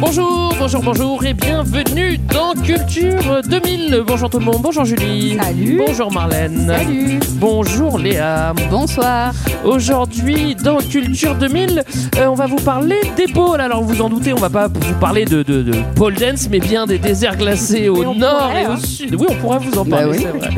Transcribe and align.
Bonjour, 0.00 0.54
bonjour, 0.58 0.82
bonjour 0.82 1.24
et 1.24 1.34
bienvenue 1.34 2.18
dans 2.32 2.54
Culture 2.54 3.42
2000. 3.46 4.02
Bonjour 4.06 4.30
tout 4.30 4.38
le 4.38 4.44
monde, 4.44 4.60
bonjour 4.62 4.84
Julie. 4.84 5.36
Salut. 5.40 5.82
Bonjour 5.86 6.12
Marlène. 6.12 6.66
Salut. 6.66 7.20
Bonjour 7.34 7.98
Léa. 7.98 8.54
Bonsoir. 8.70 9.32
Aujourd'hui 9.64 10.54
dans 10.54 10.78
Culture 10.78 11.34
2000, 11.34 11.82
euh, 12.18 12.26
on 12.26 12.34
va 12.34 12.46
vous 12.46 12.56
parler 12.56 12.96
d'épaule. 13.16 13.60
Alors 13.60 13.82
vous 13.82 14.00
en 14.00 14.08
doutez, 14.08 14.32
on 14.32 14.36
va 14.38 14.48
pas 14.50 14.68
vous 14.68 14.94
parler 15.00 15.24
de, 15.26 15.42
de, 15.42 15.62
de 15.62 15.72
pole 15.94 16.14
dance, 16.14 16.48
mais 16.50 16.60
bien 16.60 16.86
des 16.86 16.98
déserts 16.98 17.36
glacés 17.36 17.88
au 17.88 18.02
on 18.04 18.14
nord 18.14 18.48
pourrait, 18.48 18.62
et 18.62 18.66
au 18.66 18.70
hein. 18.70 18.76
sud. 18.78 19.14
Oui, 19.16 19.26
on 19.28 19.34
pourrait 19.34 19.58
vous 19.58 19.78
en 19.78 19.84
Bah 19.84 19.98
parler, 19.98 20.18
oui. 20.18 20.24
c'est 20.24 20.38
vrai. 20.38 20.50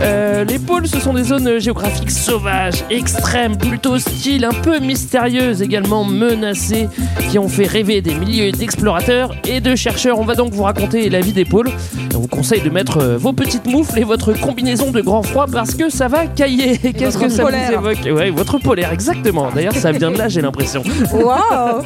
Euh, 0.00 0.44
les 0.44 0.58
pôles, 0.58 0.86
ce 0.86 1.00
sont 1.00 1.12
des 1.12 1.24
zones 1.24 1.58
géographiques 1.58 2.10
sauvages, 2.10 2.84
extrêmes, 2.90 3.56
plutôt 3.56 3.92
hostiles, 3.94 4.44
un 4.44 4.54
peu 4.62 4.78
mystérieuses, 4.78 5.62
également 5.62 6.04
menacées, 6.04 6.88
qui 7.30 7.38
ont 7.38 7.48
fait 7.48 7.66
rêver 7.66 8.00
des 8.00 8.14
milliers 8.14 8.45
d'explorateurs 8.52 9.34
et 9.48 9.60
de 9.60 9.74
chercheurs. 9.74 10.18
On 10.18 10.24
va 10.24 10.34
donc 10.34 10.52
vous 10.52 10.62
raconter 10.62 11.08
la 11.10 11.20
vie 11.20 11.32
des 11.32 11.44
pôles. 11.44 11.70
On 12.14 12.18
vous 12.20 12.28
conseille 12.28 12.60
de 12.62 12.70
mettre 12.70 12.98
euh, 12.98 13.16
vos 13.18 13.32
petites 13.32 13.66
moufles 13.66 13.98
et 13.98 14.04
votre 14.04 14.32
combinaison 14.32 14.90
de 14.90 15.00
grand 15.00 15.22
froid 15.22 15.46
parce 15.50 15.74
que 15.74 15.88
ça 15.90 16.08
va 16.08 16.26
cailler. 16.26 16.78
Qu'est-ce 16.78 17.18
que 17.18 17.28
ça 17.28 17.42
polaire. 17.44 17.80
vous 17.80 17.88
évoque? 17.90 18.16
Ouais, 18.18 18.30
votre 18.30 18.58
polaire, 18.58 18.92
exactement. 18.92 19.50
D'ailleurs, 19.54 19.74
ça 19.74 19.92
vient 19.92 20.10
de 20.10 20.16
là, 20.18 20.28
j'ai 20.28 20.40
l'impression. 20.40 20.82
Waouh 21.12 21.82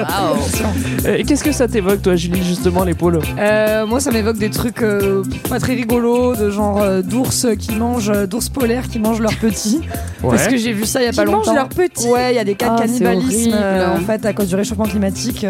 Euh, 1.06 1.16
et 1.16 1.24
Qu'est-ce 1.24 1.44
que 1.44 1.52
ça 1.52 1.66
t'évoque, 1.68 2.02
toi, 2.02 2.16
Julie, 2.16 2.42
justement, 2.44 2.84
les 2.84 2.94
pôles? 2.94 3.18
Euh, 3.38 3.86
Moi, 3.86 4.00
ça 4.00 4.10
m'évoque 4.10 4.38
des 4.38 4.50
trucs 4.50 4.82
euh, 4.82 5.22
pas 5.48 5.58
très 5.58 5.74
rigolos, 5.74 6.36
de 6.36 6.50
genre 6.50 6.80
euh, 6.82 7.02
d'ours 7.02 7.46
qui 7.58 7.72
mangent, 7.74 8.12
d'ours 8.28 8.48
polaires 8.48 8.88
qui 8.88 8.98
mangent 8.98 9.20
leurs 9.20 9.36
petits. 9.36 9.80
Parce 10.22 10.46
que 10.48 10.56
j'ai 10.56 10.72
vu 10.72 10.84
ça 10.84 11.00
il 11.00 11.06
y 11.06 11.08
a 11.08 11.10
Qui 11.10 11.16
pas 11.16 11.24
longtemps. 11.24 11.38
mangent 11.46 11.54
leurs 11.54 11.68
petits? 11.68 12.06
Ouais, 12.08 12.32
il 12.32 12.36
y 12.36 12.38
a 12.38 12.44
des 12.44 12.54
cas 12.54 12.74
de 12.74 12.80
cannibalisme 12.80 13.54
en 13.54 14.00
fait 14.04 14.24
à 14.26 14.32
cause 14.32 14.48
du 14.48 14.54
réchauffement 14.56 14.84
climatique. 14.84 15.46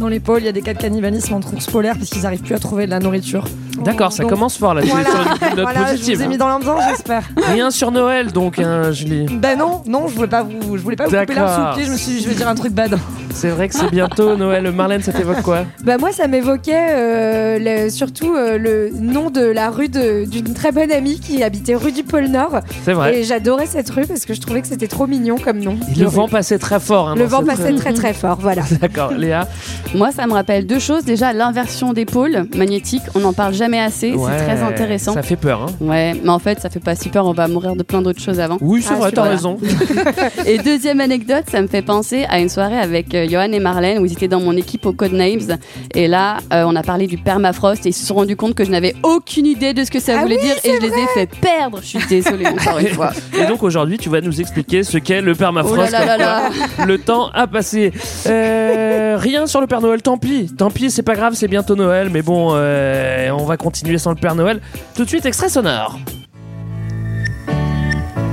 Dans 0.00 0.20
pôles, 0.20 0.40
il 0.40 0.46
y 0.46 0.48
a 0.48 0.52
des 0.52 0.62
cas 0.62 0.74
de 0.74 0.78
cannibalisme 0.78 1.34
entre 1.34 1.54
ours 1.54 1.66
polaires 1.66 1.96
parce 1.96 2.10
qu'ils 2.10 2.22
n'arrivent 2.22 2.42
plus 2.42 2.54
à 2.54 2.58
trouver 2.58 2.86
de 2.86 2.90
la 2.90 2.98
nourriture. 2.98 3.44
D'accord, 3.84 4.12
ça 4.12 4.22
Donc, 4.22 4.32
commence 4.32 4.56
fort 4.56 4.74
là. 4.74 4.82
Voilà, 4.84 5.04
sur 5.04 5.56
note 5.56 5.60
voilà 5.60 5.96
je 5.96 6.02
vous 6.02 6.22
ai 6.22 6.26
mis 6.26 6.36
dans 6.36 6.48
l'ambiance, 6.48 6.82
j'espère. 6.90 7.28
Rien 7.36 7.70
sur 7.70 7.90
Noël, 7.90 8.32
donc, 8.32 8.58
hein, 8.58 8.92
Julie. 8.92 9.26
Ben 9.26 9.58
non, 9.58 9.82
non, 9.86 10.08
je 10.08 10.14
voulais 10.14 10.28
pas 10.28 10.42
vous, 10.42 10.76
je 10.76 10.82
voulais 10.82 10.96
pas 10.96 11.04
vous 11.04 11.16
couper 11.16 11.34
le 11.34 11.74
pied. 11.74 11.84
Je 11.84 11.92
me 11.92 11.96
suis 11.96 12.12
dit, 12.12 12.20
je 12.22 12.28
vais 12.28 12.34
dire 12.34 12.48
un 12.48 12.54
truc 12.54 12.72
bad. 12.72 12.98
C'est 13.32 13.48
vrai 13.48 13.68
que 13.68 13.74
c'est 13.74 13.90
bientôt 13.90 14.36
Noël. 14.36 14.70
Marlène, 14.72 15.02
ça 15.02 15.12
t'évoque 15.12 15.42
quoi 15.42 15.64
Bah 15.84 15.98
moi 15.98 16.12
ça 16.12 16.26
m'évoquait 16.28 16.88
euh, 16.90 17.58
le- 17.84 17.90
surtout 17.90 18.34
euh, 18.34 18.58
le 18.58 18.90
nom 18.94 19.30
de 19.30 19.40
la 19.40 19.70
rue 19.70 19.88
de- 19.88 20.24
d'une 20.24 20.52
très 20.54 20.72
bonne 20.72 20.90
amie 20.92 21.18
qui 21.20 21.42
habitait 21.42 21.74
rue 21.74 21.92
du 21.92 22.02
pôle 22.02 22.26
Nord 22.26 22.60
C'est 22.84 22.92
vrai. 22.92 23.18
et 23.18 23.24
j'adorais 23.24 23.66
cette 23.66 23.88
rue 23.90 24.06
parce 24.06 24.24
que 24.26 24.34
je 24.34 24.40
trouvais 24.40 24.60
que 24.60 24.66
c'était 24.68 24.88
trop 24.88 25.06
mignon 25.06 25.36
comme 25.42 25.58
nom. 25.58 25.76
Et 25.94 25.98
le 25.98 26.06
vent 26.06 26.28
passait 26.28 26.58
très 26.58 26.80
fort. 26.80 27.08
hein, 27.10 27.14
Le 27.16 27.22
dans 27.22 27.28
vent 27.28 27.38
cette 27.38 27.46
passait 27.58 27.70
rue. 27.70 27.76
très 27.76 27.92
très 27.92 28.12
fort, 28.14 28.38
voilà. 28.40 28.62
D'accord, 28.80 29.12
Léa. 29.12 29.46
Moi, 29.94 30.10
ça 30.12 30.26
me 30.26 30.32
rappelle 30.32 30.66
deux 30.66 30.78
choses. 30.78 31.04
Déjà, 31.04 31.32
l'inversion 31.32 31.92
des 31.92 32.04
pôles 32.04 32.44
magnétiques. 32.56 33.02
On 33.14 33.20
n'en 33.20 33.32
parle 33.32 33.54
jamais 33.54 33.80
assez. 33.80 34.12
Ouais, 34.12 34.30
c'est 34.38 34.44
très 34.44 34.62
intéressant. 34.62 35.14
Ça 35.14 35.22
fait 35.22 35.36
peur, 35.36 35.62
hein. 35.62 35.72
Ouais, 35.84 36.14
mais 36.22 36.30
en 36.30 36.38
fait, 36.38 36.60
ça 36.60 36.70
fait 36.70 36.80
pas 36.80 36.94
si 36.94 37.08
peur. 37.08 37.26
On 37.26 37.32
va 37.32 37.48
mourir 37.48 37.74
de 37.76 37.82
plein 37.82 38.02
d'autres 38.02 38.20
choses 38.20 38.38
avant. 38.40 38.58
Oui, 38.60 38.82
c'est 38.82 38.94
Ah, 38.94 38.98
vrai, 38.98 39.12
t'as 39.12 39.22
raison. 39.22 39.58
Et 40.46 40.58
deuxième 40.58 41.00
anecdote, 41.00 41.44
ça 41.50 41.60
me 41.62 41.66
fait 41.66 41.82
penser 41.82 42.24
à 42.28 42.38
une 42.40 42.48
soirée 42.48 42.78
avec 42.78 43.14
Johan 43.28 43.52
et 43.52 43.60
Marlène 43.60 43.98
où 43.98 44.06
ils 44.06 44.12
étaient 44.12 44.28
dans 44.28 44.40
mon 44.40 44.56
équipe 44.56 44.86
au 44.86 44.92
Codenames. 44.92 45.58
Et 45.94 46.08
là, 46.08 46.38
euh, 46.52 46.64
on 46.66 46.76
a 46.76 46.82
parlé 46.82 47.06
du 47.06 47.18
permafrost 47.18 47.86
et 47.86 47.90
ils 47.90 47.92
se 47.92 48.06
sont 48.06 48.14
rendus 48.14 48.36
compte 48.36 48.54
que 48.54 48.64
je 48.64 48.70
n'avais 48.70 48.94
aucune 49.02 49.46
idée 49.46 49.74
de 49.74 49.84
ce 49.84 49.90
que 49.90 50.00
ça 50.00 50.14
Ah 50.18 50.22
voulait 50.22 50.36
oui, 50.40 50.42
dire 50.46 50.56
et 50.64 50.76
je 50.76 50.80
les 50.80 50.92
ai 50.92 51.06
fait 51.14 51.26
perdre. 51.40 51.78
Je 51.82 51.86
suis 51.98 52.06
désolée 52.08 52.46
encore 52.48 52.78
une 52.78 52.88
fois. 52.88 53.12
Et 53.38 53.46
donc 53.46 53.62
aujourd'hui, 53.62 53.98
tu 53.98 54.08
vas 54.08 54.20
nous 54.20 54.40
expliquer 54.40 54.82
ce 54.82 54.98
qu'est 54.98 55.20
le 55.20 55.32
Oh 55.32 55.36
permafrost. 55.36 55.90
là 55.92 56.04
là 56.04 56.16
là 56.16 56.50
Le 56.86 56.98
temps 56.98 57.30
a 57.32 57.46
passé. 57.46 57.92
Euh, 58.26 59.16
rien 59.18 59.46
sur 59.46 59.60
le 59.60 59.66
Père 59.66 59.80
Noël, 59.80 60.02
tant 60.02 60.18
pis. 60.18 60.50
Tant 60.56 60.70
pis, 60.70 60.90
c'est 60.90 61.02
pas 61.02 61.14
grave, 61.14 61.34
c'est 61.34 61.48
bientôt 61.48 61.76
Noël. 61.76 62.08
Mais 62.10 62.22
bon, 62.22 62.50
euh, 62.54 63.30
on 63.30 63.44
va 63.44 63.56
continuer 63.56 63.98
sans 63.98 64.10
le 64.10 64.16
Père 64.16 64.34
Noël. 64.34 64.60
Tout 64.94 65.04
de 65.04 65.08
suite, 65.08 65.26
extrait 65.26 65.48
sonore. 65.48 65.98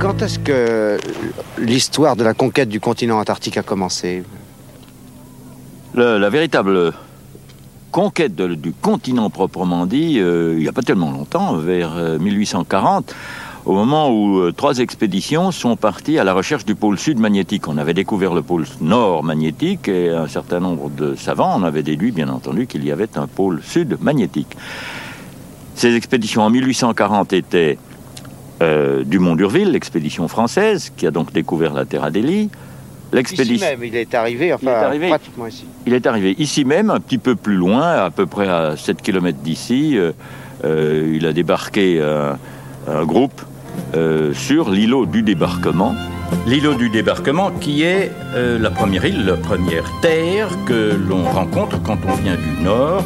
Quand 0.00 0.22
est-ce 0.22 0.38
que 0.38 0.96
l'histoire 1.58 2.14
de 2.14 2.22
la 2.22 2.32
conquête 2.34 2.68
du 2.68 2.78
continent 2.78 3.18
antarctique 3.18 3.56
a 3.56 3.62
commencé? 3.62 4.22
La 5.94 6.30
véritable 6.30 6.92
conquête 7.90 8.36
du 8.36 8.72
continent 8.72 9.30
proprement 9.30 9.86
dit, 9.86 10.20
euh, 10.20 10.54
il 10.56 10.62
n'y 10.62 10.68
a 10.68 10.72
pas 10.72 10.82
tellement 10.82 11.10
longtemps, 11.10 11.56
vers 11.56 11.96
euh, 11.96 12.18
1840, 12.18 13.14
au 13.64 13.72
moment 13.72 14.10
où 14.10 14.38
euh, 14.38 14.52
trois 14.52 14.78
expéditions 14.78 15.50
sont 15.50 15.76
parties 15.76 16.18
à 16.18 16.24
la 16.24 16.34
recherche 16.34 16.64
du 16.64 16.74
pôle 16.74 16.98
sud 16.98 17.18
magnétique. 17.18 17.66
On 17.68 17.78
avait 17.78 17.94
découvert 17.94 18.34
le 18.34 18.42
pôle 18.42 18.66
nord 18.80 19.24
magnétique 19.24 19.88
et 19.88 20.10
un 20.10 20.28
certain 20.28 20.60
nombre 20.60 20.90
de 20.90 21.14
savants 21.14 21.54
en 21.54 21.62
avaient 21.62 21.82
déduit, 21.82 22.12
bien 22.12 22.28
entendu, 22.28 22.66
qu'il 22.66 22.84
y 22.84 22.92
avait 22.92 23.16
un 23.16 23.26
pôle 23.26 23.62
sud 23.62 23.96
magnétique. 24.00 24.56
Ces 25.74 25.94
expéditions 25.94 26.42
en 26.42 26.50
1840 26.50 27.32
étaient 27.32 27.78
euh, 28.60 29.04
Dumont 29.04 29.36
d'Urville, 29.36 29.70
l'expédition 29.70 30.28
française, 30.28 30.92
qui 30.96 31.06
a 31.06 31.10
donc 31.10 31.32
découvert 31.32 31.72
la 31.72 31.84
Terre 31.84 32.04
Adélie. 32.04 32.50
Ici 33.10 33.16
L'expédition. 33.16 33.66
même, 33.66 33.84
il 33.84 33.96
est 33.96 34.14
arrivé, 34.14 34.52
enfin, 34.52 34.62
Il 34.66 34.68
est 34.68 34.74
arrivé. 34.84 35.08
pratiquement 35.08 35.46
ici. 35.46 35.64
Il 35.86 35.94
est 35.94 36.06
arrivé 36.06 36.34
ici 36.38 36.64
même, 36.64 36.90
un 36.90 37.00
petit 37.00 37.18
peu 37.18 37.34
plus 37.36 37.54
loin, 37.56 37.82
à 38.04 38.10
peu 38.10 38.26
près 38.26 38.48
à 38.48 38.76
7 38.76 39.00
km 39.02 39.38
d'ici. 39.42 39.96
Euh, 39.96 40.12
euh, 40.64 41.14
il 41.14 41.24
a 41.26 41.32
débarqué 41.32 42.02
un, 42.02 42.36
un 42.92 43.04
groupe 43.04 43.40
euh, 43.96 44.34
sur 44.34 44.68
l'îlot 44.70 45.06
du 45.06 45.22
débarquement. 45.22 45.94
L'îlot 46.46 46.74
du 46.74 46.90
débarquement 46.90 47.50
qui 47.52 47.82
est 47.82 48.10
euh, 48.34 48.58
la 48.58 48.70
première 48.70 49.04
île, 49.06 49.24
la 49.24 49.36
première 49.36 49.84
terre 50.02 50.48
que 50.66 50.94
l'on 51.08 51.22
rencontre 51.24 51.80
quand 51.82 51.96
on 52.06 52.14
vient 52.16 52.36
du 52.36 52.62
nord, 52.62 53.02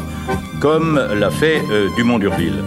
comme 0.61 1.01
l'a 1.15 1.31
fait 1.31 1.63
euh, 1.71 1.89
Dumont 1.97 2.19
d'Urville. 2.19 2.65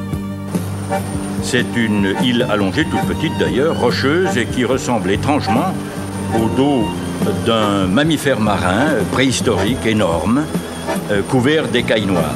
C'est 1.41 1.65
une 1.75 2.13
île 2.23 2.45
allongée, 2.49 2.85
toute 2.85 3.01
petite 3.01 3.33
d'ailleurs, 3.39 3.77
rocheuse 3.79 4.37
et 4.37 4.45
qui 4.45 4.63
ressemble 4.65 5.11
étrangement 5.11 5.73
au 6.33 6.47
dos 6.55 6.85
d'un 7.45 7.87
mammifère 7.87 8.39
marin 8.39 8.87
euh, 8.93 9.01
préhistorique 9.11 9.85
énorme, 9.85 10.43
euh, 11.11 11.21
couvert 11.29 11.67
d'écailles 11.67 12.05
noires. 12.05 12.35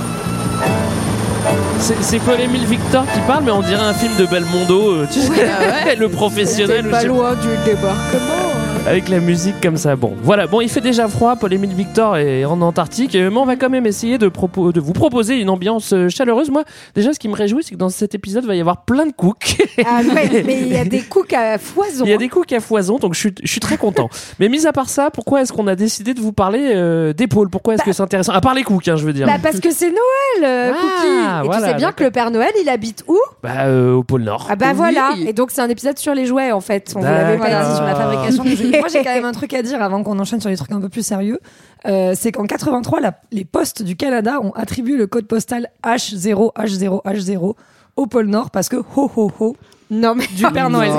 C'est 1.80 2.02
c'est 2.02 2.20
Paul-Émile 2.20 2.66
Victor 2.66 3.06
qui 3.14 3.20
parle, 3.22 3.44
mais 3.46 3.52
on 3.52 3.62
dirait 3.62 3.84
un 3.84 3.94
film 3.94 4.14
de 4.18 4.26
Belmondo. 4.26 4.92
euh, 4.92 5.08
tu 5.12 5.20
sais, 5.22 5.96
le 5.98 6.10
professionnel. 6.10 6.90
Pas 6.90 7.04
loin 7.04 7.34
du 7.34 7.48
débarquement. 7.66 8.49
Avec 8.88 9.07
la 9.09 9.19
musique 9.19 9.62
comme 9.62 9.78
ça. 9.78 9.95
Bon, 9.95 10.13
voilà. 10.23 10.47
Bon, 10.47 10.62
il 10.62 10.69
fait 10.69 10.81
déjà 10.81 11.07
froid. 11.07 11.35
Paul-Émile 11.35 11.73
Victor 11.75 12.17
est 12.17 12.44
en 12.45 12.59
Antarctique. 12.62 13.13
euh, 13.13 13.29
Mais 13.29 13.38
on 13.38 13.45
va 13.45 13.56
quand 13.56 13.69
même 13.69 13.85
essayer 13.85 14.17
de, 14.17 14.29
propo- 14.29 14.72
de 14.73 14.79
vous 14.79 14.94
proposer 14.94 15.35
une 15.40 15.50
ambiance 15.51 15.94
euh, 15.94 16.09
chaleureuse. 16.09 16.50
Moi, 16.50 16.63
déjà, 16.95 17.13
ce 17.13 17.19
qui 17.19 17.28
me 17.28 17.35
réjouit, 17.35 17.62
c'est 17.63 17.75
que 17.75 17.79
dans 17.79 17.90
cet 17.90 18.16
épisode, 18.16 18.45
il 18.45 18.47
va 18.47 18.56
y 18.56 18.59
avoir 18.59 18.85
plein 18.85 19.06
de 19.06 19.12
cooks. 19.12 19.57
Ah 19.85 20.00
ouais, 20.01 20.44
mais 20.45 20.62
il 20.62 20.69
y 20.69 20.78
a 20.78 20.85
des 20.85 21.01
cooks 21.01 21.34
à 21.34 21.59
foison. 21.59 22.03
Il 22.06 22.09
y 22.09 22.13
a 22.13 22.17
des 22.17 22.29
cooks 22.29 22.51
à 22.51 22.59
foison, 22.59 22.97
donc 22.97 23.13
je 23.13 23.19
suis, 23.19 23.35
je 23.44 23.51
suis 23.51 23.59
très 23.59 23.78
content. 23.78 24.09
Mais 24.40 24.50
mis 24.50 24.66
à 24.66 24.73
part 24.73 24.90
ça, 24.90 25.11
pourquoi 25.11 25.41
est-ce 25.41 25.53
qu'on 25.53 25.67
a 25.67 25.75
décidé 25.75 26.16
de 26.16 26.19
vous 26.22 26.34
parler 26.34 26.72
euh, 26.73 27.13
d'épaules? 27.13 27.50
Pourquoi 27.51 27.75
est-ce 27.75 27.84
que 27.84 27.91
c'est 27.93 28.02
intéressant? 28.02 28.34
À 28.34 28.41
part 28.41 28.55
les 28.55 28.64
cooks, 28.64 28.87
hein, 28.87 28.96
je 28.96 29.05
veux 29.05 29.14
dire. 29.14 29.28
Bah 29.28 29.34
parce 29.43 29.59
que 29.59 29.70
c'est 29.72 29.90
Noël, 29.91 30.46
euh, 30.46 30.72
Ah, 30.73 30.79
Cookie. 30.82 31.43
Et 31.43 31.47
voilà, 31.47 31.61
tu 31.61 31.70
sais 31.73 31.78
bien 31.78 31.91
que 31.91 32.03
le 32.05 32.09
Père 32.11 32.32
Noël, 32.32 32.52
il 32.59 32.70
habite 32.70 33.03
où? 33.08 33.20
Bah, 33.43 33.66
euh, 33.67 33.93
au 33.93 34.03
pôle 34.03 34.23
Nord. 34.23 34.47
Ah 34.49 34.55
bah 34.55 34.67
Oui. 34.72 34.78
voilà. 34.78 35.11
Et 35.28 35.34
donc 35.34 35.52
c'est 35.52 35.61
un 35.61 35.70
épisode 35.70 35.99
sur 35.99 36.16
les 36.16 36.25
jouets 36.25 36.52
en 36.52 36.61
fait. 36.61 36.93
On 36.96 36.99
vous 37.02 37.05
l'avait 37.05 37.37
pas 37.37 37.49
dit 37.70 37.75
sur 37.75 37.85
la 37.85 37.96
fabrication 37.96 38.43
des 38.43 38.55
jeux. 38.55 38.72
Moi, 38.79 38.87
j'ai 38.90 39.03
quand 39.03 39.14
même 39.14 39.26
un 39.26 39.31
truc 39.31 39.53
à 39.53 39.61
dire 39.61 39.81
avant 39.81 40.03
qu'on 40.03 40.17
enchaîne 40.20 40.41
sur 40.41 40.49
les 40.49 40.58
trucs 40.58 40.72
un 40.72 40.79
peu 40.81 40.90
plus 40.90 41.05
sérieux. 41.05 41.40
Euh, 41.85 42.14
c'est 42.16 42.31
qu'en 42.31 42.46
83, 42.46 42.99
la- 42.99 43.20
les 43.31 43.46
postes 43.46 43.84
du 43.84 43.96
Canada 43.96 44.40
ont 44.41 44.52
attribué 44.52 44.97
le 44.97 45.08
code 45.08 45.28
postal 45.28 45.67
H0, 45.84 46.52
H0, 46.55 47.02
H0 47.05 47.55
au 47.96 48.05
pôle 48.08 48.28
Nord 48.28 48.52
parce 48.52 48.70
que 48.70 48.78
ho 48.78 49.11
ho 49.16 49.31
ho 49.40 49.55
Non 49.90 50.16
mais 50.16 50.28
du 50.28 50.43
Père 50.53 50.70
Noël. 50.70 50.91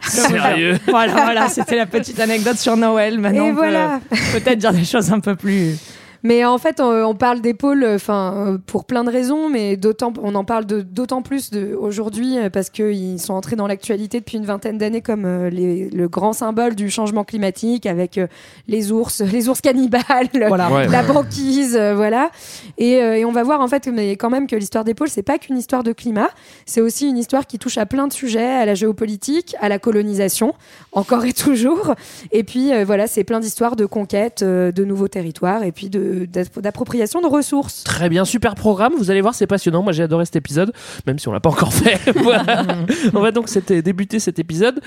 Sérieux 0.00 0.78
Voilà, 0.88 1.12
voilà, 1.12 1.48
c'était 1.48 1.76
la 1.76 1.86
petite 1.86 2.18
anecdote 2.20 2.56
sur 2.56 2.76
Noël. 2.76 3.18
Maintenant, 3.18 3.46
Et 3.46 3.50
on 3.50 3.54
peut, 3.54 3.58
voilà. 3.58 4.00
peut-être 4.32 4.58
dire 4.58 4.72
des 4.72 4.84
choses 4.84 5.12
un 5.12 5.20
peu 5.20 5.36
plus. 5.36 5.76
Mais 6.24 6.44
en 6.44 6.58
fait, 6.58 6.80
on, 6.80 6.90
on 7.04 7.14
parle 7.14 7.40
des 7.40 7.54
pôles, 7.54 7.84
enfin, 7.94 8.34
euh, 8.36 8.58
pour 8.66 8.84
plein 8.84 9.04
de 9.04 9.10
raisons, 9.10 9.48
mais 9.48 9.76
d'autant, 9.76 10.12
on 10.22 10.34
en 10.34 10.44
parle 10.44 10.64
d'autant 10.66 11.22
plus 11.22 11.50
aujourd'hui 11.80 12.38
euh, 12.38 12.50
parce 12.50 12.70
qu'ils 12.70 13.20
sont 13.20 13.34
entrés 13.34 13.56
dans 13.56 13.66
l'actualité 13.66 14.18
depuis 14.20 14.36
une 14.38 14.44
vingtaine 14.44 14.78
d'années 14.78 15.00
comme 15.00 15.24
euh, 15.24 15.48
les- 15.50 15.88
le 15.90 16.08
grand 16.08 16.32
symbole 16.32 16.74
du 16.74 16.90
changement 16.90 17.24
climatique 17.24 17.86
avec 17.86 18.20
les 18.66 18.90
ours, 18.92 19.20
les 19.32 19.48
ours 19.48 19.60
cannibales, 19.60 20.02
Voilà. 20.48 20.70
Ouais. 20.72 20.88
la 20.88 21.02
banquise, 21.02 21.76
voilà. 21.94 22.30
Et, 22.78 22.92
et 22.94 23.24
on 23.24 23.32
va 23.32 23.42
voir 23.42 23.60
en 23.60 23.68
fait, 23.68 23.86
mais 23.88 24.12
quand 24.16 24.30
même 24.30 24.46
que 24.46 24.56
l'histoire 24.56 24.84
des 24.84 24.94
pôles, 24.94 25.08
c'est 25.08 25.22
pas 25.22 25.38
qu'une 25.38 25.56
histoire 25.56 25.82
de 25.84 25.92
climat, 25.92 26.30
c'est 26.66 26.80
aussi 26.80 27.08
une 27.08 27.18
histoire 27.18 27.46
qui 27.46 27.58
touche 27.58 27.78
à 27.78 27.86
plein 27.86 28.06
de 28.08 28.12
sujets, 28.12 28.44
à 28.44 28.64
la 28.66 28.74
géopolitique, 28.74 29.54
à 29.60 29.68
la 29.68 29.78
colonisation, 29.78 30.54
encore 30.92 31.24
et 31.24 31.32
toujours. 31.32 31.94
Et 32.32 32.42
puis 32.44 32.70
voilà, 32.84 33.06
c'est 33.06 33.24
plein 33.24 33.40
d'histoires 33.40 33.76
de 33.76 33.86
conquête 33.86 34.42
de 34.42 34.84
nouveaux 34.84 35.08
territoires 35.08 35.62
et 35.62 35.72
puis 35.72 35.88
de 35.90 36.07
d'appropriation 36.56 37.20
de 37.20 37.26
ressources. 37.26 37.84
Très 37.84 38.08
bien, 38.08 38.24
super 38.24 38.54
programme. 38.54 38.92
Vous 38.98 39.10
allez 39.10 39.20
voir, 39.20 39.34
c'est 39.34 39.46
passionnant. 39.46 39.82
Moi, 39.82 39.92
j'ai 39.92 40.02
adoré 40.02 40.24
cet 40.24 40.36
épisode, 40.36 40.72
même 41.06 41.18
si 41.18 41.28
on 41.28 41.32
l'a 41.32 41.40
pas 41.40 41.50
encore 41.50 41.72
fait. 41.72 41.98
Voilà. 42.22 42.64
on 43.14 43.20
va 43.20 43.30
donc 43.30 43.48
débuter 43.68 44.18
cet 44.18 44.38
épisode 44.38 44.80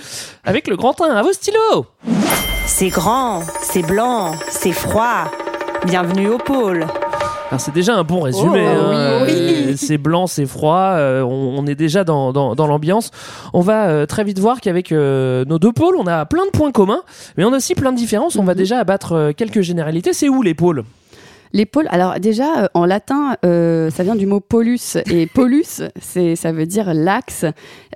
avec 0.44 0.68
le 0.68 0.76
grand 0.76 1.00
1. 1.02 1.06
À 1.16 1.22
vos 1.22 1.34
stylos 1.34 1.86
C'est 2.66 2.90
grand, 2.90 3.42
c'est 3.62 3.82
blanc, 3.86 4.34
c'est 4.50 4.72
froid. 4.74 5.32
Bienvenue 5.86 6.30
au 6.30 6.38
pôle. 6.38 6.86
Alors, 7.50 7.60
c'est 7.60 7.74
déjà 7.74 7.96
un 7.96 8.04
bon 8.04 8.22
résumé. 8.22 8.64
Oh, 8.66 8.92
hein. 8.92 9.24
oui, 9.26 9.34
oui. 9.34 9.64
Euh, 9.72 9.74
C'est 9.76 9.98
blanc, 9.98 10.26
c'est 10.28 10.46
froid. 10.46 10.94
euh, 10.96 11.22
on, 11.22 11.58
on 11.60 11.68
est 11.68 11.76
déjà 11.76 12.06
dans, 12.06 12.32
dans, 12.32 12.56
dans 12.56 12.66
l'ambiance. 12.66 13.12
On 13.54 13.60
va 13.60 13.88
euh, 13.90 14.06
très 14.06 14.24
vite 14.24 14.40
voir 14.40 14.62
qu'avec 14.62 14.92
euh, 14.94 15.44
nos 15.46 15.60
deux 15.60 15.74
pôles, 15.74 15.96
on 15.98 16.08
a 16.08 16.26
plein 16.26 16.46
de 16.46 16.52
points 16.52 16.72
communs, 16.72 17.02
mais 17.36 17.44
on 17.44 17.52
a 17.52 17.58
aussi 17.58 17.76
plein 17.76 17.92
de 17.92 17.98
différences. 17.98 18.38
On 18.38 18.44
va 18.44 18.54
déjà 18.56 18.80
abattre 18.80 19.12
euh, 19.14 19.32
quelques 19.34 19.62
généralités. 19.62 20.14
C'est 20.14 20.30
où 20.30 20.42
les 20.42 20.54
pôles? 20.54 20.86
Les 21.54 21.66
pôles, 21.66 21.88
alors 21.90 22.20
déjà 22.20 22.64
euh, 22.64 22.68
en 22.74 22.86
latin, 22.86 23.36
euh, 23.46 23.90
ça 23.90 24.04
vient 24.04 24.16
du 24.16 24.26
mot 24.26 24.40
polus 24.40 24.98
et 25.12 25.26
polus, 25.34 25.82
c'est 26.02 26.36
ça 26.36 26.52
veut 26.52 26.66
dire 26.66 26.94
l'axe, 26.94 27.46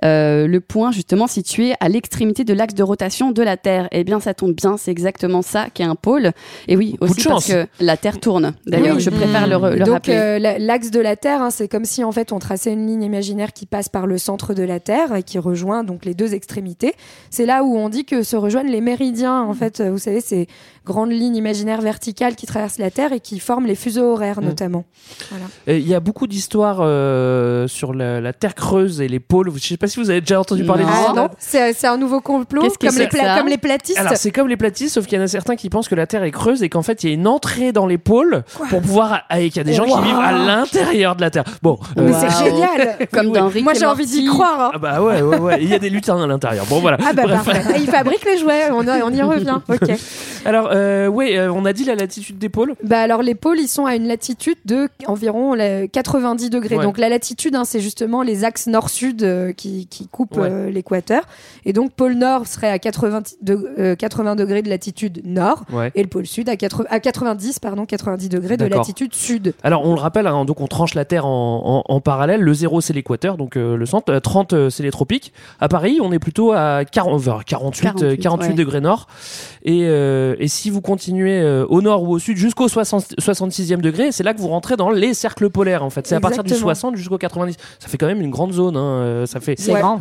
euh, 0.04 0.46
le 0.46 0.60
point 0.60 0.92
justement 0.92 1.26
situé 1.26 1.72
à 1.80 1.88
l'extrémité 1.88 2.44
de 2.44 2.52
l'axe 2.52 2.74
de 2.74 2.82
rotation 2.82 3.30
de 3.32 3.42
la 3.42 3.56
Terre. 3.56 3.88
Eh 3.92 4.04
bien, 4.04 4.20
ça 4.20 4.34
tombe 4.34 4.52
bien, 4.52 4.76
c'est 4.76 4.90
exactement 4.90 5.42
ça 5.42 5.66
qu'est 5.72 5.84
un 5.84 5.94
pôle. 5.94 6.32
Et 6.68 6.76
oui, 6.76 6.96
aussi 7.00 7.24
parce 7.28 7.46
que 7.48 7.66
la 7.80 7.96
Terre 7.96 8.20
tourne. 8.20 8.54
D'ailleurs, 8.66 8.96
Oui. 8.96 9.02
je 9.02 9.10
préfère 9.10 9.46
le, 9.46 9.74
le 9.76 9.84
Donc 9.84 9.88
rappeler. 9.94 10.14
euh, 10.16 10.38
la- 10.38 10.58
l'axe 10.58 10.90
de 10.90 11.00
la 11.00 11.16
Terre, 11.16 11.40
hein, 11.42 11.50
c'est 11.50 11.68
comme 11.68 11.84
si 11.84 12.04
en 12.04 12.12
fait 12.12 12.32
on 12.32 12.38
traçait 12.38 12.72
une 12.72 12.86
ligne 12.86 13.02
imaginaire 13.02 13.52
qui 13.52 13.64
passe 13.66 13.88
par 13.88 14.06
le 14.06 14.18
centre 14.18 14.52
de 14.54 14.62
la 14.62 14.80
Terre 14.80 15.14
et 15.14 15.22
qui 15.22 15.38
rejoint 15.38 15.82
donc 15.84 16.04
les 16.04 16.14
deux 16.14 16.34
extrémités. 16.34 16.92
C'est 17.30 17.46
là 17.46 17.64
où 17.64 17.76
on 17.76 17.88
dit 17.88 18.04
que 18.04 18.22
se 18.22 18.36
rejoignent 18.36 18.70
les 18.70 18.80
méridiens. 18.82 19.40
En 19.42 19.54
fait, 19.54 19.80
euh, 19.80 19.90
vous 19.90 19.98
savez, 19.98 20.20
ces 20.20 20.46
grandes 20.84 21.10
lignes 21.12 21.36
imaginaires 21.36 21.80
verticales 21.80 22.36
qui 22.36 22.46
traversent 22.46 22.78
la 22.78 22.90
Terre 22.90 23.12
et 23.12 23.20
qui 23.20 23.40
forment 23.46 23.66
les 23.66 23.74
fuseaux 23.76 24.12
horaires 24.12 24.40
Mm. 24.40 24.44
notamment. 24.44 24.84
Voilà. 25.30 25.78
Il 25.78 25.86
y 25.88 25.94
a 25.94 26.00
beaucoup 26.00 26.26
d'histoires 26.26 26.78
euh, 26.80 27.66
sur 27.68 27.94
la, 27.94 28.20
la 28.20 28.32
Terre 28.32 28.54
creuse 28.54 29.00
et 29.00 29.08
les 29.08 29.20
pôles. 29.20 29.50
Je 29.54 29.60
sais 29.66 29.76
pas 29.76 29.86
si 29.86 30.00
vous 30.00 30.10
avez 30.10 30.20
déjà 30.20 30.40
entendu 30.40 30.64
parler 30.64 30.82
de 30.84 30.88
Non. 30.88 30.94
ça. 30.94 31.06
Ah 31.10 31.12
non, 31.14 31.28
c'est 31.38 31.72
c'est 31.72 31.86
un 31.86 31.96
nouveau 31.96 32.20
complot 32.20 32.62
que 32.62 32.86
comme, 32.88 32.98
les 32.98 33.08
ça 33.10 33.38
comme 33.38 33.48
les 33.48 33.56
platistes. 33.58 33.98
Alors 33.98 34.16
c'est 34.16 34.30
comme 34.32 34.48
les 34.48 34.56
platistes, 34.56 34.94
sauf 34.94 35.06
qu'il 35.06 35.16
y 35.18 35.20
en 35.20 35.24
a 35.24 35.28
certains 35.28 35.54
qui 35.56 35.70
pensent 35.70 35.88
que 35.88 35.94
la 35.94 36.06
Terre 36.06 36.24
est 36.24 36.30
creuse 36.32 36.62
et 36.62 36.68
qu'en 36.68 36.82
fait 36.82 37.04
il 37.04 37.08
y 37.08 37.10
a 37.12 37.14
une 37.14 37.26
entrée 37.28 37.72
dans 37.72 37.86
les 37.86 37.98
pôles 37.98 38.42
pour 38.70 38.80
pouvoir 38.82 39.22
et 39.36 39.48
qu'il 39.48 39.56
y 39.58 39.60
a 39.60 39.64
des 39.64 39.72
gens 39.74 39.84
qui 39.84 40.02
vivent 40.02 40.18
à 40.18 40.32
l'intérieur 40.32 41.14
de 41.16 41.20
la 41.20 41.30
Terre. 41.30 41.44
Bon, 41.62 41.78
Mais 41.96 42.02
euh, 42.02 42.12
c'est 42.18 42.26
Wow. 42.26 42.44
génial. 42.44 42.98
Comme 43.12 43.32
dans 43.32 43.48
Rick 43.48 43.62
Moi 43.64 43.74
j'ai 43.74 43.86
envie 43.86 44.06
d'y 44.06 44.26
croire. 44.26 44.60
hein. 44.60 44.70
ah 44.74 44.78
bah 44.78 45.00
ouais 45.02 45.22
ouais 45.22 45.38
ouais, 45.38 45.58
il 45.62 45.68
y 45.68 45.74
a 45.74 45.78
des 45.78 45.88
lutins 45.90 46.20
à 46.22 46.26
l'intérieur. 46.26 46.66
Bon 46.68 46.80
voilà. 46.80 46.98
Ah 47.06 47.12
bah 47.12 47.22
Bref. 47.24 47.44
parfait. 47.44 47.62
Ah, 47.74 47.78
Il 47.78 47.86
fabrique 47.86 48.24
les 48.24 48.38
jouets, 48.38 48.70
on, 48.72 48.86
a- 48.88 49.04
on 49.04 49.10
y 49.12 49.22
revient. 49.22 49.58
Ok. 49.68 49.90
Alors 50.44 50.68
euh, 50.72 51.08
euh, 51.10 51.48
on 51.54 51.64
a 51.64 51.72
dit 51.72 51.84
la 51.84 51.94
latitude 51.94 52.38
des 52.38 52.48
pôles. 52.48 52.74
Bah 52.82 53.00
alors 53.00 53.22
les 53.22 53.34
pôles 53.36 53.58
ils 53.60 53.68
sont 53.68 53.86
à 53.86 53.94
une 53.96 54.06
latitude 54.08 54.56
de 54.64 54.88
environ 55.06 55.54
la- 55.54 55.86
90 55.88 56.50
degrés. 56.50 56.76
Ouais. 56.76 56.84
Donc 56.84 56.98
la 56.98 57.08
latitude 57.08 57.54
hein, 57.54 57.64
c'est 57.64 57.80
justement 57.80 58.22
les 58.22 58.44
axes 58.44 58.66
nord-sud 58.66 59.22
euh, 59.22 59.52
qui, 59.52 59.86
qui 59.86 60.08
coupent 60.08 60.36
Ouais. 60.36 60.48
euh, 60.50 60.70
l'équateur. 60.70 61.22
Et 61.64 61.72
donc 61.72 61.92
pôle 61.92 62.14
nord 62.14 62.46
serait 62.46 62.70
à 62.70 62.78
80, 62.78 63.22
de- 63.42 63.70
euh, 63.78 63.94
80 63.96 64.36
degrés 64.36 64.62
de 64.62 64.68
latitude 64.68 65.22
nord 65.24 65.62
Ouais. 65.72 65.90
et 65.94 66.02
le 66.02 66.08
pôle 66.08 66.26
sud 66.26 66.48
à, 66.48 66.56
80 66.56 66.86
à 66.90 67.00
90 67.00 67.58
pardon 67.58 67.86
90 67.86 68.28
degrés 68.28 68.56
de 68.56 68.64
latitude 68.66 69.14
sud. 69.14 69.54
Alors 69.62 69.86
on 69.86 69.94
le 69.94 70.00
rappelle, 70.00 70.26
hein, 70.26 70.44
donc 70.44 70.60
on 70.60 70.66
tranche 70.66 70.94
la 70.94 71.04
Terre 71.04 71.26
en, 71.26 71.82
en- 71.88 71.94
en 71.94 72.00
parallèle. 72.00 72.40
Le 72.40 72.54
0 72.54 72.80
c'est 72.80 72.92
l'équateur, 72.92 73.36
donc 73.36 73.54
le 73.56 73.84
centre. 73.86 74.12
Euh, 74.12 74.20
30 74.20 74.52
euh, 74.52 74.70
c'est 74.70 74.82
les 74.82 74.90
tropiques. 74.90 75.32
À 75.60 75.68
Paris, 75.68 75.98
on 76.02 76.12
est 76.12 76.18
plutôt 76.18 76.52
à 76.52 76.84
40, 76.84 77.20
vers 77.20 77.44
48, 77.44 77.86
euh, 77.88 77.92
48, 78.16 78.18
48 78.18 78.48
ouais. 78.48 78.54
degrés 78.54 78.80
nord. 78.80 79.06
Et, 79.64 79.80
et 79.80 80.48
si 80.48 80.70
vous 80.70 80.80
continuez 80.80 81.44
au 81.68 81.82
nord 81.82 82.04
ou 82.04 82.12
au 82.14 82.18
sud 82.18 82.36
jusqu'au 82.36 82.68
60 82.68 83.14
66e 83.32 83.80
degré, 83.80 84.12
c'est 84.12 84.22
là 84.22 84.34
que 84.34 84.40
vous 84.40 84.48
rentrez 84.48 84.76
dans 84.76 84.90
les 84.90 85.14
cercles 85.14 85.50
polaires. 85.50 85.82
En 85.84 85.90
fait, 85.90 86.06
c'est 86.06 86.14
à 86.14 86.20
partir 86.20 86.42
du 86.44 86.48
Exactement. 86.50 86.74
60 86.74 86.96
jusqu'au 86.96 87.18
90. 87.18 87.56
Ça 87.78 87.88
fait 87.88 87.98
quand 87.98 88.06
même 88.06 88.20
une 88.20 88.30
grande 88.30 88.52
zone. 88.52 88.76
hein, 88.76 88.80
euh, 89.02 89.26
Ça 89.26 89.40
fait. 89.40 89.54
C'est 89.58 89.72
Ouais. 89.72 89.80
grand. 89.80 90.00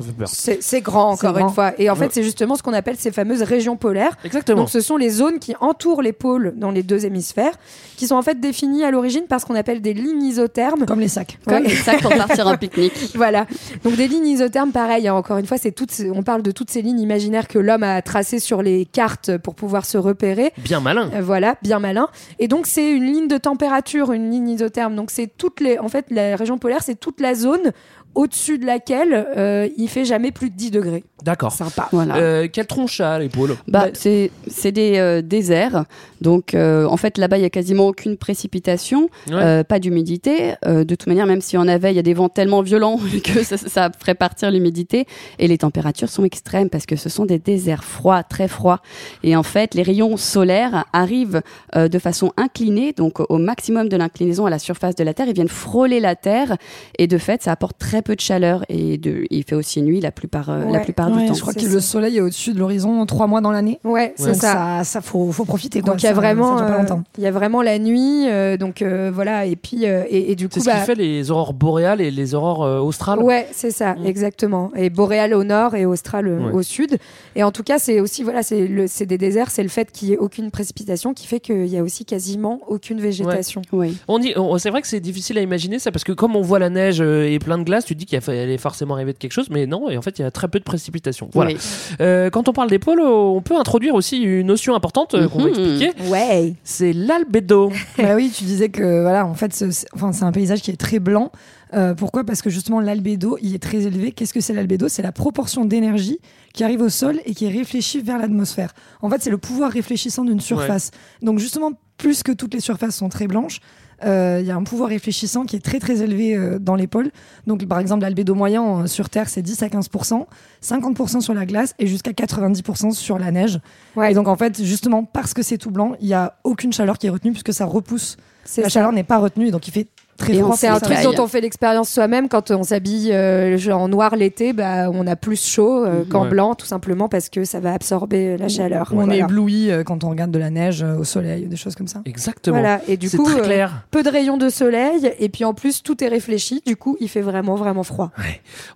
C'est 0.62 0.82
grand 0.82 1.12
encore 1.12 1.34
grand. 1.34 1.48
une 1.48 1.54
fois. 1.54 1.74
Et 1.80 1.90
en 1.90 1.96
fait 1.96 2.12
c'est 2.14 2.24
justement 2.24 2.56
ce 2.56 2.64
qu'on 2.64 2.74
appelle 2.74 2.96
ces 2.98 3.12
fameuses 3.12 3.42
régions 3.44 3.76
polaires. 3.78 4.16
Exactement. 4.24 4.62
Donc 4.62 4.70
ce 4.70 4.80
sont 4.82 4.98
les 4.98 5.10
zones 5.10 5.40
qui 5.40 5.54
entourent 5.60 6.02
les 6.02 6.14
pôles 6.14 6.54
dans 6.58 6.72
les 6.72 6.84
deux 6.84 7.06
hémisphères, 7.06 7.54
qui 7.98 8.08
sont 8.08 8.16
en 8.16 8.22
fait 8.22 8.40
définies 8.40 8.84
à 8.84 8.92
l'origine 8.92 9.24
par 9.28 9.40
ce 9.42 9.46
qu'on 9.46 9.56
appelle 9.56 9.82
des 9.82 9.94
lignes 9.94 10.24
isothermes. 10.24 10.86
Comme 10.86 11.00
les 11.00 11.08
sacs. 11.08 11.38
Comme 11.46 11.56
Ouais. 11.56 11.70
les 11.70 11.76
sacs 11.76 12.02
pour 12.02 12.12
partir 12.16 12.48
en 12.48 12.58
pique-nique. 12.58 12.94
Voilà. 13.16 13.46
Donc 13.84 13.96
des 13.96 14.08
lignes 14.08 14.28
isothermes, 14.28 14.72
pareil. 14.72 15.08
hein, 15.08 15.14
encore 15.14 15.38
une 15.38 15.46
fois, 15.46 15.58
c'est 15.58 15.72
toutes. 15.72 15.92
On 16.14 16.24
parle 16.24 16.42
de 16.44 16.52
toutes 16.52 16.70
ces 16.70 16.82
lignes 16.82 17.00
imaginaires 17.00 17.48
que 17.48 17.60
l'homme 17.60 17.84
a 17.84 18.02
tracées 18.02 18.40
sur 18.40 18.62
les 18.62 18.86
cartes 18.86 19.38
pour 19.38 19.56
pouvoir 19.56 19.86
se 19.86 19.98
repérer. 19.98 20.52
Bien 20.58 20.80
malin. 20.80 21.10
Euh, 21.14 21.22
voilà, 21.22 21.56
bien 21.62 21.80
malin. 21.80 22.08
Et 22.40 22.48
donc 22.48 22.68
c'est 22.68 22.90
une 22.92 23.04
ligne 23.06 23.15
de 23.22 23.38
température, 23.38 24.12
une 24.12 24.30
ligne 24.30 24.50
isotherme. 24.50 24.96
Donc 24.96 25.12
c'est 25.12 25.28
toutes 25.28 25.60
les. 25.60 25.80
En 25.80 25.90
fait, 25.90 26.06
la 26.10 26.36
région 26.36 26.58
polaire, 26.58 26.84
c'est 26.84 26.96
toute 26.96 27.20
la 27.20 27.34
zone 27.34 27.72
au-dessus 28.16 28.58
de 28.58 28.66
laquelle 28.66 29.28
euh, 29.38 29.68
il 29.78 29.88
fait 29.90 30.06
jamais 30.06 30.32
plus 30.32 30.50
de 30.50 30.56
10 30.56 30.72
degrés. 30.72 31.04
D'accord. 31.24 31.52
Sympa. 31.52 31.90
Voilà. 31.92 32.18
Euh, 32.18 32.48
quelle 32.52 32.68
tronche 32.68 33.00
à 33.02 33.18
les 33.20 33.30
pôles 33.30 33.56
Bah, 33.68 33.88
c'est 33.94 34.32
c'est 34.48 34.72
des 34.72 34.98
euh, 34.98 35.22
déserts. 35.22 35.86
Donc, 36.22 36.54
euh, 36.54 36.86
en 36.86 36.98
fait, 36.98 37.18
là-bas, 37.18 37.38
il 37.38 37.42
y 37.42 37.46
a 37.46 37.50
quasiment 37.50 37.88
aucune 37.88 38.16
précipitation, 38.18 39.10
Ouais. 39.28 39.34
euh, 39.36 39.64
pas 39.64 39.80
d'humidité. 39.80 40.54
Euh, 40.66 40.84
de 40.84 40.96
toute 40.96 41.08
manière, 41.08 41.26
même 41.26 41.42
si 41.42 41.58
en 41.58 41.68
avait, 41.68 41.92
il 41.92 41.96
y 41.96 42.00
a 42.00 42.04
des 42.04 42.14
vents 42.14 42.30
tellement 42.30 42.62
violents 42.62 43.00
que 43.24 43.44
ça, 43.44 43.58
ça 43.58 43.90
ferait 44.00 44.16
partir 44.16 44.52
l'humidité. 44.52 45.06
Et 45.40 45.48
les 45.48 45.58
températures 45.58 46.10
sont 46.10 46.24
extrêmes 46.24 46.70
parce 46.70 46.86
que 46.86 46.96
ce 46.96 47.10
sont 47.10 47.26
des 47.26 47.40
déserts 47.40 47.84
froids, 47.84 48.24
très 48.24 48.48
froids. 48.48 48.82
Et 49.24 49.36
en 49.36 49.44
fait, 49.44 49.74
les 49.74 49.84
rayons 49.84 50.18
solaires 50.18 50.86
arrivent 50.94 51.42
euh, 51.76 51.88
de 51.88 52.00
façon 52.00 52.32
inclinée, 52.38 52.94
donc 52.94 53.20
au 53.30 53.38
maximum 53.40 53.90
de 53.90 53.98
l'inclinaison 53.98 54.46
à 54.46 54.50
la 54.50 54.60
surface 54.60 54.96
de 54.96 55.04
la 55.04 55.14
Terre. 55.14 55.28
Ils 55.28 55.34
viennent 55.36 55.48
frôler 55.48 56.00
la 56.00 56.16
Terre. 56.16 56.58
Et 57.00 57.08
de 57.08 57.18
fait, 57.18 57.42
ça 57.44 57.52
apporte 57.52 57.78
très 57.80 58.02
peu 58.06 58.16
de 58.16 58.22
chaleur. 58.22 58.64
Et 58.70 58.98
de, 58.98 59.26
il 59.30 59.44
fait 59.44 59.56
aussi 59.56 59.82
nuit 59.82 60.00
la 60.00 60.12
plupart, 60.12 60.50
euh, 60.50 60.64
la 60.72 60.80
plupart 60.80 61.12
Ouais, 61.12 61.24
du 61.24 61.28
temps. 61.28 61.34
je 61.34 61.42
crois 61.42 61.52
C'est 61.54 61.66
que 61.66 61.72
le 61.74 61.80
soleil 61.82 62.18
est 62.18 62.22
au-dessus 62.22 62.54
de 62.54 62.60
l'horizon 62.60 63.06
trois 63.06 63.28
mois 63.28 63.42
dans 63.42 63.52
l'année. 63.52 63.80
Ouais, 63.84 64.14
c'est 64.16 64.34
ça. 64.36 64.54
ça, 64.54 64.84
ça 64.86 65.02
faut, 65.02 65.32
faut 65.34 65.44
profiter. 65.46 65.82
Quoi. 65.82 65.92
Donc 65.94 66.02
il 66.04 66.06
y 66.06 66.08
a 66.08 66.12
Ça- 66.12 66.16
vraiment, 66.16 66.60
euh, 66.62 66.84
il 67.18 67.24
y 67.24 67.28
a 67.28 67.32
vraiment 67.32 67.62
la 67.62 67.78
nuit, 67.80 68.28
euh, 68.30 68.56
donc 68.56 68.82
euh, 68.82 69.12
voilà, 69.14 69.46
et 69.46 69.56
puis 69.58 69.86
euh, 69.86 70.04
et, 70.10 70.32
et 70.32 70.36
du 70.36 70.46
C'est 70.46 70.60
coup, 70.60 70.66
ce 70.66 70.70
qui 70.70 70.76
bah, 70.76 70.82
fait 70.84 70.96
les 70.96 71.32
aurores 71.32 71.54
boréales 71.54 72.00
et 72.00 72.12
les 72.12 72.34
aurores 72.36 72.64
euh, 72.64 72.80
australes. 72.80 73.20
ouais, 73.20 73.48
c'est 73.52 73.72
ça, 73.72 73.96
Mm. 73.96 74.06
exactement. 74.06 74.72
Et 74.76 74.90
boréal 74.90 75.34
au 75.34 75.44
nord 75.44 75.76
et 75.76 75.86
austral 75.86 76.28
Ouais. 76.28 76.52
au 76.54 76.62
sud. 76.62 76.98
Et 77.36 77.44
en 77.44 77.52
tout 77.52 77.64
cas, 77.64 77.80
c'est 77.80 78.00
aussi 78.00 78.24
voilà, 78.24 78.44
c'est 78.44 78.70
c'est 78.88 79.06
des 79.06 79.18
déserts, 79.18 79.50
c'est 79.50 79.64
le 79.64 79.70
fait 79.70 79.92
qu'il 79.92 80.10
y 80.10 80.14
ait 80.14 80.18
aucune 80.18 80.52
précipitation 80.52 81.14
qui 81.14 81.26
fait 81.28 81.40
qu'il 81.40 81.66
y 81.68 81.78
a 81.78 81.84
aussi 81.84 82.06
quasiment 82.06 82.60
aucune 82.68 83.00
végétation. 83.02 83.62
Oui. 83.72 83.98
On 84.08 84.20
dit, 84.20 84.34
c'est 84.60 84.70
vrai 84.70 84.82
que 84.82 84.88
c'est 84.88 85.00
difficile 85.00 85.38
à 85.38 85.42
imaginer 85.42 85.80
ça 85.80 85.92
parce 85.92 86.04
que 86.04 86.12
comme 86.12 86.36
on 86.36 86.42
voit 86.42 86.60
la 86.60 86.70
neige 86.70 87.02
et 87.02 87.40
plein 87.40 87.58
de 87.58 87.64
glace, 87.64 87.86
tu 87.86 87.95
te 87.96 88.00
dis 88.00 88.06
qu'il 88.06 88.18
est 88.18 88.58
forcément 88.58 88.94
arrivé 88.96 89.14
de 89.14 89.18
quelque 89.18 89.32
chose, 89.32 89.50
mais 89.50 89.66
non. 89.66 89.90
Et 89.90 89.98
en 89.98 90.02
fait, 90.02 90.20
il 90.20 90.22
y 90.22 90.26
a 90.26 90.32
très 90.32 90.48
peu 90.48 90.60
de 90.60 90.64
précipitations. 90.64 91.30
Voilà. 91.34 91.52
Oui. 91.52 91.58
Euh, 92.02 92.30
quand 92.30 92.48
on 92.50 92.54
parle 92.54 92.70
des 92.70 92.80
pôles, 92.80 93.00
on 93.02 93.42
peut 93.42 93.58
introduire 93.58 93.96
aussi 93.96 94.18
une 94.20 94.48
notion 94.48 94.76
importante 94.76 95.16
euh, 95.16 95.28
qu'on 95.28 95.40
va 95.40 95.50
Mhm. 95.50 95.50
expliquer. 95.50 95.92
Ouais. 96.12 96.54
C'est 96.64 96.94
l'albédo. 96.94 97.72
bah 97.98 98.16
oui, 98.16 98.32
tu 98.36 98.44
disais 98.44 98.70
que 98.70 99.02
voilà, 99.02 99.26
en 99.26 99.34
fait, 99.34 99.54
ce- 99.54 99.72
c'est 99.72 99.88
enfin, 99.96 100.12
c'est 100.14 100.24
un 100.26 100.32
paysage 100.32 100.62
qui 100.62 100.72
est 100.72 100.78
très 100.78 101.00
blanc. 101.00 101.32
Euh, 101.74 101.94
pourquoi? 101.94 102.24
Parce 102.24 102.42
que 102.42 102.50
justement, 102.50 102.80
l'albédo, 102.80 103.38
il 103.42 103.54
est 103.56 103.60
très 103.62 103.82
élevé. 103.86 104.12
Qu'est-ce 104.12 104.34
que 104.34 104.40
c'est 104.40 104.54
l'albédo? 104.54 104.88
C'est 104.88 105.02
la 105.02 105.12
proportion 105.12 105.66
d'énergie 105.66 106.20
qui 106.54 106.64
arrive 106.64 106.82
au 106.82 106.90
sol 106.90 107.20
et 107.26 107.34
qui 107.34 107.46
est 107.46 107.50
réfléchie 107.50 108.00
vers 108.02 108.18
l'atmosphère. 108.18 108.74
En 109.02 109.10
fait, 109.10 109.22
c'est 109.22 109.30
le 109.32 109.38
pouvoir 109.38 109.72
réfléchissant 109.72 110.24
d'une 110.24 110.40
surface. 110.40 110.92
Donc 111.22 111.40
justement, 111.40 111.72
plus 111.98 112.24
que 112.24 112.32
toutes 112.32 112.54
les 112.54 112.60
surfaces 112.60 112.96
sont 112.96 113.10
très 113.10 113.28
blanches, 113.28 113.60
il 114.04 114.46
y 114.46 114.52
a 114.52 114.56
un 114.56 114.64
pouvoir 114.64 114.90
réfléchissant 114.90 115.46
qui 115.46 115.56
est 115.56 115.64
très 115.64 115.80
très 115.80 116.02
élevé 116.02 116.36
euh, 116.36 116.60
dans 116.60 116.76
les 116.76 116.88
pôles. 116.88 117.12
Donc 117.48 117.66
par 117.66 117.80
exemple, 117.80 118.04
l'albédo 118.04 118.36
moyen 118.36 118.82
euh, 118.82 118.88
sur 118.88 119.10
Terre, 119.10 119.30
c'est 119.30 119.42
10 119.42 119.64
à 119.64 119.68
15%, 119.68 120.26
50% 120.64 121.22
sur 121.22 121.34
la 121.34 121.46
glace 121.46 121.74
et 121.80 121.88
jusqu'à 121.88 122.12
90% 122.12 122.92
sur 122.92 123.20
la 123.20 123.32
neige. 123.32 123.60
Ouais. 123.96 124.12
Et 124.12 124.16
donc 124.16 124.28
en 124.28 124.36
fait, 124.36 124.64
justement, 124.64 125.04
parce 125.04 125.34
que 125.34 125.42
c'est 125.42 125.58
tout 125.58 125.72
blanc, 125.72 125.94
il 126.02 126.08
n'y 126.08 126.14
a 126.14 126.38
aucune 126.44 126.74
chaleur 126.74 126.98
qui 126.98 127.08
est 127.08 127.10
retenue 127.10 127.32
puisque 127.32 127.54
ça 127.54 127.66
repousse. 127.66 128.18
La 128.58 128.64
ça. 128.64 128.70
chaleur 128.70 128.92
n'est 128.92 129.04
pas 129.04 129.18
retenue, 129.18 129.50
donc 129.50 129.68
il 129.68 129.72
fait 129.72 129.88
très 130.18 130.34
C'est 130.56 130.68
un 130.68 130.80
truc 130.80 130.98
dont 131.04 131.24
on 131.24 131.28
fait 131.28 131.42
l'expérience 131.42 131.90
soi-même 131.90 132.30
quand 132.30 132.52
on 132.52 132.64
s'habille 132.64 133.12
euh, 133.12 133.58
en 133.72 133.88
noir 133.88 134.16
l'été, 134.16 134.54
bah, 134.54 134.90
on 134.92 135.06
a 135.08 135.16
plus 135.16 135.42
chaud 135.42 135.86
euh, 135.86 136.04
qu'en 136.10 136.24
Ouais. 136.24 136.30
blanc, 136.30 136.56
tout 136.56 136.66
simplement 136.66 137.10
parce 137.10 137.30
que 137.30 137.44
ça 137.44 137.60
va 137.60 137.74
absorber 137.74 138.38
la 138.38 138.48
chaleur. 138.48 138.92
On 138.96 139.10
est 139.12 139.20
ébloui 139.20 139.70
euh, 139.72 139.84
quand 139.84 140.04
on 140.04 140.10
regarde 140.10 140.32
de 140.32 140.40
la 140.40 140.50
neige 140.50 140.82
euh, 140.84 140.98
au 140.98 141.04
soleil, 141.04 141.46
des 141.48 141.56
choses 141.58 141.76
comme 141.76 141.88
ça. 141.88 142.02
Exactement. 142.06 142.58
Voilà, 142.60 142.82
et 142.88 142.98
du 142.98 143.10
C'est 143.10 143.18
coup, 143.18 143.26
très 143.26 143.42
euh, 143.42 143.44
clair. 143.44 143.86
peu 143.92 144.04
de 144.04 144.10
rayons 144.10 144.38
de 144.38 144.50
soleil, 144.50 145.12
et 145.20 145.30
puis 145.30 145.44
en 145.46 145.54
plus, 145.54 145.84
tout 145.84 146.04
est 146.04 146.08
réfléchi, 146.08 146.62
du 146.66 146.76
coup, 146.76 146.98
il 147.00 147.10
fait 147.10 147.22
vraiment, 147.22 147.56
vraiment 147.56 147.84
froid. 147.84 148.12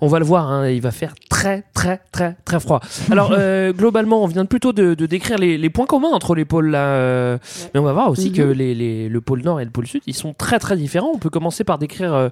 On 0.02 0.08
va 0.08 0.20
le 0.20 0.26
voir, 0.26 0.50
hein, 0.52 0.68
il 0.70 0.82
va 0.82 0.92
faire 0.92 1.16
très 1.30 1.64
très 1.74 2.02
très 2.12 2.36
très 2.46 2.60
froid. 2.60 2.82
Alors 3.12 3.32
euh, 3.38 3.72
globalement, 3.78 4.24
on 4.24 4.28
vient 4.28 4.46
plutôt 4.46 4.74
de, 4.74 4.94
de 4.94 5.06
décrire 5.06 5.38
les, 5.38 5.58
les 5.58 5.70
points 5.70 5.86
communs 5.86 6.10
entre 6.12 6.36
les 6.36 6.46
pôles 6.46 6.70
là, 6.70 6.86
euh, 6.86 7.38
mais 7.74 7.80
on 7.80 7.84
va 7.84 7.94
voir 7.94 8.10
aussi 8.10 8.30
Mhm. 8.30 8.36
que 8.36 8.42
les, 8.42 8.76
les- 8.76 9.10
le 9.10 9.22
pôle 9.22 9.42
Nord 9.42 9.62
et 9.62 9.66
le 9.66 9.72
pôle 9.72 9.88
Sud, 9.88 10.02
ils 10.06 10.14
sont 10.16 10.34
très 10.34 10.60
très 10.60 10.76
différents. 10.76 11.12
On 11.14 11.18
peut 11.18 11.29
commencer 11.30 11.64
par 11.64 11.78
décrire 11.78 12.14
euh, 12.14 12.30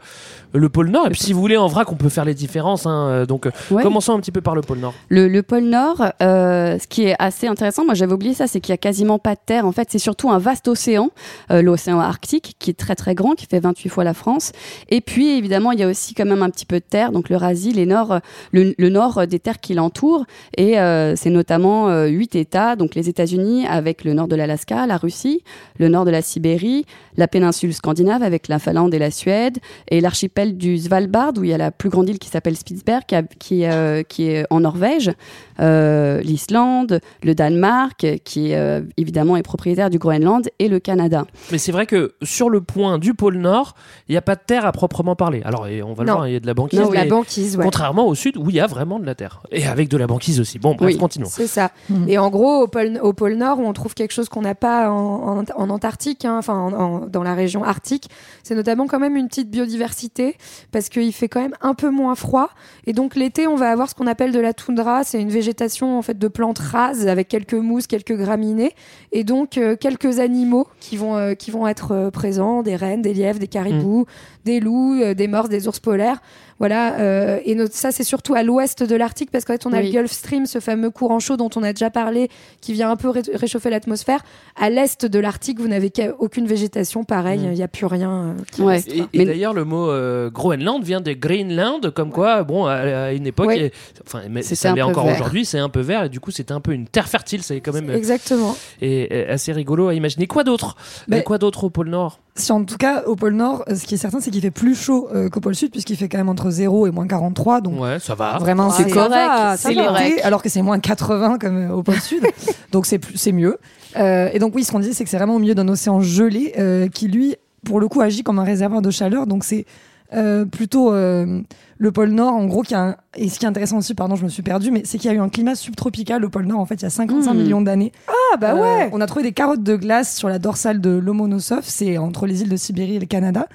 le 0.54 0.70
pôle 0.70 0.90
Nord, 0.90 1.08
et 1.08 1.10
puis 1.12 1.20
si 1.22 1.34
vous 1.34 1.42
voulez 1.42 1.58
en 1.58 1.68
vrac, 1.68 1.92
on 1.92 1.96
peut 1.96 2.10
faire 2.10 2.26
les 2.26 2.34
différences. 2.34 2.86
hein, 2.86 3.08
euh, 3.10 3.26
donc 3.26 3.46
euh, 3.46 3.52
Ouais. 3.72 3.84
commençons 3.84 4.14
un 4.14 4.20
petit 4.20 4.32
peu 4.32 4.42
par 4.42 4.56
le 4.56 4.62
pôle 4.62 4.80
Nord. 4.80 4.94
Le, 5.10 5.28
le 5.28 5.44
pôle 5.44 5.64
Nord, 5.64 6.04
euh, 6.22 6.78
ce 6.80 6.88
qui 6.88 7.04
est 7.06 7.16
assez 7.20 7.48
intéressant, 7.48 7.86
moi 7.86 7.94
j'avais 7.94 8.14
oublié 8.14 8.34
ça, 8.34 8.48
c'est 8.48 8.60
qu'il 8.62 8.72
y 8.72 8.74
a 8.74 8.78
quasiment 8.78 9.20
pas 9.20 9.36
de 9.36 9.40
terre. 9.46 9.66
En 9.66 9.72
fait, 9.72 9.88
c'est 9.92 10.00
surtout 10.00 10.30
un 10.30 10.38
vaste 10.40 10.68
océan, 10.68 11.10
euh, 11.52 11.62
l'océan 11.62 12.00
Arctique, 12.00 12.56
qui 12.60 12.70
est 12.70 12.74
très 12.78 12.96
très 12.96 13.16
grand, 13.16 13.34
qui 13.36 13.46
fait 13.46 13.60
28 13.60 13.90
fois 13.90 14.04
la 14.04 14.14
France. 14.14 14.52
Et 14.90 15.02
puis 15.02 15.30
évidemment, 15.38 15.72
il 15.72 15.80
y 15.80 15.84
a 15.84 15.88
aussi 15.88 16.14
quand 16.14 16.26
même 16.26 16.44
un 16.44 16.50
petit 16.50 16.66
peu 16.66 16.76
de 16.80 16.86
terre, 16.90 17.12
donc 17.12 17.30
l'Eurasie, 17.30 17.74
les 17.74 17.86
nord, 17.86 18.20
le, 18.52 18.74
le 18.78 18.90
nord 18.90 19.28
des 19.28 19.40
terres 19.40 19.60
qui 19.60 19.74
l'entourent. 19.74 20.26
Et 20.56 20.80
euh, 20.80 21.16
c'est 21.16 21.30
notamment 21.30 21.90
euh, 21.90 22.08
huit 22.08 22.36
États, 22.36 22.76
donc 22.76 22.96
les 22.96 23.10
États-Unis 23.10 23.66
avec 23.68 24.04
le 24.04 24.14
nord 24.14 24.28
de 24.28 24.36
l'Alaska, 24.36 24.86
la 24.88 24.98
Russie, 24.98 25.44
le 25.80 25.90
nord 25.90 26.06
de 26.06 26.12
la 26.12 26.22
Sibérie, 26.22 26.86
la 27.18 27.28
péninsule 27.28 27.74
scandinave 27.74 28.24
avec 28.24 28.48
la 28.48 28.60
Finlande 28.60 28.87
et 28.94 29.00
la 29.00 29.12
Suède, 29.12 29.58
et 29.90 30.02
l'archipel 30.02 30.58
du 30.58 30.78
Svalbard 30.78 31.34
où 31.38 31.44
il 31.44 31.50
y 31.50 31.54
a 31.54 31.58
la 31.58 31.72
plus 31.72 31.90
grande 31.90 32.10
île 32.10 32.20
qui 32.20 32.30
s'appelle 32.30 32.56
Spitsberg, 32.56 33.04
qui, 33.08 33.16
a- 33.16 33.24
qui, 33.24 33.66
euh, 33.66 34.04
qui 34.04 34.30
est 34.30 34.46
en 34.50 34.60
Norvège, 34.62 35.12
euh, 35.60 36.22
l'Islande, 36.22 37.00
le 37.24 37.36
Danemark, 37.36 38.06
qui 38.24 38.54
euh, 38.54 38.82
évidemment 38.98 39.38
est 39.38 39.44
propriétaire 39.44 39.90
du 39.90 39.98
Groenland, 39.98 40.48
et 40.60 40.68
le 40.68 40.80
Canada. 40.80 41.26
Mais 41.52 41.58
c'est 41.58 41.72
vrai 41.72 41.86
que 41.86 42.14
sur 42.22 42.50
le 42.50 42.62
point 42.62 42.98
du 43.00 43.14
pôle 43.14 43.38
Nord, 43.38 43.76
il 44.08 44.12
n'y 44.14 44.18
a 44.18 44.22
pas 44.22 44.36
de 44.36 44.42
terre 44.46 44.66
à 44.66 44.72
proprement 44.72 45.16
parler. 45.16 45.42
Alors 45.46 45.68
et 45.68 45.82
on 45.82 45.94
va 45.94 46.04
le 46.04 46.12
voir, 46.12 46.28
il 46.28 46.34
y 46.34 46.36
a 46.36 46.40
de 46.40 46.48
la 46.48 46.54
banquise. 46.54 46.80
Non, 46.80 46.92
la 46.92 47.06
banquise, 47.06 47.58
ouais. 47.58 47.64
Contrairement 47.64 48.08
au 48.08 48.16
Sud 48.16 48.38
où 48.38 48.50
il 48.50 48.56
y 48.56 48.60
a 48.60 48.68
vraiment 48.68 49.00
de 49.00 49.06
la 49.06 49.16
terre 49.16 49.42
et 49.52 49.66
avec 49.66 49.90
de 49.90 49.98
la 49.98 50.08
banquise 50.08 50.40
aussi. 50.40 50.60
Bon, 50.60 50.76
bref, 50.76 50.94
Oui. 50.94 50.98
continuons. 50.98 51.28
C'est 51.30 51.48
ça. 51.48 51.72
Mhm. 51.90 52.06
Et 52.08 52.18
en 52.18 52.30
gros, 52.30 52.64
au 52.64 52.68
pôle, 52.68 53.00
au 53.02 53.14
pôle 53.14 53.34
Nord, 53.36 53.60
où 53.60 53.66
on 53.66 53.74
trouve 53.74 53.94
quelque 53.94 54.12
chose 54.14 54.30
qu'on 54.30 54.42
n'a 54.42 54.56
pas 54.56 54.90
en, 54.92 55.40
en, 55.40 55.44
en 55.56 55.70
Antarctique, 55.70 56.26
hein, 56.26 56.38
enfin 56.38 56.54
en- 56.54 56.74
en- 56.74 57.00
dans 57.08 57.24
la 57.24 57.34
région 57.34 57.64
arctique, 57.64 58.10
c'est 58.44 58.56
notamment 58.56 58.77
quand 58.86 59.00
même 59.00 59.16
une 59.16 59.28
petite 59.28 59.50
biodiversité, 59.50 60.36
parce 60.72 60.90
qu'il 60.90 61.12
fait 61.14 61.28
quand 61.28 61.42
même 61.42 61.56
un 61.62 61.74
peu 61.74 61.90
moins 61.90 62.16
froid. 62.16 62.50
Et 62.86 62.94
donc 62.94 63.16
l'été, 63.16 63.48
on 63.48 63.56
va 63.56 63.72
avoir 63.72 63.90
ce 63.90 63.96
qu'on 63.96 64.06
appelle 64.08 64.32
de 64.32 64.40
la 64.40 64.54
toundra, 64.54 65.04
c'est 65.04 65.20
une 65.20 65.32
végétation 65.32 65.98
en 65.98 66.02
fait 66.02 66.20
de 66.20 66.28
plantes 66.28 66.60
rases 66.60 67.08
avec 67.08 67.28
quelques 67.28 67.54
mousses, 67.54 67.88
quelques 67.88 68.16
graminées, 68.16 68.74
et 69.12 69.24
donc 69.24 69.58
euh, 69.58 69.76
quelques 69.76 70.20
animaux 70.20 70.68
qui 70.80 70.98
vont, 70.98 71.16
euh, 71.16 71.34
qui 71.34 71.50
vont 71.50 71.68
être 71.68 71.94
euh, 71.94 72.12
présents, 72.12 72.62
des 72.62 72.76
rennes, 72.76 73.02
des 73.02 73.14
lièvres, 73.14 73.40
des 73.40 73.48
caribous, 73.48 74.06
des 74.48 74.60
loups, 74.60 75.00
euh, 75.02 75.14
des 75.14 75.28
morses, 75.28 75.50
des 75.50 75.68
ours 75.68 75.80
polaires. 75.80 76.18
Voilà, 76.60 76.96
euh, 77.00 77.40
et 77.46 77.54
notre- 77.54 77.76
ça 77.76 77.92
c'est 77.92 78.04
surtout 78.04 78.34
à 78.34 78.42
l'ouest 78.42 78.82
de 78.82 78.96
l'Arctique 78.96 79.30
parce 79.30 79.46
qu'en 79.46 79.54
fait 79.54 79.68
on 79.68 79.74
a 79.74 79.78
Oui. 79.80 79.92
le 79.92 80.00
Gulf 80.00 80.12
Stream, 80.12 80.48
ce 80.48 80.60
fameux 80.60 80.90
courant 80.90 81.20
chaud 81.20 81.38
dont 81.38 81.52
on 81.56 81.62
a 81.62 81.72
déjà 81.72 81.92
parlé, 81.92 82.30
qui 82.62 82.74
vient 82.74 82.90
un 82.90 82.96
peu 82.96 83.10
ré- 83.10 83.22
réchauffer 83.32 83.70
l'atmosphère. 83.70 84.24
À 84.60 84.72
l'est 84.72 85.06
de 85.06 85.20
l'Arctique, 85.20 85.60
vous 85.60 85.68
n'avez 85.68 85.92
aucune 86.18 86.48
végétation, 86.48 87.04
pareil, 87.04 87.42
il 87.44 87.50
Mm. 87.50 87.54
n'y 87.54 87.62
a 87.64 87.68
plus 87.68 87.86
rien. 87.86 88.08
euh, 88.08 88.34
qui 88.52 88.62
Ouais. 88.64 88.74
reste, 88.76 88.92
Et, 88.92 88.98
quoi. 88.98 89.08
et 89.14 89.18
Mais- 89.20 89.26
d'ailleurs, 89.26 89.54
le 89.54 89.66
mot 89.66 89.88
euh, 89.90 90.32
Groenland 90.32 90.84
vient 90.84 91.00
de 91.02 91.14
Greenland, 91.14 91.92
comme 91.92 92.12
quoi, 92.12 92.44
bon, 92.44 92.66
à, 92.66 92.74
à 92.74 93.12
une 93.12 93.28
époque, 93.28 93.48
Ouais. 93.48 93.66
et- 93.68 93.72
enfin, 94.08 94.22
mais 94.30 94.42
ça 94.42 94.74
l'est 94.74 94.82
encore 94.82 95.06
aujourd'hui, 95.06 95.46
c'est 95.46 95.60
un 95.60 95.70
peu 95.70 95.82
vert, 95.82 96.06
et 96.06 96.10
du 96.10 96.20
coup, 96.20 96.32
c'était 96.32 96.54
un 96.54 96.60
peu 96.62 96.72
une 96.74 96.88
terre 96.88 97.08
fertile, 97.08 97.44
c'est 97.44 97.60
quand 97.62 97.74
même 97.74 97.90
euh, 97.92 97.96
Exactement. 97.96 98.56
et, 98.82 99.08
euh, 99.12 99.34
assez 99.34 99.52
rigolo 99.52 99.90
à 99.90 99.94
imaginer. 99.94 100.26
Quoi 100.26 100.44
d'autre? 100.44 100.76
Mais- 101.08 101.20
Euh, 101.20 101.22
Quoi 101.22 101.38
d'autre 101.38 101.66
au 101.66 101.70
pôle 101.70 101.90
Nord? 101.90 102.20
Si 102.36 102.52
en 102.52 102.64
tout 102.64 102.78
cas, 102.78 103.04
au 103.06 103.16
pôle 103.16 103.34
Nord, 103.34 103.64
ce 103.68 103.86
qui 103.86 103.96
est 103.96 103.98
certain, 103.98 104.20
c'est 104.22 104.30
qu'il 104.40 104.44
fait 104.44 104.52
plus 104.52 104.76
chaud 104.76 105.08
euh, 105.14 105.30
qu'au 105.30 105.40
pôle 105.40 105.56
Sud, 105.56 105.72
puisqu'il 105.72 105.96
fait 105.98 106.08
quand 106.10 106.18
même 106.18 106.30
entre 106.30 106.50
0 106.50 106.88
et 106.88 106.92
moins 106.92 107.08
43. 107.08 107.62
Donc 107.62 107.80
Ouais, 107.82 108.00
ça 108.00 108.16
va. 108.16 108.38
vraiment, 108.40 108.70
c'est 108.70 108.90
correct, 108.90 109.58
c'est 109.58 109.74
correct. 109.76 110.22
alors 110.24 110.42
que 110.44 110.50
c'est 110.50 110.62
moins 110.62 110.80
80 110.80 111.38
comme 111.40 111.58
euh, 111.58 111.74
au 111.74 111.84
pôle 111.84 112.00
Sud. 112.00 112.24
donc 112.72 112.86
c'est 112.86 113.00
plus- 113.00 113.18
c'est 113.18 113.32
mieux. 113.32 113.58
Euh, 113.98 114.30
et 114.34 114.40
donc 114.40 114.54
oui, 114.56 114.64
ce 114.64 114.72
qu'on 114.72 114.80
dit, 114.80 114.94
c'est 114.94 115.04
que 115.04 115.10
c'est 115.10 115.18
vraiment 115.18 115.36
au 115.36 115.40
milieu 115.40 115.56
d'un 115.56 115.68
océan 115.68 116.00
gelé 116.02 116.54
euh, 116.60 116.88
qui, 116.88 117.08
lui, 117.08 117.36
pour 117.66 117.80
le 117.80 117.88
coup, 117.88 118.02
agit 118.02 118.24
comme 118.24 118.40
un 118.40 118.44
réservoir 118.44 118.82
de 118.82 118.92
chaleur. 118.92 119.26
Donc 119.28 119.44
c'est 119.44 119.66
euh, 120.14 120.46
plutôt 120.46 120.94
euh, 120.94 121.42
le 121.80 121.92
pôle 121.92 122.10
Nord, 122.12 122.34
en 122.34 122.46
gros, 122.46 122.62
qui 122.62 122.74
a 122.76 122.82
un... 122.82 122.96
Et 123.16 123.28
ce 123.30 123.40
qui 123.40 123.46
est 123.46 123.48
intéressant 123.48 123.78
aussi, 123.78 123.94
pardon, 123.94 124.16
je 124.16 124.24
me 124.24 124.30
suis 124.30 124.42
perdue, 124.44 124.72
mais 124.72 124.84
c'est 124.86 124.98
qu'il 124.98 125.12
y 125.12 125.14
a 125.14 125.18
eu 125.18 125.20
un 125.20 125.28
climat 125.30 125.54
subtropical 125.56 126.24
au 126.24 126.30
pôle 126.30 126.46
Nord, 126.46 126.60
en 126.60 126.66
fait, 126.66 126.76
il 126.76 126.84
y 126.84 126.86
a 126.86 126.90
55 126.90 127.34
Mmh. 127.34 127.38
millions 127.38 127.62
d'années. 127.62 127.92
Ah 128.08 128.38
bah 128.38 128.54
Euh, 128.54 128.62
ouais 128.62 128.90
on 128.94 129.02
a 129.02 129.06
trouvé 129.06 129.24
des 129.24 129.32
carottes 129.34 129.64
de 129.64 129.76
glace 129.76 130.16
sur 130.16 130.30
la 130.30 130.40
dorsale 130.40 130.80
de 130.80 130.92
Lomonosov, 130.92 131.64
c'est 131.64 131.98
entre 131.98 132.26
les 132.26 132.42
îles 132.42 132.50
de 132.50 132.56
Sibérie 132.56 132.96
et 132.96 133.00
le 133.00 133.06
Canada. 133.06 133.48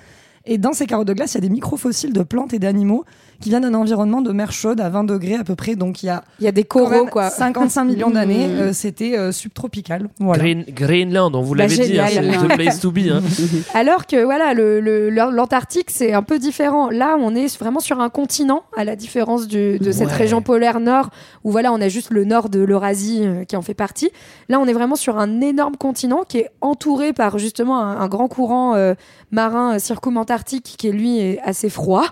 Et 0.45 0.59
dans 0.59 0.73
ces 0.73 0.87
carottes 0.87 1.07
de 1.09 1.13
glace, 1.13 1.33
il 1.33 1.37
y 1.37 1.39
a 1.39 1.41
des 1.43 1.49
microfossiles 1.51 2.13
de 2.13 2.23
plantes 2.23 2.53
et 2.53 2.59
d'animaux 2.59 3.05
qui 3.41 3.49
viennent 3.49 3.63
d'un 3.63 3.75
environnement 3.75 4.23
de 4.23 4.31
mer 4.33 4.53
chaude 4.53 4.81
à 4.81 4.89
20 4.89 5.03
degrés 5.05 5.35
à 5.35 5.43
peu 5.45 5.55
près. 5.57 5.75
Donc 5.75 6.03
il 6.03 6.07
y 6.07 6.09
a 6.09 6.23
Il 6.39 6.45
y 6.45 6.49
a 6.49 6.53
des 6.53 6.63
coraux, 6.65 7.07
quoi. 7.07 7.29
55 7.31 7.85
millions 7.85 8.11
d'années, 8.11 8.47
Mmh. 8.47 8.51
euh, 8.61 8.73
c'était 8.73 9.17
euh, 9.19 9.33
subtropical. 9.33 10.09
Voilà. 10.21 10.43
Green- 10.43 10.65
Greenland, 10.69 11.35
on 11.35 11.43
vous 11.43 11.55
Bah, 11.55 11.65
l'avait 11.67 11.77
dit, 11.89 11.99
hein, 11.99 12.07
c'est 12.09 12.21
the 12.49 12.55
place 12.55 12.81
to 12.81 12.91
be. 12.93 12.99
hein. 13.11 13.21
Alors 13.75 14.07
que 14.07 14.23
voilà, 14.25 14.55
le- 14.55 14.81
le- 14.81 15.11
l'Antarctique 15.11 15.91
c'est 15.91 16.13
un 16.13 16.23
peu 16.23 16.39
différent. 16.39 16.89
Là, 16.91 17.17
on 17.21 17.35
est 17.35 17.57
vraiment 17.59 17.81
sur 17.81 18.01
un 18.01 18.11
continent, 18.11 18.63
à 18.77 18.85
la 18.85 18.95
différence 18.97 19.47
du- 19.49 19.79
de 19.79 19.93
cette 19.93 20.09
Ouais. 20.09 20.15
région 20.15 20.41
polaire 20.43 20.79
nord, 20.81 21.11
où 21.45 21.51
voilà, 21.51 21.73
on 21.73 21.81
a 21.81 21.89
juste 21.89 22.11
le 22.11 22.25
nord 22.25 22.49
de 22.49 22.61
l'Eurasie 22.61 23.21
euh, 23.23 23.45
qui 23.45 23.57
en 23.57 23.63
fait 23.63 23.75
partie. 23.75 24.11
Là, 24.49 24.61
on 24.61 24.67
est 24.67 24.73
vraiment 24.73 24.97
sur 24.97 25.19
un 25.19 25.41
énorme 25.41 25.77
continent 25.77 26.23
qui 26.29 26.39
est 26.39 26.51
entouré 26.61 27.13
par 27.13 27.39
justement 27.39 27.81
un, 27.81 27.99
un 28.01 28.09
grand 28.09 28.29
courant 28.29 28.75
euh, 28.77 28.95
marin 29.33 29.75
euh, 29.75 29.79
circumantarctique 29.79 30.75
qui 30.79 30.91
lui 30.93 31.19
est 31.19 31.41
assez 31.43 31.69
froid. 31.69 32.05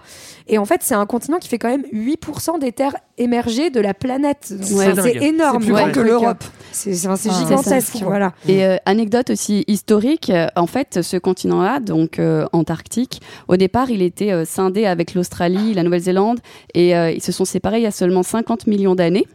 Et 0.49 0.59
en 0.59 0.65
fait, 0.65 0.81
c'est 0.83 0.95
un 0.95 1.07
continent 1.07 1.39
qui 1.39 1.49
fait 1.49 1.59
quand 1.59 1.69
même 1.69 1.85
8% 1.93 2.59
des 2.59 2.73
terres 2.73 2.97
émergées 3.19 3.71
de 3.71 3.79
la 3.81 3.95
planète. 3.95 4.53
Ouais, 4.73 4.95
c'est 5.00 5.17
énorme. 5.23 5.61
C'est 5.62 5.67
plus 5.67 5.75
Ouais. 5.75 5.83
grand 5.85 5.93
que 5.93 6.00
l'Europe. 6.00 6.43
C'est 6.73 6.93
Ah, 7.07 7.15
gigantesque. 7.17 7.93
quoi. 7.99 8.07
voilà. 8.09 8.33
Et 8.49 8.65
euh, 8.65 8.77
anecdote 8.87 9.31
aussi 9.31 9.65
historique, 9.69 10.31
euh, 10.31 10.47
en 10.57 10.67
fait, 10.67 11.03
ce 11.03 11.17
continent-là, 11.17 11.79
donc 11.81 12.19
euh, 12.19 12.47
antarctique, 12.53 13.21
au 13.49 13.57
départ, 13.57 13.91
il 13.91 14.03
était 14.03 14.45
scindé 14.45 14.87
avec 14.87 15.15
l'Australie, 15.15 15.75
la 15.75 15.83
Nouvelle-Zélande, 15.83 16.41
et 16.75 16.91
ils 16.93 17.23
se 17.23 17.33
sont 17.33 17.45
séparés 17.45 17.79
il 17.79 17.83
y 17.83 17.87
a 17.87 17.91
seulement 17.91 18.23
50 18.23 18.67
millions 18.67 18.95
d'années. 18.95 19.27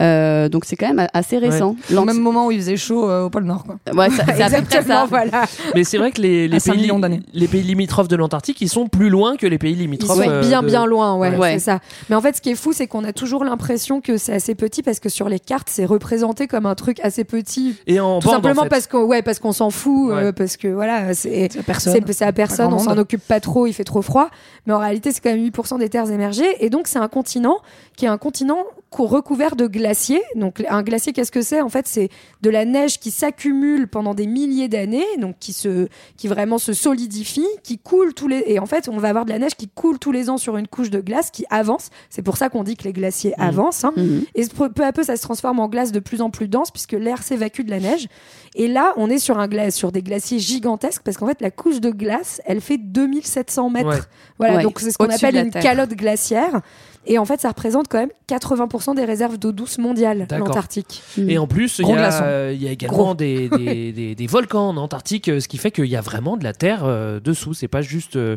Euh, 0.00 0.48
donc 0.48 0.64
c'est 0.64 0.76
quand 0.76 0.92
même 0.92 1.06
assez 1.14 1.38
récent. 1.38 1.74
Au 1.90 1.94
L'anti- 1.94 2.06
même 2.08 2.20
moment 2.20 2.46
où 2.46 2.50
il 2.50 2.58
faisait 2.58 2.76
chaud 2.76 3.08
euh, 3.08 3.24
au 3.24 3.30
pôle 3.30 3.44
Nord. 3.44 3.64
Quoi. 3.64 3.76
Ouais, 3.94 4.10
ça- 4.10 4.24
c'est 4.26 4.42
à 4.42 4.46
peu 4.50 4.50
près 4.50 4.58
Exactement, 4.58 4.82
ça. 5.00 5.06
voilà. 5.06 5.44
Mais 5.74 5.82
c'est 5.84 5.98
vrai 5.98 6.12
que 6.12 6.20
les, 6.20 6.46
les, 6.46 6.56
À 6.56 6.60
5 6.60 6.72
pays, 6.74 6.90
les 7.32 7.46
limitrophes 7.62 8.08
de 8.08 8.16
l'Antarctique, 8.16 8.60
ils 8.60 8.68
sont 8.68 8.86
plus 8.86 9.08
loin 9.08 9.36
que 9.36 9.46
les 9.46 9.58
pays 9.58 9.72
Ils 9.72 9.78
limitrophes. 9.78 10.22
sont 10.22 10.28
euh, 10.28 10.40
bien 10.40 10.62
de- 10.62 10.66
bien 10.66 10.84
loin, 10.86 11.16
ouais, 11.16 11.34
Ouais. 11.36 11.52
c'est 11.54 11.58
ça. 11.70 11.80
Mais 12.10 12.16
en 12.16 12.20
fait, 12.20 12.36
ce 12.36 12.40
qui 12.42 12.50
est 12.50 12.54
fou, 12.54 12.72
c'est 12.72 12.86
qu'on 12.86 13.02
a 13.04 13.12
toujours 13.12 13.44
l'impression 13.44 14.00
que 14.00 14.16
c'est 14.18 14.34
assez 14.34 14.54
petit 14.54 14.82
parce 14.82 15.00
que 15.00 15.08
sur 15.08 15.28
les 15.28 15.40
cartes, 15.40 15.68
c'est 15.70 15.84
représenté 15.86 16.46
comme 16.46 16.66
un 16.66 16.74
truc 16.74 17.00
assez 17.00 17.24
petit. 17.24 17.74
Et 17.86 17.98
en 17.98 18.18
Tout 18.20 18.26
bande, 18.28 18.34
simplement 18.36 18.60
en 18.60 18.64
fait. 18.64 18.68
parce 18.70 18.86
qu'on 18.86 19.04
ouais, 19.04 19.22
parce 19.22 19.38
qu'on 19.38 19.52
s'en 19.52 19.70
fout, 19.70 20.10
euh, 20.10 20.26
Ouais. 20.26 20.32
parce 20.32 20.56
que 20.56 20.68
voilà, 20.68 21.14
c'est 21.14 21.48
C'est 21.50 21.62
personne. 21.62 21.96
à 22.20 22.32
personne, 22.32 22.72
on 22.74 22.78
s'en 22.78 22.96
occupe 22.98 23.22
pas 23.26 23.40
trop, 23.40 23.66
il 23.66 23.72
fait 23.72 23.84
trop 23.84 24.02
froid. 24.02 24.28
Mais 24.66 24.72
en 24.74 24.78
réalité, 24.78 25.12
c'est 25.12 25.20
quand 25.22 25.30
même 25.30 25.40
8% 25.42 25.78
des 25.78 25.88
terres 25.88 26.10
émergées. 26.10 26.48
Et 26.60 26.68
donc, 26.68 26.88
c'est 26.88 26.98
un 26.98 27.08
continent 27.08 27.56
qui 27.96 28.04
est 28.04 28.08
un 28.08 28.18
continent 28.18 28.58
recouvert 28.90 29.54
de 29.56 29.66
glaciers. 29.66 30.22
Donc, 30.34 30.62
un 30.68 30.82
glacier, 30.82 31.12
qu'est-ce 31.12 31.30
que 31.32 31.42
c'est? 31.42 31.60
En 31.60 31.68
fait, 31.68 31.86
c'est 31.86 32.08
de 32.42 32.50
la 32.50 32.64
neige 32.64 32.98
qui 32.98 33.10
s'accumule 33.10 33.86
pendant 33.88 34.14
des 34.14 34.26
milliers 34.26 34.68
d'années, 34.68 35.04
donc 35.18 35.36
qui 35.38 35.52
se, 35.52 35.88
qui 36.16 36.28
vraiment 36.28 36.58
se 36.58 36.72
solidifie, 36.72 37.46
qui 37.62 37.78
coule 37.78 38.14
tous 38.14 38.28
les. 38.28 38.42
Et 38.46 38.58
en 38.58 38.66
fait, 38.66 38.88
on 38.88 38.96
va 38.98 39.08
avoir 39.10 39.24
de 39.24 39.30
la 39.30 39.38
neige 39.38 39.54
qui 39.56 39.68
coule 39.68 39.98
tous 39.98 40.12
les 40.12 40.30
ans 40.30 40.38
sur 40.38 40.56
une 40.56 40.66
couche 40.68 40.90
de 40.90 41.00
glace 41.00 41.30
qui 41.30 41.44
avance. 41.50 41.90
C'est 42.10 42.22
pour 42.22 42.36
ça 42.36 42.48
qu'on 42.48 42.64
dit 42.64 42.76
que 42.76 42.84
les 42.84 42.92
glaciers 42.92 43.34
Mhm. 43.38 43.44
avancent. 43.44 43.84
hein. 43.84 43.92
Mhm. 43.96 44.24
Et 44.34 44.46
peu 44.46 44.84
à 44.84 44.92
peu, 44.92 45.02
ça 45.02 45.16
se 45.16 45.22
transforme 45.22 45.60
en 45.60 45.68
glace 45.68 45.92
de 45.92 46.00
plus 46.00 46.20
en 46.22 46.30
plus 46.30 46.48
dense 46.48 46.70
puisque 46.70 46.92
l'air 46.92 47.22
s'évacue 47.22 47.62
de 47.62 47.70
la 47.70 47.80
neige. 47.80 48.08
Et 48.54 48.68
là, 48.68 48.92
on 48.96 49.10
est 49.10 49.18
sur, 49.18 49.38
un 49.38 49.46
gla- 49.46 49.70
sur 49.70 49.92
des 49.92 50.02
glaciers 50.02 50.38
gigantesques 50.38 51.02
parce 51.04 51.16
qu'en 51.16 51.26
fait, 51.26 51.40
la 51.40 51.50
couche 51.50 51.80
de 51.80 51.90
glace, 51.90 52.40
elle 52.46 52.60
fait 52.60 52.78
2700 52.78 53.70
mètres. 53.70 53.88
Ouais. 53.88 53.98
Voilà, 54.38 54.56
Ouais, 54.56 54.62
donc 54.62 54.80
c'est 54.80 54.90
ce 54.90 54.98
qu'on 54.98 55.08
appelle 55.10 55.36
une 55.36 55.50
Terre. 55.50 55.62
calotte 55.62 55.90
glaciaire. 55.90 56.60
Et 57.08 57.18
en 57.18 57.24
fait, 57.24 57.40
ça 57.40 57.48
représente 57.48 57.88
quand 57.88 57.98
même 57.98 58.10
50% 58.30 58.94
des 58.94 59.04
réserves 59.04 59.38
d'eau 59.38 59.50
douce 59.52 59.78
mondiales, 59.78 60.26
D'accord. 60.28 60.48
l'Antarctique. 60.48 61.02
Et 61.26 61.38
en 61.38 61.46
plus, 61.46 61.78
il 61.78 61.88
y, 61.88 61.92
a, 61.92 61.96
glaçon. 61.96 62.24
il 62.52 62.62
y 62.62 62.68
a 62.68 62.72
également 62.72 62.96
Gros. 62.98 63.14
des, 63.14 63.48
des, 63.56 63.92
des- 63.92 64.14
des 64.14 64.26
volcans 64.26 64.68
en 64.68 64.76
Antarctique, 64.76 65.28
euh, 65.28 65.40
ce 65.40 65.48
qui 65.48 65.56
fait 65.56 65.70
qu'il 65.70 65.86
y 65.86 65.96
a 65.96 66.00
vraiment 66.02 66.36
de 66.36 66.44
la 66.44 66.52
terre 66.52 66.82
euh, 66.84 67.18
dessous. 67.20 67.54
C'est 67.54 67.66
pas 67.68 67.80
juste 67.80 68.16
euh, 68.16 68.36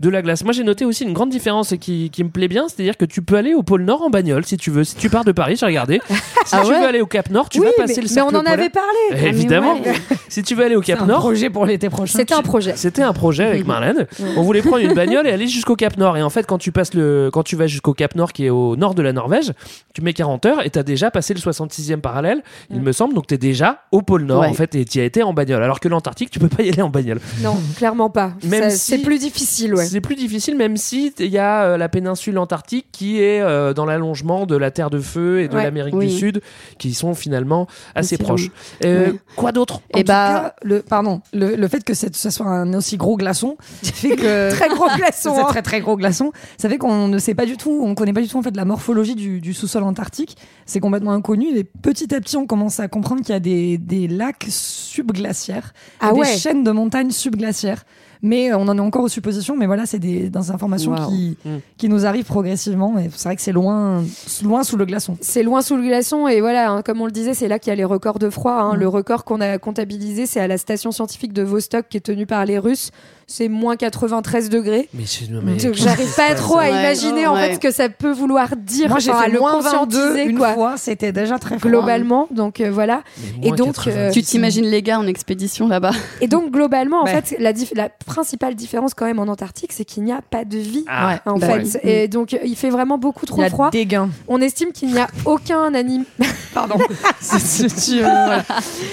de 0.00 0.08
la 0.10 0.20
glace. 0.22 0.44
Moi, 0.44 0.52
j'ai 0.52 0.62
noté 0.64 0.84
aussi 0.84 1.04
une 1.04 1.14
grande 1.14 1.30
différence 1.30 1.74
qui, 1.80 2.10
qui 2.10 2.22
me 2.22 2.28
plaît 2.28 2.48
bien, 2.48 2.68
c'est-à-dire 2.68 2.96
que 2.98 3.04
tu 3.06 3.22
peux 3.22 3.36
aller 3.36 3.54
au 3.54 3.62
pôle 3.62 3.82
Nord 3.84 4.02
en 4.02 4.10
bagnole 4.10 4.44
si 4.44 4.56
tu 4.58 4.70
veux. 4.70 4.84
Si 4.84 4.94
tu 4.96 5.08
pars 5.08 5.24
de 5.24 5.32
Paris, 5.32 5.56
j'ai 5.58 5.66
regardé. 5.66 6.00
Si 6.44 6.56
Ah 6.56 6.62
tu 6.64 6.72
ouais 6.72 6.80
veux 6.80 6.86
aller 6.88 7.00
au 7.00 7.06
Cap 7.06 7.30
Nord, 7.30 7.48
tu 7.48 7.60
oui, 7.60 7.66
vas 7.66 7.84
passer 7.84 8.00
mais, 8.02 8.08
le 8.08 8.14
mais 8.16 8.20
on 8.22 8.26
en 8.26 8.30
polaire. 8.40 8.52
avait 8.52 8.68
parlé. 8.68 8.88
Ah, 9.12 9.28
Évidemment. 9.28 9.74
ouais. 9.74 9.92
si 10.28 10.42
tu 10.42 10.56
veux 10.56 10.64
aller 10.64 10.74
au 10.74 10.82
C'est 10.82 10.92
Cap 10.94 11.02
un 11.02 11.06
Nord, 11.06 11.20
projet 11.20 11.50
pour 11.50 11.66
l'été 11.66 11.88
prochain. 11.88 12.18
C'était 12.18 12.34
un 12.34 12.42
projet. 12.42 12.72
c'était 12.74 13.02
un 13.02 13.12
projet 13.12 13.44
avec 13.44 13.64
Marlène. 13.64 14.08
On 14.36 14.42
voulait 14.42 14.60
prendre 14.60 14.78
une 14.84 14.92
bagnole 14.92 15.28
et 15.28 15.30
aller 15.30 15.46
jusqu'au 15.46 15.76
Cap 15.76 15.96
Nord. 15.98 16.16
Et 16.16 16.22
en 16.22 16.30
fait, 16.30 16.44
quand 16.44 16.58
tu 16.58 16.72
passes 16.72 16.94
le, 16.94 17.30
quand 17.32 17.44
tu 17.44 17.54
vas 17.54 17.68
jusqu'au 17.68 17.94
Cap 18.02 18.16
Nord, 18.16 18.32
qui 18.32 18.46
est 18.46 18.50
au 18.50 18.74
nord 18.74 18.94
de 18.96 19.02
la 19.02 19.12
Norvège, 19.12 19.52
tu 19.94 20.02
mets 20.02 20.12
40 20.12 20.44
heures 20.46 20.66
et 20.66 20.70
t'as 20.70 20.82
déjà 20.82 21.12
passé 21.12 21.34
le 21.34 21.40
66e 21.40 22.00
parallèle, 22.00 22.42
il 22.70 22.80
me 22.80 22.90
semble. 22.90 23.14
Donc 23.14 23.28
t'es 23.28 23.38
déjà 23.38 23.82
au 23.92 24.02
pôle 24.02 24.24
Nord, 24.24 24.40
Ouais. 24.40 24.48
en 24.48 24.54
fait, 24.54 24.74
et 24.74 24.84
t'y 24.84 24.98
as 24.98 25.04
été 25.04 25.22
en 25.22 25.32
bagnole. 25.32 25.62
Alors 25.62 25.78
que 25.78 25.86
l'Antarctique, 25.88 26.30
tu 26.32 26.40
peux 26.40 26.48
pas 26.48 26.64
y 26.64 26.68
aller 26.70 26.82
en 26.82 26.88
bagnole. 26.88 27.20
Non, 27.42 27.56
clairement 27.76 28.10
pas. 28.10 28.32
Même 28.44 28.70
si- 28.70 28.78
C'est 28.78 28.98
plus 28.98 29.18
difficile, 29.20 29.74
ouais. 29.76 29.84
C'est 29.86 30.00
plus 30.00 30.16
difficile, 30.16 30.56
même 30.56 30.76
si 30.76 31.12
il 31.20 31.26
y 31.26 31.38
a 31.38 31.62
euh, 31.64 31.76
la 31.76 31.88
péninsule 31.88 32.38
antarctique 32.38 32.86
qui 32.90 33.20
est 33.22 33.40
euh, 33.40 33.72
dans 33.72 33.84
l'allongement 33.86 34.46
de 34.46 34.56
la 34.56 34.70
Terre 34.72 34.90
de 34.90 34.98
Feu 34.98 35.40
et 35.42 35.48
de 35.48 35.54
Ouais. 35.54 35.62
l'Amérique 35.62 35.94
Oui. 35.94 36.08
du 36.08 36.12
Sud, 36.16 36.40
qui 36.78 36.94
sont 36.94 37.14
finalement 37.14 37.66
assez 37.94 38.16
Aussi 38.16 38.24
proches. 38.24 38.48
Euh, 38.84 39.12
Ouais. 39.12 39.18
Quoi 39.36 39.52
d'autre? 39.52 39.76
En 39.94 39.98
Et 39.98 40.02
tout 40.04 40.08
bah- 40.08 40.54
cas, 40.54 40.54
le, 40.62 40.82
pardon, 40.82 41.20
le, 41.32 41.54
le 41.54 41.68
fait 41.68 41.84
que 41.84 41.94
ce 41.94 42.30
soit 42.30 42.46
un 42.46 42.74
aussi 42.74 42.96
gros 42.96 43.16
glaçon 43.16 43.56
fait 43.82 44.16
que 44.16 44.50
Très 44.56 44.68
gros 44.68 44.88
glaçon. 44.96 45.36
hein. 45.38 45.44
très 45.48 45.62
très 45.62 45.80
gros 45.80 45.96
glaçon. 45.96 46.32
Ça 46.58 46.68
fait 46.68 46.78
qu'on 46.78 47.08
ne 47.08 47.18
sait 47.18 47.34
pas 47.34 47.46
du 47.46 47.56
tout, 47.56 47.81
on 47.82 47.94
connaît 47.94 48.12
pas 48.12 48.22
du 48.22 48.28
tout 48.28 48.38
en 48.38 48.42
fait 48.42 48.56
la 48.56 48.64
morphologie 48.64 49.14
du, 49.14 49.40
du 49.40 49.54
sous-sol 49.54 49.82
antarctique. 49.82 50.36
C'est 50.66 50.80
complètement 50.80 51.12
inconnu. 51.12 51.46
Et 51.56 51.64
petit 51.64 52.14
à 52.14 52.20
petit, 52.20 52.36
on 52.36 52.46
commence 52.46 52.80
à 52.80 52.88
comprendre 52.88 53.22
qu'il 53.22 53.32
y 53.32 53.36
a 53.36 53.40
des, 53.40 53.78
des 53.78 54.08
lacs 54.08 54.46
subglaciaires, 54.92 55.72
Ah 56.00 56.12
des 56.12 56.20
ouais. 56.20 56.36
chaînes 56.36 56.64
de 56.64 56.70
montagnes 56.70 57.10
subglaciaires. 57.10 57.84
Mais 58.24 58.52
euh, 58.52 58.56
on 58.56 58.68
en 58.68 58.78
est 58.78 58.80
encore 58.80 59.02
aux 59.02 59.08
suppositions. 59.08 59.56
Mais 59.56 59.66
voilà, 59.66 59.84
c'est 59.84 59.98
des, 59.98 60.28
des 60.30 60.50
informations 60.52 60.92
Wow. 60.92 61.08
qui, 61.08 61.36
Mm. 61.44 61.56
qui 61.76 61.88
nous 61.88 62.06
arrivent 62.06 62.24
progressivement. 62.24 62.96
Et 62.98 63.10
c'est 63.16 63.28
vrai 63.28 63.34
que 63.34 63.42
c'est 63.42 63.50
loin, 63.50 64.04
loin 64.44 64.62
sous 64.62 64.76
le 64.76 64.84
glaçon. 64.84 65.16
C'est 65.20 65.42
loin 65.42 65.60
sous 65.60 65.76
le 65.76 65.82
glaçon 65.82 66.28
et 66.28 66.40
voilà, 66.40 66.70
hein, 66.70 66.82
comme 66.82 67.00
on 67.00 67.06
le 67.06 67.10
disait, 67.10 67.34
c'est 67.34 67.48
là 67.48 67.58
qu'il 67.58 67.70
y 67.70 67.72
a 67.72 67.76
les 67.76 67.84
records 67.84 68.20
de 68.20 68.30
froid. 68.30 68.52
hein. 68.52 68.76
Mm. 68.76 68.80
Le 68.80 68.88
record 68.88 69.24
qu'on 69.24 69.40
a 69.40 69.58
comptabilisé, 69.58 70.26
c'est 70.26 70.38
à 70.38 70.46
la 70.46 70.56
station 70.56 70.92
scientifique 70.92 71.32
de 71.32 71.42
Vostok 71.42 71.88
qui 71.88 71.96
est 71.96 72.00
tenue 72.00 72.26
par 72.26 72.44
les 72.46 72.60
Russes. 72.60 72.90
C'est 73.26 73.48
moins 73.48 73.76
93 73.76 74.50
degrés. 74.50 74.88
Mais, 74.94 75.04
c'est- 75.06 75.28
mais- 75.30 75.56
Donc 75.56 75.74
j'arrive 75.74 76.14
pas 76.14 76.34
trop 76.34 76.58
à 76.58 76.62
Ouais. 76.64 76.70
imaginer 76.70 77.26
en 77.26 77.34
Ouais. 77.34 77.48
fait 77.48 77.54
ce 77.54 77.60
que 77.60 77.70
ça 77.72 77.88
peut 77.88 78.12
vouloir 78.12 78.54
dire. 78.56 78.88
Moi, 78.88 78.98
j'ai 79.00 79.10
enfin, 79.10 79.20
à 79.20 79.24
fait 79.24 79.30
le 79.32 79.38
moins 79.40 79.58
22 79.60 79.70
conscientiser 79.70 80.24
une 80.30 80.38
quoi. 80.38 80.51
Fois. 80.54 80.76
C'était 80.76 81.12
déjà 81.12 81.38
très 81.38 81.58
froid. 81.58 81.70
Globalement, 81.70 82.28
donc 82.30 82.60
euh, 82.60 82.70
voilà. 82.70 83.02
Et 83.42 83.50
donc, 83.50 83.74
90. 83.74 83.88
euh, 83.96 84.10
Tu 84.10 84.22
t'imagines 84.22 84.64
les 84.66 84.82
gars 84.82 84.98
en 84.98 85.06
expédition 85.06 85.68
là-bas? 85.68 85.92
Et 86.20 86.28
donc 86.28 86.50
globalement, 86.50 87.00
en 87.00 87.04
Ouais. 87.04 87.20
fait, 87.22 87.36
la, 87.38 87.52
dif- 87.52 87.74
la 87.74 87.88
principale 87.88 88.54
différence 88.54 88.94
quand 88.94 89.06
même 89.06 89.18
en 89.18 89.24
Antarctique, 89.28 89.72
c'est 89.72 89.84
qu'il 89.84 90.02
n'y 90.04 90.12
a 90.12 90.20
pas 90.22 90.44
de 90.44 90.58
vie. 90.58 90.84
Ah, 90.88 91.20
En 91.26 91.38
bah 91.38 91.46
fait, 91.46 91.62
oui. 91.62 91.90
et 91.90 92.08
donc 92.08 92.36
il 92.44 92.56
fait 92.56 92.70
vraiment 92.70 92.98
beaucoup 92.98 93.24
Il 93.24 93.28
trop 93.28 93.42
y 93.42 93.44
a 93.44 93.50
froid. 93.50 93.70
des 93.70 93.86
gains. 93.86 94.08
On 94.28 94.40
estime 94.40 94.72
qu'il 94.72 94.92
n'y 94.92 94.98
a 94.98 95.08
aucun 95.24 95.74
animal. 95.74 96.06
Pardon. 96.54 96.76
C'est- 97.20 97.38
c'est- 97.68 97.92
tu, 97.92 97.98
euh, 97.98 98.02
voilà. 98.08 98.44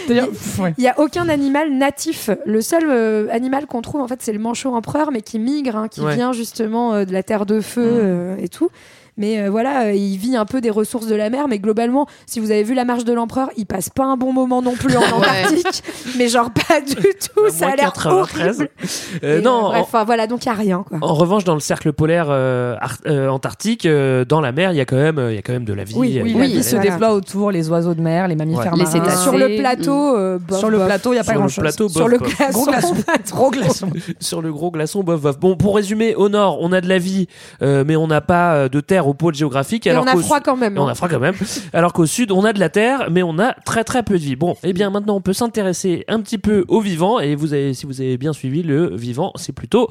D'ailleurs, 0.08 0.30
pff, 0.30 0.60
ouais. 0.60 0.74
Il 0.78 0.82
n'y 0.82 0.88
a 0.88 1.00
aucun 1.00 1.28
animal 1.30 1.72
natif. 1.74 2.30
Le 2.46 2.62
seul 2.62 2.84
euh, 2.90 3.28
animal 3.32 3.66
qu'on 3.66 3.82
trouve, 3.82 4.02
en 4.02 4.08
fait, 4.08 4.22
c'est 4.22 4.32
le 4.34 4.40
manchot 4.40 4.74
empereur, 4.74 5.12
mais 5.12 5.22
qui 5.22 5.40
migre, 5.40 5.76
hein, 5.76 5.88
qui 5.90 6.02
Ouais. 6.02 6.16
vient 6.16 6.32
justement 6.32 6.94
euh, 6.94 7.06
de 7.06 7.12
la 7.14 7.24
terre 7.24 7.46
de 7.46 7.60
feu 7.62 7.82
Mm. 7.84 8.00
euh, 8.02 8.36
et 8.40 8.48
tout. 8.50 8.70
Mais 9.20 9.40
euh, 9.42 9.50
voilà, 9.52 9.84
euh, 9.86 9.94
il 9.94 10.18
vit 10.18 10.36
un 10.36 10.46
peu 10.46 10.62
des 10.62 10.72
ressources 10.72 11.06
de 11.06 11.14
la 11.16 11.30
mer. 11.30 11.48
Mais 11.48 11.60
globalement, 11.60 12.08
si 12.26 12.40
vous 12.40 12.50
avez 12.50 12.64
vu 12.64 12.74
la 12.74 12.86
marche 12.86 13.04
de 13.06 13.14
l'empereur, 13.14 13.50
il 13.58 13.66
passe 13.68 13.90
pas 13.90 14.06
un 14.06 14.18
bon 14.18 14.34
moment 14.34 14.62
non 14.64 14.74
plus 14.74 14.96
en 14.98 15.02
Antarctique. 15.18 15.84
mais 16.18 16.28
genre 16.30 16.50
pas 16.52 16.82
du 16.82 16.96
tout. 16.96 17.50
Ça 17.50 17.68
a 17.68 17.76
l'air 17.76 17.94
93. 17.94 18.48
horrible. 18.48 18.70
Euh, 19.24 19.40
Et, 19.40 19.42
non, 19.42 19.52
euh, 19.52 19.54
en- 19.60 19.70
bref, 19.70 19.82
enfin, 19.84 20.04
voilà, 20.06 20.26
donc 20.26 20.46
il 20.46 20.48
y 20.48 20.52
a 20.52 20.54
rien 20.56 20.84
quoi. 20.88 20.98
En 21.02 21.14
revanche, 21.14 21.44
dans 21.44 21.54
le 21.54 21.60
cercle 21.60 21.94
polaire 21.94 22.28
euh, 22.30 22.76
ar- 22.82 22.98
euh, 23.06 23.28
antarctique, 23.28 23.86
euh, 23.86 24.26
dans 24.26 24.42
la 24.42 24.52
mer, 24.52 24.72
il 24.72 24.78
y 24.78 24.82
a 24.82 24.86
quand 24.86 24.96
même, 24.96 25.22
il 25.30 25.36
y 25.36 25.38
a 25.38 25.42
quand 25.42 25.54
même 25.54 25.66
de 25.66 25.74
la 25.74 25.84
vie. 25.84 25.94
Oui, 25.98 26.10
Il 26.24 26.32
y 26.32 26.36
oui, 26.36 26.48
y 26.50 26.64
se 26.64 26.76
voilà. 26.76 26.90
déploie 26.92 27.14
autour, 27.14 27.52
les 27.52 27.70
oiseaux 27.70 27.94
de 27.94 28.02
mer, 28.02 28.28
les 28.28 28.36
mammifères 28.36 28.76
Les 28.76 28.84
marins. 28.84 28.92
cétacés. 28.92 29.24
Sur 29.24 29.38
le 29.38 29.50
Mm. 29.50 29.58
plateau, 29.60 30.18
euh, 30.18 30.40
bof, 30.40 30.60
Sur 30.60 30.70
le 30.70 30.78
bof. 30.78 30.86
plateau, 30.88 31.12
il 31.12 31.16
n'y 31.16 31.20
a 31.20 31.24
pas 31.26 31.34
grand-chose. 31.34 31.62
plateau, 31.64 31.90
Sur 31.90 32.08
le 32.08 32.18
glaçon, 32.20 32.52
Gros 32.52 32.66
glaçon. 32.66 32.96
Gros 33.34 33.52
sur 34.20 34.42
le 34.42 34.52
gros 34.54 34.72
glaçon, 34.72 35.04
bof, 35.04 35.22
bof. 35.22 35.40
Bon, 35.40 35.56
pour 35.58 35.76
résumer, 35.76 36.16
au 36.16 36.30
nord, 36.30 36.58
on 36.62 36.72
a 36.72 36.80
de 36.82 36.88
la 36.88 36.98
vie, 37.00 37.28
euh, 37.62 37.84
mais 37.86 37.96
on 37.96 38.08
n'a 38.08 38.22
pas 38.22 38.70
de 38.70 38.80
terre 38.80 39.08
au 39.10 39.14
pôle 39.14 39.36
géographique. 39.36 39.86
Et 39.88 39.90
alors 39.90 40.04
on 40.04 40.08
a 40.08 40.14
qu'au 40.14 40.20
froid 40.22 40.40
quand 40.40 40.56
même. 40.56 40.76
et 40.78 40.80
on 40.80 40.88
hein. 40.88 40.92
a 40.92 40.96
froid 40.96 41.10
quand 41.10 41.20
même. 41.20 41.36
Alors 41.74 41.94
qu'au 41.94 42.06
sud, 42.06 42.32
on 42.32 42.46
a 42.46 42.54
de 42.54 42.60
la 42.60 42.70
terre, 42.70 43.10
mais 43.12 43.24
on 43.24 43.38
a 43.40 43.54
très 43.66 43.84
très 43.84 44.04
peu 44.04 44.14
de 44.16 44.24
vie. 44.24 44.36
Bon, 44.36 44.56
eh 44.64 44.74
bien 44.74 44.90
maintenant, 44.90 45.16
on 45.16 45.22
peut 45.22 45.34
s'intéresser 45.34 46.06
un 46.08 46.20
petit 46.22 46.38
peu 46.38 46.66
au 46.68 46.80
vivant. 46.82 47.20
Et 47.20 47.36
vous 47.36 47.54
avez, 47.54 47.74
si 47.74 47.86
vous 47.86 48.02
avez 48.02 48.18
bien 48.18 48.34
suivi, 48.34 48.64
le 48.64 48.96
vivant, 48.96 49.32
c'est 49.36 49.52
plutôt 49.54 49.90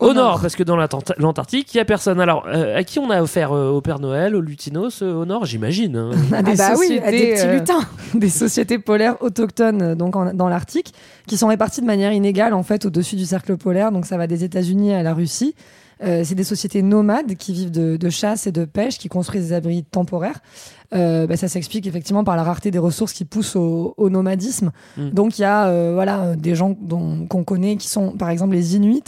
au, 0.00 0.06
Au 0.08 0.12
nord, 0.12 0.14
nord. 0.32 0.40
parce 0.40 0.56
que 0.56 0.62
dans 0.62 0.76
l'Antarctique, 0.76 1.74
il 1.74 1.78
y 1.78 1.80
a 1.80 1.84
personne. 1.84 2.20
Alors, 2.20 2.44
euh, 2.48 2.76
à 2.76 2.84
qui 2.84 2.98
on 2.98 3.10
a 3.10 3.22
offert 3.22 3.52
euh, 3.52 3.70
au 3.70 3.80
Père 3.80 3.98
Noël, 4.00 4.34
au 4.36 4.40
Lutinos, 4.40 5.02
euh, 5.02 5.12
au 5.14 5.24
nord, 5.24 5.44
j'imagine. 5.44 5.96
hein. 5.96 6.10
à 6.32 6.36
Ah 6.38 6.42
des 6.42 6.56
bah 6.56 6.74
oui, 6.78 7.00
à 7.04 7.10
des 7.10 7.18
sociétés, 7.18 7.34
petits 7.34 7.58
lutins. 7.58 7.80
des 8.14 8.28
sociétés 8.28 8.78
polaires 8.78 9.16
autochtones 9.22 9.94
donc 9.94 10.16
en- 10.16 10.32
dans 10.34 10.48
l'Arctique 10.48 10.92
qui 11.26 11.36
sont 11.36 11.48
réparties 11.48 11.80
de 11.80 11.86
manière 11.86 12.12
inégale 12.12 12.54
en 12.54 12.62
fait 12.62 12.86
au-dessus 12.86 13.16
du 13.16 13.24
cercle 13.26 13.56
polaire 13.56 13.92
donc 13.92 14.06
ça 14.06 14.16
va 14.16 14.26
des 14.26 14.44
États-Unis 14.44 14.94
à 14.94 15.02
la 15.02 15.14
Russie 15.14 15.54
Euh, 16.02 16.22
c'est 16.24 16.34
des 16.36 16.44
sociétés 16.44 16.82
nomades 16.82 17.34
qui 17.34 17.52
vivent 17.52 17.72
de, 17.72 17.96
de 17.96 18.08
chasse 18.10 18.46
et 18.46 18.52
de 18.52 18.64
pêche 18.64 18.98
qui 18.98 19.08
construisent 19.08 19.48
des 19.48 19.52
abris 19.52 19.84
temporaires 19.84 20.40
Euh, 20.94 21.26
bah, 21.26 21.36
ça 21.36 21.48
s'explique 21.48 21.86
effectivement 21.86 22.24
par 22.24 22.34
la 22.36 22.42
rareté 22.44 22.70
des 22.70 22.78
ressources 22.78 23.12
qui 23.12 23.26
poussent 23.26 23.56
au, 23.56 23.92
au 23.98 24.08
nomadisme 24.08 24.70
Mm. 24.96 25.10
donc 25.10 25.38
il 25.38 25.42
y 25.42 25.44
a 25.44 25.66
euh, 25.66 25.90
voilà 25.92 26.20
euh, 26.22 26.34
des 26.36 26.54
gens 26.54 26.74
dont- 26.80 27.26
qu'on 27.26 27.44
connaît 27.44 27.76
qui 27.76 27.88
sont 27.88 28.12
par 28.12 28.30
exemple 28.30 28.54
les 28.54 28.74
Inuits 28.76 29.02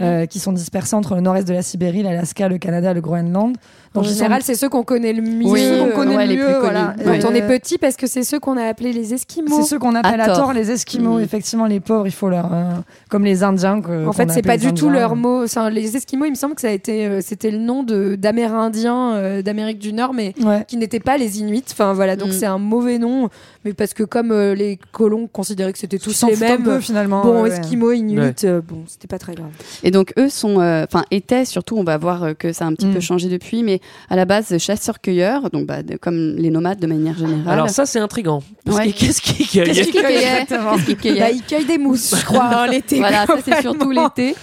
euh, 0.00 0.24
qui 0.26 0.38
sont 0.38 0.52
dispersés 0.52 0.94
entre 0.96 1.14
le 1.14 1.20
nord-est 1.22 1.46
de 1.48 1.52
la 1.54 1.62
Sibérie, 1.62 2.02
l'Alaska, 2.02 2.48
le 2.48 2.58
Canada, 2.58 2.92
le 2.94 3.00
Groenland. 3.00 3.56
En 3.96 4.02
général, 4.02 4.42
c'est 4.42 4.54
ceux 4.54 4.68
qu'on 4.68 4.82
connaît 4.82 5.12
le 5.12 5.22
mieux. 5.22 5.46
Oui, 5.46 5.60
ceux 5.60 5.78
qu'on 5.78 5.96
connaît 5.96 6.16
ouais, 6.16 6.26
le 6.26 6.32
les 6.34 6.38
mieux. 6.38 6.46
Quand 6.60 6.68
Ouais. 7.10 7.24
on 7.24 7.34
est 7.34 7.42
Euh, 7.42 7.48
petit, 7.48 7.78
parce 7.78 7.96
que 7.96 8.06
c'est 8.06 8.22
ceux 8.22 8.38
qu'on 8.40 8.56
a 8.56 8.64
appelés 8.64 8.92
les 8.92 9.14
Esquimaux. 9.14 9.56
C'est 9.56 9.68
ceux 9.68 9.78
qu'on 9.78 9.94
appelle 9.94 10.20
À 10.20 10.24
à, 10.24 10.26
tort. 10.26 10.36
tort 10.36 10.52
les 10.52 10.70
Esquimaux. 10.70 11.18
Mhm. 11.18 11.24
Effectivement, 11.24 11.66
les 11.66 11.80
pauvres, 11.80 12.06
il 12.06 12.12
faut 12.12 12.28
leur. 12.28 12.52
euh, 12.52 12.64
comme 13.08 13.24
les 13.24 13.42
Indiens. 13.42 13.80
que- 13.80 14.06
En 14.06 14.12
fait, 14.12 14.30
c'est 14.30 14.42
pas 14.42 14.56
du 14.58 14.72
tout 14.74 14.90
leur 14.90 15.16
mot. 15.16 15.44
Enfin, 15.44 15.70
les 15.70 15.96
Esquimaux, 15.96 16.24
il 16.26 16.30
me 16.30 16.36
semble 16.36 16.54
que 16.54 16.60
ça 16.60 16.68
a 16.68 16.72
été, 16.72 17.06
euh, 17.06 17.20
c'était 17.22 17.50
le 17.50 17.58
nom 17.58 17.82
d'Amérindiens 17.84 19.14
euh, 19.14 19.42
d'Amérique 19.42 19.78
du 19.78 19.92
Nord, 19.92 20.12
mais 20.14 20.34
Ouais. 20.44 20.64
qui 20.66 20.76
n'étaient 20.76 21.00
pas 21.00 21.16
les 21.16 21.40
Inuits. 21.40 21.64
Enfin 21.70 21.92
voilà, 21.92 22.16
donc 22.16 22.28
Mm. 22.28 22.32
c'est 22.32 22.46
un 22.46 22.58
mauvais 22.58 22.98
nom, 22.98 23.28
mais 23.64 23.72
parce 23.72 23.94
que 23.94 24.02
comme 24.02 24.32
euh, 24.32 24.54
les 24.54 24.78
colons 24.92 25.26
considéraient 25.32 25.72
que 25.72 25.78
c'était 25.78 25.98
tous 25.98 26.24
les 26.26 26.36
mêmes. 26.36 26.62
peu, 26.64 26.80
finalement, 26.80 27.22
Bon. 27.22 27.46
Esquimaux, 27.46 27.92
Inuits, 27.92 28.18
Ouais. 28.20 28.34
euh, 28.44 28.60
bon, 28.66 28.82
c'était 28.86 29.06
pas 29.08 29.18
très 29.18 29.34
grave. 29.34 29.50
Et 29.82 29.90
donc 29.90 30.12
eux 30.18 30.28
sont, 30.28 30.60
euh, 30.60 30.84
enfin 30.84 31.04
étaient 31.10 31.44
surtout, 31.44 31.76
on 31.76 31.84
va 31.84 31.96
voir 31.98 32.22
euh, 32.24 32.34
que 32.34 32.52
ça 32.52 32.64
a 32.64 32.68
un 32.68 32.72
petit 32.74 32.86
Mm. 32.86 32.94
peu 32.94 33.00
changé 33.00 33.28
depuis, 33.28 33.62
mais 33.62 33.80
à 34.08 34.16
la 34.16 34.24
base 34.24 34.56
chasseurs-cueilleurs, 34.58 35.50
donc 35.50 35.66
bah, 35.66 35.82
de- 35.82 35.96
comme 35.96 36.36
les 36.36 36.50
nomades 36.50 36.78
de 36.78 36.86
manière 36.86 37.16
générale. 37.18 37.52
Alors 37.52 37.70
ça, 37.70 37.86
c'est 37.86 37.98
intriguant. 37.98 38.42
Parce 38.64 38.78
Ouais. 38.78 38.92
que 38.92 38.98
Qu'est-ce 38.98 39.20
qu'ils 39.22 39.60
Exactement. 39.62 40.74
Qu'est-ce 40.76 40.86
qu'ils 40.86 40.96
cueillaient 40.96 41.20
Bah, 41.20 41.30
ils 41.30 41.42
cueillent 41.42 41.64
des 41.66 41.78
mousses, 41.78 42.14
je 42.18 42.24
crois, 42.24 42.66
l'été. 42.70 42.98
Voilà, 42.98 43.26
ça 43.26 43.36
c'est 43.44 43.60
surtout 43.60 43.90
l'été. 43.90 44.34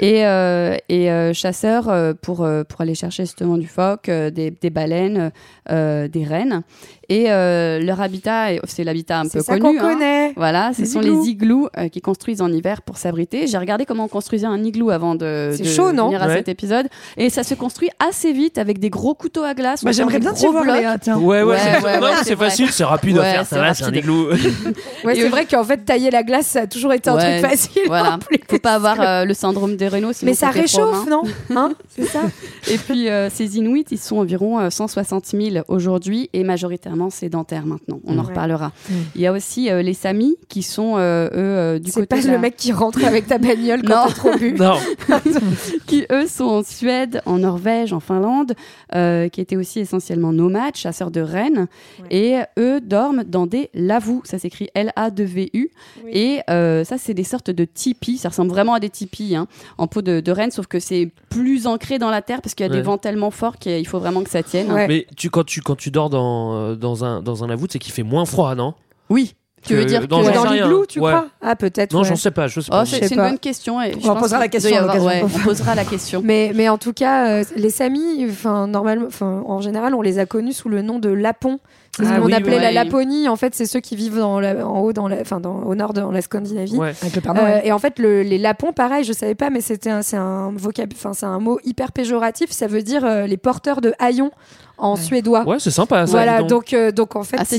Et, 0.00 0.26
euh, 0.26 0.76
et 0.88 1.10
euh, 1.10 1.32
chasseurs 1.32 1.88
euh, 1.88 2.12
pour, 2.20 2.46
pour 2.68 2.80
aller 2.80 2.94
chercher 2.94 3.24
justement 3.24 3.56
du 3.58 3.66
phoque, 3.66 4.06
des, 4.08 4.50
des 4.50 4.70
baleines, 4.70 5.30
euh, 5.70 6.08
des 6.08 6.24
rennes. 6.24 6.62
Et 7.08 7.30
euh, 7.30 7.78
leur 7.80 8.00
habitat, 8.00 8.54
est- 8.54 8.60
c'est 8.64 8.84
l'habitat 8.84 9.18
un 9.20 9.28
peu 9.28 9.40
ça 9.40 9.58
connu. 9.58 9.76
qu'on 9.78 9.84
hein. 9.86 9.92
connaît. 9.94 10.32
Voilà, 10.36 10.72
ce 10.74 10.80
Les 10.82 10.86
sont 10.86 11.02
igloos. 11.02 11.22
les 11.24 11.28
igloos 11.30 11.68
euh, 11.76 11.88
qui 11.88 12.00
construisent 12.00 12.40
en 12.40 12.50
hiver 12.50 12.80
pour 12.80 12.96
s'abriter. 12.96 13.46
J'ai 13.46 13.58
regardé 13.58 13.84
comment 13.84 14.04
on 14.04 14.08
construisait 14.08 14.46
un 14.46 14.62
igloo 14.64 14.88
avant 14.90 15.14
de, 15.14 15.50
C'est 15.54 15.64
de 15.64 15.68
chaud, 15.68 15.92
non? 15.92 16.06
venir 16.06 16.22
à 16.22 16.28
Ouais. 16.28 16.36
cet 16.36 16.48
épisode. 16.48 16.86
Et 17.18 17.28
ça 17.28 17.42
se 17.42 17.54
construit 17.54 17.90
assez 17.98 18.32
vite 18.32 18.56
avec 18.56 18.78
des 18.78 18.88
gros 18.88 19.14
couteaux 19.14 19.42
à 19.42 19.52
glace. 19.52 19.84
Bah, 19.84 19.92
J'aimerais 19.92 20.20
bien 20.20 20.32
gros 20.32 20.52
voir. 20.52 20.64
Léa, 20.64 20.96
tiens. 20.98 21.18
Ouais, 21.18 21.42
ouais, 21.42 21.52
Ouais, 21.52 21.58
c'est 21.58 21.84
ouais, 21.84 22.00
non, 22.00 22.06
ouais, 22.06 22.12
c'est 22.18 22.24
c'est 22.24 22.34
vrai. 22.34 22.48
facile, 22.48 22.70
c'est 22.72 22.84
rapide 22.84 23.18
à 23.18 23.24
faire. 23.24 23.46
c'est 23.46 23.56
Ça 23.56 23.60
va, 23.60 23.74
c'est 23.74 23.84
un 23.84 23.92
igloo. 23.92 24.28
Ouais, 25.04 25.16
Et 25.16 25.20
c'est 25.22 25.28
vrai 25.28 25.44
qu'en 25.44 25.64
fait, 25.64 25.78
tailler 25.84 26.10
la 26.10 26.22
glace, 26.22 26.46
ça 26.46 26.60
a 26.62 26.66
toujours 26.66 26.92
été 26.94 27.10
un 27.10 27.16
Ouais, 27.16 27.40
truc 27.40 27.50
facile. 27.50 27.82
Voilà, 27.88 28.18
faut 28.48 28.58
pas 28.58 28.74
avoir 28.74 29.26
le 29.26 29.34
syndrome 29.34 29.76
des 29.90 30.14
Mais 30.22 30.34
ça 30.34 30.50
réchauffe, 30.50 31.06
non 31.08 31.22
Hein 31.54 31.72
C'est 31.88 32.04
ça 32.06 32.22
Et 32.70 32.78
puis 32.78 33.08
euh, 33.08 33.28
ces 33.30 33.56
Inuits, 33.58 33.84
ils 33.90 33.98
sont 33.98 34.16
environ 34.16 34.58
euh, 34.60 34.70
160 34.70 35.26
000 35.26 35.64
aujourd'hui 35.68 36.30
et 36.32 36.44
majoritairement 36.44 37.10
sédentaires 37.10 37.66
maintenant. 37.66 38.00
On 38.04 38.18
en 38.18 38.22
Ouais. 38.22 38.28
reparlera. 38.28 38.72
Il 39.14 39.20
y 39.20 39.26
a 39.26 39.32
aussi 39.32 39.70
euh, 39.70 39.82
les 39.82 39.94
Samis 39.94 40.36
qui 40.48 40.62
sont 40.62 40.94
euh, 40.96 41.26
eux 41.26 41.30
euh, 41.34 41.78
du 41.78 41.90
C'est 41.90 42.00
côté 42.00 42.16
pas 42.16 42.22
de 42.22 42.28
le 42.30 42.38
mec 42.38 42.56
qui 42.56 42.72
rentre 42.72 43.04
avec 43.04 43.26
ta 43.26 43.38
bagnole 43.38 43.82
quand 43.82 43.94
Non. 43.96 44.04
t'as 44.08 44.14
trop 44.14 44.38
bu. 44.38 44.52
Non. 44.58 44.74
qui 45.86 46.04
eux 46.10 46.26
sont 46.26 46.44
en 46.44 46.62
Suède, 46.62 47.22
en 47.26 47.38
Norvège, 47.38 47.92
en 47.92 48.00
Finlande, 48.00 48.52
euh, 48.94 49.28
qui 49.28 49.40
étaient 49.40 49.56
aussi 49.56 49.80
essentiellement 49.80 50.32
nomades, 50.32 50.76
chasseurs 50.76 51.10
de 51.10 51.20
rennes, 51.20 51.66
et 52.10 52.38
eux 52.58 52.80
dorment 52.80 53.24
dans 53.24 53.46
des 53.46 53.70
lavous. 53.74 54.22
Ça 54.24 54.38
s'écrit 54.38 54.68
L-A-V-U. 54.74 55.70
Oui. 56.04 56.10
Et 56.12 56.40
euh, 56.50 56.84
ça, 56.84 56.96
c'est 56.98 57.14
des 57.14 57.24
sortes 57.24 57.50
de 57.50 57.64
tipis. 57.64 58.18
Ça 58.18 58.28
ressemble 58.28 58.50
vraiment 58.50 58.74
à 58.74 58.80
des 58.80 58.90
tipis. 58.90 59.34
hein. 59.36 59.46
En 59.78 59.86
peau 59.86 60.02
de, 60.02 60.20
de 60.20 60.32
renne, 60.32 60.50
sauf 60.50 60.66
que 60.66 60.78
c'est 60.80 61.10
plus 61.30 61.66
ancré 61.66 61.98
dans 61.98 62.10
la 62.10 62.22
terre 62.22 62.40
parce 62.42 62.54
qu'il 62.54 62.64
y 62.64 62.68
a 62.68 62.72
Ouais. 62.72 62.78
des 62.78 62.82
vents 62.82 62.98
tellement 62.98 63.30
forts 63.30 63.56
qu'il 63.58 63.86
faut 63.86 63.98
vraiment 63.98 64.22
que 64.22 64.30
ça 64.30 64.42
tienne. 64.42 64.72
Mais 64.88 65.06
tu, 65.16 65.30
quand, 65.30 65.44
tu, 65.44 65.60
quand 65.62 65.76
tu 65.76 65.90
dors 65.90 66.10
dans, 66.10 66.54
euh, 66.54 66.74
dans, 66.74 67.04
un, 67.04 67.22
dans 67.22 67.44
un 67.44 67.50
avout, 67.50 67.66
c'est 67.70 67.78
qu'il 67.78 67.92
fait 67.92 68.02
moins 68.02 68.24
froid, 68.24 68.54
non? 68.54 68.74
Oui. 69.10 69.34
Tu 69.64 69.76
veux 69.76 69.84
dire 69.84 70.00
que 70.00 70.06
dans 70.06 70.22
rien. 70.22 70.64
l'igloo, 70.64 70.86
tu 70.86 70.98
Ouais. 70.98 71.12
crois? 71.12 71.28
Ah, 71.40 71.54
peut-être. 71.54 71.92
Non, 71.92 72.00
ouais. 72.00 72.08
j'en 72.08 72.16
sais 72.16 72.32
pas. 72.32 72.48
Je 72.48 72.58
sais 72.60 72.68
Oh, 72.72 72.78
pas. 72.78 72.84
c'est 72.84 73.08
une 73.08 73.16
pas. 73.16 73.28
bonne 73.28 73.38
question. 73.38 73.80
et 73.80 73.92
je 73.92 73.98
On 73.98 74.14
pense 74.14 74.22
posera 74.22 74.40
la 74.40 74.48
question 74.48 74.76
avoir- 74.76 75.00
ouais, 75.04 75.22
on 75.24 75.28
posera 75.44 75.76
la 75.76 75.84
question. 75.84 76.20
Mais, 76.24 76.50
mais 76.52 76.68
en 76.68 76.78
tout 76.78 76.92
cas, 76.92 77.28
euh, 77.28 77.44
les 77.54 77.70
Samis, 77.70 78.26
enfin, 78.28 78.66
normalement, 78.66 79.06
enfin, 79.06 79.44
en 79.46 79.60
général, 79.60 79.94
on 79.94 80.02
les 80.02 80.18
a 80.18 80.26
connus 80.26 80.52
sous 80.54 80.68
le 80.68 80.82
nom 80.82 80.98
de 80.98 81.10
Lapons. 81.10 81.60
C'est 81.94 82.04
ce 82.04 82.08
Ah 82.10 82.20
qu'on 82.20 82.24
oui, 82.26 82.32
appelait 82.32 82.56
ouais. 82.56 82.62
la 82.62 82.72
Laponie. 82.72 83.28
En 83.28 83.36
fait, 83.36 83.54
c'est 83.54 83.66
ceux 83.66 83.80
qui 83.80 83.96
vivent 83.96 84.16
dans 84.16 84.40
la- 84.40 84.66
en 84.66 84.80
haut, 84.80 84.94
dans 84.94 85.08
la, 85.08 85.20
enfin, 85.20 85.40
dans, 85.40 85.62
au 85.64 85.74
nord 85.74 85.92
de 85.92 86.00
la 86.00 86.22
Scandinavie. 86.22 86.76
Ouais. 86.78 86.94
Avec 87.02 87.14
le 87.16 87.20
Père 87.20 87.34
Euh, 87.36 87.60
et 87.62 87.70
en 87.70 87.78
fait, 87.78 87.98
le- 87.98 88.22
les 88.22 88.38
Lapons, 88.38 88.72
pareil, 88.72 89.04
je 89.04 89.12
savais 89.12 89.34
pas, 89.34 89.50
mais 89.50 89.60
c'était 89.60 89.90
un, 89.90 90.00
c'est 90.00 90.16
un 90.16 90.52
vocab, 90.56 90.90
enfin, 90.94 91.12
c'est 91.12 91.26
un 91.26 91.38
mot 91.38 91.58
hyper 91.64 91.92
péjoratif. 91.92 92.50
Ça 92.50 92.66
veut 92.66 92.82
dire 92.82 93.04
euh, 93.04 93.26
les 93.26 93.36
porteurs 93.36 93.82
de 93.82 93.92
haillons 93.98 94.30
en 94.78 94.96
suédois. 94.96 95.46
Ouais, 95.46 95.58
c'est 95.60 95.70
sympa. 95.70 96.06
Ça, 96.06 96.12
Voilà, 96.12 96.38
donc. 96.40 96.48
donc, 96.48 96.72
euh, 96.72 96.92
donc 96.92 97.14
en 97.14 97.24
fait, 97.24 97.36
Ah, 97.38 97.44
c'est 97.44 97.58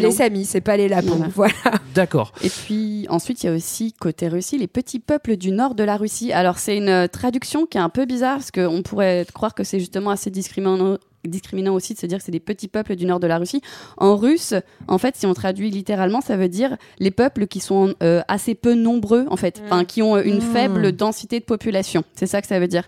les. 0.00 0.10
Samis, 0.10 0.44
c'est 0.44 0.60
pas 0.60 0.76
les 0.76 0.88
Lapons. 0.88 1.20
Voilà. 1.36 1.54
D'accord. 1.94 2.32
Et 2.42 2.50
puis 2.50 3.06
ensuite, 3.10 3.44
il 3.44 3.46
y 3.46 3.48
a 3.48 3.52
aussi 3.54 3.92
côté 3.92 4.26
Russie 4.26 4.58
les 4.58 4.66
petits 4.66 4.98
peuples 4.98 5.36
du 5.36 5.52
nord 5.52 5.76
de 5.76 5.84
la 5.84 5.96
Russie. 5.96 6.32
Alors 6.32 6.58
c'est 6.58 6.76
une 6.76 7.06
traduction 7.08 7.64
qui 7.64 7.78
est 7.78 7.80
un 7.80 7.88
peu 7.90 8.06
bizarre 8.06 8.38
parce 8.38 8.50
qu'on 8.50 8.82
pourrait 8.82 9.24
croire 9.32 9.54
que 9.54 9.62
c'est 9.62 9.78
justement 9.78 10.10
assez 10.10 10.30
discriminant 10.30 10.96
discriminant 11.26 11.74
aussi 11.74 11.94
de 11.94 11.98
se 11.98 12.06
dire 12.06 12.18
que 12.18 12.24
c'est 12.24 12.32
des 12.32 12.40
petits 12.40 12.68
peuples 12.68 12.94
du 12.96 13.04
nord 13.06 13.20
de 13.20 13.26
la 13.26 13.38
Russie. 13.38 13.60
En 13.96 14.16
russe, 14.16 14.54
en 14.86 14.98
fait, 14.98 15.16
si 15.16 15.26
on 15.26 15.34
traduit 15.34 15.70
littéralement, 15.70 16.20
ça 16.20 16.36
veut 16.36 16.48
dire 16.48 16.76
les 16.98 17.10
peuples 17.10 17.46
qui 17.46 17.60
sont 17.60 17.94
euh, 18.02 18.20
assez 18.28 18.54
peu 18.54 18.74
nombreux, 18.74 19.26
en 19.30 19.36
fait, 19.36 19.60
enfin, 19.66 19.84
qui 19.84 20.02
ont 20.02 20.16
euh, 20.16 20.22
une 20.24 20.38
Mm. 20.38 20.40
faible 20.52 20.92
densité 20.92 21.40
de 21.40 21.44
population. 21.44 22.04
C'est 22.14 22.26
ça 22.26 22.40
que 22.40 22.46
ça 22.46 22.58
veut 22.60 22.68
dire. 22.68 22.84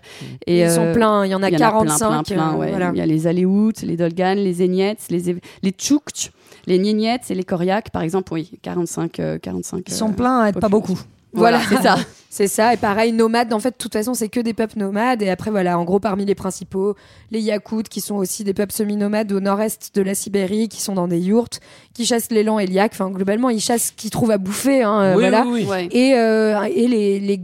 Et, 0.47 0.61
Ils 0.61 0.71
sont 0.71 0.81
euh, 0.85 0.93
pleins, 0.93 1.25
il 1.25 1.31
y 1.31 1.35
en 1.35 1.43
a 1.43 1.47
plein, 1.49 1.57
45, 1.57 1.97
plein, 2.09 2.23
plein, 2.35 2.53
euh, 2.53 2.57
ouais. 2.57 2.69
voilà. 2.69 2.91
Il 2.93 2.97
y 2.97 3.01
a 3.01 3.05
les 3.05 3.27
Aléoutes, 3.27 3.81
les 3.81 3.97
Dolgan, 3.97 4.35
les 4.35 4.53
Zéniets, 4.53 4.97
les, 5.09 5.29
Ev- 5.29 5.39
les 5.61 5.71
Tchoukts, 5.71 6.31
les 6.67 6.79
Nieniets 6.79 7.19
et 7.29 7.35
les 7.35 7.43
Koryak, 7.43 7.89
par 7.91 8.01
exemple, 8.01 8.33
oui, 8.33 8.51
45, 8.61 9.19
euh, 9.19 9.37
45. 9.39 9.83
Ils 9.87 9.93
sont 9.93 10.13
pleins 10.13 10.39
à 10.41 10.49
être 10.49 10.59
pas 10.59 10.69
beaucoup. 10.69 10.99
Voilà, 11.33 11.59
c'est 11.67 11.81
ça. 11.81 11.95
C'est 12.33 12.47
ça. 12.47 12.73
Et 12.73 12.77
pareil, 12.77 13.11
nomades, 13.11 13.51
en 13.51 13.59
fait, 13.59 13.71
de 13.71 13.75
toute 13.77 13.91
façon, 13.91 14.13
c'est 14.13 14.29
que 14.29 14.39
des 14.39 14.53
peuples 14.53 14.79
nomades. 14.79 15.21
Et 15.21 15.29
après, 15.29 15.51
voilà, 15.51 15.77
en 15.77 15.83
gros, 15.83 15.99
parmi 15.99 16.23
les 16.23 16.33
principaux, 16.33 16.95
les 17.29 17.41
Yakoutes, 17.41 17.89
qui 17.89 17.99
sont 17.99 18.15
aussi 18.15 18.45
des 18.45 18.53
peuples 18.53 18.71
semi-nomades 18.71 19.33
au 19.33 19.41
nord-est 19.41 19.93
de 19.95 20.01
la 20.01 20.15
Sibérie, 20.15 20.69
qui 20.69 20.79
sont 20.81 20.93
dans 20.93 21.09
des 21.09 21.19
yourtes, 21.19 21.59
qui 21.93 22.05
chassent 22.05 22.31
l'élan 22.31 22.57
et 22.57 22.67
l'yak. 22.67 22.91
Enfin, 22.93 23.09
globalement, 23.09 23.49
ils 23.49 23.59
chassent 23.59 23.87
ce 23.87 23.91
qu'ils 23.91 24.11
trouvent 24.11 24.31
à 24.31 24.37
bouffer. 24.37 24.81
Hein, 24.81 25.01
euh, 25.01 25.13
Oui, 25.15 25.19
voilà. 25.23 25.43
oui, 25.45 25.63
oui. 25.63 25.69
Ouais. 25.69 25.89
Et, 25.91 26.15
euh, 26.15 26.63
et 26.73 26.87
les, 26.87 27.19
les 27.19 27.37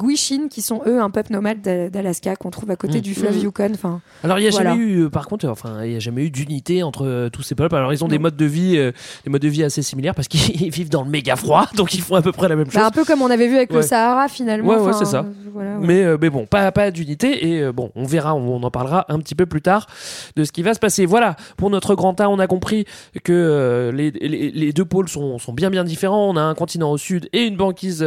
qui 0.50 0.62
sont 0.62 0.82
eux 0.88 1.02
un 1.02 1.10
peuple 1.10 1.34
nomade 1.34 1.62
d'A- 1.62 1.89
d'Alaska, 1.89 2.38
qu'on 2.38 2.50
trouve 2.50 2.71
à 2.71 2.78
côté 2.78 3.00
Mm. 3.00 3.02
du 3.02 3.13
fleuve 3.13 3.36
Mm. 3.38 3.41
Yukon. 3.43 3.71
Enfin, 3.73 4.00
Alors 4.23 4.39
il 4.39 4.45
y 4.45 4.47
a 4.47 4.52
Voilà. 4.52 4.69
jamais 4.71 4.82
eu, 4.84 5.00
euh, 5.04 5.10
par 5.10 5.28
contre, 5.28 5.47
enfin 5.50 5.84
il 5.84 5.91
y 5.91 5.95
a 5.95 6.00
jamais 6.00 6.23
eu 6.23 6.30
d'unité 6.30 6.82
entre 6.84 7.06
euh, 7.06 7.30
tous 7.30 7.41
ces 7.43 7.56
peuples. 7.56 7.76
Alors 7.76 7.91
ils 7.91 8.06
ont 8.06 8.08
des 8.08 8.19
modes 8.19 8.38
de 8.38 8.45
vie, 8.45 8.78
euh, 8.78 8.93
des 9.26 9.30
modes 9.30 9.41
de 9.41 9.47
vie 9.50 9.63
assez 9.65 9.82
similaires 9.82 10.15
parce 10.15 10.30
qu'ils 10.30 10.39
vivent 10.71 10.89
dans 10.89 11.04
le 11.04 11.10
méga 11.10 11.36
froid, 11.36 11.65
donc 11.76 11.93
ils 11.93 12.02
font 12.02 12.15
à 12.15 12.21
peu 12.21 12.32
près 12.32 12.47
la 12.47 12.56
même 12.56 12.67
chose. 12.67 12.76
bah, 12.76 12.88
un 12.88 12.91
peu 12.91 13.04
comme 13.04 13.21
on 13.21 13.30
avait 13.30 13.47
vu 13.50 13.58
avec 13.58 13.73
le. 13.73 13.82
Sahara, 13.82 14.28
finalement. 14.30 14.69
Ouais, 14.69 14.77
ouais, 14.78 14.90
Enfin, 14.90 14.94
c'est 15.00 15.06
ça. 15.06 15.20
euh, 15.20 15.32
voilà, 15.54 15.72
ouais. 15.78 15.86
Mais, 15.88 16.04
euh, 16.04 16.18
mais 16.20 16.30
bon, 16.30 16.46
pas, 16.46 16.72
pas 16.72 16.92
d'unité. 16.92 17.48
Et 17.50 17.62
euh, 17.62 17.72
bon, 17.72 17.92
on 17.96 18.04
verra, 18.06 18.36
on, 18.36 18.56
on 18.56 18.63
en 18.63 18.72
parlera 18.72 19.06
un 19.10 19.20
petit 19.20 19.36
peu 19.36 19.46
plus 19.46 19.62
tard 19.62 19.88
de 20.36 20.44
ce 20.44 20.52
qui 20.52 20.63
va 20.63 20.74
se 20.74 20.80
passer. 20.80 21.06
Voilà, 21.06 21.36
pour 21.58 21.70
notre 21.70 21.96
grand 21.96 22.20
A, 22.22 22.30
on 22.30 22.40
a 22.40 22.48
compris 22.48 22.86
que 23.24 23.34
euh, 23.34 23.92
les, 23.92 24.12
les, 24.12 24.52
les 24.52 24.74
deux 24.74 24.86
pôles 24.86 25.10
sont, 25.10 25.38
sont 25.40 25.54
bien 25.54 25.70
bien 25.70 25.84
différents. 25.84 26.30
On 26.30 26.36
a 26.38 26.42
un 26.42 26.56
continent 26.56 26.92
au 26.92 26.98
sud 26.98 27.30
et 27.34 27.44
une 27.46 27.58
banquise 27.58 28.06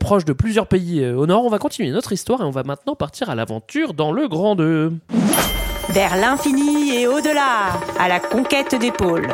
proche 0.00 0.24
de 0.24 0.32
plusieurs 0.32 0.66
pays 0.66 1.02
euh, 1.02 1.16
au 1.16 1.26
nord. 1.26 1.44
On 1.44 1.50
va 1.50 1.58
continuer 1.58 1.90
notre 1.90 2.12
histoire 2.12 2.40
et 2.40 2.44
on 2.44 2.50
va 2.50 2.62
maintenant 2.62 2.94
partir 2.94 3.30
à 3.30 3.34
l'aventure 3.34 3.94
dans 3.94 4.12
le 4.12 4.28
Grand 4.28 4.54
2. 4.56 4.92
Vers 5.90 6.16
l'infini 6.16 6.96
et 7.00 7.06
au-delà, 7.06 7.78
à 7.98 8.08
la 8.08 8.20
conquête 8.20 8.74
des 8.78 8.90
pôles. 8.92 9.28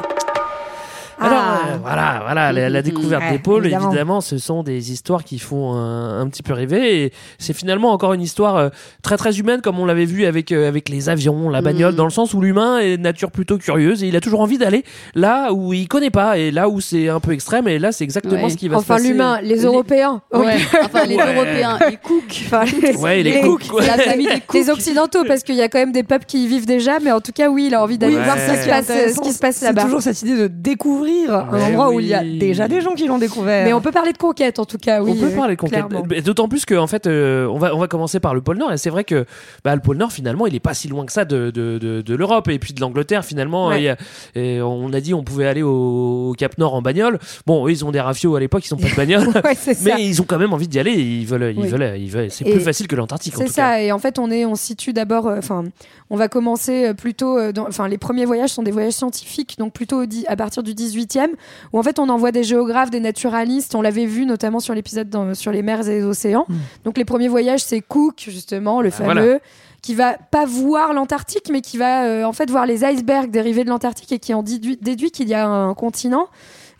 Alors 1.20 1.38
Ah. 1.38 1.60
euh, 1.72 1.76
voilà, 1.82 2.20
voilà, 2.24 2.52
la, 2.52 2.68
la 2.70 2.82
découverte 2.82 3.22
Ouais, 3.24 3.32
des 3.32 3.38
pôles, 3.38 3.66
évidemment. 3.66 3.88
évidemment. 3.90 4.20
ce 4.20 4.38
sont 4.38 4.62
des 4.62 4.92
histoires 4.92 5.24
qui 5.24 5.38
font 5.38 5.74
un, 5.74 6.20
un 6.20 6.28
petit 6.28 6.42
peu 6.42 6.52
rêver. 6.52 7.04
Et 7.04 7.12
c'est 7.38 7.52
finalement 7.52 7.92
encore 7.92 8.12
une 8.12 8.22
histoire 8.22 8.56
euh, 8.56 8.68
très 9.02 9.16
très 9.16 9.38
humaine, 9.38 9.60
comme 9.60 9.78
on 9.78 9.86
l'avait 9.86 10.04
vu 10.04 10.24
avec 10.26 10.52
euh, 10.52 10.68
avec 10.68 10.88
les 10.88 11.08
avions, 11.08 11.48
la 11.50 11.60
bagnole, 11.62 11.92
Mhm. 11.92 11.96
dans 11.96 12.04
le 12.04 12.10
sens 12.10 12.34
où 12.34 12.40
l'humain 12.40 12.78
est 12.78 12.96
de 12.96 13.02
nature 13.02 13.30
plutôt 13.30 13.58
curieuse 13.58 14.02
et 14.02 14.08
il 14.08 14.16
a 14.16 14.20
toujours 14.20 14.40
envie 14.40 14.58
d'aller 14.58 14.84
là 15.14 15.52
où 15.52 15.72
il 15.72 15.88
connaît 15.88 16.10
pas 16.10 16.38
et 16.38 16.50
là 16.50 16.68
où 16.68 16.80
c'est 16.80 17.08
un 17.08 17.20
peu 17.20 17.32
extrême. 17.32 17.68
Et 17.68 17.78
là, 17.78 17.92
c'est 17.92 18.04
exactement 18.04 18.44
Ouais. 18.44 18.50
ce 18.50 18.56
qui 18.56 18.68
va 18.68 18.76
Enfin, 18.78 18.96
se 18.96 19.02
passer. 19.02 19.08
l'humain, 19.12 19.40
les 19.42 19.62
Européens. 19.64 20.22
Ouais. 20.32 20.56
Enfin, 20.84 21.04
les 21.04 21.16
Ouais. 21.16 21.34
Européens, 21.34 21.78
les 21.88 21.96
cooks. 21.96 22.42
Enfin, 22.46 22.64
les, 22.82 22.96
Ouais, 22.96 23.22
les 23.22 23.40
cooks, 23.40 23.72
ouais. 23.72 23.82
C'est 23.82 23.96
la 23.96 24.02
famille 24.02 24.26
des 24.26 24.40
cooks. 24.40 24.54
les 24.54 24.70
occidentaux 24.70 25.24
parce 25.26 25.42
qu'il 25.42 25.54
y 25.54 25.62
a 25.62 25.68
quand 25.68 25.78
même 25.78 25.92
des 25.92 26.02
peuples 26.02 26.24
qui 26.26 26.44
y 26.44 26.46
vivent 26.46 26.66
déjà 26.66 26.98
mais 27.00 27.12
en 27.12 27.20
tout 27.20 27.32
cas 27.32 27.48
oui 27.48 27.66
il 27.68 27.74
a 27.74 27.82
envie 27.82 27.98
d'aller 27.98 28.16
Oui, 28.16 28.22
voir 28.22 28.36
ce 28.38 28.50
qui 28.52 28.56
se 28.62 28.68
passe, 28.68 28.86
ce 28.86 29.20
qui 29.20 29.32
se 29.32 29.38
passe 29.38 29.56
C'est 29.56 29.66
là-bas 29.66 29.82
toujours 29.84 30.02
cette 30.02 30.20
idée 30.22 30.36
de 30.36 30.46
découvrir 30.48 31.03
un 31.28 31.48
Ouais, 31.52 31.62
endroit 31.64 31.90
où 31.90 32.00
il 32.00 32.06
y 32.06 32.14
a 32.14 32.22
déjà 32.24 32.68
des 32.68 32.80
gens 32.80 32.92
qui 32.94 33.06
l'ont 33.06 33.18
découvert. 33.18 33.64
mais 33.64 33.72
on 33.72 33.80
peut 33.80 33.92
parler 33.92 34.12
de 34.12 34.18
conquête 34.18 34.58
en 34.58 34.64
tout 34.64 34.78
cas 34.78 35.02
oui 35.02 35.12
on 35.14 35.20
peut 35.20 35.32
euh, 35.32 35.36
parler 35.36 35.56
de 35.56 35.60
conquête. 35.60 36.24
D'autant 36.24 36.48
plus 36.48 36.64
que 36.64 36.74
en 36.74 36.86
fait, 36.86 37.06
euh, 37.06 37.46
on 37.48 37.58
va 37.58 37.74
on 37.74 37.78
va 37.78 37.88
commencer 37.88 38.20
par 38.20 38.34
le 38.34 38.40
pôle 38.40 38.58
Nord 38.58 38.72
et 38.72 38.78
c'est 38.78 38.90
vrai 38.90 39.04
que 39.04 39.24
bah, 39.64 39.74
le 39.74 39.80
pôle 39.80 39.96
Nord 39.96 40.12
finalement, 40.12 40.46
il 40.46 40.54
est 40.54 40.60
pas 40.60 40.74
si 40.74 40.88
loin 40.88 41.04
que 41.06 41.12
ça 41.12 41.24
de 41.24 41.50
de, 41.50 41.78
de, 41.78 42.02
de 42.02 42.14
l'Europe 42.14 42.48
et 42.48 42.58
puis 42.58 42.72
de 42.74 42.80
l'Angleterre 42.80 43.24
finalement. 43.24 43.68
Ouais. 43.68 43.96
et 44.34 44.60
on 44.62 44.92
a 44.92 45.00
dit 45.00 45.14
on 45.14 45.22
pouvait 45.24 45.46
aller 45.46 45.62
au, 45.62 46.30
au 46.30 46.34
Cap 46.36 46.58
Nord 46.58 46.74
en 46.74 46.82
bagnole. 46.82 47.18
Bon, 47.46 47.66
eux, 47.66 47.70
ils 47.70 47.84
ont 47.84 47.90
des 47.90 48.00
rafios 48.00 48.34
à 48.36 48.40
l'époque, 48.40 48.66
ils 48.66 48.74
ont 48.74 48.78
pas 48.78 48.88
de 48.90 48.94
bagnole, 48.96 49.28
Ouais, 49.44 49.54
c'est 49.56 49.74
ça. 49.74 49.94
mais 49.96 50.04
ils 50.06 50.20
ont 50.20 50.24
quand 50.26 50.38
même 50.38 50.52
envie 50.52 50.68
d'y 50.68 50.78
aller. 50.78 50.92
Ils 50.92 51.26
veulent 51.26 51.52
ils 51.56 51.60
Oui. 51.62 51.68
veulent 51.68 51.94
ils 51.98 52.10
veulent. 52.10 52.30
C'est 52.30 52.46
Et 52.46 52.50
plus 52.52 52.60
facile 52.60 52.86
que 52.88 52.96
l'Antarctique 52.96 53.34
en 53.36 53.38
C'est 53.40 53.44
cas. 53.46 53.52
ça, 53.52 53.82
et 53.82 53.92
en 53.92 53.98
fait, 53.98 54.18
on 54.18 54.30
est, 54.30 54.44
on 54.44 54.54
se 54.54 54.64
situe 54.64 54.92
d'abord, 54.92 55.26
euh, 55.26 55.38
enfin, 55.38 55.64
on 56.10 56.16
va 56.16 56.28
commencer 56.28 56.92
plutôt, 56.94 57.38
enfin, 57.58 57.88
les 57.88 57.98
premiers 57.98 58.24
voyages 58.24 58.50
sont 58.50 58.62
des 58.62 58.70
voyages 58.70 58.92
scientifiques, 58.94 59.56
donc 59.58 59.72
plutôt 59.72 60.02
à 60.28 60.36
partir 60.36 60.62
du 60.62 60.74
18e, 60.96 61.30
où 61.72 61.78
en 61.78 61.82
fait, 61.82 61.98
on 61.98 62.08
envoie 62.08 62.32
des 62.32 62.44
géographes, 62.44 62.90
des 62.90 63.00
naturalistes, 63.00 63.74
on 63.74 63.82
l'avait 63.82 64.06
vu 64.06 64.26
notamment 64.26 64.60
sur 64.60 64.74
l'épisode 64.74 65.34
sur 65.34 65.52
les 65.52 65.62
mers 65.62 65.88
et 65.88 65.98
les 65.98 66.04
océans. 66.04 66.46
Donc, 66.84 66.98
les 66.98 67.04
premiers 67.04 67.28
voyages, 67.28 67.62
c'est 67.62 67.80
Cook, 67.80 68.24
justement, 68.28 68.80
le 68.80 68.90
fameux. 68.90 69.12
voilà. 69.12 69.38
qui 69.82 69.94
va 69.94 70.14
pas 70.14 70.46
voir 70.46 70.94
l'Antarctique, 70.94 71.50
mais 71.50 71.60
qui 71.60 71.76
va 71.76 72.04
euh, 72.04 72.24
en 72.24 72.32
fait 72.32 72.50
voir 72.50 72.64
les 72.64 72.84
icebergs 72.84 73.30
dérivés 73.30 73.64
de 73.64 73.68
l'Antarctique 73.68 74.12
et 74.12 74.18
qui 74.18 74.32
en 74.32 74.42
déduit, 74.42 74.78
déduit 74.80 75.10
qu'il 75.10 75.28
y 75.28 75.34
a 75.34 75.46
un 75.46 75.74
continent. 75.74 76.28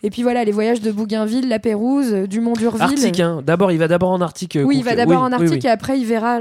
Et 0.03 0.09
puis 0.09 0.23
voilà, 0.23 0.43
les 0.43 0.51
voyages 0.51 0.81
de 0.81 0.91
Bougainville, 0.91 1.47
La 1.49 1.59
Pérouse, 1.59 2.13
euh, 2.13 2.27
du 2.27 2.39
Mont 2.41 2.53
d'Urville. 2.53 2.81
Arctique, 2.81 3.19
hein. 3.19 3.41
D'abord, 3.45 3.71
il 3.71 3.77
va 3.79 3.87
d'abord 3.87 4.11
en 4.11 4.21
Arctique. 4.21 4.55
euh, 4.55 4.63
Oui, 4.63 4.77
il 4.77 4.83
va 4.83 4.95
d'abord 4.95 5.21
Oui, 5.21 5.27
en 5.27 5.31
Arctique 5.31 5.61
oui. 5.63 5.67
et 5.67 5.69
après 5.69 5.97
il 5.99 6.05
verra 6.05 6.39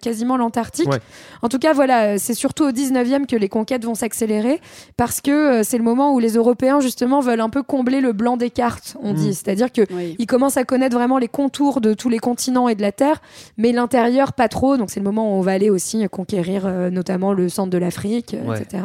quasiment 0.00 0.36
l'Antarctique. 0.36 0.88
Ouais. 0.88 1.00
En 1.40 1.48
tout 1.48 1.58
cas, 1.58 1.72
voilà, 1.72 2.10
euh, 2.12 2.16
c'est 2.18 2.34
surtout 2.34 2.62
au 2.64 2.70
19e 2.70 3.26
que 3.26 3.34
les 3.34 3.48
conquêtes 3.48 3.84
vont 3.84 3.96
s'accélérer 3.96 4.60
parce 4.96 5.20
que 5.20 5.62
c'est 5.64 5.78
le 5.78 5.82
moment 5.82 6.12
où 6.14 6.20
les 6.20 6.34
Européens 6.34 6.78
justement 6.78 7.18
veulent 7.20 7.40
un 7.40 7.48
peu 7.48 7.62
combler 7.64 8.00
le 8.00 8.12
blanc 8.12 8.36
des 8.36 8.50
cartes, 8.50 8.96
on 9.02 9.12
Mm. 9.12 9.16
dit. 9.16 9.34
C'est-à-dire 9.34 9.72
que 9.72 9.82
Oui. 9.92 10.14
ils 10.20 10.26
commencent 10.26 10.56
à 10.58 10.62
connaître 10.64 10.94
vraiment 10.96 11.18
les 11.18 11.26
contours 11.26 11.80
de 11.80 11.94
tous 11.94 12.08
les 12.10 12.18
continents 12.20 12.68
et 12.68 12.76
de 12.76 12.82
la 12.82 12.92
Terre, 12.92 13.20
mais 13.56 13.72
l'intérieur 13.72 14.34
pas 14.34 14.46
trop. 14.48 14.76
Donc 14.76 14.90
c'est 14.90 15.00
le 15.00 15.04
moment 15.04 15.34
où 15.34 15.38
on 15.38 15.42
va 15.42 15.52
aller 15.52 15.70
aussi 15.70 16.06
conquérir 16.10 16.64
euh, 16.66 16.90
notamment 16.90 17.32
le 17.32 17.48
centre 17.48 17.70
de 17.70 17.78
l'Afrique, 17.78 18.36
Ouais. 18.46 18.60
etc. 18.60 18.84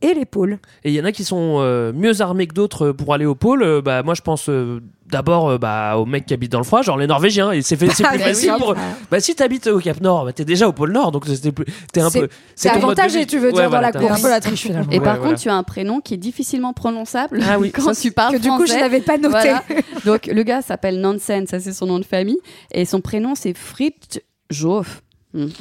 Et 0.00 0.14
les 0.14 0.26
pôles. 0.26 0.58
Et 0.84 0.90
il 0.90 0.94
y 0.94 1.00
en 1.00 1.04
a 1.04 1.10
qui 1.10 1.24
sont 1.24 1.56
euh, 1.58 1.92
mieux 1.92 2.20
armés 2.20 2.46
que 2.46 2.54
d'autres 2.54 2.92
pour 2.92 3.14
aller 3.14 3.26
au 3.26 3.34
pôle. 3.34 3.64
Euh, 3.64 3.82
bah, 3.82 4.04
moi, 4.04 4.14
je 4.14 4.22
pense 4.22 4.48
euh, 4.48 4.80
d'abord 5.10 5.48
euh, 5.48 5.58
bah, 5.58 5.96
aux 5.98 6.06
mecs 6.06 6.24
qui 6.24 6.34
habitent 6.34 6.52
dans 6.52 6.58
le 6.58 6.64
froid, 6.64 6.82
genre 6.82 6.96
les 6.96 7.08
Norvégiens. 7.08 7.50
Et 7.50 7.62
c'est 7.62 7.76
fait- 7.76 7.90
c'est 7.90 8.04
Ah, 8.06 8.10
plus 8.10 8.20
facile 8.20 8.52
oui. 8.52 8.58
pour. 8.60 8.76
Bah, 9.10 9.18
si 9.18 9.34
t'habites 9.34 9.66
au 9.66 9.80
Cap 9.80 10.00
Nord, 10.00 10.24
bah, 10.24 10.32
t'es 10.32 10.44
déjà 10.44 10.68
au 10.68 10.72
pôle 10.72 10.92
Nord, 10.92 11.10
donc 11.10 11.26
c'était 11.26 11.50
plus. 11.50 11.64
T'es 11.92 12.00
un 12.00 12.10
C'est- 12.10 12.20
peu. 12.20 12.28
c'est 12.54 12.68
avantagé, 12.68 13.26
tu 13.26 13.38
veux 13.40 13.50
dire, 13.50 13.68
dans 13.70 13.80
la 13.80 13.90
t'as- 13.90 13.98
course. 13.98 14.20
un 14.20 14.22
peu 14.22 14.30
la 14.30 14.38
triche 14.40 14.62
finalement. 14.62 14.92
Et 14.92 14.98
Ouais, 14.98 15.04
par 15.04 15.16
voilà. 15.16 15.30
contre, 15.30 15.42
tu 15.42 15.48
as 15.48 15.54
un 15.56 15.64
prénom 15.64 16.00
qui 16.00 16.14
est 16.14 16.18
difficilement 16.18 16.72
prononçable 16.72 17.40
Ah 17.48 17.58
oui, 17.58 17.72
quand 17.74 17.92
ça, 17.92 18.00
tu 18.00 18.12
parles 18.12 18.34
Que 18.34 18.40
du 18.40 18.50
coup, 18.50 18.66
je 18.66 18.72
français. 18.72 18.80
n'avais 18.80 19.00
pas 19.00 19.16
noté. 19.18 19.28
Voilà. 19.30 19.64
Donc 20.04 20.26
le 20.26 20.42
gars 20.44 20.62
s'appelle 20.62 21.00
Nansen, 21.00 21.48
ça 21.48 21.58
c'est 21.58 21.72
son 21.72 21.86
nom 21.86 21.98
de 21.98 22.04
famille, 22.04 22.38
et 22.72 22.84
son 22.84 23.00
prénom 23.00 23.34
c'est 23.34 23.52
Fritz 23.52 24.20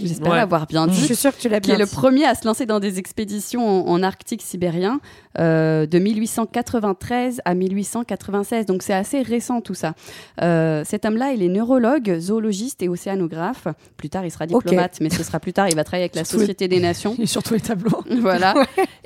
J'espère 0.02 0.32
Ouais. 0.32 0.38
l'avoir 0.38 0.66
bien 0.68 0.86
Je 0.88 0.92
dit. 0.92 1.02
suis 1.06 1.16
sûre 1.16 1.36
que 1.36 1.42
tu 1.42 1.50
l'as 1.50 1.60
Qui 1.60 1.72
est 1.72 1.76
bien 1.76 1.86
le 1.86 1.90
premier 1.90 2.26
à 2.26 2.36
se 2.36 2.46
lancer 2.46 2.66
dans 2.66 2.80
des 2.80 3.00
expéditions 3.00 3.68
en, 3.68 3.88
en 3.92 4.04
Arctique 4.04 4.42
sibérien 4.42 5.00
euh, 5.40 5.86
de 5.86 6.00
1893 6.00 7.42
à 7.46 7.54
1896. 7.54 8.66
Donc 8.66 8.84
c'est 8.84 8.94
assez 8.94 9.22
récent 9.22 9.62
tout 9.62 9.74
ça. 9.74 9.94
Euh, 10.42 10.84
cet 10.86 11.06
homme-là, 11.06 11.32
il 11.34 11.44
est 11.44 11.48
neurologue, 11.50 12.18
zoologiste 12.20 12.82
et 12.84 12.90
océanographe. 12.90 13.68
Plus 13.98 14.10
tard, 14.10 14.26
il 14.26 14.32
sera 14.32 14.46
diplomate, 14.48 14.98
mais 15.02 15.10
ce 15.10 15.24
sera 15.24 15.40
plus 15.40 15.54
tard. 15.54 15.68
Il 15.70 15.76
va 15.76 15.84
travailler 15.84 16.04
avec 16.06 16.16
la 16.16 16.22
les- 16.22 16.26
Société 16.26 16.68
des 16.68 16.80
Nations. 16.80 17.16
Et 17.22 17.26
surtout 17.26 17.54
les 17.54 17.60
tableaux. 17.60 18.04
voilà. 18.20 18.54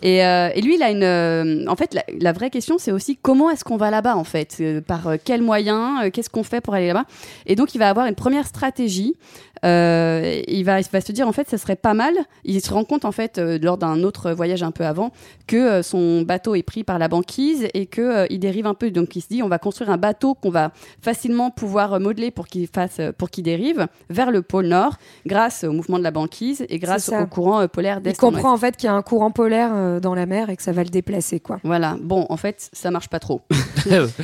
Et, 0.01 0.25
euh, 0.25 0.49
et 0.53 0.61
lui, 0.61 0.75
il 0.75 0.83
a 0.83 0.91
une. 0.91 1.03
euh, 1.03 1.65
en 1.67 1.75
fait, 1.75 1.93
la, 1.93 2.03
la 2.19 2.31
vraie 2.33 2.49
question, 2.49 2.77
c'est 2.77 2.91
aussi 2.91 3.17
comment 3.21 3.49
est-ce 3.49 3.63
qu'on 3.63 3.77
va 3.77 3.89
là-bas, 3.91 4.15
en 4.15 4.23
fait? 4.23 4.57
Euh, 4.59 4.81
Par 4.81 5.07
euh, 5.07 5.15
quels 5.23 5.41
moyens 5.41 6.03
euh, 6.05 6.09
Qu'est-ce 6.11 6.29
qu'on 6.29 6.43
fait 6.43 6.61
pour 6.61 6.73
aller 6.73 6.87
là-bas? 6.87 7.05
Et 7.45 7.55
donc, 7.55 7.75
il 7.75 7.77
va 7.77 7.89
avoir 7.89 8.05
une 8.07 8.15
première 8.15 8.47
stratégie. 8.47 9.15
Euh, 9.63 10.41
il 10.47 10.60
il 10.61 10.65
va, 10.65 10.79
il 10.79 10.85
va 10.91 11.01
se 11.01 11.11
dire 11.11 11.27
en 11.27 11.31
fait, 11.31 11.49
ça 11.49 11.57
serait 11.57 11.75
pas 11.75 11.93
mal. 11.93 12.13
Il 12.43 12.61
se 12.61 12.71
rend 12.71 12.83
compte 12.83 13.03
en 13.05 13.11
fait 13.11 13.37
euh, 13.39 13.57
lors 13.61 13.77
d'un 13.77 14.03
autre 14.03 14.31
voyage 14.31 14.61
un 14.63 14.71
peu 14.71 14.85
avant 14.85 15.11
que 15.47 15.55
euh, 15.57 15.83
son 15.83 16.21
bateau 16.21 16.55
est 16.55 16.63
pris 16.63 16.83
par 16.83 16.99
la 16.99 17.07
banquise 17.07 17.67
et 17.73 17.87
que 17.87 18.01
euh, 18.01 18.25
il 18.29 18.39
dérive 18.39 18.67
un 18.67 18.73
peu. 18.75 18.91
Donc 18.91 19.15
il 19.15 19.21
se 19.21 19.27
dit, 19.27 19.41
on 19.41 19.47
va 19.47 19.57
construire 19.57 19.89
un 19.89 19.97
bateau 19.97 20.35
qu'on 20.35 20.51
va 20.51 20.71
facilement 21.01 21.49
pouvoir 21.49 21.99
modeler 21.99 22.29
pour 22.31 22.47
qu'il 22.47 22.67
fasse, 22.67 23.01
pour 23.17 23.29
qu'il 23.29 23.43
dérive 23.43 23.87
vers 24.09 24.29
le 24.31 24.41
pôle 24.41 24.67
Nord, 24.67 24.97
grâce 25.25 25.63
au 25.63 25.71
mouvement 25.71 25.97
de 25.97 26.03
la 26.03 26.11
banquise 26.11 26.63
et 26.69 26.77
grâce 26.77 27.09
au 27.09 27.25
courant 27.25 27.61
euh, 27.61 27.67
polaire 27.67 27.97
Il 27.97 28.03
d'est 28.03 28.17
comprend 28.17 28.53
en 28.53 28.57
fait 28.57 28.77
qu'il 28.77 28.87
y 28.87 28.89
a 28.89 28.93
un 28.93 29.01
courant 29.01 29.31
polaire 29.31 29.71
euh, 29.73 29.99
dans 29.99 30.13
la 30.13 30.25
mer 30.27 30.49
et 30.51 30.55
que 30.57 30.63
ça 30.63 30.71
va 30.71 30.83
le 30.83 30.89
déplacer 30.89 31.39
quoi. 31.39 31.59
Voilà. 31.63 31.97
Bon, 32.01 32.25
en 32.29 32.37
fait, 32.37 32.69
ça 32.73 32.91
marche 32.91 33.09
pas 33.09 33.19
trop. 33.19 33.41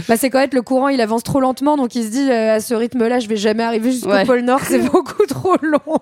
Bah 0.07 0.17
c'est 0.17 0.29
quand 0.29 0.39
même 0.39 0.49
le 0.53 0.61
courant, 0.61 0.87
il 0.89 1.01
avance 1.01 1.23
trop 1.23 1.39
lentement, 1.39 1.77
donc 1.77 1.95
il 1.95 2.03
se 2.03 2.09
dit 2.09 2.29
euh, 2.29 2.55
à 2.55 2.59
ce 2.59 2.75
rythme-là, 2.75 3.19
je 3.19 3.27
vais 3.27 3.37
jamais 3.37 3.63
arriver 3.63 3.91
jusqu'au 3.91 4.11
Ouais. 4.11 4.23
pôle 4.25 4.41
Nord, 4.41 4.59
c'est 4.63 4.79
beaucoup 4.91 5.25
trop 5.25 5.55
long. 5.61 5.97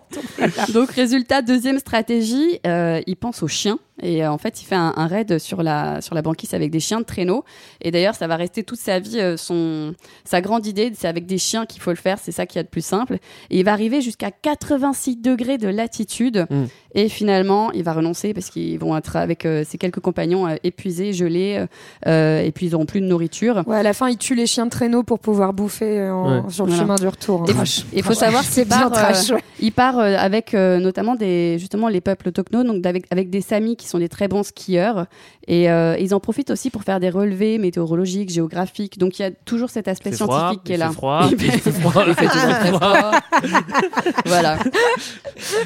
Donc, 0.74 0.92
résultat, 0.92 1.42
deuxième 1.42 1.80
stratégie, 1.80 2.60
euh, 2.66 3.02
il 3.08 3.16
pense 3.16 3.44
aux 3.44 3.48
chiens. 3.48 3.80
Et 4.02 4.24
euh, 4.24 4.32
en 4.32 4.38
fait, 4.38 4.62
il 4.62 4.66
fait 4.66 4.76
un, 4.76 5.08
raid 5.08 5.40
sur 5.40 5.64
la, 5.64 6.02
sur 6.02 6.16
la 6.16 6.22
banquise 6.22 6.54
avec 6.54 6.70
des 6.70 6.80
chiens 6.80 7.00
de 7.00 7.06
traîneau. 7.06 7.46
Et 7.82 7.92
d'ailleurs, 7.92 8.16
ça 8.16 8.28
va 8.28 8.36
rester 8.36 8.64
toute 8.64 8.80
sa 8.80 9.00
vie, 9.00 9.20
euh, 9.20 9.38
son, 9.38 9.94
sa 10.26 10.42
grande 10.42 10.66
idée, 10.66 10.92
c'est 10.96 11.08
avec 11.08 11.26
des 11.26 11.38
chiens 11.38 11.66
qu'il 11.66 11.82
faut 11.82 11.92
le 11.92 11.96
faire. 11.96 12.20
C'est 12.20 12.32
ça 12.32 12.46
qui 12.46 12.58
est 12.58 12.64
le 12.64 12.68
plus 12.68 12.86
simple. 12.86 13.16
Et 13.50 13.60
il 13.60 13.66
va 13.66 13.72
arriver 13.72 14.02
jusqu'à 14.02 14.32
86 14.32 15.18
degrés 15.18 15.58
de 15.58 15.68
latitude. 15.68 16.46
Mm. 16.50 16.66
Et 16.96 17.10
finalement, 17.10 17.72
il 17.74 17.84
va 17.84 17.94
renoncer 17.94 18.34
parce 18.34 18.50
qu'ils 18.50 18.80
vont 18.80 18.96
être 18.98 19.18
avec 19.18 19.46
euh, 19.46 19.64
ses 19.68 19.78
quelques 19.78 20.00
compagnons 20.00 20.48
euh, 20.48 20.56
épuisés, 20.64 21.12
gelés. 21.14 21.66
euh, 22.08 22.42
et 22.42 22.52
puis, 22.52 22.68
ils 22.68 22.72
n'auront 22.72 22.86
plus 22.86 23.02
de 23.02 23.06
nourriture. 23.06 23.64
Ouais, 23.68 23.78
à 23.78 23.84
la 23.84 23.94
fin, 23.94 24.08
il 24.10 24.18
tue 24.18 24.34
les 24.34 24.48
chiens 24.48 24.66
de 24.66 24.72
traîneau 24.72 25.04
pour 25.04 25.20
pouvoir 25.20 25.52
bouffer 25.54 26.10
en- 26.10 26.26
Ouais. 26.46 26.50
sur 26.50 26.66
le 26.66 26.72
Voilà. 26.72 26.84
chemin 26.84 26.96
du 26.96 27.08
retour. 27.08 27.42
hein. 27.50 27.64
Et 27.94 27.98
il 27.98 28.04
faut 28.04 28.14
savoir 28.14 28.44
c'est 28.44 28.62
qu'il 28.64 28.70
part, 28.70 28.92
trash. 28.92 29.30
euh, 29.30 29.36
ouais. 29.36 29.42
il 29.60 29.72
part 29.74 30.00
euh, 30.00 30.16
avec 30.18 30.54
euh, 30.54 30.80
notamment 30.80 31.16
des 31.16 31.58
justement 31.60 31.90
les 31.90 32.00
peuples 32.02 32.30
autochtones, 32.30 32.66
donc 32.68 32.86
avec, 32.86 33.06
avec 33.12 33.30
des 33.30 33.42
samis 33.42 33.76
qui 33.76 33.88
sont 33.88 34.00
des 34.00 34.08
très 34.10 34.28
bons 34.30 34.44
skieurs, 34.44 35.06
et 35.48 35.70
euh, 35.70 35.98
ils 36.00 36.16
en 36.16 36.20
profitent 36.22 36.50
aussi 36.52 36.70
pour 36.70 36.84
faire 36.84 37.00
des 37.02 37.10
relevés 37.10 37.58
météorologiques, 37.58 38.30
géographiques. 38.30 38.98
Donc 38.98 39.20
il 39.20 39.24
y 39.24 39.26
a 39.26 39.32
toujours 39.32 39.70
cet 39.70 39.88
aspect 39.90 40.12
fait 40.12 40.16
scientifique 40.16 40.40
froid, 40.40 40.62
qui 40.64 40.72
est 40.72 40.76
il 40.76 40.80
là. 40.80 40.88
fait 40.88 40.94
froid, 40.94 41.28
il 41.30 41.38
fait 41.52 41.72
froid. 41.72 42.04
il 42.08 42.14
fait 42.16 42.28
toujours 42.28 42.50
très 42.58 42.72
froid. 42.72 43.12
voilà. 44.26 44.58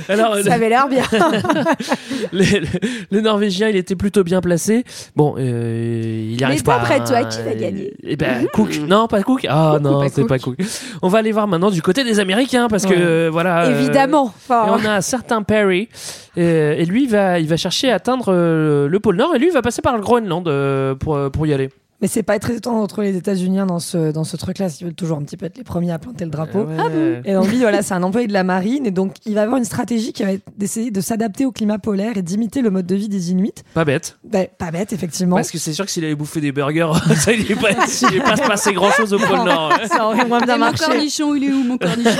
Alors, 0.08 0.38
Ça 0.40 0.54
avait 0.54 0.70
l'air 0.70 0.88
bien. 0.88 1.04
le, 2.34 2.60
le- 2.60 2.68
le 3.12 3.22
Norvégien, 3.22 3.70
il 3.70 3.76
était 3.76 3.96
plutôt 3.96 4.24
bien 4.24 4.42
placé. 4.42 4.84
Bon, 5.16 5.36
euh, 5.38 6.30
il 6.34 6.44
arrive 6.44 6.60
Mais 6.60 6.64
pas. 6.64 6.78
d'après 6.78 7.04
toi, 7.04 7.18
hein. 7.18 7.26
qui 7.26 7.42
va 7.42 7.54
gagner 7.56 7.94
Eh 8.04 8.16
ben, 8.16 8.48
Cook. 8.54 8.80
Non, 8.88 9.08
pas 9.08 9.24
Cook. 9.24 9.46
Ah 9.50 9.78
non, 9.82 10.08
c'est 10.12 10.26
pas 10.28 10.40
Cook. 10.40 10.58
On 11.02 11.08
va 11.08 11.20
aller 11.20 11.32
voir 11.32 11.48
maintenant 11.48 11.72
du 11.72 11.82
côté 11.82 12.04
des 12.04 12.20
Américains 12.20 12.68
parce 12.68 12.86
que 12.86 12.90
Ouais. 12.94 12.98
euh, 13.00 13.30
voilà. 13.32 13.66
euh, 13.66 13.80
Évidemment. 13.80 14.34
Et 14.50 14.54
on 14.54 14.86
a 14.86 14.92
un 14.96 15.02
certain 15.02 15.44
Perry 15.44 15.90
euh, 16.38 16.74
et 16.78 16.86
lui 16.86 17.04
il 17.04 17.10
va 17.10 17.40
il 17.40 17.48
va 17.48 17.58
chercher 17.58 17.92
à 17.92 17.96
atteindre 17.96 18.26
euh, 18.30 18.88
le 18.88 19.00
pôle 19.00 19.16
Nord 19.18 19.36
et 19.36 19.40
lui 19.40 19.48
il 19.48 19.54
va 19.54 19.62
passer 19.62 19.82
par 19.82 19.96
le 19.96 20.02
Groenland 20.02 20.48
euh, 20.48 20.96
pour 20.96 21.18
pour 21.32 21.46
y 21.48 21.54
aller. 21.54 21.70
Mais 22.02 22.08
c'est 22.08 22.24
pas 22.24 22.40
très 22.40 22.56
étonnant 22.56 22.82
entre 22.82 23.02
les 23.02 23.18
États-Unis 23.18 23.60
dans 23.68 23.80
ce, 23.80 24.12
dans 24.12 24.24
ce 24.24 24.38
truc-là, 24.38 24.68
ils 24.80 24.86
veulent 24.86 24.94
toujours 24.94 25.18
un 25.18 25.22
petit 25.24 25.36
peu 25.36 25.46
être 25.48 25.58
les 25.58 25.66
premiers 25.66 25.92
à 25.92 26.00
planter 26.00 26.24
le 26.24 26.32
drapeau. 26.32 26.66
Ah 26.78 26.84
bon 26.90 27.22
Et 27.26 27.34
donc 27.34 27.48
lui, 27.50 27.60
voilà, 27.60 27.82
c'est 27.82 27.94
un 27.94 28.04
employé 28.04 28.26
de 28.28 28.32
la 28.34 28.46
marine, 28.46 28.86
et 28.86 28.92
donc 28.92 29.16
il 29.26 29.36
va 29.36 29.42
avoir 29.42 29.58
une 29.58 29.66
stratégie 29.66 30.14
qui 30.14 30.24
va 30.24 30.32
être 30.32 30.44
d'essayer 30.58 30.92
de 30.92 31.02
s'adapter 31.02 31.46
au 31.46 31.52
climat 31.52 31.78
polaire 31.78 32.16
et 32.16 32.22
d'imiter 32.22 32.62
le 32.62 32.70
mode 32.70 32.86
de 32.86 32.96
vie 32.96 33.10
des 33.10 33.32
Inuits. 33.32 33.52
Pas 33.74 33.84
bête. 33.84 34.18
Ben, 34.24 34.48
pas 34.58 34.72
bête, 34.72 34.94
effectivement. 34.94 35.36
Parce 35.36 35.52
que 35.52 35.58
c'est 35.58 35.74
sûr 35.74 35.84
que 35.86 35.92
s'il 35.92 36.06
avait 36.06 36.16
bouffé 36.16 36.40
des 36.40 36.52
burgers, 36.54 36.92
ça 37.18 37.34
il 37.34 37.52
est 37.52 37.56
pas 37.60 37.72
il 38.12 38.16
est 38.16 38.22
pas 38.22 38.38
se 38.38 38.44
passer 38.48 38.72
grand 38.74 38.92
chose 38.92 39.14
au 39.14 39.20
pôle 39.20 39.44
Nord. 39.44 39.74
ouais. 39.82 39.88
Ça 39.88 40.06
aurait 40.08 40.26
moins 40.26 40.40
bien 40.40 40.56
Et 40.56 40.58
mon 40.58 40.66
marché. 40.66 40.86
cornichon, 40.86 41.36
il 41.36 41.44
est 41.44 41.52
où 41.52 41.64
mon 41.64 41.78
cornichon? 41.78 42.12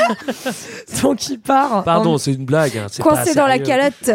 Donc 1.04 1.30
il 1.30 1.40
part. 1.40 1.84
Pardon, 1.86 2.16
en- 2.16 2.18
c'est 2.18 2.34
une 2.34 2.46
blague. 2.46 2.78
Hein, 2.78 2.88
c'est 2.92 3.02
coincé 3.02 3.34
pas 3.34 3.42
dans 3.42 3.48
la 3.48 3.60
calotte. 3.60 4.12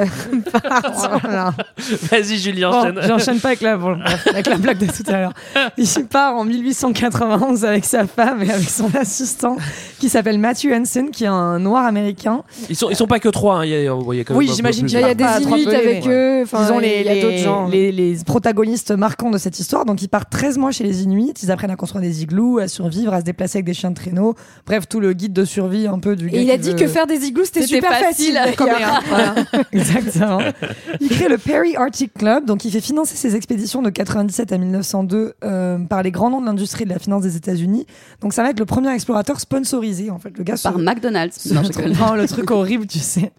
Vas-y 2.10 2.36
Julien, 2.38 2.70
Bon, 2.70 2.76
enchaîne. 2.80 3.00
J'enchaîne 3.08 3.40
pas 3.40 3.48
avec 3.48 3.60
la, 3.62 3.76
bon, 3.76 3.98
avec 4.26 4.46
la 4.46 4.56
blague 4.58 4.78
de 4.78 4.86
tout 4.86 5.02
à 5.10 5.12
l'heure. 5.12 5.32
Il 5.78 6.06
part 6.06 6.36
en 6.36 6.44
1891 6.44 7.64
avec 7.64 7.84
sa 7.84 8.06
femme 8.06 8.42
et 8.42 8.50
avec 8.50 8.68
son 8.68 8.88
assistant 8.94 9.56
qui 9.98 10.08
s'appelle 10.08 10.38
Matthew 10.38 10.72
Hansen, 10.72 11.10
qui 11.10 11.24
est 11.24 11.28
un 11.28 11.58
noir 11.58 11.84
américain. 11.86 12.42
Ils 12.68 12.76
sont 12.76 12.90
ils 12.90 12.96
sont 12.96 13.06
pas 13.06 13.18
que 13.18 13.28
trois. 13.28 13.56
hein, 13.58 13.64
Il 13.64 13.70
y 13.70 13.74
a, 13.74 13.80
il 13.80 13.84
y 13.84 13.88
a 13.88 13.90
quand 13.92 14.34
même 14.34 14.38
Oui, 14.38 14.50
un 14.50 14.54
j'imagine 14.54 14.86
qu'il 14.86 14.98
Il 14.98 15.02
y 15.02 15.04
a 15.04 15.14
des 15.14 15.24
Inuits 15.42 15.68
avec 15.74 16.06
eux. 16.06 16.42
Enfin, 16.42 16.66
Ils 16.68 16.72
ont 16.72 16.78
les, 16.78 17.00
il 17.00 17.06
y 17.06 17.08
a 17.08 17.14
les- 17.14 17.22
d'autres 17.22 17.38
gens. 17.38 17.68
les- 17.68 17.92
les 17.92 18.16
protagonistes 18.24 18.90
marquants 18.92 19.30
de 19.30 19.38
cette 19.38 19.58
histoire. 19.58 19.84
Donc, 19.84 20.02
ils 20.02 20.08
partent 20.08 20.30
13 20.30 20.58
mois 20.58 20.70
chez 20.70 20.84
les 20.84 21.02
Inuits. 21.02 21.32
Ils 21.42 21.50
apprennent 21.50 21.70
à 21.70 21.76
construire 21.76 22.02
des 22.02 22.22
igloos, 22.22 22.58
à 22.58 22.68
survivre, 22.68 23.12
à 23.14 23.20
se 23.20 23.24
déplacer 23.24 23.58
avec 23.58 23.66
des 23.66 23.74
chiens 23.74 23.90
de 23.90 23.96
traîneau. 23.96 24.34
Bref, 24.66 24.88
tout 24.88 25.00
le 25.00 25.12
guide 25.12 25.32
de 25.32 25.44
survie 25.44 25.86
un 25.86 25.98
peu 25.98 26.16
du 26.16 26.28
gars 26.30 26.38
Et 26.38 26.42
il 26.42 26.50
a 26.50 26.56
dit 26.58 26.70
veut- 26.70 26.76
que 26.76 26.86
faire 26.86 27.06
des 27.06 27.24
igloos, 27.26 27.44
c'était 27.46 27.66
super 27.66 27.90
facile, 27.92 28.34
facile. 28.34 28.56
comme 28.56 28.68
d'ailleurs. 28.68 29.02
Voilà, 29.08 29.34
exactement. 29.72 30.38
Il 31.00 31.08
crée 31.08 31.28
le 31.28 31.38
Perry 31.38 31.76
Arctic 31.76 32.12
Club, 32.14 32.44
donc 32.46 32.64
il 32.64 32.70
fait 32.70 32.80
financer 32.80 33.16
ses 33.16 33.36
expéditions 33.36 33.82
de 33.82 33.90
97 33.90 34.52
à 34.52 34.58
1902 34.58 35.34
euh, 35.44 35.78
par 35.78 36.02
les 36.02 36.10
grands 36.10 36.30
noms 36.30 36.40
de 36.40 36.46
l'industrie 36.46 36.82
et 36.82 36.86
de 36.86 36.90
la 36.92 36.98
finance 36.98 37.22
des 37.22 37.36
États-Unis. 37.36 37.86
Donc 38.20 38.32
ça 38.32 38.42
va 38.42 38.50
être 38.50 38.58
le 38.58 38.66
premier 38.66 38.92
explorateur 38.92 39.38
sponsorisé, 39.40 40.10
en 40.10 40.18
fait. 40.18 40.36
Le 40.36 40.42
gars 40.44 40.56
se- 40.56 40.62
Par 40.64 40.78
McDonald's. 40.78 41.38
se- 41.38 41.54
Non, 41.54 41.62
je 41.62 41.68
déconne. 41.72 41.92
Non, 41.92 42.14
le 42.14 42.26
truc 42.26 42.50
horrible, 42.50 42.86
tu 42.86 42.98
sais, 42.98 43.32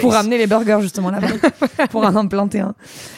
pour 0.00 0.14
amener 0.14 0.38
les 0.38 0.46
burgers 0.46 0.78
justement 0.80 1.10
là-bas, 1.10 1.28
pour 1.90 2.02
en 2.04 2.14
implanter 2.16 2.60
un. 2.60 2.74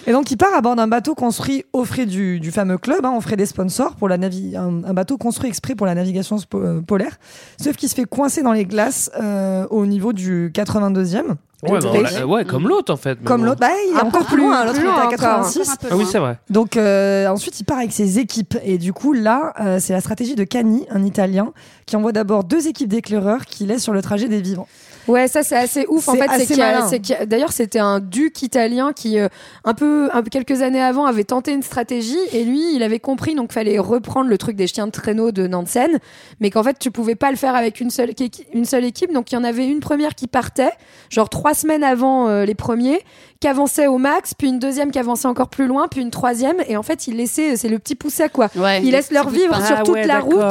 Et 0.07 0.13
donc 0.13 0.31
il 0.31 0.37
part 0.37 0.55
à 0.55 0.61
bord 0.61 0.77
d'un 0.77 0.87
bateau 0.89 1.15
construit 1.15 1.65
aux 1.73 1.85
frais 1.85 2.07
du, 2.07 2.39
du 2.41 2.51
fameux 2.51 2.79
club, 2.79 3.05
hein, 3.05 3.19
frais 3.21 3.37
des 3.37 3.47
sponsors, 3.47 3.95
pour 3.97 4.09
la 4.09 4.19
navi 4.19 4.57
un, 4.57 4.85
un 4.85 4.95
bateau 4.95 5.17
construit 5.19 5.49
exprès 5.49 5.75
pour 5.75 5.87
la 5.87 5.95
navigation 5.95 6.37
euh, 6.55 6.81
polaire. 6.83 7.17
Sauf 7.61 7.77
qu'il 7.77 7.89
se 7.89 7.95
fait 7.95 8.05
coincer 8.05 8.43
dans 8.43 8.53
les 8.53 8.65
glaces 8.65 9.11
euh, 9.21 9.67
au 9.71 9.87
niveau 9.87 10.13
du 10.13 10.51
82e. 10.55 11.35
Ouais, 11.63 11.79
bah, 11.81 11.89
l'a- 12.03 12.45
comme 12.45 12.69
l'autre 12.69 12.93
en 12.93 12.97
fait. 12.97 13.19
comme 13.25 13.45
l'autre, 13.47 13.61
bah, 13.61 13.69
il 13.91 13.97
est 13.97 14.03
encore 14.03 14.27
plus 14.27 14.37
loin, 14.37 14.67
plus 14.73 14.83
l'autre 14.83 15.05
était 15.15 15.25
à 15.25 15.39
encore. 15.39 15.47
86. 15.47 15.71
Un 15.71 15.77
peu 15.77 15.89
Ah 15.91 15.97
oui, 15.97 16.05
c'est 16.11 16.19
vrai. 16.19 16.39
Donc 16.51 16.77
euh, 16.77 17.27
ensuite 17.29 17.59
il 17.61 17.65
part 17.65 17.79
avec 17.79 17.93
ses 17.93 18.19
équipes 18.19 18.57
et 18.63 18.77
du 18.77 18.93
coup 18.93 19.13
là 19.15 19.55
euh, 19.61 19.79
c'est 19.81 19.95
la 19.95 20.01
stratégie 20.01 20.35
de 20.35 20.45
Cani, 20.45 20.87
un 20.91 21.03
Italien, 21.03 21.53
qui 21.87 21.97
envoie 21.97 22.13
d'abord 22.13 22.45
deux 22.45 22.69
équipes 22.69 22.89
d'éclaireurs 22.89 23.47
qui 23.47 23.65
laissent 23.65 23.83
sur 23.83 23.95
le 23.95 24.03
trajet 24.03 24.29
des 24.29 24.41
vivants. 24.43 24.69
Ouais, 25.09 25.29
ça 25.29 25.43
c'est 25.43 25.57
assez 25.57 25.87
ouf 25.89 26.09
en 26.09 26.15
fait. 26.15 26.27
C'est 26.39 26.47
qu'il 26.47 26.57
y 26.59 26.63
a- 26.63 26.73
malin. 26.73 26.87
c'est 26.89 26.99
qu'il 27.01 27.15
y 27.15 27.19
a- 27.19 27.27
D'ailleurs, 27.27 27.53
c'était 27.53 27.79
un 27.79 28.01
duc 28.01 28.43
italien 28.43 28.93
qui, 28.93 29.19
euh, 29.19 29.29
un 29.65 29.75
peu, 29.75 30.09
un 30.13 30.23
peu 30.23 30.31
quelques 30.31 30.63
années 30.63 30.83
avant, 30.83 31.07
avait 31.07 31.25
tenté 31.25 31.53
une 31.53 31.63
stratégie 31.63 32.19
et 32.33 32.45
lui, 32.45 32.75
il 32.75 32.83
avait 32.83 32.99
compris 33.01 33.35
donc 33.35 33.53
fallait 33.53 33.79
reprendre 33.79 34.29
le 34.29 34.39
truc 34.39 34.57
des 34.57 34.67
chiens 34.67 34.87
de 34.87 34.93
traîneau 34.93 35.31
de 35.33 35.47
Nansen, 35.47 35.99
mais 36.41 36.51
qu'en 36.51 36.63
fait 36.63 36.79
tu 36.79 36.91
pouvais 36.91 37.15
pas 37.15 37.31
le 37.31 37.37
faire 37.37 37.55
avec 37.55 37.81
une 37.81 37.91
seule, 37.91 38.11
une 38.53 38.65
seule 38.65 38.85
équipe. 38.85 39.13
Donc 39.13 39.31
il 39.33 39.35
y 39.35 39.39
en 39.39 39.45
avait 39.45 39.67
une 39.67 39.81
première 39.81 40.15
qui 40.15 40.27
partait, 40.27 40.71
genre 41.11 41.29
trois 41.29 41.55
semaines 41.55 41.85
avant 41.85 42.29
euh, 42.29 42.45
les 42.45 42.55
premiers, 42.55 43.01
qui 43.41 43.49
avançait 43.49 43.87
au 43.87 43.99
max, 43.99 44.33
puis 44.35 44.49
une 44.49 44.59
deuxième 44.59 44.91
qui 44.91 44.99
avançait 44.99 45.29
encore 45.29 45.49
plus 45.49 45.67
loin, 45.67 45.89
puis 45.89 46.01
une 46.01 46.11
troisième, 46.11 46.57
et 46.69 46.77
en 46.77 46.83
fait 46.83 47.07
il 47.07 47.17
laissait, 47.17 47.57
c'est 47.57 47.69
le 47.69 47.79
petit 47.79 47.95
pousset 47.95 48.29
quoi. 48.31 48.49
Ouais, 48.57 48.83
Ils 48.83 48.91
laissent 48.93 49.11
leur 49.13 49.29
vivre 49.29 49.55
sur 49.65 49.77
Ah 49.79 49.83
toute 49.83 49.95
ouais, 49.95 50.07
la 50.07 50.21
route 50.21 50.43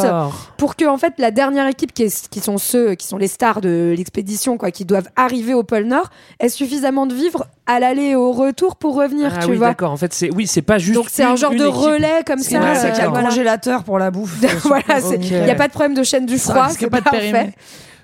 pour 0.58 0.76
que 0.76 0.86
en 0.86 0.98
fait 0.98 1.13
la 1.17 1.32
dernière 1.32 1.67
équipe 1.67 1.93
qui, 1.93 2.04
est- 2.04 2.30
qui 2.30 2.39
sont 2.39 2.58
ceux 2.58 2.95
qui 2.95 3.08
sont 3.08 3.17
les 3.17 3.28
stars 3.28 3.62
de 3.62 3.93
l'expédition 3.98 4.58
quoi 4.58 4.71
qui 4.71 4.86
doivent 4.86 5.10
arriver 5.15 5.54
au 5.54 5.63
pôle 5.63 5.84
Nord 5.86 6.10
ait 6.39 6.50
suffisamment 6.50 7.06
de 7.08 7.13
vivre 7.15 7.48
à 7.65 7.80
l'aller 7.80 8.10
et 8.10 8.15
au 8.15 8.32
retour 8.32 8.76
pour 8.76 8.95
revenir 8.95 9.32
Ah 9.36 9.43
tu 9.43 9.50
oui, 9.52 9.56
vois 9.58 9.69
d'accord. 9.69 9.91
En 9.91 9.98
fait, 9.98 10.13
c'est 10.13 10.30
oui, 10.32 10.45
c'est 10.45 10.62
pas 10.62 10.78
juste. 10.78 10.93
donc 10.95 11.08
c'est 11.10 11.24
un 11.24 11.36
genre 11.36 11.52
de 11.52 11.56
équipe. 11.56 11.74
relais 11.74 12.24
comme 12.28 12.38
C'est 12.39 12.52
ça 12.54 12.60
vrai, 12.60 12.74
y 12.76 13.02
a 13.02 13.06
euh, 13.06 13.10
voilà, 13.10 13.30
congélateur 13.30 13.84
pour 13.84 13.98
la 13.98 14.12
bouffe. 14.12 14.36
euh, 14.43 14.48
Voilà, 14.63 15.00
il 15.12 15.19
n'y 15.43 15.50
a 15.50 15.56
pas 15.56 15.67
de 15.67 15.74
problème 15.74 15.95
de 15.95 16.04
chaîne 16.04 16.26
du 16.28 16.38
froid 16.38 16.69
c'est 16.69 16.89
pas 16.89 17.02
de 17.02 17.50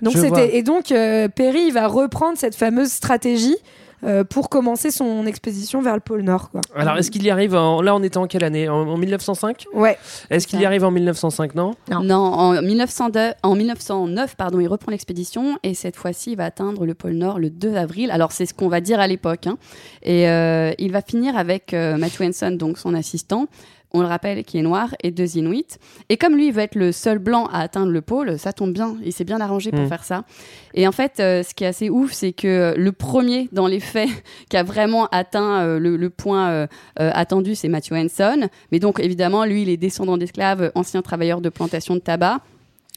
donc 0.02 0.14
c'était 0.16 0.56
et 0.56 0.62
donc 0.64 0.90
euh, 0.90 1.28
Perry 1.28 1.66
il 1.68 1.72
va 1.72 1.86
reprendre 1.86 2.36
cette 2.36 2.56
fameuse 2.56 2.90
stratégie 2.90 3.56
euh, 4.04 4.24
pour 4.24 4.48
commencer 4.48 4.90
son 4.90 5.26
expédition 5.26 5.80
vers 5.82 5.94
le 5.94 6.00
pôle 6.00 6.22
Nord 6.22 6.50
quoi 6.50 6.60
Alors, 6.74 6.96
est-ce 6.98 7.10
qu'il 7.10 7.22
y 7.24 7.30
arrive 7.30 7.54
en... 7.54 7.82
Là, 7.82 7.94
on 7.94 8.02
était 8.02 8.18
en 8.18 8.26
quelle 8.26 8.44
année? 8.44 8.68
En, 8.68 8.88
en 8.88 8.96
1905 8.96 9.66
ouais 9.74 9.96
Est-ce 10.30 10.46
qu'il 10.46 10.60
y 10.60 10.64
arrive 10.66 10.84
en 10.84 10.90
1905 10.90 11.54
Non? 11.54 11.72
Non. 11.90 12.00
Non, 12.02 12.16
en, 12.16 12.62
1902 12.62 13.32
en 13.42 13.54
1909, 13.54 14.36
pardon, 14.36 14.60
il 14.60 14.68
reprend 14.68 14.90
l'expédition 14.90 15.58
et 15.62 15.74
cette 15.74 15.96
fois-ci, 15.96 16.32
il 16.32 16.36
va 16.36 16.44
atteindre 16.46 16.84
le 16.86 16.94
pôle 16.94 17.12
Nord 17.12 17.38
le 17.38 17.50
2 17.50 17.74
avril. 17.76 18.10
Alors, 18.10 18.32
c'est 18.32 18.46
ce 18.46 18.54
qu'on 18.54 18.68
va 18.68 18.80
dire 18.80 19.00
à 19.00 19.06
l'époque. 19.06 19.46
hein. 19.46 19.58
Et 20.02 20.28
euh, 20.28 20.72
il 20.78 20.92
va 20.92 21.02
finir 21.02 21.36
avec 21.36 21.72
euh, 21.74 21.96
Matthew 21.96 22.22
Henson, 22.22 22.50
donc 22.52 22.78
son 22.78 22.94
assistant, 22.94 23.46
on 23.94 24.00
le 24.00 24.06
rappelle, 24.06 24.44
qui 24.44 24.58
est 24.58 24.62
noir, 24.62 24.94
et 25.02 25.10
deux 25.10 25.36
Inuits. 25.36 25.78
Et 26.08 26.16
comme 26.16 26.34
lui, 26.36 26.48
il 26.48 26.52
va 26.52 26.62
être 26.62 26.74
le 26.74 26.92
seul 26.92 27.18
blanc 27.18 27.46
à 27.52 27.60
atteindre 27.60 27.90
le 27.92 28.00
pôle, 28.00 28.38
ça 28.38 28.52
tombe 28.52 28.72
bien. 28.72 28.96
Il 29.04 29.12
s'est 29.12 29.24
bien 29.24 29.40
arrangé 29.40 29.70
pour 29.70 29.80
Mm. 29.80 29.88
faire 29.88 30.04
ça. 30.04 30.24
Et 30.74 30.86
en 30.88 30.92
fait, 30.92 31.20
euh, 31.20 31.42
ce 31.42 31.54
qui 31.54 31.64
est 31.64 31.66
assez 31.66 31.90
ouf, 31.90 32.12
c'est 32.12 32.32
que 32.32 32.74
le 32.76 32.92
premier, 32.92 33.48
dans 33.52 33.66
les 33.66 33.80
faits, 33.80 34.08
qui 34.48 34.56
a 34.56 34.62
vraiment 34.62 35.06
atteint 35.12 35.60
euh, 35.62 35.78
le, 35.78 35.96
le 35.96 36.10
point 36.10 36.48
euh, 36.50 36.66
attendu, 36.96 37.54
c'est 37.54 37.68
Matthew 37.68 37.92
Henson. 37.94 38.48
Mais 38.70 38.78
donc, 38.78 39.00
évidemment, 39.00 39.44
lui, 39.44 39.62
il 39.62 39.68
est 39.68 39.76
descendant 39.76 40.16
d'esclaves, 40.16 40.70
ancien 40.74 41.02
travailleur 41.02 41.40
de 41.40 41.48
plantation 41.48 41.94
de 41.94 42.00
tabac. 42.00 42.40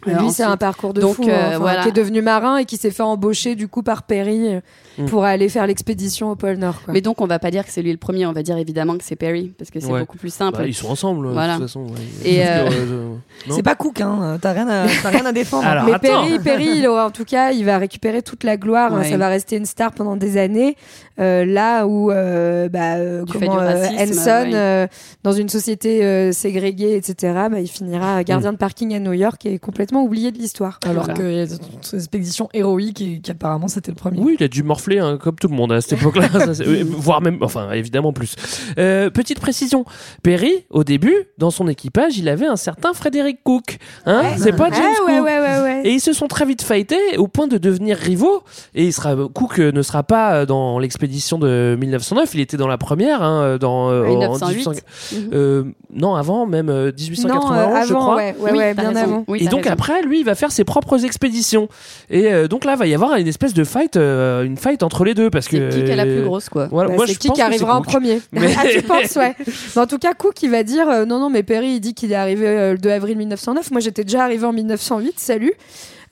Lui, 0.06 0.14
Euh, 0.14 0.30
c'est 0.30 0.44
un 0.44 0.58
parcours 0.58 0.94
de 0.94 1.02
donc, 1.02 1.16
fou, 1.16 1.24
hein, 1.24 1.30
euh, 1.30 1.48
enfin, 1.50 1.58
voilà. 1.60 1.82
qui 1.82 1.90
est 1.90 1.94
devenu 1.94 2.22
marin 2.22 2.58
et 2.58 2.66
qui 2.66 2.78
s'est 2.78 2.92
fait 2.92 3.02
embaucher 3.02 3.56
du 3.56 3.68
coup 3.68 3.82
par 3.82 4.04
Perry 4.04 4.54
euh, 4.56 4.60
Mm. 4.98 5.06
pour 5.08 5.26
aller 5.26 5.50
faire 5.50 5.66
l'expédition 5.68 6.32
au 6.32 6.36
pôle 6.38 6.56
Nord. 6.58 6.82
quoi. 6.86 6.94
Mais 6.94 7.02
donc, 7.02 7.20
on 7.20 7.28
va 7.28 7.38
pas 7.40 7.52
dire 7.52 7.66
que 7.66 7.72
c'est 7.72 7.82
lui 7.82 7.92
le 7.92 7.98
premier, 7.98 8.26
on 8.28 8.32
va 8.32 8.44
dire 8.44 8.56
évidemment 8.58 8.98
que 8.98 9.04
c'est 9.04 9.18
Perry, 9.18 9.52
parce 9.58 9.70
que 9.70 9.80
c'est 9.82 9.92
Ouais. 9.92 10.00
beaucoup 10.02 10.18
plus 10.18 10.34
simple. 10.34 10.58
Bah, 10.60 10.66
ils 10.68 10.74
sont 10.74 10.88
ensemble, 10.90 11.28
Voilà. 11.34 11.56
de 11.56 11.60
toute 11.60 11.68
façon. 11.68 11.82
ouais. 11.88 12.00
Et, 12.24 12.48
euh, 12.48 12.70
C'est 13.50 13.64
pas 13.64 13.76
Cook, 13.76 14.00
hein. 14.00 14.38
T'as 14.42 14.54
rien, 14.54 14.68
à- 14.70 14.86
t'as 15.04 15.10
rien 15.10 15.26
à 15.26 15.32
défendre. 15.34 15.68
Alors, 15.68 15.84
Mais 15.86 15.94
attends. 15.94 16.24
Perry, 16.24 16.40
Perry, 16.40 16.68
il 16.78 16.88
aura, 16.88 17.08
en 17.08 17.12
tout 17.12 17.26
cas, 17.26 17.52
il 17.52 17.66
va 17.66 17.78
récupérer 17.78 18.22
toute 18.22 18.44
la 18.46 18.56
gloire. 18.58 18.94
hein. 18.94 19.04
Ça 19.04 19.18
va 19.18 19.28
rester 19.28 19.58
une 19.58 19.66
star 19.66 19.92
pendant 19.92 20.16
des 20.16 20.38
années. 20.38 20.76
Euh, 21.20 21.46
là 21.46 21.88
où, 21.88 22.12
euh, 22.12 22.70
bah, 22.70 22.96
euh, 22.96 23.24
comment, 23.30 23.54
du 23.54 23.58
racisme, 23.58 24.30
euh, 24.54 24.88
dans 25.24 25.32
une 25.32 25.48
société 25.50 26.04
euh, 26.06 26.32
ségrégée, 26.32 26.96
etc., 26.96 27.34
bah, 27.52 27.60
il 27.60 27.68
finira 27.68 28.24
gardien 28.24 28.52
de 28.54 28.58
parking 28.58 28.94
à 28.96 29.00
New 29.00 29.14
York 29.14 29.46
et 29.46 29.58
complètement 29.60 29.85
oublié 29.94 30.32
de 30.32 30.38
l'histoire. 30.38 30.80
Alors 30.86 31.06
Voilà. 31.06 31.14
qu'il 31.20 31.32
y 31.34 31.40
a 31.40 31.46
cette 31.48 31.94
expédition 31.94 32.50
héroïque 32.54 33.02
et 33.02 33.20
qu'apparemment 33.22 33.68
c'était 33.68 33.92
le 33.92 33.96
premier. 33.96 34.20
Oui, 34.20 34.36
il 34.40 34.44
a 34.44 34.48
dû 34.48 34.64
morfler 34.64 35.00
hein, 35.00 35.18
comme 35.22 35.36
tout 35.36 35.48
le 35.48 35.56
monde 35.56 35.72
à 35.72 35.82
cette 35.82 36.00
époque-là, 36.00 36.28
euh, 36.62 36.84
voire 36.88 37.22
même, 37.22 37.38
enfin 37.42 37.72
évidemment 37.72 38.14
plus. 38.14 38.36
Euh, 38.78 39.10
petite 39.10 39.40
précision, 39.40 39.86
Perry, 40.24 40.66
au 40.70 40.84
début, 40.84 41.16
dans 41.38 41.52
son 41.52 41.68
équipage, 41.68 42.18
il 42.18 42.28
avait 42.30 42.48
un 42.48 42.56
certain 42.56 42.94
Frédéric 42.94 43.40
Cook. 43.44 43.78
Hein 44.06 44.24
c'est 44.38 44.56
pas 44.56 44.70
James 44.72 44.82
Ah, 44.86 45.06
ouais, 45.06 45.18
Cook. 45.18 45.26
ouais, 45.26 45.40
ouais, 45.40 45.62
ouais. 45.62 45.82
Et 45.86 45.92
ils 45.94 46.00
se 46.02 46.14
sont 46.14 46.28
très 46.28 46.46
vite 46.46 46.62
fightés 46.62 47.18
au 47.18 47.28
point 47.28 47.48
de 47.48 47.58
devenir 47.58 47.98
rivaux. 47.98 48.44
Et 48.74 48.86
il 48.86 48.94
sera, 48.94 49.16
Cook 49.34 49.60
euh, 49.60 49.72
ne 49.72 49.82
sera 49.82 50.04
pas 50.04 50.46
dans 50.46 50.80
l'expédition 50.80 51.38
de 51.38 51.76
1909, 51.80 52.34
il 52.36 52.40
était 52.42 52.58
dans 52.58 52.68
la 52.68 52.78
première, 52.78 53.22
hein, 53.22 53.58
dans 53.60 53.90
euh, 53.92 54.04
en 54.06 54.10
1908. 54.10 54.56
1800 54.56 54.72
Mhm. 55.12 55.30
euh, 55.34 55.64
non 55.94 56.16
avant 56.16 56.46
même 56.46 56.70
euh, 56.70 56.92
1891, 56.98 57.50
non, 57.50 57.76
euh, 57.76 57.86
je 57.86 57.94
crois. 57.94 58.16
ouais, 58.16 58.36
ouais, 58.40 58.52
Oui, 58.52 58.74
bien 58.74 58.88
raison. 58.90 59.00
avant. 59.04 59.24
Oui, 59.28 59.40
et 59.44 59.48
donc. 59.48 59.68
Après, 59.76 60.02
lui, 60.02 60.20
il 60.20 60.26
va 60.26 60.36
faire 60.36 60.52
ses 60.52 60.64
propres 60.64 61.06
expéditions. 61.06 61.68
Et 62.10 62.32
euh, 62.34 62.48
donc 62.48 62.66
là, 62.66 62.74
il 62.74 62.80
va 62.80 62.88
y 62.88 62.94
avoir 62.94 63.16
une 63.16 63.28
espèce 63.28 63.54
de 63.54 63.64
fight, 63.64 63.96
euh, 63.98 64.44
une 64.44 64.58
fight 64.58 64.82
entre 64.84 65.04
les 65.06 65.14
deux 65.14 65.30
parce 65.30 65.48
que 65.48 65.70
C'est 65.70 65.78
qui 65.80 65.84
qui 65.86 65.92
est 65.92 65.96
la 65.96 66.06
plus 66.06 66.24
grosse, 66.24 66.50
quoi. 66.50 66.68
Voilà, 66.72 66.90
Bah, 66.90 66.96
moi, 66.96 67.08
c'est 67.08 67.16
qui 67.16 67.30
qui 67.30 67.42
arrivera 67.42 67.78
en 67.78 67.82
premier 67.82 68.22
Mais- 68.32 68.54
Ah, 68.58 68.64
tu 68.72 68.82
penses, 68.84 69.16
ouais. 69.16 69.36
Mais 69.76 69.82
en 69.82 69.88
tout 69.88 69.98
cas, 70.00 70.14
Cook, 70.14 70.42
il 70.44 70.50
va 70.50 70.64
dire 70.64 70.88
euh, 70.90 71.06
non, 71.06 71.20
non, 71.20 71.30
mais 71.30 71.44
Perry, 71.44 71.74
il 71.76 71.80
dit 71.80 71.94
qu'il 71.94 72.12
est 72.12 72.16
arrivé 72.16 72.72
le 72.72 72.78
2 72.78 72.90
avril 72.90 73.18
1909. 73.18 73.72
Moi, 73.72 73.82
j'étais 73.82 74.04
déjà 74.04 74.24
arrivé 74.24 74.46
en 74.46 74.54
1908. 74.54 75.20
Salut. 75.20 75.54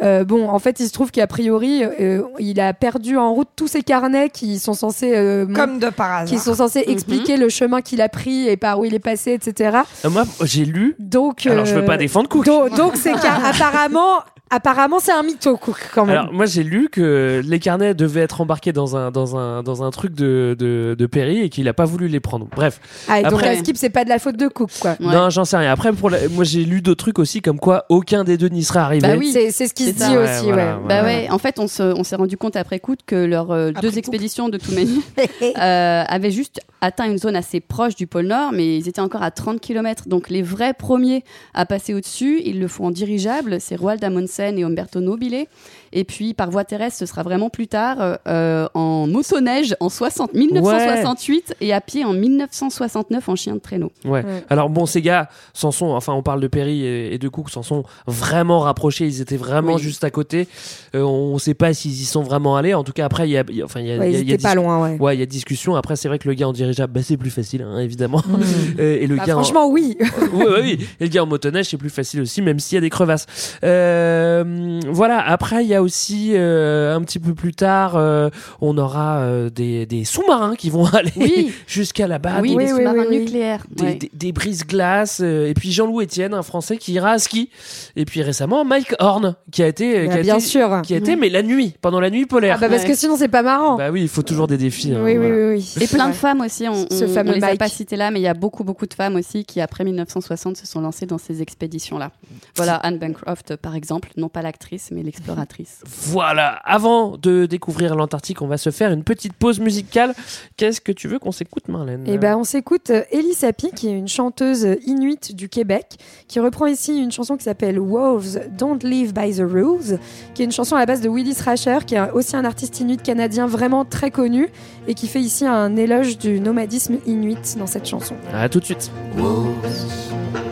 Euh, 0.03 0.23
bon, 0.25 0.49
en 0.49 0.59
fait, 0.59 0.79
il 0.79 0.87
se 0.87 0.93
trouve 0.93 1.11
qu'a 1.11 1.27
priori, 1.27 1.83
euh, 1.83 2.23
il 2.39 2.59
a 2.59 2.73
perdu 2.73 3.17
en 3.17 3.33
route 3.33 3.47
tous 3.55 3.67
ses 3.67 3.83
carnets 3.83 4.29
qui 4.29 4.59
sont 4.59 4.73
censés, 4.73 5.13
euh, 5.15 5.45
Comme 5.45 5.79
de 5.79 5.89
par 5.89 6.11
hasard. 6.11 6.25
qui 6.27 6.39
sont 6.43 6.55
censés 6.55 6.83
expliquer 6.87 7.37
le 7.37 7.47
chemin 7.49 7.81
qu'il 7.81 8.01
a 8.01 8.09
pris 8.09 8.47
et 8.49 8.57
par 8.57 8.79
où 8.79 8.85
il 8.85 8.93
est 8.93 8.99
passé, 8.99 9.31
etc. 9.33 9.79
Euh, 10.03 10.09
Moi, 10.09 10.23
j'ai 10.43 10.65
lu. 10.65 10.95
Donc, 10.99 11.45
Alors, 11.45 11.65
je 11.65 11.75
veux 11.75 11.83
euh, 11.83 11.85
pas 11.85 11.97
défendre 11.97 12.27
Cook. 12.27 12.45
Donc, 12.45 12.75
donc 12.75 12.93
c'est 12.97 13.13
qu'apparemment, 13.13 14.19
apparemment, 14.53 14.99
c'est 14.99 15.11
un 15.11 15.23
mytho, 15.23 15.57
Cook, 15.57 15.77
quand 15.93 16.05
même. 16.05 16.17
Alors, 16.17 16.33
moi, 16.33 16.45
j'ai 16.45 16.63
lu 16.63 16.89
que 16.89 17.41
les 17.45 17.59
carnets 17.59 17.93
devaient 17.93 18.21
être 18.21 18.41
embarqués 18.41 18.73
dans 18.73 18.95
un, 18.95 19.11
dans 19.11 19.37
un, 19.37 19.63
dans 19.63 19.83
un 19.83 19.91
truc 19.91 20.13
de, 20.13 20.55
de, 20.57 20.95
de 20.97 21.05
Perry 21.05 21.39
et 21.41 21.49
qu'il 21.49 21.67
a 21.67 21.73
pas 21.73 21.85
voulu 21.85 22.07
les 22.07 22.19
prendre. 22.19 22.47
Bref. 22.55 22.79
Ah, 23.07 23.19
et 23.19 23.23
donc 23.23 23.33
Après- 23.33 23.53
la 23.55 23.59
skip, 23.59 23.77
c'est 23.77 23.89
pas 23.89 24.03
de 24.03 24.09
la 24.09 24.19
faute 24.19 24.37
de 24.37 24.47
Cook, 24.47 24.71
quoi. 24.79 24.91
Ouais. 24.99 25.13
Non, 25.13 25.29
j'en 25.29 25.45
sais 25.45 25.57
rien. 25.57 25.71
Après, 25.71 25.91
pour 25.93 26.09
la- 26.09 26.27
moi, 26.29 26.43
j'ai 26.43 26.63
lu 26.65 26.81
d'autres 26.81 27.03
trucs 27.03 27.19
aussi, 27.19 27.41
comme 27.41 27.59
quoi 27.59 27.85
aucun 27.89 28.23
des 28.23 28.37
deux 28.37 28.47
n'y 28.49 28.63
serait 28.63 28.79
arrivé. 28.79 29.07
Bah 29.07 29.15
oui. 29.17 29.31
C'est 29.31 29.67
ce 29.67 29.73
qui 29.73 29.87
se 29.87 29.91
dit. 29.95 30.03
Ouais, 30.03 30.17
aussi, 30.17 30.43
voilà, 30.45 30.75
ouais. 30.75 30.79
voilà. 30.85 31.01
Bah 31.01 31.03
ouais, 31.03 31.27
en 31.31 31.37
fait, 31.37 31.59
on 31.59 31.67
se- 31.67 31.81
on 31.97 32.03
s'est 32.03 32.15
rendu 32.15 32.37
compte 32.37 32.55
après 32.55 32.79
coup 32.79 32.95
que 33.05 33.15
leurs 33.15 33.51
euh, 33.51 33.71
deux 33.81 33.91
coup. 33.91 33.97
expéditions 33.97 34.49
de 34.49 34.57
Toumani 34.57 35.01
euh, 35.57 36.03
avaient 36.07 36.31
juste 36.31 36.61
atteint 36.81 37.05
une 37.09 37.17
zone 37.17 37.35
assez 37.35 37.59
proche 37.61 37.95
du 37.95 38.07
pôle 38.07 38.25
Nord, 38.27 38.51
mais 38.53 38.77
ils 38.77 38.87
étaient 38.89 39.01
encore 39.01 39.23
à 39.23 39.31
30 39.31 39.59
km. 39.61 40.07
Donc 40.07 40.29
les 40.29 40.41
vrais 40.41 40.73
premiers 40.73 41.23
à 41.53 41.65
passer 41.65 41.93
au-dessus, 41.93 42.41
ils 42.45 42.59
le 42.59 42.67
font 42.67 42.87
en 42.87 42.91
dirigeable. 42.91 43.57
C'est 43.59 43.75
Roald 43.75 44.03
Amundsen 44.03 44.42
et 44.49 44.63
Umberto 44.63 44.99
Nobile. 44.99 45.47
Et 45.93 46.03
puis 46.03 46.33
par 46.33 46.49
voie 46.49 46.63
terrestre, 46.65 46.99
ce 46.99 47.05
sera 47.05 47.23
vraiment 47.23 47.49
plus 47.49 47.67
tard 47.67 48.17
euh, 48.27 48.67
en 48.73 49.07
motoneige 49.07 49.75
en 49.79 49.89
60, 49.89 50.33
1968 50.33 51.55
et 51.61 51.73
à 51.73 51.81
pied 51.81 52.03
en 52.03 52.13
1969 52.13 53.29
en 53.29 53.35
chien 53.35 53.53
de 53.55 53.59
traîneau. 53.59 53.91
Ouais. 54.05 54.23
Ouais. 54.23 54.43
Alors 54.49 54.69
bon, 54.69 54.85
ces 54.85 55.01
gars 55.01 55.29
s'en 55.53 55.71
sont, 55.71 55.87
enfin, 55.91 56.13
on 56.13 56.23
parle 56.23 56.41
de 56.41 56.47
Perry 56.47 56.83
et, 56.85 57.13
et 57.13 57.17
de 57.17 57.27
Cook, 57.29 57.49
s'en 57.49 57.63
sont 57.63 57.83
vraiment 58.07 58.59
rapprochés. 58.59 59.05
Ils 59.05 59.21
étaient 59.21 59.37
vraiment 59.37 59.75
Oui. 59.75 59.81
juste 59.81 60.03
à 60.03 60.09
côté. 60.09 60.47
Euh, 60.95 61.01
on 61.03 61.35
ne 61.35 61.39
sait 61.39 61.53
pas 61.53 61.73
s'ils 61.73 61.91
y 61.91 62.05
sont 62.05 62.23
vraiment 62.23 62.55
allés. 62.57 62.73
En 62.73 62.83
tout 62.83 62.91
cas, 62.93 63.05
après, 63.05 63.27
il 63.27 63.31
y 63.31 63.37
a, 63.37 63.43
y 63.49 63.61
a- 63.61 63.65
enfin, 63.65 63.79
il 63.79 63.87
y 63.87 63.91
a, 63.91 63.97
Ouais, 63.97 64.11
y 64.11 64.15
a- 64.15 64.19
y 64.19 64.33
a 64.33 64.37
pas 64.37 64.55
loin, 64.55 64.81
ouais. 64.81 64.97
Ouais, 64.99 65.15
il 65.15 65.19
y 65.19 65.23
a 65.23 65.25
discussion. 65.27 65.75
Après, 65.75 65.95
c'est 65.95 66.07
vrai 66.07 66.19
que 66.19 66.27
le 66.27 66.33
gars 66.33 66.47
en 66.47 66.53
dirigeable, 66.53 66.93
bah, 66.93 67.01
c'est 67.03 67.17
plus 67.17 67.29
facile, 67.31 67.61
hein, 67.61 67.79
évidemment. 67.79 68.21
Euh, 68.79 68.97
et 68.99 69.05
le 69.07 69.17
Bah, 69.17 69.25
gars, 69.25 69.33
en- 69.37 69.43
franchement, 69.43 69.67
oui. 69.69 69.95
oui, 70.33 70.43
oui, 70.45 70.45
oui. 70.61 70.87
Et 70.99 71.03
le 71.05 71.09
gars 71.09 71.23
en 71.23 71.27
motoneige, 71.27 71.67
c'est 71.67 71.77
plus 71.77 71.89
facile 71.91 72.21
aussi, 72.21 72.41
même 72.41 72.59
s'il 72.59 72.75
y 72.75 72.77
a 72.77 72.81
des 72.81 72.89
crevasses. 72.89 73.27
Euh, 73.63 74.79
voilà. 74.89 75.19
Après, 75.19 75.63
il 75.63 75.67
y 75.67 75.75
a 75.75 75.82
aussi 75.83 76.31
euh, 76.33 76.95
un 76.95 77.01
petit 77.01 77.19
peu 77.19 77.33
plus 77.35 77.53
tard, 77.53 77.95
euh, 77.95 78.29
on 78.61 78.77
aura 78.77 79.17
euh, 79.19 79.49
des, 79.49 79.85
des 79.85 80.03
sous-marins 80.05 80.55
qui 80.55 80.69
vont 80.69 80.85
aller 80.93 81.11
Oui. 81.17 81.53
jusqu'à 81.67 82.07
là-bas. 82.07 82.39
oui, 82.41 82.55
des, 82.55 82.67
sous-marins 82.69 82.93
oui, 83.01 83.05
oui. 83.09 83.19
nucléaires. 83.19 83.63
des, 83.69 83.83
ouais. 83.83 83.95
des- 83.95 84.11
des 84.13 84.31
brises-glaces. 84.31 85.19
euh, 85.23 85.47
et 85.49 85.53
puis 85.53 85.71
Jean-Loup 85.71 86.01
Etienne, 86.01 86.33
un 86.33 86.41
Français 86.43 86.77
qui 86.77 86.93
ira 86.93 87.11
à 87.11 87.19
ski. 87.19 87.49
Et 87.95 88.05
puis 88.05 88.21
récemment, 88.23 88.65
Mike 88.65 88.95
Horn, 88.99 89.35
qui 89.51 89.61
a 89.63 89.67
été, 89.67 90.07
Bah, 90.07 90.13
qui 90.13 90.19
a 90.19 90.21
bien 90.23 90.35
été- 90.37 90.45
sûr. 90.45 90.81
qui 90.83 90.93
a 90.93 90.97
été, 90.97 91.15
mais 91.15 91.29
la 91.29 91.43
nuit, 91.43 91.75
pendant 91.81 91.99
la 91.99 92.09
nuit 92.09 92.25
polaire. 92.25 92.55
Ah 92.57 92.61
bah 92.61 92.69
parce 92.69 92.83
Ouais. 92.83 92.89
que 92.89 92.95
sinon 92.95 93.15
c'est 93.17 93.27
pas 93.27 93.43
marrant. 93.43 93.75
Bah 93.77 93.91
oui, 93.91 94.01
il 94.01 94.07
faut 94.09 94.23
toujours 94.23 94.47
des 94.47 94.57
défis. 94.57 94.93
hein, 94.93 95.01
oui, 95.03 95.11
oui, 95.11 95.17
voilà. 95.17 95.35
oui, 95.49 95.65
oui. 95.77 95.83
Et 95.83 95.87
plein 95.87 96.07
de 96.09 96.13
femmes 96.13 96.41
aussi, 96.41 96.67
on, 96.67 96.87
Ce 96.89 97.05
on- 97.05 97.07
fameux 97.09 97.31
on 97.31 97.35
les 97.35 97.43
a 97.43 97.55
pas 97.55 97.67
citées 97.69 97.95
là, 97.97 98.11
mais 98.11 98.19
il 98.19 98.23
y 98.23 98.27
a 98.27 98.33
beaucoup, 98.33 98.63
beaucoup 98.63 98.85
de 98.85 98.93
femmes 98.93 99.15
aussi 99.15 99.45
qui, 99.45 99.59
après 99.61 99.83
1960, 99.83 100.57
se 100.57 100.65
sont 100.67 100.81
lancées 100.81 101.05
dans 101.05 101.17
ces 101.17 101.41
expéditions-là. 101.41 102.11
Voilà, 102.55 102.75
Anne 102.75 102.97
Bancroft, 102.99 103.55
par 103.57 103.75
exemple, 103.75 104.09
non 104.17 104.29
pas 104.29 104.41
l'actrice, 104.41 104.89
mais 104.91 105.03
l'exploratrice. 105.03 105.72
Voilà, 105.85 106.61
avant 106.63 107.17
de 107.17 107.45
découvrir 107.45 107.95
l'Antarctique, 107.95 108.41
on 108.41 108.47
va 108.47 108.57
se 108.57 108.69
faire 108.69 108.91
une 108.91 109.03
petite 109.03 109.33
pause 109.33 109.59
musicale. 109.59 110.13
Qu'est-ce 110.57 110.81
que 110.81 110.91
tu 110.91 111.07
veux 111.07 111.19
qu'on 111.19 111.31
s'écoute, 111.31 111.67
Marlène 111.67 112.07
Et 112.07 112.17
ben 112.17 112.37
on 112.37 112.43
s'écoute 112.43 112.89
euh, 112.89 113.03
Ellie 113.11 113.33
Sapi, 113.33 113.71
qui 113.71 113.87
est 113.87 113.97
une 113.97 114.07
chanteuse 114.07 114.65
euh, 114.65 114.75
inuite 114.85 115.35
du 115.35 115.49
Québec, 115.49 115.97
qui 116.27 116.39
reprend 116.39 116.67
ici 116.67 116.97
une 116.97 117.11
chanson 117.11 117.37
qui 117.37 117.43
s'appelle 117.43 117.79
Wolves 117.79 118.39
Don't 118.57 118.79
Live 118.83 119.13
by 119.13 119.35
the 119.35 119.43
Rules, 119.43 119.99
qui 120.33 120.41
est 120.41 120.45
une 120.45 120.51
chanson 120.51 120.75
à 120.75 120.79
la 120.79 120.85
base 120.85 121.01
de 121.01 121.09
Willis 121.09 121.41
Rasher, 121.43 121.79
qui 121.85 121.95
est 121.95 122.11
aussi 122.11 122.35
un 122.35 122.45
artiste 122.45 122.79
inuit 122.79 122.97
canadien 122.97 123.47
vraiment 123.47 123.85
très 123.85 124.11
connu 124.11 124.49
et 124.87 124.93
qui 124.93 125.07
fait 125.07 125.21
ici 125.21 125.45
un 125.45 125.75
éloge 125.75 126.17
du 126.17 126.39
nomadisme 126.39 126.97
inuit 127.05 127.57
dans 127.57 127.67
cette 127.67 127.87
chanson. 127.87 128.15
À 128.33 128.49
tout 128.49 128.59
de 128.59 128.65
suite. 128.65 128.91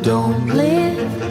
Don't 0.04 0.48
live 0.48 1.31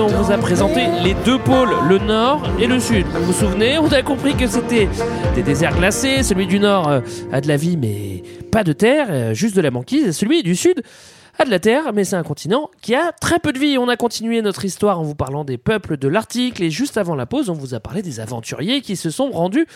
on 0.00 0.06
vous 0.08 0.32
a 0.32 0.38
présenté 0.38 0.86
les 1.04 1.14
deux 1.24 1.38
pôles, 1.38 1.70
le 1.88 1.98
nord 1.98 2.42
et 2.58 2.66
le 2.66 2.80
sud. 2.80 3.06
Vous 3.06 3.26
vous 3.26 3.32
souvenez 3.32 3.78
On 3.78 3.86
a 3.86 4.02
compris 4.02 4.34
que 4.34 4.46
c'était 4.46 4.88
des 5.36 5.42
déserts 5.42 5.76
glacés. 5.76 6.24
Celui 6.24 6.46
du 6.46 6.58
nord 6.58 6.88
euh, 6.88 7.00
a 7.32 7.40
de 7.40 7.46
la 7.46 7.56
vie, 7.56 7.76
mais 7.76 8.24
pas 8.50 8.64
de 8.64 8.72
terre, 8.72 9.06
euh, 9.10 9.34
juste 9.34 9.54
de 9.54 9.60
la 9.60 9.70
banquise. 9.70 10.16
Celui 10.16 10.42
du 10.42 10.56
sud 10.56 10.82
a 11.38 11.44
de 11.44 11.50
la 11.50 11.60
terre, 11.60 11.92
mais 11.94 12.02
c'est 12.02 12.16
un 12.16 12.24
continent 12.24 12.70
qui 12.88 12.94
a 12.94 13.12
très 13.12 13.38
peu 13.38 13.52
de 13.52 13.58
vie. 13.58 13.76
On 13.76 13.86
a 13.88 13.98
continué 13.98 14.40
notre 14.40 14.64
histoire 14.64 14.98
en 14.98 15.02
vous 15.02 15.14
parlant 15.14 15.44
des 15.44 15.58
peuples 15.58 15.98
de 15.98 16.08
l'Arctique. 16.08 16.58
Et 16.62 16.70
juste 16.70 16.96
avant 16.96 17.14
la 17.14 17.26
pause, 17.26 17.50
on 17.50 17.52
vous 17.52 17.74
a 17.74 17.80
parlé 17.80 18.00
des 18.00 18.18
aventuriers 18.18 18.80
qui 18.80 18.96
se 18.96 19.10
sont 19.10 19.30
rendus 19.30 19.66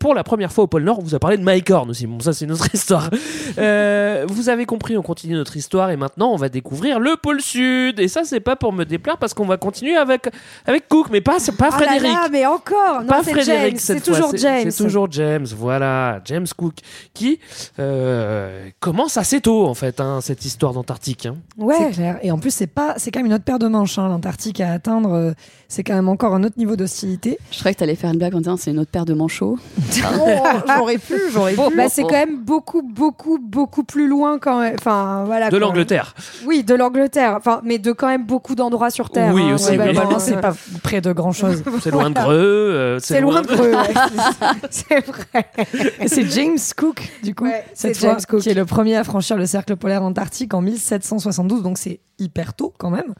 pour 0.00 0.14
la 0.14 0.24
première 0.24 0.50
fois 0.50 0.64
au 0.64 0.66
pôle 0.68 0.84
Nord. 0.84 0.98
On 0.98 1.02
vous 1.02 1.14
a 1.14 1.18
parlé 1.18 1.36
de 1.36 1.42
Mike 1.42 1.68
Horn 1.68 1.90
aussi. 1.90 2.06
Bon, 2.06 2.18
ça, 2.20 2.32
c'est 2.32 2.46
notre 2.46 2.74
histoire. 2.74 3.10
Euh, 3.58 4.24
vous 4.26 4.48
avez 4.48 4.64
compris, 4.64 4.96
on 4.96 5.02
continue 5.02 5.34
notre 5.34 5.54
histoire 5.58 5.90
et 5.90 5.98
maintenant 5.98 6.32
on 6.32 6.36
va 6.36 6.48
découvrir 6.48 6.98
le 6.98 7.16
pôle 7.20 7.42
Sud. 7.42 8.00
Et 8.00 8.08
ça, 8.08 8.22
c'est 8.24 8.40
pas 8.40 8.56
pour 8.56 8.72
me 8.72 8.84
déplaire 8.86 9.18
parce 9.18 9.34
qu'on 9.34 9.44
va 9.44 9.58
continuer 9.58 9.94
avec, 9.96 10.30
avec 10.64 10.88
Cook, 10.88 11.08
mais 11.12 11.20
pas, 11.20 11.36
pas 11.58 11.68
Ah 11.72 11.78
là 11.78 11.86
Frédéric. 11.88 12.02
là, 12.10 12.28
mais 12.32 12.46
encore 12.46 13.02
Non, 13.02 13.06
Pas 13.08 13.20
c'est 13.22 13.32
Frédéric 13.32 13.72
James, 13.72 13.78
cette 13.78 13.98
c'est 14.06 14.10
fois, 14.12 14.16
toujours 14.16 14.36
James. 14.38 14.70
C'est 14.70 14.82
toujours 14.82 15.12
James, 15.12 15.46
voilà, 15.58 16.22
James 16.24 16.46
Cook, 16.56 16.76
qui 17.12 17.38
euh, 17.78 18.70
commence 18.80 19.18
assez 19.18 19.42
tôt 19.42 19.66
en 19.66 19.74
fait, 19.74 20.00
hein, 20.00 20.20
cette 20.22 20.46
histoire 20.46 20.72
d'Antarctique. 20.72 21.26
hein. 21.26 21.36
C'est 21.76 21.90
clair. 21.90 22.18
Et 22.22 22.30
en 22.30 22.38
plus, 22.38 22.61
c'est 22.62 22.68
pas, 22.68 22.94
quand 23.10 23.18
même 23.18 23.26
une 23.26 23.34
autre 23.34 23.44
paire 23.44 23.58
de 23.58 23.66
manches. 23.66 23.98
hein, 23.98 24.06
L'Antarctique 24.08 24.60
à 24.60 24.70
atteindre, 24.70 25.12
euh, 25.12 25.32
c'est 25.72 25.84
quand 25.84 25.94
même 25.94 26.10
encore 26.10 26.34
un 26.34 26.44
autre 26.44 26.58
niveau 26.58 26.76
d'hostilité. 26.76 27.38
Je 27.50 27.58
croyais 27.58 27.72
que 27.72 27.78
tu 27.78 27.84
allais 27.84 27.94
faire 27.94 28.10
une 28.10 28.18
blague 28.18 28.34
en 28.34 28.40
disant 28.40 28.58
c'est 28.58 28.72
une 28.72 28.78
autre 28.78 28.90
paire 28.90 29.06
de 29.06 29.14
manchots. 29.14 29.58
j'aurais 30.76 30.98
pu, 30.98 31.14
j'aurais 31.32 31.54
pu. 31.54 31.74
Bah, 31.74 31.88
c'est 31.88 32.02
quand 32.02 32.10
même 32.10 32.42
beaucoup, 32.42 32.82
beaucoup, 32.82 33.38
beaucoup 33.38 33.82
plus 33.82 34.06
loin 34.06 34.38
quand 34.38 34.60
même. 34.60 34.74
Enfin, 34.78 35.24
voilà. 35.24 35.48
De 35.48 35.56
l'Angleterre. 35.56 36.14
Oui, 36.44 36.62
de 36.62 36.74
l'Angleterre. 36.74 37.36
Enfin, 37.38 37.62
mais 37.64 37.78
de 37.78 37.92
quand 37.92 38.08
même 38.08 38.26
beaucoup 38.26 38.54
d'endroits 38.54 38.90
sur 38.90 39.08
Terre. 39.08 39.32
Oui, 39.32 39.44
hein, 39.44 39.54
aussi, 39.54 39.70
oui. 39.70 39.78
globalement. 39.78 40.18
c'est 40.18 40.38
pas 40.42 40.54
près 40.82 41.00
de 41.00 41.10
grand 41.10 41.32
chose. 41.32 41.62
C'est 41.82 41.90
loin 41.90 42.10
de 42.10 42.20
Greux. 42.20 42.34
euh, 42.36 42.98
C'est 42.98 43.22
loin 43.22 43.40
de 43.40 43.46
Greux, 43.46 43.72
ouais. 43.72 43.94
C'est 44.70 45.06
vrai. 45.06 45.46
C'est 46.06 46.30
James 46.32 46.58
Cook, 46.76 47.10
du 47.22 47.34
coup, 47.34 47.46
cette 47.72 47.94
c'est 47.96 48.00
fois, 48.00 48.10
James 48.10 48.20
Cook. 48.28 48.40
qui 48.40 48.50
est 48.50 48.54
le 48.54 48.66
premier 48.66 48.96
à 48.96 49.04
franchir 49.04 49.38
le 49.38 49.46
cercle 49.46 49.74
polaire 49.76 50.02
antarctique 50.02 50.52
en 50.52 50.60
1772, 50.60 51.62
donc 51.62 51.78
c'est 51.78 52.00
hyper 52.18 52.54
tôt 52.54 52.72
quand 52.78 52.90
même. 52.90 53.14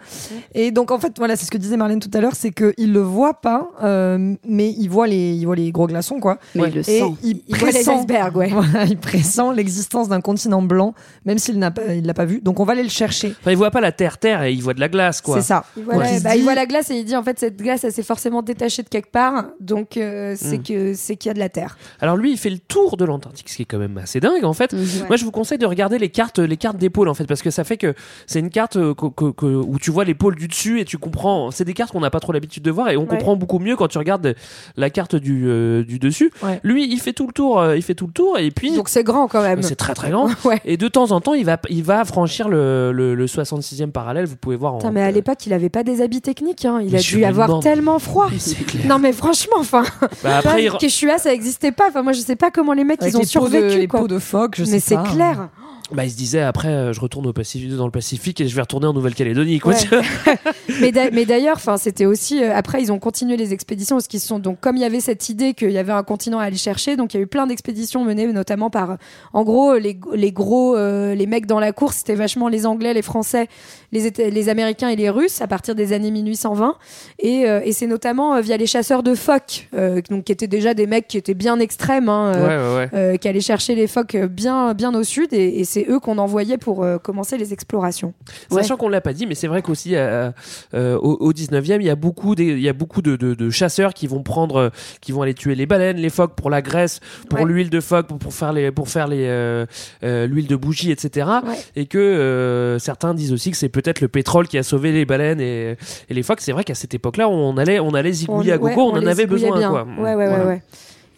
Et 0.54 0.70
donc 0.70 0.90
en 0.90 0.98
fait, 0.98 1.14
voilà, 1.18 1.36
c'est 1.36 1.46
ce 1.46 1.50
que 1.50 1.58
disait 1.58 1.76
Marlène 1.76 2.00
tout 2.00 2.10
à 2.14 2.20
l'heure, 2.20 2.34
c'est 2.42 2.50
qu'il 2.50 2.92
le 2.92 3.00
voit 3.00 3.34
pas, 3.34 3.70
euh, 3.82 4.34
mais 4.46 4.70
il 4.76 4.88
voit 4.88 5.06
les, 5.06 5.32
il 5.34 5.44
voit 5.46 5.56
les 5.56 5.70
gros 5.72 5.86
glaçons, 5.86 6.20
quoi. 6.20 6.38
Mais 6.54 6.64
il 6.68 6.74
le 6.74 6.80
Et 6.80 6.82
sent. 6.82 7.14
il, 7.22 7.42
Il 7.48 7.56
voit 7.56 7.68
les 7.70 7.74
pressent- 7.84 7.98
icebergs, 8.00 8.36
ouais. 8.36 8.48
Voilà, 8.52 8.84
il 8.86 8.98
pressent 8.98 9.40
l'existence 9.54 10.08
d'un 10.08 10.20
continent 10.20 10.62
blanc, 10.62 10.94
même 11.24 11.38
s'il 11.38 11.58
n'a 11.58 11.70
pas, 11.70 11.94
il 11.94 12.04
l'a 12.06 12.14
pas 12.14 12.24
vu. 12.24 12.40
Donc 12.40 12.60
on 12.60 12.64
va 12.64 12.72
aller 12.72 12.82
le 12.82 12.88
chercher. 12.88 13.34
Enfin, 13.40 13.50
il 13.52 13.56
voit 13.56 13.70
pas 13.70 13.80
la 13.80 13.92
terre 13.92 14.18
terre 14.18 14.42
et 14.42 14.52
il 14.52 14.62
voit 14.62 14.74
de 14.74 14.80
la 14.80 14.88
glace 14.88 15.20
quoi. 15.20 15.36
C'est 15.40 15.46
ça. 15.46 15.64
Il 15.76 15.84
voit, 15.84 15.94
la- 15.96 16.20
bah, 16.20 16.34
il 16.34 16.38
dit- 16.38 16.42
voit 16.44 16.54
la 16.54 16.66
glace 16.66 16.90
et 16.90 16.96
il 16.96 17.04
dit 17.04 17.16
en 17.16 17.22
fait 17.22 17.38
cette 17.38 17.56
glace 17.56 17.84
elle 17.84 17.92
s'est 17.92 18.02
forcément 18.02 18.42
détachée 18.42 18.82
de 18.82 18.88
quelque 18.88 19.10
part 19.10 19.44
donc 19.60 19.96
euh, 19.96 20.34
c'est 20.36 20.58
Mm. 20.58 20.62
que 20.62 20.94
c'est 20.94 21.16
qu'il 21.16 21.28
y 21.28 21.30
a 21.30 21.34
de 21.34 21.38
la 21.38 21.48
terre. 21.48 21.76
Alors 22.00 22.16
lui, 22.16 22.32
il 22.32 22.38
fait 22.38 22.50
le 22.50 22.58
tour 22.58 22.96
de 22.96 23.04
l'Antarctique, 23.04 23.48
ce 23.48 23.56
qui 23.56 23.62
est 23.62 23.66
quand 23.66 23.78
même 23.78 23.96
assez 23.98 24.20
dingue 24.20 24.44
en 24.44 24.52
fait. 24.52 24.74
Moi, 25.08 25.16
je 25.16 25.24
vous 25.24 25.30
conseille 25.30 25.58
de 25.58 25.66
regarder 25.66 25.98
les 25.98 26.08
cartes, 26.08 26.38
les 26.38 26.56
cartes 26.56 26.76
des 26.78 26.90
pôles 26.90 27.08
en 27.08 27.14
fait, 27.14 27.26
parce 27.26 27.42
que 27.42 27.50
ça 27.50 27.64
fait 27.64 27.76
que 27.76 27.94
c'est 28.26 28.40
une 28.40 28.50
carte 28.50 28.76
euh, 28.76 28.94
que- 28.94 29.06
que- 29.06 29.30
que- 29.32 29.46
où 29.46 29.78
tu 29.78 29.90
vois 29.90 30.04
les 30.04 30.14
pôles 30.14 30.34
du 30.36 30.48
dessus 30.48 30.80
et 30.80 30.84
tu 30.84 30.98
comprends. 30.98 31.50
C'est 31.50 31.64
des 31.64 31.74
cartes 31.74 31.92
qu'on 31.92 32.00
n'a 32.00 32.10
pas 32.10 32.20
trop 32.20 32.31
l'habitude 32.32 32.62
de 32.62 32.70
voir 32.70 32.88
et 32.90 32.96
on 32.96 33.02
Ouais. 33.02 33.06
comprend 33.08 33.36
beaucoup 33.36 33.58
mieux 33.58 33.76
quand 33.76 33.88
tu 33.88 33.98
regardes 33.98 34.34
la 34.76 34.90
carte 34.90 35.14
du, 35.16 35.44
euh, 35.46 35.84
du 35.84 35.98
dessus. 35.98 36.32
Ouais. 36.42 36.60
Lui, 36.62 36.90
il 36.90 36.98
fait 37.00 37.12
tout 37.12 37.26
le 37.26 37.32
tour, 37.32 37.60
euh, 37.60 37.76
il 37.76 37.82
fait 37.82 37.94
tout 37.94 38.06
le 38.06 38.12
tour 38.12 38.38
et 38.38 38.50
puis 38.50 38.74
Donc 38.76 38.88
c'est 38.88 39.04
grand 39.04 39.28
quand 39.28 39.42
même. 39.42 39.62
c'est 39.62 39.76
très 39.76 39.94
très 39.94 40.10
grand. 40.10 40.28
Ouais. 40.44 40.60
Et 40.64 40.76
de 40.76 40.88
temps 40.88 41.10
en 41.12 41.20
temps, 41.20 41.34
il 41.34 41.44
va, 41.44 41.58
il 41.68 41.82
va 41.84 42.04
franchir 42.04 42.48
le, 42.48 42.92
le, 42.92 43.14
le 43.14 43.26
66e 43.26 43.90
parallèle. 43.92 44.26
Vous 44.26 44.36
pouvez 44.36 44.56
voir. 44.56 44.74
en- 44.74 44.90
mais 44.92 45.02
à 45.02 45.10
l'époque 45.10 45.46
il 45.46 45.52
avait 45.52 45.68
pas 45.68 45.82
des 45.84 46.00
habits 46.02 46.20
techniques 46.22 46.64
hein. 46.64 46.80
il 46.82 46.92
Mais 46.92 46.98
a 46.98 47.02
dû 47.02 47.24
avoir 47.24 47.48
demande. 47.48 47.62
tellement 47.62 47.98
froid. 47.98 48.28
Clair. 48.66 48.86
Non 48.86 48.98
mais 48.98 49.12
franchement 49.12 49.56
enfin 49.58 49.82
Bah, 50.22 50.38
après, 50.38 50.64
il 50.64 50.70
Quechua 50.72 51.18
ça 51.18 51.32
existait 51.32 51.72
pas 51.72 51.84
enfin 51.88 52.02
moi 52.02 52.12
je 52.12 52.20
sais 52.20 52.36
pas 52.36 52.50
comment 52.50 52.72
les 52.72 52.84
mecs 52.84 53.02
Avec 53.02 53.14
ils 53.14 53.16
ont 53.16 53.20
les 53.20 53.26
peaux 53.26 53.46
de- 53.48 53.50
survécu 53.52 53.78
les 53.78 53.88
quoi. 53.88 54.00
peaux 54.00 54.08
de 54.08 54.18
phoque, 54.18 54.54
je 54.56 54.62
mais 54.62 54.66
sais 54.68 54.80
c'est 54.80 54.94
pas. 54.96 55.02
clair. 55.04 55.48
Bah, 55.94 56.04
il 56.04 56.10
se 56.10 56.16
disait 56.16 56.40
après, 56.40 56.68
euh, 56.68 56.92
je 56.92 57.00
retourne 57.00 57.26
au 57.26 57.32
Pacifique, 57.32 57.74
dans 57.76 57.84
le 57.86 57.90
Pacifique 57.90 58.40
et 58.40 58.48
je 58.48 58.54
vais 58.54 58.60
retourner 58.62 58.86
en 58.86 58.92
Nouvelle-Calédonie. 58.92 59.58
Quoi, 59.58 59.72
Ouais. 59.74 60.02
mais 60.80 60.92
d'a- 60.92 61.10
mais 61.10 61.24
d'ailleurs, 61.24 61.56
enfin, 61.56 61.76
c'était 61.76 62.06
aussi 62.06 62.42
euh, 62.42 62.54
après 62.54 62.82
ils 62.82 62.90
ont 62.92 62.98
continué 62.98 63.36
les 63.36 63.52
expéditions 63.52 63.96
parce 63.96 64.08
qu'ils 64.08 64.20
sont 64.20 64.38
donc 64.38 64.60
comme 64.60 64.76
il 64.76 64.82
y 64.82 64.84
avait 64.84 65.00
cette 65.00 65.28
idée 65.28 65.54
qu'il 65.54 65.70
y 65.70 65.78
avait 65.78 65.92
un 65.92 66.02
continent 66.02 66.38
à 66.38 66.44
aller 66.44 66.56
chercher, 66.56 66.96
donc 66.96 67.14
il 67.14 67.16
y 67.18 67.20
a 67.20 67.22
eu 67.22 67.26
plein 67.26 67.46
d'expéditions 67.46 68.04
menées 68.04 68.26
notamment 68.32 68.70
par, 68.70 68.96
en 69.32 69.44
gros, 69.44 69.76
les, 69.76 69.98
les 70.14 70.32
gros, 70.32 70.76
euh, 70.76 71.14
les 71.14 71.26
mecs 71.26 71.46
dans 71.46 71.60
la 71.60 71.72
course, 71.72 71.96
c'était 71.98 72.14
vachement 72.14 72.48
les 72.48 72.66
Anglais, 72.66 72.94
les 72.94 73.02
Français, 73.02 73.48
les, 73.92 74.10
les 74.10 74.48
Américains 74.48 74.88
et 74.88 74.96
les 74.96 75.10
Russes 75.10 75.40
à 75.40 75.46
partir 75.46 75.74
des 75.74 75.92
années 75.92 76.10
1820, 76.10 76.76
et, 77.18 77.40
et 77.64 77.72
c'est 77.72 77.86
notamment 77.86 78.40
via 78.40 78.56
les 78.56 78.66
chasseurs 78.66 79.02
de 79.02 79.14
phoques, 79.14 79.68
donc 80.10 80.24
qui 80.24 80.32
étaient 80.32 80.46
déjà 80.46 80.74
des 80.74 80.86
mecs 80.86 81.08
qui 81.08 81.18
étaient 81.18 81.34
bien 81.34 81.58
extrêmes, 81.60 82.08
hein, 82.08 82.32
Ouais, 82.32 82.90
ouais, 82.96 83.00
ouais. 83.12 83.18
qui 83.18 83.28
allaient 83.28 83.40
chercher 83.40 83.74
les 83.74 83.86
phoques 83.86 84.16
bien, 84.16 84.74
bien 84.74 84.94
au 84.94 85.02
sud, 85.02 85.32
et, 85.32 85.60
et 85.60 85.64
c'est 85.64 85.81
eux 85.88 86.00
qu'on 86.00 86.18
envoyait 86.18 86.58
pour 86.58 86.82
euh, 86.84 86.98
commencer 86.98 87.36
les 87.38 87.52
explorations. 87.52 88.14
Sachant 88.50 88.76
qu'on 88.76 88.88
l'a 88.88 89.00
pas 89.00 89.12
dit, 89.12 89.26
mais 89.26 89.34
c'est 89.34 89.46
vrai 89.46 89.62
qu'aussi 89.62 89.96
euh, 89.96 90.30
euh, 90.74 90.96
au, 90.96 91.12
au 91.20 91.32
19e, 91.32 91.76
il 91.80 91.86
y 91.86 91.90
a 91.90 91.94
beaucoup, 91.96 92.34
des, 92.34 92.44
il 92.46 92.60
y 92.60 92.68
a 92.68 92.72
beaucoup 92.72 93.02
de, 93.02 93.16
de- 93.16 93.34
de 93.34 93.50
chasseurs 93.50 93.94
qui 93.94 94.06
vont 94.06 94.22
prendre, 94.22 94.70
qui 95.00 95.12
vont 95.12 95.22
aller 95.22 95.34
tuer 95.34 95.54
les 95.54 95.66
baleines, 95.66 95.96
les 95.96 96.10
phoques 96.10 96.34
pour 96.34 96.50
la 96.50 96.62
graisse, 96.62 97.00
pour 97.28 97.40
Ouais. 97.40 97.44
l'huile 97.46 97.70
de 97.70 97.80
phoque, 97.80 98.06
pour, 98.06 98.18
pour 98.18 98.32
faire 98.34 98.52
les, 98.52 98.70
pour 98.70 98.88
faire 98.88 99.06
les, 99.08 99.26
euh, 99.26 99.66
euh, 100.04 100.26
l'huile 100.26 100.46
de 100.46 100.56
bougie, 100.56 100.90
etc. 100.90 101.26
Ouais. 101.46 101.54
Et 101.76 101.86
que 101.86 101.98
euh, 101.98 102.78
certains 102.78 103.14
disent 103.14 103.32
aussi 103.32 103.50
que 103.50 103.56
c'est 103.56 103.68
peut-être 103.68 104.00
le 104.00 104.08
pétrole 104.08 104.48
qui 104.48 104.58
a 104.58 104.62
sauvé 104.62 104.92
les 104.92 105.04
baleines 105.04 105.40
et, 105.40 105.76
et 106.08 106.14
les 106.14 106.22
phoques. 106.22 106.40
C'est 106.40 106.52
vrai 106.52 106.64
qu'à 106.64 106.74
cette 106.74 106.94
époque-là, 106.94 107.28
on 107.28 107.56
allait, 107.56 107.80
on 107.80 107.94
allait 107.94 108.12
zigouiller 108.12 108.52
à 108.52 108.56
ouais, 108.58 108.74
gogo, 108.74 108.90
on, 108.92 108.98
en 108.98 109.06
avait 109.06 109.26
besoin, 109.26 109.68
quoi. 109.68 109.84
Ouais, 109.84 110.14
ouais, 110.14 110.14
Voilà. 110.14 110.38
ouais, 110.40 110.46
ouais. 110.46 110.62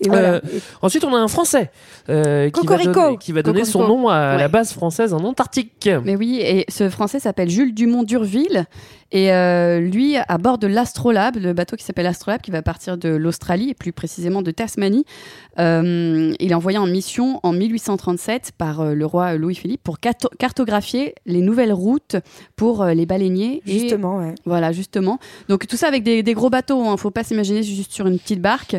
Et 0.04 0.08
voilà. 0.08 0.34
Euh, 0.34 0.40
ensuite, 0.82 1.04
on 1.04 1.14
a 1.14 1.18
un 1.18 1.28
Français 1.28 1.70
euh, 2.08 2.50
qui, 2.50 2.66
va 2.66 2.78
donner, 2.78 3.16
qui 3.18 3.32
va 3.32 3.42
donner 3.42 3.64
son 3.64 3.86
nom 3.86 4.08
à 4.08 4.36
la 4.36 4.48
base 4.48 4.72
française 4.72 5.14
en 5.14 5.24
Antarctique. 5.24 5.88
Mais 6.04 6.16
oui, 6.16 6.40
et 6.40 6.64
ce 6.68 6.88
Français 6.88 7.20
s'appelle 7.20 7.50
Jules 7.50 7.74
Dumont 7.74 8.02
d'Urville. 8.02 8.66
Et 9.12 9.32
euh, 9.32 9.78
lui, 9.80 10.16
à 10.16 10.38
bord 10.38 10.58
de 10.58 10.66
l'Astrolabe, 10.66 11.36
le 11.36 11.52
bateau 11.52 11.76
qui 11.76 11.84
s'appelle 11.84 12.06
Astrolabe, 12.06 12.40
qui 12.40 12.50
va 12.50 12.62
partir 12.62 12.96
de 12.98 13.08
l'Australie, 13.10 13.70
et 13.70 13.74
plus 13.74 13.92
précisément 13.92 14.42
de 14.42 14.50
Tasmanie, 14.50 15.04
euh, 15.58 16.34
il 16.40 16.50
est 16.50 16.54
envoyé 16.54 16.78
en 16.78 16.86
mission 16.86 17.38
en 17.42 17.52
1837 17.52 18.52
par 18.58 18.80
euh, 18.80 18.94
le 18.94 19.06
roi 19.06 19.34
Louis-Philippe 19.36 19.82
pour 19.82 19.98
carto- 19.98 20.30
cartographier 20.38 21.14
les 21.26 21.40
nouvelles 21.40 21.72
routes 21.72 22.16
pour 22.56 22.82
euh, 22.82 22.94
les 22.94 23.06
baleiniers. 23.06 23.62
Et- 23.66 23.78
Justement, 23.80 24.18
ouais. 24.18 24.34
Voilà, 24.44 24.72
justement. 24.72 25.18
Donc 25.48 25.66
tout 25.66 25.76
ça 25.76 25.86
avec 25.88 26.02
des, 26.02 26.22
des 26.22 26.34
gros 26.34 26.50
bateaux. 26.50 26.82
Il 26.84 26.90
ne 26.90 26.96
faut 26.96 27.10
pas 27.10 27.22
s'imaginer 27.24 27.62
juste 27.62 27.92
sur 27.92 28.06
une 28.06 28.18
petite 28.18 28.40
barque. 28.40 28.76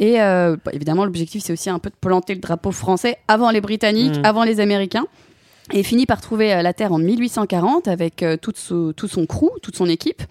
Et 0.00 0.20
euh, 0.20 0.56
bah, 0.64 0.72
évidemment, 0.74 1.04
l'objectif, 1.04 1.42
c'est 1.44 1.52
aussi 1.52 1.70
un 1.70 1.78
peu 1.78 1.90
de 1.90 1.96
planter 2.00 2.34
le 2.34 2.40
drapeau 2.40 2.72
français 2.72 3.18
avant 3.28 3.50
les 3.50 3.60
Britanniques, 3.60 4.16
Mm. 4.18 4.24
avant 4.24 4.44
les 4.44 4.60
Américains. 4.60 5.06
Et 5.72 5.80
il 5.80 5.84
finit 5.84 6.06
par 6.06 6.20
trouver 6.20 6.52
euh, 6.54 6.62
la 6.62 6.72
Terre 6.72 6.92
en 6.92 6.98
1840 6.98 7.88
avec 7.88 8.22
euh, 8.22 8.36
toute 8.36 8.56
so- 8.56 8.92
tout 8.92 9.08
son 9.08 9.26
crew, 9.26 9.50
toute 9.62 9.76
son 9.76 9.86
équipe. 9.86 10.22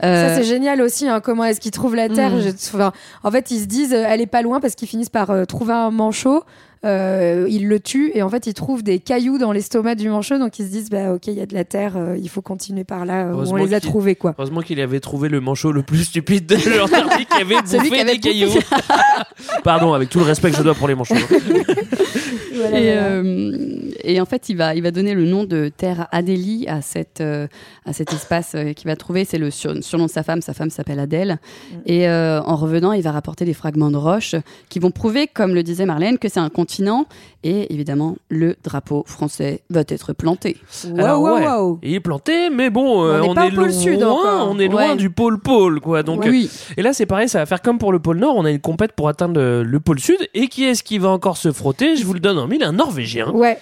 Ça, 0.00 0.06
Euh, 0.08 0.36
c'est 0.36 0.44
génial 0.44 0.80
aussi, 0.80 1.06
hein, 1.06 1.20
comment 1.20 1.44
est-ce 1.44 1.60
qu'ils 1.60 1.70
trouvent 1.70 1.94
la 1.94 2.08
Terre. 2.08 2.30
Mm. 2.32 2.54
Enfin, 2.74 2.92
en 3.22 3.30
fait, 3.30 3.50
ils 3.50 3.60
se 3.60 3.66
disent, 3.66 3.92
euh, 3.92 4.04
elle 4.08 4.20
est 4.20 4.26
pas 4.26 4.42
loin 4.42 4.58
parce 4.60 4.74
qu'ils 4.74 4.88
finissent 4.88 5.10
par 5.10 5.30
euh, 5.30 5.44
trouver 5.44 5.74
un 5.74 5.90
manchot. 5.90 6.42
Euh, 6.84 7.46
ils 7.48 7.68
le 7.68 7.78
tuent 7.78 8.10
et 8.12 8.22
en 8.24 8.28
fait, 8.28 8.48
ils 8.48 8.54
trouvent 8.54 8.82
des 8.82 8.98
cailloux 8.98 9.38
dans 9.38 9.52
l'estomac 9.52 9.94
du 9.94 10.08
manchot. 10.08 10.38
Donc, 10.38 10.58
ils 10.58 10.66
se 10.66 10.70
disent, 10.72 10.90
bah, 10.90 11.12
ok, 11.12 11.28
il 11.28 11.34
y 11.34 11.40
a 11.40 11.46
de 11.46 11.54
la 11.54 11.62
Terre, 11.64 11.92
euh, 11.96 12.16
il 12.20 12.28
faut 12.28 12.42
continuer 12.42 12.82
par 12.82 13.04
là 13.04 13.26
où 13.26 13.48
on 13.48 13.54
les 13.54 13.74
a 13.74 13.78
trouvés, 13.80 14.16
quoi. 14.16 14.34
Heureusement 14.36 14.62
qu'il 14.62 14.80
avait 14.80 14.98
trouvé 14.98 15.28
le 15.28 15.40
manchot 15.40 15.70
le 15.70 15.84
plus 15.84 16.02
stupide 16.04 16.46
de 16.46 16.56
l'Antarctique 16.78 17.28
qui 17.28 17.40
avait 17.40 17.54
bouffé 17.62 17.88
qui 17.88 18.00
avait 18.00 18.14
des 18.14 18.18
cailloux. 18.18 18.50
Pardon, 19.62 19.92
avec 19.92 20.08
tout 20.08 20.18
le 20.18 20.24
respect 20.24 20.50
que 20.50 20.56
je 20.56 20.62
dois 20.62 20.74
pour 20.74 20.88
les 20.88 20.96
manchots. 20.96 21.14
Voilà, 22.54 22.78
et, 22.80 22.92
voilà. 22.92 23.06
euh, 23.08 23.90
et 24.04 24.20
en 24.20 24.24
fait, 24.24 24.48
il 24.48 24.56
va, 24.56 24.74
il 24.74 24.82
va 24.82 24.90
donner 24.90 25.14
le 25.14 25.24
nom 25.24 25.44
de 25.44 25.70
terre 25.74 26.08
Adélie 26.12 26.66
à, 26.68 26.82
cette, 26.82 27.20
euh, 27.20 27.46
à 27.86 27.92
cet 27.92 28.12
espace 28.12 28.52
euh, 28.54 28.72
qu'il 28.72 28.88
va 28.88 28.96
trouver. 28.96 29.24
C'est 29.24 29.38
le 29.38 29.50
sur- 29.50 29.82
surnom 29.82 30.06
de 30.06 30.10
sa 30.10 30.22
femme. 30.22 30.42
Sa 30.42 30.54
femme 30.54 30.70
s'appelle 30.70 30.98
Adèle. 30.98 31.38
Et 31.86 32.08
euh, 32.08 32.40
en 32.42 32.56
revenant, 32.56 32.92
il 32.92 33.02
va 33.02 33.12
rapporter 33.12 33.44
des 33.44 33.54
fragments 33.54 33.90
de 33.90 33.96
roches 33.96 34.34
qui 34.68 34.78
vont 34.78 34.90
prouver, 34.90 35.26
comme 35.26 35.54
le 35.54 35.62
disait 35.62 35.86
Marlène, 35.86 36.18
que 36.18 36.28
c'est 36.28 36.40
un 36.40 36.48
continent. 36.50 37.06
Et 37.44 37.72
évidemment, 37.72 38.16
le 38.28 38.56
drapeau 38.62 39.02
français 39.06 39.62
va 39.70 39.80
être 39.88 40.12
planté. 40.12 40.56
Alors, 40.96 41.20
Waouh, 41.22 41.34
ouais, 41.36 41.44
waouh, 41.46 41.62
waouh. 41.70 41.78
Il 41.82 41.94
est 41.94 42.00
planté, 42.00 42.50
mais 42.50 42.70
bon, 42.70 43.02
On 43.02 43.34
est 43.36 43.50
loin, 43.50 43.70
sud 43.70 44.02
encore. 44.02 44.48
on 44.50 44.58
est 44.58 44.68
loin 44.68 44.90
Ouais. 44.90 44.96
du 44.96 45.10
pôle 45.10 45.38
pôle, 45.40 45.80
quoi. 45.80 46.02
Donc, 46.02 46.24
Oui. 46.24 46.48
euh, 46.52 46.74
et 46.76 46.82
là, 46.82 46.92
c'est 46.92 47.06
pareil, 47.06 47.28
ça 47.28 47.38
va 47.38 47.46
faire 47.46 47.62
comme 47.62 47.78
pour 47.78 47.92
le 47.92 47.98
pôle 47.98 48.18
Nord. 48.18 48.36
On 48.36 48.44
a 48.44 48.50
une 48.50 48.60
compète 48.60 48.92
pour 48.92 49.08
atteindre 49.08 49.40
le, 49.40 49.62
le 49.62 49.80
pôle 49.80 49.98
Sud. 49.98 50.18
Et 50.34 50.48
qui 50.48 50.64
est-ce 50.64 50.82
qui 50.82 50.98
va 50.98 51.08
encore 51.08 51.36
se 51.36 51.50
frotter? 51.52 51.96
Je 51.96 52.04
vous 52.04 52.14
le 52.14 52.20
donne 52.20 52.38
un 52.62 52.72
Norvégien. 52.72 53.30
Ouais. 53.30 53.58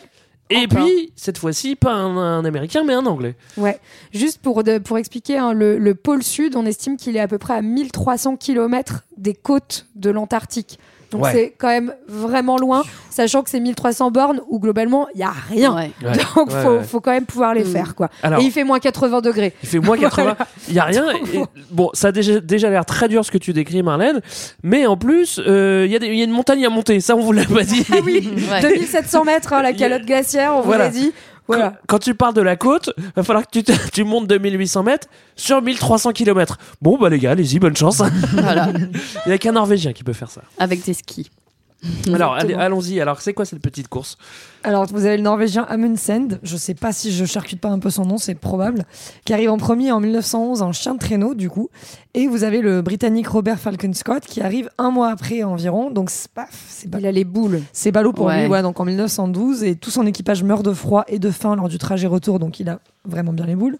Et 0.52 0.56
encore. 0.66 0.84
puis, 0.84 1.12
cette 1.14 1.38
fois-ci, 1.38 1.76
pas 1.76 1.92
un, 1.92 2.16
un 2.16 2.44
Américain, 2.44 2.82
mais 2.84 2.92
un 2.94 3.06
Anglais. 3.06 3.36
Ouais, 3.56 3.78
juste 4.12 4.38
pour, 4.42 4.64
de- 4.64 4.78
pour 4.78 4.98
expliquer, 4.98 5.38
hein, 5.38 5.52
le, 5.52 5.78
le 5.78 5.94
pôle 5.94 6.24
sud, 6.24 6.56
on 6.56 6.66
estime 6.66 6.96
qu'il 6.96 7.16
est 7.16 7.20
à 7.20 7.28
peu 7.28 7.38
près 7.38 7.54
à 7.54 7.62
1300 7.62 8.36
km 8.36 9.04
des 9.20 9.34
côtes 9.34 9.86
de 9.94 10.10
l'Antarctique. 10.10 10.78
Donc 11.10 11.24
Ouais. 11.24 11.32
c'est 11.32 11.54
quand 11.58 11.66
même 11.66 11.92
vraiment 12.06 12.56
loin, 12.56 12.84
sachant 13.10 13.42
que 13.42 13.50
c'est 13.50 13.58
1300 13.58 14.12
bornes 14.12 14.40
où 14.48 14.60
globalement 14.60 15.08
il 15.12 15.18
y 15.20 15.24
a 15.24 15.32
rien. 15.48 15.74
Ouais. 15.74 15.90
Donc 16.36 16.50
Ouais, 16.50 16.62
faut, 16.62 16.68
ouais. 16.76 16.84
faut 16.84 17.00
quand 17.00 17.10
même 17.10 17.26
pouvoir 17.26 17.52
les 17.52 17.64
Mm. 17.64 17.72
faire 17.72 17.94
quoi. 17.96 18.10
Alors- 18.22 18.40
Et 18.40 18.44
il 18.44 18.52
fait 18.52 18.62
moins 18.62 18.78
80 18.78 19.20
degrés. 19.20 19.52
Il 19.64 19.68
fait 19.68 19.80
moins 19.80 19.96
80. 19.98 20.36
Il 20.68 20.74
y 20.74 20.78
a 20.78 20.84
rien. 20.84 21.04
Et- 21.34 21.40
bon, 21.72 21.90
ça 21.94 22.08
a 22.08 22.12
déjà, 22.12 22.38
déjà 22.38 22.70
l'air 22.70 22.84
très 22.86 23.08
dur 23.08 23.24
ce 23.24 23.32
que 23.32 23.38
tu 23.38 23.52
décris, 23.52 23.82
Marlène. 23.82 24.20
Mais 24.62 24.86
en 24.86 24.96
plus, 24.96 25.40
euh, 25.44 25.82
il 25.84 25.90
y, 25.92 25.96
a 25.96 26.06
y 26.06 26.22
une 26.22 26.30
montagne 26.30 26.64
à 26.64 26.70
monter. 26.70 27.00
Ça, 27.00 27.16
on 27.16 27.20
vous 27.20 27.32
l'a 27.32 27.44
pas 27.44 27.64
dit. 27.64 27.84
Ah 27.92 27.96
oui, 28.04 28.30
Ouais. 28.48 28.60
2700 28.60 29.24
mètres 29.24 29.52
hein, 29.52 29.62
la 29.62 29.72
calotte 29.72 30.06
glaciaire, 30.06 30.54
on 30.54 30.60
Voilà. 30.60 30.88
vous 30.90 30.94
l'a 30.94 31.00
dit. 31.02 31.12
Voilà. 31.56 31.70
Quand, 31.70 31.76
quand 31.88 31.98
tu 32.00 32.14
pars 32.14 32.32
de 32.32 32.40
la 32.40 32.56
côte, 32.56 32.90
va 33.16 33.22
falloir 33.22 33.44
que 33.46 33.50
tu, 33.52 33.62
te- 33.64 33.72
tu 33.92 34.04
montes 34.04 34.26
de 34.26 34.38
1800 34.38 34.82
mètres 34.82 35.08
sur 35.36 35.60
1300 35.62 36.12
km. 36.12 36.58
Bon, 36.82 36.98
bah 36.98 37.08
les 37.08 37.18
gars, 37.18 37.32
allez-y, 37.32 37.58
bonne 37.58 37.76
chance. 37.76 38.02
Voilà. 38.32 38.68
Il 39.26 39.28
n'y 39.28 39.32
a 39.32 39.38
qu'un 39.38 39.52
Norvégien 39.52 39.92
qui 39.92 40.04
peut 40.04 40.12
faire 40.12 40.30
ça. 40.30 40.42
Avec 40.58 40.84
des 40.84 40.94
skis. 40.94 41.30
Alors, 42.12 42.34
allez, 42.34 42.54
allons-y. 42.54 43.00
Alors, 43.00 43.20
c'est 43.22 43.32
quoi 43.32 43.44
cette 43.44 43.60
petite 43.62 43.88
course? 43.88 44.18
Alors, 44.64 44.84
vous 44.86 45.06
avez 45.06 45.16
le 45.16 45.22
Norvégien 45.22 45.62
Amundsen, 45.68 46.38
je 46.42 46.56
sais 46.58 46.74
pas 46.74 46.92
si 46.92 47.10
je 47.12 47.24
charcute 47.24 47.60
pas 47.60 47.70
un 47.70 47.78
peu 47.78 47.88
son 47.88 48.04
nom, 48.04 48.18
c'est 48.18 48.34
probable, 48.34 48.84
qui 49.24 49.32
arrive 49.32 49.50
en 49.50 49.56
premier 49.56 49.90
en 49.90 50.00
1911 50.00 50.60
en 50.60 50.72
chien 50.72 50.94
de 50.94 50.98
traîneau, 50.98 51.34
du 51.34 51.48
coup. 51.48 51.70
Et 52.12 52.26
vous 52.26 52.44
avez 52.44 52.60
le 52.60 52.82
Britannique 52.82 53.28
Robert 53.28 53.58
Falcon 53.58 53.92
Scott 53.94 54.24
qui 54.26 54.42
arrive 54.42 54.68
un 54.76 54.90
mois 54.90 55.08
après 55.10 55.42
environ, 55.42 55.90
donc 55.90 56.10
c'est 56.10 56.30
pas, 56.30 56.46
c'est 56.68 56.90
pas- 56.90 56.98
Il 57.00 57.06
a 57.06 57.12
les 57.12 57.24
boules. 57.24 57.62
c'est 57.72 57.92
ballot 57.92 58.12
pour 58.12 58.26
Ouais. 58.26 58.40
lui, 58.42 58.48
voilà, 58.48 58.62
donc 58.62 58.78
en 58.80 58.84
1912, 58.84 59.62
et 59.62 59.76
tout 59.76 59.90
son 59.90 60.06
équipage 60.06 60.42
meurt 60.42 60.62
de 60.64 60.72
froid 60.74 61.04
et 61.08 61.18
de 61.18 61.30
faim 61.30 61.56
lors 61.56 61.68
du 61.68 61.78
trajet 61.78 62.06
retour, 62.08 62.38
donc 62.38 62.60
il 62.60 62.68
a 62.68 62.80
vraiment 63.06 63.32
bien 63.32 63.46
les 63.46 63.56
boules. 63.56 63.78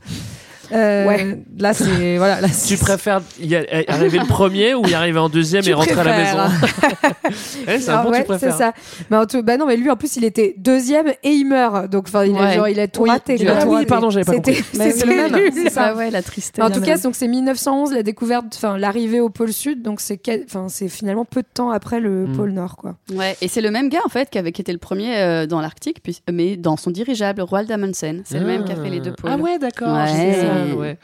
Euh, 0.72 1.06
Ouais. 1.06 1.38
Là, 1.58 1.74
c'est. 1.74 2.16
Voilà, 2.18 2.40
là, 2.40 2.48
Tu 2.66 2.76
préfères 2.76 3.20
y 3.40 3.54
arriver 3.54 4.18
le 4.18 4.26
premier 4.26 4.74
ou 4.74 4.86
y 4.86 4.94
arriver 4.94 5.18
en 5.18 5.28
deuxième 5.28 5.62
Tu 5.62 5.70
et 5.70 5.74
rentrer 5.74 5.98
à 6.00 6.04
la 6.04 6.16
maison 6.16 6.38
Eh, 7.68 7.78
C'est 7.78 7.90
un 7.90 7.98
Ah 7.98 8.02
bon 8.04 8.10
ouais, 8.10 8.18
tu 8.20 8.24
préfères. 8.24 8.52
c'est 8.52 8.58
ça. 8.58 8.72
Mais 9.10 9.16
en 9.16 9.26
tout, 9.26 9.42
bah 9.42 9.56
non, 9.56 9.66
mais 9.66 9.76
lui 9.76 9.90
en 9.90 9.96
plus 9.96 10.16
il 10.16 10.24
était 10.24 10.54
deuxième 10.58 11.08
et 11.08 11.30
il 11.30 11.44
meurt. 11.44 11.88
Donc 11.90 12.04
enfin 12.08 12.24
il 12.24 12.36
a 12.36 12.40
Ouais. 12.40 12.54
genre 12.54 12.68
il 12.68 12.78
a 12.80 12.88
tout 12.88 13.02
Oui, 13.02 13.10
raté. 13.10 13.36
il 13.38 13.44
quoi. 13.46 13.56
a 13.56 13.62
tout 13.62 13.68
oui, 13.68 13.74
raté. 13.76 13.86
pardon, 13.86 14.10
j'avais 14.10 14.24
pas 14.24 14.34
compris. 14.34 14.62
C'est 14.72 15.04
le 15.06 15.14
même, 15.30 15.52
c'est 15.52 15.70
ça. 15.70 15.88
Ah 15.90 15.94
ouais, 15.94 16.10
la 16.10 16.22
tristesse. 16.22 16.64
En 16.64 16.70
tout 16.70 16.80
cas, 16.80 16.96
donc 16.98 17.14
c'est 17.14 17.28
1911 17.28 17.92
la 17.92 18.02
découverte, 18.02 18.46
enfin 18.54 18.76
l'arrivée 18.78 19.20
au 19.20 19.28
pôle 19.30 19.52
sud, 19.52 19.82
donc 19.82 20.00
c'est 20.00 20.16
quel- 20.18 20.44
enfin 20.46 20.66
c'est 20.68 20.88
finalement 20.88 21.24
peu 21.24 21.42
de 21.42 21.48
temps 21.52 21.70
après 21.70 22.00
le 22.00 22.26
Mm. 22.26 22.36
pôle 22.36 22.50
nord 22.52 22.76
quoi. 22.76 22.96
Ouais, 23.14 23.36
et 23.40 23.48
c'est 23.48 23.60
le 23.60 23.70
même 23.70 23.88
gars 23.88 24.00
en 24.04 24.08
fait 24.08 24.28
qui 24.30 24.38
avait 24.38 24.50
était 24.50 24.72
le 24.72 24.78
premier 24.78 25.16
euh, 25.18 25.46
dans 25.46 25.60
l'Arctique, 25.60 26.02
puis- 26.02 26.20
mais 26.30 26.56
dans 26.56 26.76
son 26.76 26.90
dirigeable 26.90 27.40
Roald 27.40 27.70
Amundsen. 27.70 28.22
C'est 28.26 28.38
le 28.38 28.44
même 28.46 28.64
qui 28.64 28.72
a 28.72 28.76
fait 28.76 28.90
les 28.90 29.00
deux 29.00 29.12
pôles. 29.12 29.30
Ah 29.32 29.36
ouais, 29.38 29.58
d'accord. 29.58 29.96
Ouais. 29.96 30.59
Ouais. 30.64 30.74
Ouais. 30.76 30.98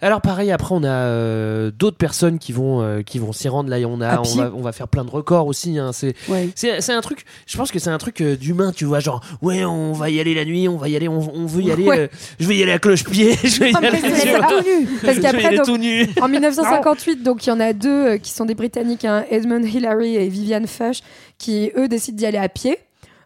Alors 0.00 0.20
pareil, 0.20 0.50
après 0.52 0.74
on 0.74 0.82
a 0.84 0.88
euh, 0.88 1.70
d'autres 1.70 1.96
personnes 1.96 2.38
qui 2.38 2.52
vont 2.52 2.82
euh, 2.82 3.02
qui 3.02 3.18
vont 3.18 3.32
s'y 3.32 3.48
rendre. 3.48 3.70
Là, 3.70 3.76
on 3.88 4.00
a 4.00 4.20
on 4.20 4.22
va, 4.22 4.52
on 4.54 4.60
va 4.62 4.72
faire 4.72 4.88
plein 4.88 5.04
de 5.04 5.10
records 5.10 5.46
aussi. 5.46 5.78
hein. 5.78 5.90
C'est 5.92 6.14
Ouais. 6.28 6.48
c'est 6.54 6.80
c'est 6.80 6.92
un 6.92 7.00
truc. 7.00 7.24
Je 7.46 7.56
pense 7.56 7.70
que 7.70 7.78
c'est 7.78 7.90
un 7.90 7.98
truc 7.98 8.20
euh, 8.20 8.36
d'humain, 8.36 8.72
tu 8.72 8.84
vois, 8.84 9.00
genre 9.00 9.20
ouais, 9.42 9.64
on 9.64 9.92
va 9.92 10.10
y 10.10 10.20
aller 10.20 10.34
la 10.34 10.44
nuit, 10.44 10.68
on 10.68 10.76
va 10.76 10.88
y 10.88 10.96
aller, 10.96 11.08
on, 11.08 11.18
on 11.34 11.46
veut 11.46 11.62
y 11.62 11.72
aller. 11.72 12.08
Je 12.38 12.46
vais 12.46 12.56
y 12.56 12.62
aller 12.62 12.72
à 12.72 12.78
cloche-pied. 12.78 13.34
Je 13.44 13.60
vais 13.60 13.70
y 13.70 13.74
Ah, 13.74 13.78
aller. 13.78 14.00
tout 14.00 14.62
nu. 14.64 14.88
Parce 15.04 15.18
qu'après 15.18 15.56
tout 15.58 15.76
nu. 15.76 16.06
en 16.20 16.28
1958, 16.38 17.22
donc 17.22 17.46
il 17.46 17.50
y 17.50 17.52
en 17.52 17.60
a 17.60 17.72
deux 17.72 18.16
qui 18.18 18.30
sont 18.32 18.44
des 18.44 18.54
Britanniques, 18.54 19.04
hein, 19.04 19.24
Edmund 19.30 19.64
Hillary 19.64 20.16
et 20.16 20.28
Vivian 20.28 20.62
Fush, 20.66 21.00
qui 21.38 21.70
eux 21.76 21.88
décident 21.88 22.16
d'y 22.16 22.26
aller 22.26 22.38
à 22.38 22.48
pied. 22.48 22.78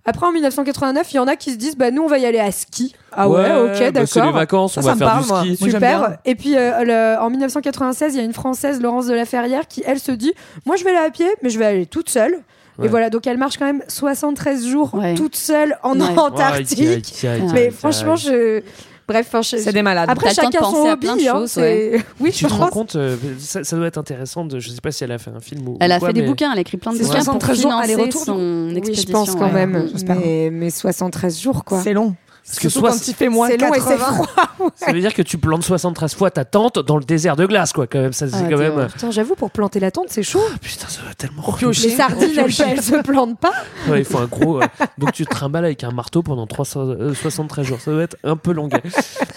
Après 0.05 0.27
en 0.27 0.33
1989, 0.33 1.13
il 1.13 1.17
y 1.17 1.19
en 1.21 1.29
a 1.29 1.37
qui 1.37 1.53
se 1.53 1.57
disent 1.57 1.77
bah 1.77 1.91
nous 1.93 2.03
on 2.03 2.09
va 2.09 2.19
y 2.19 2.27
aller 2.27 2.41
à 2.41 2.51
ski. 2.51 2.95
Ah 3.13 3.29
ouais, 3.29 3.45
ok 3.45 3.93
bah, 3.93 4.05
C'est 4.07 4.17
les 4.17 4.21
d'accord. 4.21 4.33
vacances, 4.33 4.73
Ça, 4.75 4.81
on 4.81 4.83
ça 4.83 4.89
va 4.89 4.95
me 4.95 4.99
faire 4.99 5.27
parle, 5.29 5.43
du 5.49 5.55
ski. 5.55 5.65
Moi, 5.65 5.73
Super. 5.75 5.99
bien. 6.01 6.17
Et 6.25 6.35
puis 6.35 6.57
euh, 6.57 6.83
le- 7.17 7.23
en 7.23 7.31
1996, 7.31 8.15
il 8.15 8.19
y 8.19 8.21
a 8.21 8.25
une 8.25 8.33
Française, 8.33 8.81
Laurence 8.81 9.07
de 9.07 9.15
la 9.15 9.25
Ferrière, 9.27 9.69
qui 9.69 9.83
elle 9.87 10.01
se 10.01 10.11
dit 10.13 10.33
Moi 10.67 10.75
je 10.77 10.83
vais 10.85 10.91
aller 10.91 11.07
à 11.07 11.11
pied, 11.11 11.29
mais 11.43 11.51
je 11.51 11.59
vais 11.59 11.67
aller 11.67 11.87
toute 11.87 12.09
seule. 12.11 12.39
Ouais. 12.79 12.87
Et 12.87 12.89
voilà, 12.89 13.11
donc 13.11 13.27
elle 13.27 13.37
marche 13.39 13.59
quand 13.59 13.67
même 13.67 13.83
73 13.87 14.67
jours 14.67 14.95
Ouais. 14.95 15.15
toute 15.15 15.37
seule 15.37 15.77
en 15.83 15.99
Ouais. 16.01 16.19
Antarctique. 16.19 17.21
Ouais, 17.23 17.41
mais 17.53 17.71
franchement, 17.71 18.17
je. 18.17 18.63
Bref, 19.09 19.27
enfin, 19.29 19.43
je- 19.43 19.57
C'est 19.63 19.73
des 19.73 19.83
malades. 19.83 20.09
Après, 20.09 20.33
T'as 20.33 20.43
le 20.43 20.47
temps 20.47 20.49
de 20.49 20.53
chacun 20.55 20.65
son 20.67 20.73
penser 20.73 20.89
à 20.89 20.93
hobby. 20.93 21.07
plein 21.07 21.17
de 21.17 21.23
hein, 21.23 21.33
choses, 21.33 21.51
c'est- 21.51 22.05
Oui, 22.21 22.31
Tu 22.33 22.45
te 22.45 22.49
je 22.49 22.55
rends 22.55 22.61
pense. 22.67 22.71
compte, 22.71 22.97
euh, 22.97 23.17
ça, 23.39 23.65
ça 23.65 23.77
doit 23.77 23.87
être 23.87 23.99
intéressant. 23.99 24.45
De, 24.45 24.59
je 24.61 24.71
sais 24.71 24.81
pas 24.81 24.93
si 24.93 25.05
elle 25.05 25.13
a 25.13 25.19
fait 25.19 25.31
un 25.31 25.41
film 25.41 25.69
ou. 25.69 25.77
Elle 25.81 25.91
ou 25.91 25.95
a 25.95 25.99
quoi, 25.99 26.09
fait 26.09 26.15
des 26.15 26.21
mais- 26.23 26.27
bouquins, 26.29 26.51
elle 26.53 26.59
a 26.59 26.61
écrit 26.61 26.77
plein 26.77 26.93
de 26.93 26.97
C'est 26.99 27.03
bouquins 27.05 27.17
pour 27.17 27.25
73 27.25 27.61
jours 27.61 27.71
financer 27.73 27.93
aller-retour, 27.95 28.25
son 28.25 28.69
Oui, 28.71 28.77
expédition. 28.77 29.07
je 29.09 29.13
pense 29.13 29.31
quand 29.35 29.47
ouais. 29.47 29.53
même. 29.67 29.89
j'espère. 29.93 30.17
Mais, 30.17 30.51
mais 30.53 30.71
73 30.71 31.41
jours, 31.41 31.65
quoi. 31.65 31.81
C'est 31.83 31.93
long. 31.93 32.15
Parce 32.45 32.59
que 32.59 32.69
soit- 32.69 32.91
quand 32.91 33.09
il 33.09 33.15
fait 33.15 33.29
moins 33.29 33.49
C'est 33.49 33.57
long 33.57 33.69
et 33.73 33.79
80. 33.79 33.97
c'est 33.99 33.99
froid. 34.15 34.71
Ça 34.75 34.93
veut 34.93 35.01
dire 35.01 35.15
que 35.15 35.23
tu 35.23 35.39
plantes 35.39 35.63
73 35.63 36.15
fois 36.15 36.31
ta 36.31 36.45
tente 36.45 36.79
dans 36.81 36.97
le 36.99 37.05
désert 37.05 37.37
de 37.37 37.47
glace, 37.47 37.73
quoi. 37.73 37.87
Quand 37.87 38.01
même, 38.01 38.13
ça 38.13 38.27
c'est 38.29 38.35
Ah, 38.37 38.49
quand 38.51 38.59
même. 38.59 38.73
horreur. 38.73 38.89
Putain, 38.89 39.11
j'avoue, 39.13 39.35
pour 39.37 39.51
planter 39.51 39.79
la 39.81 39.91
tente, 39.91 40.07
c'est 40.09 40.23
chaud. 40.25 40.41
Ah, 40.53 40.57
Putain, 40.61 40.89
ça 40.89 41.01
va 41.07 41.15
tellement. 41.15 41.43
piocher. 41.53 41.89
Les 41.91 41.95
sardines, 41.97 42.31
elles, 42.37 42.55
elles 42.69 42.83
se 42.83 43.01
plantent 43.03 43.39
pas. 43.39 43.53
Ouais, 43.89 44.01
il 44.01 44.05
faut 44.05 44.19
un 44.19 44.27
gros. 44.27 44.61
euh, 44.61 44.67
donc 44.99 45.13
tu 45.13 45.25
te 45.25 45.31
trimbales 45.31 45.65
avec 45.65 45.85
un 45.85 45.93
marteau 45.93 46.23
pendant 46.23 46.47
300, 46.47 46.81
euh, 46.89 47.15
73 47.15 47.65
jours. 47.67 47.81
Ça 47.81 47.93
doit 47.93 48.03
être 48.03 48.17
un 48.25 48.37
peu 48.37 48.53
long. 48.53 48.69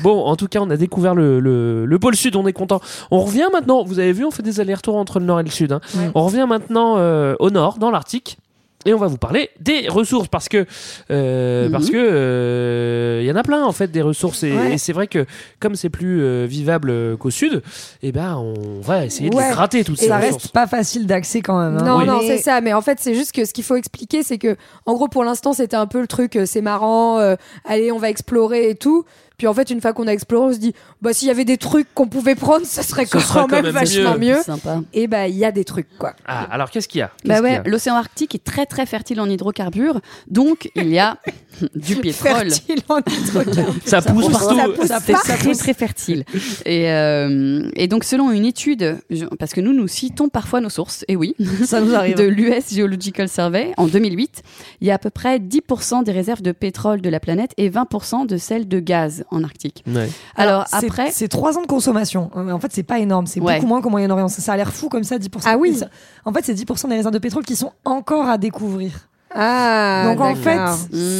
bon, 0.01 0.23
en 0.25 0.35
tout 0.35 0.47
cas, 0.47 0.59
on 0.61 0.69
a 0.71 0.77
découvert 0.77 1.13
le, 1.15 1.39
le, 1.39 1.85
le 1.85 1.99
pôle 1.99 2.15
sud. 2.15 2.35
On 2.35 2.47
est 2.47 2.53
content. 2.53 2.81
On 3.11 3.21
revient 3.21 3.47
maintenant. 3.53 3.83
Vous 3.83 3.99
avez 3.99 4.13
vu, 4.13 4.25
on 4.25 4.31
fait 4.31 4.43
des 4.43 4.59
allers-retours 4.59 4.95
entre 4.95 5.19
le 5.19 5.25
nord 5.25 5.39
et 5.39 5.43
le 5.43 5.49
sud. 5.51 5.71
hein. 5.71 5.81
Ouais. 5.95 6.09
On 6.15 6.25
revient 6.25 6.45
maintenant 6.49 6.95
euh, 6.97 7.35
au 7.39 7.49
nord, 7.51 7.77
dans 7.77 7.91
l'Arctique. 7.91 8.37
Et 8.85 8.93
on 8.93 8.97
va 8.97 9.07
vous 9.07 9.17
parler 9.17 9.49
des 9.59 9.87
ressources 9.89 10.27
parce 10.27 10.47
que 10.47 10.65
euh, 11.11 11.65
Mhm. 11.65 11.71
parce 11.71 11.89
que 11.89 11.97
euh, 11.97 13.19
il 13.23 13.27
y 13.27 13.31
en 13.31 13.35
a 13.35 13.43
plein 13.43 13.63
en 13.63 13.71
fait 13.71 13.91
des 13.91 14.01
ressources 14.01 14.43
et, 14.43 14.51
Ouais. 14.55 14.73
et 14.73 14.77
c'est 14.77 14.93
vrai 14.93 15.07
que 15.07 15.25
comme 15.59 15.75
c'est 15.75 15.89
plus 15.89 16.21
euh, 16.21 16.45
vivable 16.47 17.17
qu'au 17.17 17.29
sud, 17.31 17.61
et 18.03 18.11
ben 18.11 18.35
on 18.37 18.81
va 18.81 19.05
essayer 19.05 19.29
de 19.29 19.35
les 19.35 19.49
gratter 19.51 19.83
toutes 19.83 19.97
Et 19.99 20.03
ces 20.03 20.07
ça 20.07 20.17
ressources. 20.17 20.43
reste 20.43 20.53
pas 20.53 20.67
facile 20.67 21.07
d'accès 21.07 21.41
quand 21.41 21.59
même. 21.59 21.77
hein. 21.77 21.83
Non, 21.83 21.97
Oui. 21.99 22.05
non, 22.05 22.19
Mais- 22.19 22.27
c'est 22.27 22.37
ça. 22.43 22.61
Mais 22.61 22.73
en 22.73 22.81
fait, 22.81 22.99
c'est 23.01 23.15
juste 23.15 23.31
que 23.31 23.45
ce 23.45 23.53
qu'il 23.53 23.63
faut 23.63 23.75
expliquer, 23.75 24.23
c'est 24.23 24.37
que, 24.37 24.55
en 24.85 24.93
gros, 24.93 25.07
pour 25.07 25.23
l'instant, 25.23 25.53
c'était 25.53 25.75
un 25.75 25.87
peu 25.87 25.99
le 26.01 26.07
truc, 26.07 26.37
c'est 26.45 26.61
marrant, 26.61 27.17
euh, 27.19 27.35
allez, 27.65 27.91
on 27.91 27.97
va 27.97 28.09
explorer 28.09 28.69
et 28.69 28.75
tout. 28.75 29.03
Puis 29.37 29.47
en 29.47 29.53
fait, 29.53 29.69
une 29.69 29.81
fois 29.81 29.93
qu'on 29.93 30.07
a 30.07 30.11
exploré, 30.11 30.45
on 30.47 30.53
se 30.53 30.59
dit, 30.59 30.73
bah, 31.01 31.13
s'il 31.13 31.27
y 31.27 31.31
avait 31.31 31.45
des 31.45 31.57
trucs 31.57 31.87
qu'on 31.93 32.07
pouvait 32.07 32.35
prendre, 32.35 32.65
ça 32.65 32.83
serait 32.83 33.05
Ce 33.05 33.11
quand, 33.11 33.19
serait 33.19 33.39
quand 33.41 33.47
même, 33.49 33.65
même 33.65 33.73
vachement 33.73 34.13
mieux. 34.17 34.35
mieux. 34.35 34.41
Sympa. 34.43 34.81
Et 34.93 35.07
bah, 35.07 35.27
il 35.27 35.35
y 35.35 35.45
a 35.45 35.51
des 35.51 35.65
trucs, 35.65 35.87
quoi. 35.97 36.13
Ah, 36.25 36.47
alors 36.51 36.69
qu'est-ce 36.69 36.87
qu'il 36.87 36.99
y 36.99 37.01
a? 37.01 37.11
Bah 37.25 37.41
ouais, 37.41 37.61
l'océan 37.65 37.95
Arctique 37.95 38.35
est 38.35 38.43
très 38.43 38.65
très 38.65 38.85
fertile 38.85 39.19
en 39.21 39.29
hydrocarbures, 39.29 39.99
donc 40.27 40.69
il 40.75 40.89
y 40.89 40.99
a 40.99 41.17
du 41.75 41.95
pétrole. 42.01 42.49
Fertile 42.51 42.79
en 42.89 42.99
hydrocarbures. 42.99 43.75
Ça 43.85 44.01
pousse 44.01 44.25
pousse 44.25 44.31
partout. 44.37 44.55
partout. 44.57 44.81
C'est 45.05 45.13
très 45.13 45.53
très 45.55 45.73
fertile. 45.73 46.23
Et, 46.65 46.89
euh, 46.91 47.69
et 47.75 47.87
donc 47.87 48.03
selon 48.03 48.31
une 48.31 48.45
étude, 48.45 48.97
parce 49.39 49.53
que 49.53 49.61
nous 49.61 49.73
nous 49.73 49.87
citons 49.87 50.29
parfois 50.29 50.61
nos 50.61 50.69
sources, 50.69 51.05
et 51.07 51.15
oui, 51.15 51.35
Ça 51.65 51.81
nous 51.81 51.93
arrive. 51.95 52.15
de 52.17 52.23
l'US 52.23 52.73
Geological 52.73 53.29
Survey 53.29 53.71
en 53.77 53.87
2008, 53.87 54.41
il 54.81 54.87
y 54.87 54.91
a 54.91 54.95
à 54.95 54.97
peu 54.97 55.09
près 55.09 55.39
10% 55.39 56.03
des 56.03 56.11
réserves 56.11 56.41
de 56.41 56.51
pétrole 56.51 57.01
de 57.01 57.09
la 57.09 57.19
planète 57.19 57.51
et 57.57 57.69
20% 57.69 58.27
de 58.27 58.37
celles 58.37 58.67
de 58.67 58.79
gaz 58.79 59.23
en 59.31 59.43
Arctique. 59.43 59.83
Ouais. 59.87 60.09
Alors, 60.35 60.65
c'est- 60.67 60.85
après, 60.85 61.11
c'est 61.11 61.27
3 61.27 61.57
ans 61.57 61.61
de 61.61 61.67
consommation. 61.67 62.29
En 62.35 62.59
fait, 62.59 62.71
c'est 62.71 62.83
pas 62.83 62.99
énorme. 62.99 63.27
C'est 63.27 63.39
Ouais. 63.39 63.55
beaucoup 63.55 63.67
moins 63.67 63.81
qu'au 63.81 63.89
Moyen-Orient. 63.89 64.27
Ça, 64.27 64.41
ça 64.41 64.53
a 64.53 64.57
l'air 64.57 64.73
fou 64.73 64.89
comme 64.89 65.03
ça, 65.03 65.17
10%. 65.17 65.43
Ah 65.45 65.57
oui. 65.57 65.75
Ça- 65.75 65.87
En 66.25 66.33
fait, 66.33 66.43
c'est 66.45 66.53
10% 66.53 66.87
des 66.89 66.95
réserves 66.95 67.13
de 67.13 67.19
pétrole 67.19 67.43
qui 67.45 67.55
sont 67.55 67.71
encore 67.85 68.27
à 68.27 68.37
découvrir. 68.37 68.91
Ah, 69.37 70.03
Donc 70.13 70.21
en 70.21 70.33
fait, 70.35 70.57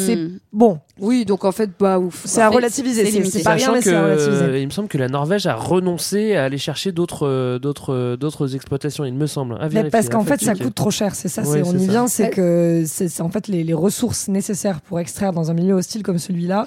c'est 0.05 0.16
Hmm. 0.16 0.39
bon. 0.53 0.80
Oui, 1.01 1.26
donc 1.26 1.43
en 1.43 1.51
fait, 1.51 1.70
bah, 1.78 1.99
ouf. 1.99 2.22
C'est 2.26 2.41
à 2.41 2.49
relativiser. 2.49 3.05
c'est 3.26 3.43
pas 3.43 3.51
rien, 3.51 3.72
mais 3.74 3.80
que 3.80 3.84
c'est 3.84 3.93
à 3.95 4.03
relativiser. 4.03 4.43
euh, 4.43 4.59
il 4.59 4.66
me 4.66 4.72
semble 4.72 4.88
que 4.88 4.97
la 4.97 5.09
Norvège 5.09 5.45
a 5.47 5.55
renoncé 5.55 6.36
à 6.36 6.45
aller 6.45 6.57
chercher 6.57 6.93
d'autres 6.93 7.28
euh, 7.28 7.59
d'autres 7.59 7.93
euh, 7.93 8.16
d'autres 8.16 8.55
exploitations, 8.55 9.03
il 9.03 9.13
me 9.13 9.28
semble. 9.28 9.55
À 9.55 9.63
Mais 9.63 9.68
vérifier, 9.70 9.91
parce 9.91 10.07
qu'en 10.07 10.24
fait, 10.24 10.39
ça 10.41 10.55
coûte 10.55 10.74
trop 10.76 10.91
cher. 10.91 11.13
C'est 11.13 11.28
ça. 11.28 11.41
Ouais, 11.41 11.61
c'est 11.63 11.70
on 11.70 11.78
y 11.78 11.86
ça. 11.86 11.91
vient. 11.91 12.07
C'est 12.07 12.30
que 12.30 12.84
c'est 12.88 13.09
c'est 13.09 13.22
en 13.22 13.30
fait 13.30 13.49
les, 13.49 13.63
les 13.66 13.74
ressources 13.74 14.30
nécessaires 14.30 14.80
pour 14.80 14.99
extraire 15.01 15.34
dans 15.34 15.51
un 15.51 15.53
milieu 15.53 15.74
hostile 15.74 16.01
comme 16.01 16.18
celui-là. 16.20 16.66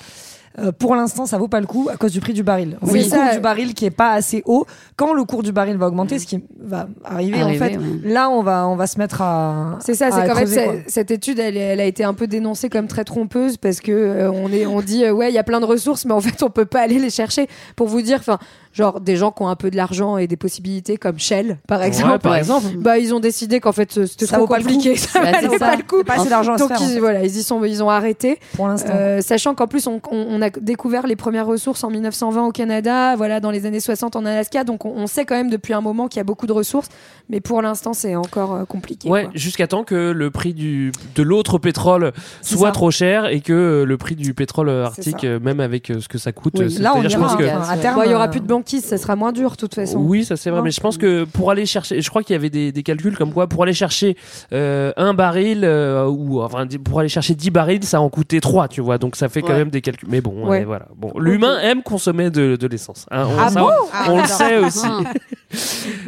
Euh, 0.58 0.72
pour 0.72 0.94
l'instant, 0.94 1.24
ça 1.26 1.38
vaut 1.38 1.48
pas 1.48 1.60
le 1.60 1.66
coup 1.66 1.88
à 1.92 1.96
cause 1.96 2.12
du 2.12 2.20
prix 2.20 2.32
du 2.32 2.42
baril. 2.42 2.76
Fait, 2.84 2.92
Oui, 2.92 3.04
le 3.04 3.10
cours 3.10 3.32
du 3.34 3.40
baril 3.40 3.74
qui 3.74 3.84
est 3.84 3.90
pas 3.90 4.12
assez 4.12 4.42
haut. 4.46 4.66
Quand 4.96 5.12
le 5.12 5.24
cours 5.24 5.42
du 5.42 5.52
baril 5.52 5.76
va 5.76 5.86
augmenter, 5.86 6.18
ce 6.18 6.26
qui 6.26 6.42
va 6.60 6.88
arriver, 7.04 7.42
en 7.42 7.48
fait, 7.54 7.76
ouais. 7.76 7.80
là, 8.04 8.28
on 8.30 8.42
va, 8.42 8.66
on 8.68 8.76
va 8.76 8.86
se 8.86 8.98
mettre 8.98 9.22
à. 9.22 9.78
C'est 9.80 9.94
ça, 9.94 10.10
c'est 10.10 10.20
qu'en 10.26 10.34
fait, 10.34 10.44
creuser, 10.44 10.64
quoi. 10.64 10.72
c'est- 10.86 10.90
cette 10.90 11.10
étude, 11.10 11.38
elle, 11.38 11.56
elle 11.56 11.80
a 11.80 11.84
été 11.84 12.02
un 12.04 12.14
peu 12.14 12.26
dénoncée 12.26 12.68
comme 12.68 12.86
très 12.88 13.04
trompeuse 13.04 13.56
parce 13.56 13.80
que 13.80 13.92
euh, 13.92 14.30
on, 14.32 14.50
est, 14.52 14.66
on 14.66 14.80
dit, 14.80 15.04
euh, 15.04 15.12
ouais, 15.12 15.30
il 15.30 15.34
y 15.34 15.38
a 15.38 15.44
plein 15.44 15.60
de 15.60 15.66
ressources, 15.66 16.04
mais 16.04 16.12
en 16.14 16.20
fait, 16.20 16.42
on 16.42 16.50
peut 16.50 16.64
pas 16.66 16.80
aller 16.80 16.98
les 16.98 17.10
chercher. 17.10 17.48
Pour 17.76 17.86
vous 17.88 18.02
dire, 18.02 18.18
enfin, 18.18 18.38
genre, 18.72 19.00
des 19.00 19.16
gens 19.16 19.30
qui 19.30 19.42
ont 19.42 19.48
un 19.48 19.56
peu 19.56 19.70
de 19.70 19.76
l'argent 19.76 20.16
et 20.18 20.26
des 20.26 20.36
possibilités, 20.36 20.96
comme 20.96 21.18
Shell, 21.18 21.58
par 21.66 21.82
exemple, 21.82 22.18
par 22.20 22.36
exemple. 22.36 22.66
bah, 22.78 22.98
ils 22.98 23.14
ont 23.14 23.20
décidé 23.20 23.60
qu'en 23.60 23.72
fait, 23.72 23.92
c'était 24.06 24.26
Ça 24.26 24.36
trop 24.38 24.46
compliqué, 24.46 24.96
ça 24.96 25.20
Bah, 25.20 25.32
valait 25.32 25.48
c'est 25.50 25.58
pas 25.58 25.76
le 25.76 25.82
coup. 25.82 25.98
Se 25.98 26.58
Donc, 26.58 26.68
faire, 26.68 26.80
en 26.82 26.84
ils, 26.84 26.92
fait. 26.94 26.98
voilà, 27.00 27.24
ils 27.24 27.36
y 27.36 27.42
sont, 27.42 27.62
ils 27.64 27.82
ont 27.82 27.90
arrêté. 27.90 28.38
Pour 28.56 28.68
l'instant. 28.68 28.92
Euh, 28.94 29.20
sachant 29.20 29.54
qu'en 29.54 29.66
plus, 29.66 29.86
on, 29.86 30.00
on- 30.10 30.26
on 30.30 30.42
a 30.42 30.50
découvert 30.50 31.06
les 31.06 31.16
premières 31.16 31.46
ressources 31.46 31.82
en 31.84 31.90
1920 31.90 32.46
au 32.46 32.52
Canada, 32.52 33.16
voilà, 33.16 33.40
dans 33.40 33.50
les 33.50 33.66
années 33.66 33.80
60 33.80 34.16
en 34.16 34.24
Alaska. 34.24 34.64
Donc, 34.64 34.84
on, 34.84 34.90
on 34.96 35.06
sait 35.06 35.24
quand 35.24 35.34
même 35.36 35.50
depuis 35.50 35.72
un 35.74 35.80
moment 35.80 36.08
qu'il 36.08 36.18
y 36.18 36.20
a 36.20 36.24
beaucoup 36.24 36.46
de 36.46 36.52
ressources, 36.52 36.88
mais 37.28 37.40
pour 37.40 37.62
l'instant, 37.62 37.92
c'est 37.92 38.14
encore 38.16 38.54
euh, 38.54 38.64
compliqué. 38.64 39.08
Ouais, 39.08 39.28
jusqu'à 39.34 39.66
temps 39.66 39.84
que 39.84 40.10
le 40.12 40.30
prix 40.30 40.54
du, 40.54 40.92
de 41.14 41.22
l'autre 41.22 41.58
pétrole 41.58 42.12
soit 42.42 42.68
ça. 42.68 42.72
trop 42.72 42.90
cher 42.90 43.26
et 43.26 43.40
que 43.40 43.84
le 43.86 43.96
prix 43.98 44.14
du 44.16 44.34
pétrole 44.34 44.68
euh, 44.68 44.84
arctique, 44.86 45.24
même 45.24 45.60
avec 45.60 45.86
ce 46.00 46.08
que 46.08 46.18
ça 46.18 46.32
coûte, 46.32 46.54
Oui, 46.58 46.76
là, 46.78 46.92
on 46.96 47.02
je 47.08 47.16
pense 47.16 47.36
que- 47.36 47.44
enfin, 47.44 47.68
à 47.72 47.76
terme, 47.76 48.02
il 48.04 48.10
y 48.10 48.14
aura 48.14 48.26
euh, 48.26 48.28
plus 48.30 48.40
de 48.40 48.46
banquise, 48.58 48.84
ça 48.84 48.98
sera 48.98 49.16
moins 49.16 49.32
dur 49.32 49.50
de 49.52 49.56
toute 49.56 49.74
façon. 49.74 49.98
Oui, 49.98 50.24
ça 50.24 50.36
c'est 50.36 50.50
vrai, 50.50 50.58
Non. 50.60 50.64
mais 50.64 50.70
je 50.70 50.80
pense 50.80 50.98
que 50.98 51.24
pour 51.24 51.50
aller 51.50 51.66
chercher, 51.66 52.00
je 52.00 52.08
crois 52.10 52.22
qu'il 52.22 52.34
y 52.34 52.36
avait 52.36 52.50
des, 52.50 52.72
des 52.72 52.82
calculs 52.82 53.16
comme 53.16 53.32
quoi 53.32 53.46
pour 53.46 53.62
aller 53.62 53.72
chercher 53.72 54.16
euh, 54.52 54.92
un 54.96 55.14
baril 55.14 55.62
euh, 55.64 56.06
ou 56.06 56.40
enfin 56.42 56.66
pour 56.84 57.00
aller 57.00 57.08
chercher 57.08 57.34
10 57.34 57.50
barils, 57.50 57.84
ça 57.84 58.00
en 58.00 58.08
coûtait 58.10 58.40
3, 58.40 58.68
tu 58.68 58.80
vois. 58.80 58.98
Donc 58.98 59.16
ça 59.16 59.28
fait 59.28 59.40
quand 59.42 59.48
Ouais. 59.48 59.58
même 59.58 59.70
des 59.70 59.80
calculs. 59.80 60.08
Mais 60.10 60.20
bon, 60.20 60.46
Ouais. 60.48 60.64
voilà. 60.64 60.86
Bon, 60.96 61.12
l'humain 61.18 61.58
aime 61.60 61.82
consommer 61.82 62.30
de, 62.30 62.56
de 62.56 62.66
l'essence. 62.66 63.06
hein. 63.10 63.26
On, 63.28 63.38
Ah 63.38 63.48
ça, 63.50 63.60
bon 63.60 63.70
on 64.08 64.20
le 64.20 64.26
sait 64.26 64.58
aussi. 64.58 64.86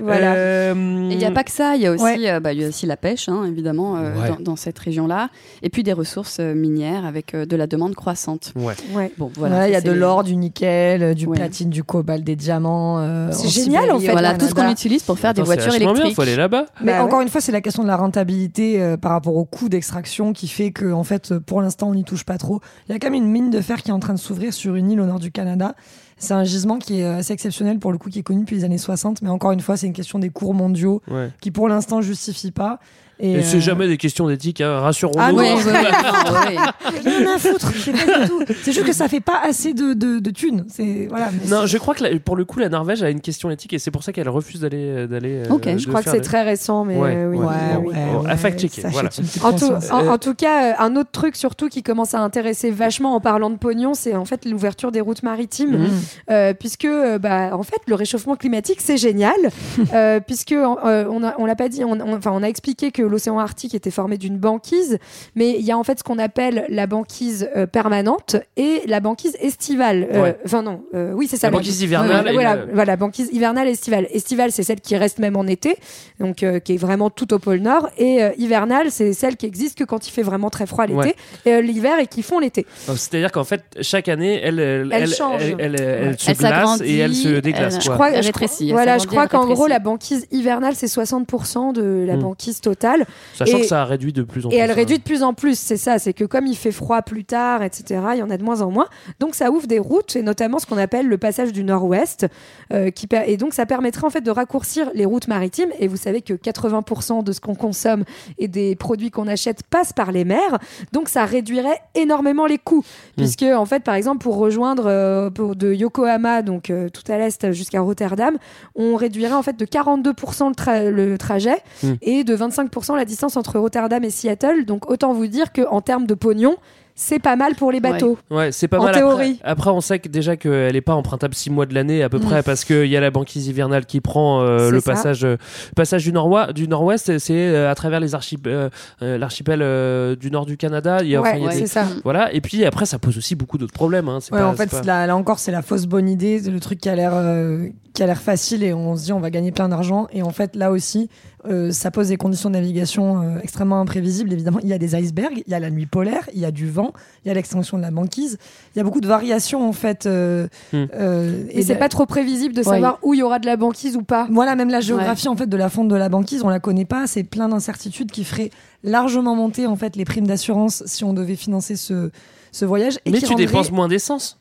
Voilà. 0.03 0.34
Euh, 0.34 0.74
Et 1.11 1.12
il 1.14 1.18
n'y 1.18 1.24
a 1.24 1.30
pas 1.30 1.45
que 1.45 1.51
ça, 1.51 1.74
il 1.76 1.82
y 1.82 1.86
a 1.86 1.93
aussi, 1.93 2.03
Ouais. 2.05 2.30
euh, 2.30 2.41
bah, 2.41 2.53
il 2.53 2.61
y 2.61 2.64
a 2.64 2.68
aussi 2.68 2.84
la 2.86 2.97
pêche, 2.97 3.28
hein, 3.28 3.45
évidemment, 3.47 3.97
euh, 3.97 4.14
Ouais. 4.14 4.28
dans, 4.28 4.36
dans 4.41 4.57
cette 4.57 4.78
région-là. 4.78 5.30
Et 5.62 5.70
puis 5.70 5.82
des 5.82 5.93
ressources 5.93 6.38
euh, 6.41 6.55
minières 6.55 7.05
avec 7.07 7.34
euh, 7.34 7.47
de 7.47 7.57
la 7.57 7.66
demande 7.66 7.95
croissante. 7.95 8.53
Ouais. 8.57 8.74
Ouais. 8.95 9.12
Bon, 9.18 9.30
voilà. 9.36 9.61
Ouais, 9.61 9.70
il 9.70 9.72
y 9.72 9.76
a 9.76 9.80
de 9.80 9.93
l'or, 9.93 10.24
du 10.24 10.36
nickel, 10.36 11.14
du 11.14 11.26
Ouais. 11.26 11.36
platine, 11.36 11.70
du 11.70 11.82
cobalt, 11.84 12.22
des 12.24 12.36
diamants. 12.36 12.99
euh, 12.99 13.28
C'est 13.32 13.49
génial, 13.49 13.82
Sibérie, 13.84 13.91
en 13.97 14.01
fait. 14.01 14.12
Voilà, 14.12 14.34
tout 14.34 14.47
ce 14.47 14.55
qu'on 14.55 14.70
utilise 14.70 15.03
pour 15.03 15.18
faire 15.18 15.32
des 15.34 15.41
Attends, 15.41 15.47
voitures 15.47 15.74
électriques. 15.74 16.14
faut 16.14 16.22
aller 16.22 16.36
là-bas. 16.36 16.66
Mais 16.82 16.93
Bah 16.93 17.05
encore 17.05 17.18
ouais. 17.18 17.24
une 17.24 17.30
fois, 17.30 17.41
c'est 17.41 17.53
la 17.53 17.61
question 17.61 17.82
de 17.82 17.88
la 17.88 17.97
rentabilité 17.97 18.80
euh, 18.82 18.97
par 18.97 19.12
rapport 19.12 19.36
au 19.36 19.45
coût 19.45 19.68
d'extraction 19.68 20.32
qui 20.32 20.49
fait 20.49 20.70
que, 20.70 20.93
en 20.93 21.05
fait, 21.05 21.38
pour 21.38 21.62
l'instant, 21.62 21.88
on 21.88 21.95
n'y 21.95 22.05
touche 22.05 22.24
pas 22.24 22.36
trop. 22.38 22.61
Il 22.88 22.93
y 22.93 22.95
a 22.95 22.99
quand 22.99 23.09
même 23.11 23.22
une 23.22 23.30
mine 23.30 23.51
de 23.51 23.61
fer 23.61 23.82
qui 23.82 23.91
est 23.91 23.95
en 23.95 24.01
train 24.01 24.14
de 24.14 24.18
s'ouvrir 24.18 24.53
sur 24.53 24.74
une 24.76 24.91
île 24.91 25.01
au 25.01 25.07
nord 25.07 25.18
du 25.20 25.30
Canada. 25.30 25.74
C'est 26.20 26.34
un 26.34 26.44
gisement 26.44 26.78
qui 26.78 27.00
est 27.00 27.04
assez 27.04 27.32
exceptionnel 27.32 27.78
pour 27.80 27.90
le 27.90 27.98
coup, 27.98 28.10
qui 28.10 28.20
est 28.20 28.22
connu 28.22 28.40
depuis 28.42 28.56
les 28.56 28.64
années 28.64 28.78
60. 28.78 29.22
Mais 29.22 29.30
encore 29.30 29.50
une 29.52 29.60
fois, 29.60 29.76
c'est 29.76 29.86
une 29.88 29.92
question 29.94 30.18
des 30.20 30.30
cours 30.30 30.54
mondiaux 30.54 31.02
Ouais. 31.10 31.30
qui, 31.40 31.50
pour 31.50 31.66
l'instant, 31.68 32.00
justifient 32.02 32.52
pas. 32.52 32.78
Et, 33.20 33.32
Et 33.32 33.42
c'est 33.42 33.58
euh, 33.58 33.60
jamais 33.60 33.86
des 33.86 33.96
questions 33.98 34.26
d'éthique, 34.28 34.60
hein, 34.60 34.80
rassurons-nous. 34.80 35.20
Ah 35.22 35.32
non, 35.32 35.38
Ouais, 35.38 35.54
ouais, 35.54 36.56
rien 37.04 37.34
à 37.34 37.38
foutre. 37.38 37.70
C'est 37.76 37.92
pas 37.92 38.20
du 38.20 38.28
tout. 38.28 38.42
C'est 38.62 38.72
juste 38.72 38.86
que 38.86 38.92
ça 38.92 39.08
fait 39.08 39.20
pas 39.20 39.40
assez 39.44 39.74
de, 39.74 39.92
de, 39.94 40.18
de 40.18 40.30
thunes. 40.30 40.64
Voilà. 41.08 41.30
Non, 41.48 41.66
je 41.66 41.78
crois 41.78 41.94
que 41.94 42.04
la- 42.04 42.18
pour 42.20 42.36
le 42.36 42.44
coup, 42.44 42.58
la 42.58 42.68
Norvège 42.68 43.02
a 43.02 43.10
une 43.10 43.20
question 43.20 43.50
éthique 43.50 43.72
et 43.74 43.78
c'est 43.78 43.90
pour 43.90 44.02
ça 44.02 44.12
qu'elle 44.12 44.28
refuse 44.28 44.60
d'aller 44.60 44.78
euh, 44.90 45.06
d'aller. 45.06 45.42
euh, 45.46 45.52
Ok, 45.52 45.68
Je 45.76 45.86
crois 45.88 46.02
que 46.02 46.10
c'est 46.10 46.20
très 46.20 46.42
récent, 46.42 46.84
mais 46.84 46.96
Ouais, 46.96 47.14
euh, 47.16 47.28
oui. 47.30 47.38
ouais, 47.38 47.44
Ouais, 47.44 47.54
Bon, 47.74 47.88
ouais, 47.88 47.94
bon, 48.12 48.20
ouais, 48.24 48.30
à 48.30 48.36
fact-checker, 48.36 48.82
voilà. 48.90 49.10
En 49.42 49.52
tout, 49.52 49.68
conscience. 49.68 49.90
en, 49.92 50.06
en 50.08 50.18
tout 50.18 50.34
cas, 50.34 50.70
euh, 50.70 50.74
un 50.78 50.96
autre 50.96 51.10
truc 51.12 51.36
surtout 51.36 51.68
qui 51.68 51.82
commence 51.82 52.14
à 52.14 52.20
intéresser 52.20 52.70
vachement 52.70 53.14
en 53.14 53.20
parlant 53.20 53.50
de 53.50 53.56
pognon, 53.56 53.94
c'est 53.94 54.14
en 54.16 54.24
fait 54.24 54.44
l'ouverture 54.44 54.92
des 54.92 55.00
routes 55.00 55.22
maritimes. 55.22 55.88
Euh, 56.30 56.54
puisque 56.54 56.86
bah, 57.20 57.50
en 57.56 57.62
fait 57.62 57.80
le 57.86 57.94
réchauffement 57.94 58.36
climatique 58.36 58.80
c'est 58.80 58.96
génial, 58.96 59.34
euh, 59.94 60.20
puisque 60.20 60.52
euh, 60.52 61.04
on 61.10 61.46
l'a 61.46 61.56
pas 61.56 61.68
dit, 61.68 61.84
on, 61.84 61.92
on- 61.92 62.16
enfin 62.16 62.30
on 62.34 62.42
a 62.42 62.46
expliqué 62.48 62.90
que 62.90 63.02
l'océan 63.11 63.38
Arctique 63.38 63.74
était 63.74 63.90
formé 63.90 64.16
d'une 64.16 64.38
banquise, 64.38 64.98
mais 65.34 65.56
il 65.58 65.64
y 65.64 65.72
a 65.72 65.78
en 65.78 65.84
fait 65.84 65.98
ce 65.98 66.04
qu'on 66.04 66.18
appelle 66.18 66.64
la 66.68 66.86
banquise 66.86 67.48
euh, 67.56 67.66
permanente 67.66 68.36
et 68.56 68.82
la 68.86 69.00
banquise 69.00 69.36
estivale. 69.40 70.08
Euh, 70.12 70.20
Ouais. 70.22 70.36
Enfin 70.44 70.62
non, 70.62 70.82
euh, 70.94 71.12
oui 71.14 71.26
c'est 71.28 71.36
ça. 71.36 71.48
La 71.48 71.56
banquise 71.56 71.80
hivernale 71.82 72.28
et 72.28 72.32
voilà, 72.72 72.96
banquise 72.96 73.28
hivernale 73.32 73.68
et 73.68 73.72
estivale. 73.72 74.06
Estivale, 74.12 74.52
c'est 74.52 74.62
celle 74.62 74.80
qui 74.80 74.96
reste 74.96 75.18
même 75.18 75.36
en 75.36 75.46
été, 75.46 75.76
donc 76.18 76.42
euh, 76.42 76.58
qui 76.61 76.74
est 76.74 76.76
vraiment 76.76 77.11
tout 77.11 77.32
au 77.32 77.38
pôle 77.38 77.58
Nord. 77.61 77.88
Et 77.98 78.22
euh, 78.22 78.30
hivernale, 78.38 78.90
c'est 78.90 79.12
celle 79.12 79.36
qui 79.36 79.46
existe 79.46 79.78
que 79.78 79.84
quand 79.84 80.06
il 80.06 80.11
fait 80.11 80.22
vraiment 80.22 80.50
très 80.50 80.66
froid 80.66 80.86
l'été, 80.86 80.96
Ouais. 80.98 81.14
et 81.46 81.52
euh, 81.54 81.61
l'hiver 81.61 81.98
et 81.98 82.06
qui 82.06 82.22
font 82.22 82.38
l'été. 82.38 82.66
C'est-à-dire 82.86 83.32
qu'en 83.32 83.44
fait, 83.44 83.62
chaque 83.80 84.08
année, 84.08 84.40
elle, 84.42 84.58
elle, 84.61 84.88
Elle 84.92 85.14
change. 85.14 85.42
elle, 85.42 85.56
elle- 85.58 85.80
elle 85.80 86.08
Ouais. 86.08 86.16
se 86.18 86.30
Elle 86.30 86.36
glace 86.36 86.80
et 86.82 86.98
elle 86.98 87.14
se 87.14 87.28
déglace. 87.40 87.74
elle- 87.76 87.80
quoi. 87.80 87.80
Je 87.84 87.90
crois, 87.90 88.11
Elle 88.11 88.22
je 88.22 88.26
rétrécit, 88.28 88.54
crois- 88.54 88.66
elle 88.68 88.72
voilà, 88.72 88.98
je 88.98 89.06
crois 89.06 89.26
qu'en 89.28 89.46
gros 89.46 89.66
la 89.66 89.78
banquise 89.78 90.26
hivernale 90.30 90.74
c'est 90.74 90.86
60% 90.88 91.72
de 91.72 92.04
la 92.06 92.16
Hmm. 92.16 92.20
banquise 92.20 92.61
totale. 92.61 92.99
Sachant 93.34 93.59
et- 93.59 93.61
que 93.62 93.66
ça 93.66 93.84
réduit 93.84 94.12
de 94.12 94.22
plus 94.22 94.46
en 94.46 94.51
Et 94.51 94.53
plus. 94.53 94.59
elle 94.59 94.70
hein. 94.70 94.74
réduit 94.74 94.98
de 94.98 95.03
plus 95.03 95.22
en 95.22 95.34
plus, 95.34 95.59
c'est 95.59 95.76
ça, 95.76 95.98
c'est 95.98 96.12
que 96.12 96.24
comme 96.24 96.46
il 96.46 96.57
fait 96.57 96.72
froid 96.72 97.03
plus 97.03 97.24
tard, 97.24 97.62
etc., 97.62 98.01
il 98.14 98.18
y 98.18 98.22
en 98.22 98.30
a 98.30 98.36
de 98.36 98.42
moins 98.44 98.61
en 98.62 98.70
moins. 98.70 98.86
Donc 99.18 99.34
ça 99.34 99.51
ouvre 99.51 99.66
des 99.66 99.78
routes, 99.78 100.16
et 100.16 100.22
notamment 100.22 100.59
ce 100.59 100.66
qu'on 100.66 100.78
appelle 100.78 101.07
le 101.09 101.18
passage 101.18 101.53
du 101.53 101.64
nord-ouest. 101.64 102.26
euh, 102.72 102.90
qui 102.90 103.09
et 103.26 103.36
donc 103.36 103.53
ça 103.55 103.66
permettrait 103.66 104.07
en 104.07 104.11
fait 104.11 104.20
de 104.20 104.30
raccourcir 104.30 104.90
les 104.94 105.05
routes 105.05 105.26
maritimes. 105.26 105.70
Et 105.80 105.88
vous 105.88 105.96
savez 105.96 106.22
que 106.22 106.34
80% 106.34 107.24
de 107.24 107.32
ce 107.32 107.40
qu'on 107.40 107.55
consomme 107.57 108.05
et 108.38 108.46
des 108.46 108.76
produits 108.76 109.11
qu'on 109.11 109.26
achète 109.26 109.64
passent 109.64 109.92
par 109.92 110.12
les 110.12 110.24
mers. 110.24 110.59
Donc 110.92 111.09
ça 111.09 111.24
réduirait 111.24 111.80
énormément 111.96 112.46
les 112.46 112.59
coûts. 112.59 112.84
Hmm. 113.16 113.22
Puisque 113.22 113.42
en 113.42 113.64
fait, 113.66 113.80
par 113.82 113.94
exemple, 113.96 114.22
pour 114.22 114.36
rejoindre 114.36 114.84
euh, 114.86 115.30
pour 115.30 115.57
de 115.57 115.72
Yokohama, 115.72 116.42
donc 116.42 116.70
euh, 116.70 116.88
tout 116.88 117.03
à 117.11 117.18
l'est 117.18 117.51
jusqu'à 117.53 117.80
Rotterdam, 117.80 118.36
on 118.76 118.94
réduirait 118.94 119.32
en 119.34 119.42
fait 119.42 119.57
de 119.59 119.64
42% 119.64 120.48
le, 120.48 120.55
tra- 120.55 120.88
le 120.88 121.18
trajet 121.18 121.57
Hmm. 121.82 121.94
et 122.03 122.22
de 122.24 122.36
25% 122.36 122.89
la 122.97 123.05
distance 123.05 123.36
entre 123.36 123.59
Rotterdam 123.59 124.03
et 124.05 124.11
Seattle. 124.11 124.64
Donc 124.66 124.91
autant 124.91 125.12
vous 125.12 125.26
dire 125.26 125.53
qu'en 125.53 125.80
termes 125.80 126.07
de 126.07 126.14
pognon, 126.14 126.57
c'est 126.97 127.18
pas 127.20 127.34
mal 127.34 127.55
pour 127.55 127.72
les 127.72 127.80
bateaux. 127.80 128.18
Ouais, 128.30 128.53
c'est 128.53 128.68
pas 128.68 128.78
En 128.78 128.84
mal. 128.84 128.95
théorie. 128.95 129.38
Après, 129.41 129.51
après, 129.53 129.70
on 129.70 129.80
sait 129.80 130.01
que 130.01 130.09
déjà 130.09 130.36
qu'elle 130.36 130.76
est 130.76 130.80
pas 130.82 130.93
empruntable 130.95 131.34
6 131.34 131.49
mois 131.49 131.64
de 131.64 131.72
l'année 131.72 132.03
à 132.03 132.11
peu 132.11 132.18
Mm. 132.18 132.22
près 132.22 132.43
parce 132.43 132.64
qu'il 132.66 132.86
y 132.88 132.97
a 132.97 133.01
la 133.01 133.11
banquise 133.11 133.47
hivernale 133.49 133.86
qui 133.86 134.03
prend 134.03 134.43
euh, 134.43 134.70
le 134.70 134.80
ça. 134.80 134.93
passage, 134.93 135.24
euh, 135.24 135.36
passage 135.74 136.05
du 136.05 136.12
nord-ouest. 136.12 136.53
Du 136.53 136.68
nord-ouest, 136.68 137.16
c'est 137.18 137.32
euh, 137.49 137.70
à 137.70 137.74
travers 137.74 138.01
les 138.01 138.14
archip- 138.14 138.47
euh, 138.47 138.68
euh, 139.01 139.16
l'archipel 139.16 140.16
du 140.16 140.30
nord 140.30 140.45
du 140.45 140.59
Canada. 140.59 140.99
Il 141.01 141.09
y 141.09 141.16
a, 141.16 141.22
Ouais, 141.22 141.28
enfin, 141.28 141.38
il 141.38 141.43
y 141.43 141.47
a 141.47 141.49
ouais, 141.49 141.55
des- 141.55 141.61
c'est 141.61 141.66
ça. 141.72 141.86
Voilà. 142.05 142.32
Et 142.34 142.43
puis 142.43 142.66
après, 142.66 142.84
ça 142.84 142.99
pose 142.99 143.16
aussi 143.16 143.34
beaucoup 143.34 143.57
d'autres 143.57 143.72
problèmes. 143.72 144.09
Hein. 144.11 144.18
C'est 144.20 144.34
Ouais, 144.34 144.41
pas- 144.41 144.49
en 144.49 144.55
fait, 144.55 144.70
pas- 144.70 144.82
la- 144.82 145.07
là 145.07 145.16
encore, 145.16 145.38
c'est 145.38 145.53
la 145.53 145.62
fausse 145.62 145.86
bonne 145.86 146.09
idée, 146.09 146.38
le 146.41 146.61
truc 146.61 146.80
qui 146.80 146.88
a 146.91 146.95
l'air 146.97 147.12
euh, 147.14 147.66
qui 147.95 148.03
a 148.05 148.07
l'air 148.07 148.20
facile 148.20 148.62
et 148.62 148.72
on 148.72 148.95
se 148.97 149.05
dit 149.05 149.12
on 149.12 149.18
va 149.20 149.30
gagner 149.30 149.53
plein 149.53 149.68
d'argent. 149.68 150.07
Et 150.12 150.22
en 150.22 150.30
fait, 150.30 150.55
là 150.55 150.70
aussi, 150.70 151.09
euh, 151.49 151.70
ça 151.70 151.91
pose 151.91 152.09
des 152.09 152.16
conditions 152.16 152.51
de 152.51 152.55
navigation 152.55 153.22
euh, 153.22 153.38
extrêmement 153.43 153.80
imprévisibles. 153.80 154.32
Évidemment, 154.32 154.59
il 154.62 154.68
y 154.68 154.72
a 154.72 154.78
des 154.78 154.95
icebergs, 154.95 155.43
il 155.47 155.51
y 155.51 155.55
a 155.55 155.61
la 155.61 155.70
nuit 155.70 155.86
polaire, 155.86 156.28
il 156.34 156.41
y 156.41 156.45
a 156.45 156.51
du 156.51 156.68
vent, 156.68 156.93
il 157.24 157.28
y 157.28 157.30
a 157.30 157.34
l'extinction 157.34 157.76
de 157.78 157.82
la 157.82 157.91
banquise. 157.91 158.38
Il 158.74 158.78
y 158.78 158.80
a 158.80 158.84
beaucoup 158.84 159.01
de 159.01 159.07
variations 159.09 159.66
en 159.68 159.72
fait. 159.72 160.07
euh, 160.07 160.49
Hmm. 160.72 160.84
euh, 160.95 161.45
Et 161.51 161.62
c'est 161.62 161.72
la- 161.74 161.78
pas 161.78 161.88
trop 161.88 162.07
prévisible 162.07 162.55
de 162.55 162.59
Ouais. 162.61 162.64
savoir 162.64 162.99
où 163.03 163.14
il 163.14 163.20
y 163.20 163.22
aura 163.22 163.38
de 163.38 163.47
la 163.47 163.57
banquise 163.57 163.97
ou 163.97 164.03
pas. 164.03 164.28
Voilà, 164.30 164.55
même 164.57 164.70
la 164.70 164.80
géographie 164.80 165.28
en 165.28 165.36
fait 165.36 165.47
de 165.49 165.57
la 165.57 165.68
fonte 165.70 165.88
de 165.88 165.97
la 165.97 166.09
banquise, 166.09 166.43
on 166.45 166.49
la 166.49 166.61
connaît 166.61 166.84
pas. 166.84 167.07
C'est 167.07 167.24
plein 167.24 167.49
d'incertitudes 167.49 168.11
qui 168.11 168.24
feraient 168.24 168.51
largement 168.84 169.34
monter 169.34 169.66
en 169.66 169.76
fait 169.76 169.97
les 169.97 170.05
primes 170.05 170.26
d'assurance 170.26 170.82
si 170.86 171.05
on 171.05 171.12
devait 171.12 171.36
financer 171.36 171.76
ce 171.76 172.11
ce 172.53 172.64
voyage. 172.64 172.99
Et 173.05 173.11
Mais 173.12 173.18
qui 173.18 173.24
tu 173.24 173.30
rendrait- 173.30 173.47
dépenses 173.47 173.70
moins 173.70 173.86
d'essence. 173.88 174.36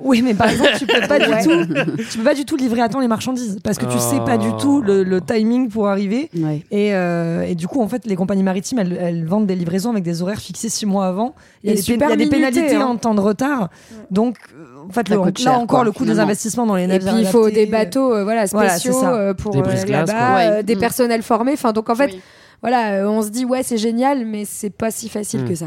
Oui, 0.00 0.22
mais 0.22 0.32
par 0.34 0.48
exemple, 0.48 0.70
tu 0.78 0.86
peux 0.86 1.06
pas 1.08 1.18
du 1.18 1.26
tout, 1.44 1.66
tu 2.10 2.18
peux 2.18 2.24
pas 2.24 2.34
du 2.34 2.44
tout 2.44 2.54
livrer 2.56 2.80
à 2.82 2.88
temps 2.88 3.00
les 3.00 3.08
marchandises 3.08 3.58
parce 3.64 3.78
que 3.78 3.84
tu 3.86 3.98
sais 3.98 4.20
pas 4.20 4.38
du 4.38 4.48
tout 4.60 4.80
le, 4.80 5.02
le 5.02 5.20
timing 5.20 5.68
pour 5.68 5.88
arriver. 5.88 6.30
Ouais. 6.36 6.62
Et, 6.70 6.94
euh, 6.94 7.42
et 7.42 7.56
du 7.56 7.66
coup, 7.66 7.82
en 7.82 7.88
fait, 7.88 8.06
les 8.06 8.14
compagnies 8.14 8.44
maritimes, 8.44 8.78
elles, 8.78 8.96
elles 9.00 9.24
vendent 9.26 9.46
des 9.46 9.56
livraisons 9.56 9.90
avec 9.90 10.04
des 10.04 10.22
horaires 10.22 10.38
fixés 10.40 10.68
six 10.68 10.86
mois 10.86 11.06
avant. 11.06 11.34
Il 11.64 11.66
y 11.66 11.70
a, 11.70 11.72
Et 11.72 11.76
des, 11.82 11.82
pén- 11.96 12.08
y 12.08 12.12
a 12.12 12.16
des 12.16 12.26
pénalités 12.28 12.76
hein. 12.76 12.86
en 12.86 12.96
temps 12.96 13.14
de 13.14 13.20
retard. 13.20 13.70
Donc, 14.12 14.36
euh, 14.56 14.86
en 14.88 14.92
fait, 14.92 15.08
le- 15.08 15.16
là 15.16 15.30
cher, 15.36 15.52
encore, 15.54 15.66
quoi, 15.78 15.84
le 15.84 15.90
coût 15.92 16.04
des 16.04 16.20
investissements 16.20 16.64
dans 16.66 16.76
les 16.76 16.84
Et 16.84 16.86
navires. 16.86 17.12
puis 17.14 17.22
il 17.22 17.26
faut 17.26 17.50
des 17.50 17.66
bateaux 17.66 18.14
euh, 18.14 18.22
voilà, 18.22 18.44
Voilà, 18.46 18.78
spéciaux 18.78 19.04
euh, 19.04 19.34
pour 19.34 19.50
Des 19.52 19.58
euh, 19.60 19.84
là-bas, 19.88 20.12
euh, 20.38 20.56
Ouais. 20.58 20.62
des 20.62 20.76
Mm. 20.76 20.78
personnels 20.78 21.22
formés. 21.22 21.52
Enfin, 21.54 21.72
donc 21.72 21.90
en 21.90 21.96
fait, 21.96 22.12
Oui. 22.12 22.20
voilà, 22.62 22.92
euh, 23.02 23.08
on 23.08 23.20
se 23.22 23.30
dit 23.30 23.44
ouais 23.44 23.62
c'est 23.64 23.78
génial, 23.78 24.24
mais 24.24 24.44
c'est 24.46 24.70
pas 24.70 24.92
si 24.92 25.08
facile 25.08 25.42
Mm. 25.42 25.48
que 25.48 25.54
ça. 25.56 25.66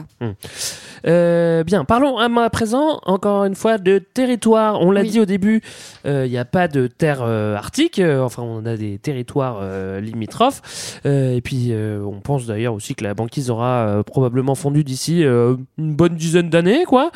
Euh, 1.08 1.64
bien, 1.64 1.84
parlons 1.86 2.18
à 2.18 2.28
à 2.42 2.50
présent 2.50 3.00
encore 3.06 3.44
une 3.46 3.56
fois 3.56 3.78
de 3.78 4.00
territoire. 4.00 4.80
On 4.82 4.90
l'a 4.92 5.02
Oui. 5.02 5.10
dit 5.10 5.20
au 5.20 5.26
début, 5.26 5.62
euh, 6.06 6.26
il 6.26 6.32
n'y 6.32 6.38
a 6.38 6.46
pas 6.46 6.68
de 6.68 6.88
terre 6.88 7.22
euh, 7.22 7.56
arctique. 7.56 8.00
euh, 8.00 8.22
enfin, 8.22 8.42
on 8.44 8.66
a 8.66 8.78
des 8.78 8.98
territoires 9.00 9.60
euh, 9.62 10.00
limitrophes. 10.00 11.00
Euh, 11.06 11.36
et 11.36 11.42
puis, 11.42 11.68
euh, 11.72 12.02
on 12.04 12.20
pense 12.20 12.46
d'ailleurs 12.46 12.74
aussi 12.74 12.96
que 12.96 13.04
la 13.04 13.14
banquise 13.14 13.50
aura 13.50 13.86
euh, 13.88 14.04
probablement 14.04 14.56
fondu 14.56 14.84
d'ici 14.84 15.24
euh, 15.24 15.56
une 15.78 15.94
bonne 15.94 16.16
dizaine 16.16 16.50
d'années, 16.50 16.84
quoi. 16.86 17.12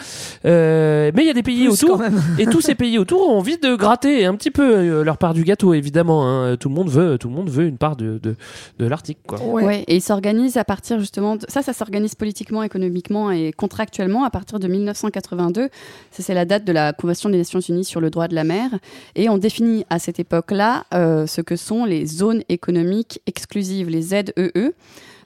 Euh, 0.45 1.11
mais 1.15 1.23
il 1.23 1.27
y 1.27 1.29
a 1.29 1.33
des 1.33 1.43
pays 1.43 1.65
Plus, 1.67 1.83
autour, 1.83 2.01
et 2.39 2.45
tous 2.45 2.61
ces 2.61 2.75
pays 2.75 2.97
autour 2.99 3.29
ont 3.29 3.37
envie 3.37 3.57
de 3.57 3.75
gratter 3.75 4.25
un 4.25 4.35
petit 4.35 4.51
peu 4.51 4.75
euh, 4.77 5.03
leur 5.03 5.17
part 5.17 5.33
du 5.33 5.43
gâteau, 5.43 5.73
évidemment. 5.73 6.27
hein. 6.27 6.57
Tout 6.57 6.69
le 6.69 6.75
monde 6.75 6.89
veut, 6.89 7.17
tout 7.17 7.29
le 7.29 7.33
monde 7.35 7.49
veut 7.49 7.65
une 7.65 7.77
part 7.77 7.95
de 7.95 8.19
de, 8.21 8.35
de 8.79 8.85
l'Arctique, 8.85 9.19
quoi. 9.27 9.41
Ouais. 9.41 9.63
Ouais. 9.63 9.83
et 9.87 9.95
ils 9.95 10.01
s'organisent 10.01 10.57
à 10.57 10.63
partir 10.65 10.99
justement 10.99 11.35
de... 11.37 11.45
ça, 11.47 11.61
ça 11.61 11.73
s'organise 11.73 12.15
politiquement, 12.15 12.61
économiquement 12.63 13.31
et 13.31 13.51
contractuellement 13.51 13.74
contractuellement 13.75 14.23
à 14.23 14.29
partir 14.29 14.57
de 14.57 14.69
1982. 14.69 15.67
Ça, 16.11 16.23
c'est 16.23 16.33
la 16.33 16.45
date 16.45 16.63
de 16.63 16.71
la 16.71 16.93
Convention 16.93 17.29
des 17.29 17.37
Nations 17.37 17.59
Unies 17.59 17.83
sur 17.83 17.99
le 17.99 18.09
droit 18.09 18.29
de 18.29 18.35
la 18.35 18.45
mer. 18.45 18.69
Et 19.15 19.27
on 19.27 19.37
définit 19.37 19.85
à 19.89 19.99
cette 19.99 20.17
époque-là 20.17 20.85
euh, 20.93 21.27
ce 21.27 21.41
que 21.41 21.57
sont 21.57 21.83
les 21.83 22.05
zones 22.05 22.41
économiques 22.47 23.19
exclusives, 23.27 23.89
les 23.89 24.01
ZEE. 24.01 24.31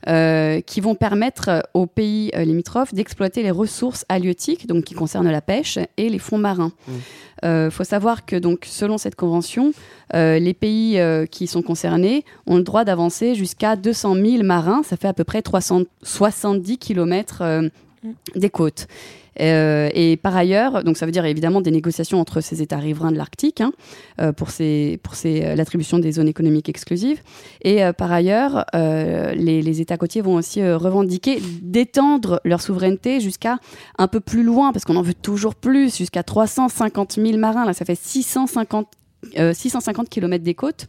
euh, 0.07 0.61
qui 0.61 0.79
vont 0.79 0.95
permettre 0.95 1.61
aux 1.73 1.85
pays 1.85 2.31
euh, 2.33 2.45
limitrophes 2.45 2.93
d'exploiter 2.93 3.43
les 3.43 3.51
ressources 3.51 4.05
halieutiques, 4.07 4.65
donc 4.65 4.85
qui 4.85 4.93
concernent 4.93 5.29
la 5.29 5.41
pêche 5.41 5.77
et 5.97 6.07
les 6.07 6.19
fonds 6.19 6.37
marins. 6.37 6.71
Il 7.43 7.69
faut 7.69 7.83
savoir 7.83 8.25
que 8.25 8.37
donc 8.37 8.65
selon 8.65 8.97
cette 8.97 9.15
convention, 9.15 9.71
les 10.13 10.53
pays 10.53 10.99
qui 11.31 11.47
sont 11.47 11.61
concernés 11.61 12.25
ont 12.47 12.57
le 12.57 12.63
droit 12.63 12.83
d'avancer 12.83 13.35
jusqu'à 13.35 13.75
200 13.75 14.15
000 14.15 14.43
marins. 14.43 14.81
Ça 14.83 14.97
fait 14.97 15.07
à 15.07 15.13
peu 15.13 15.23
près 15.23 15.41
370 15.41 16.77
km 16.77 17.69
des 18.35 18.49
côtes. 18.49 18.87
Euh, 19.39 19.89
et 19.93 20.17
par 20.17 20.35
ailleurs, 20.35 20.83
donc 20.83 20.97
ça 20.97 21.05
veut 21.05 21.11
dire 21.11 21.25
évidemment 21.25 21.61
des 21.61 21.71
négociations 21.71 22.19
entre 22.19 22.41
ces 22.41 22.61
États 22.61 22.77
riverains 22.77 23.11
de 23.11 23.17
l'Arctique 23.17 23.61
hein, 23.61 23.71
euh, 24.19 24.33
pour, 24.33 24.49
ces, 24.49 24.99
pour 25.03 25.15
ces, 25.15 25.43
euh, 25.43 25.55
l'attribution 25.55 25.99
des 25.99 26.11
zones 26.11 26.27
économiques 26.27 26.67
exclusives. 26.67 27.21
Et 27.63 27.81
par 27.97 28.11
ailleurs, 28.11 28.65
les, 28.73 29.61
les 29.61 29.81
États 29.81 29.97
côtiers 29.97 30.21
vont 30.21 30.35
aussi 30.35 30.63
revendiquer 30.63 31.39
d'étendre 31.61 32.41
leur 32.43 32.61
souveraineté 32.61 33.19
jusqu'à 33.19 33.59
un 33.97 34.07
peu 34.07 34.19
plus 34.19 34.43
loin, 34.43 34.71
parce 34.71 34.85
qu'on 34.85 34.95
en 34.95 35.01
veut 35.01 35.13
toujours 35.13 35.55
plus, 35.55 35.95
jusqu'à 35.95 36.23
350 36.23 37.13
000 37.13 37.37
marins. 37.37 37.65
Là, 37.65 37.73
ça 37.73 37.85
fait 37.85 37.99
650 37.99 38.87
euh, 39.37 39.53
650 39.53 40.09
km 40.09 40.43
des 40.43 40.53
côtes, 40.53 40.87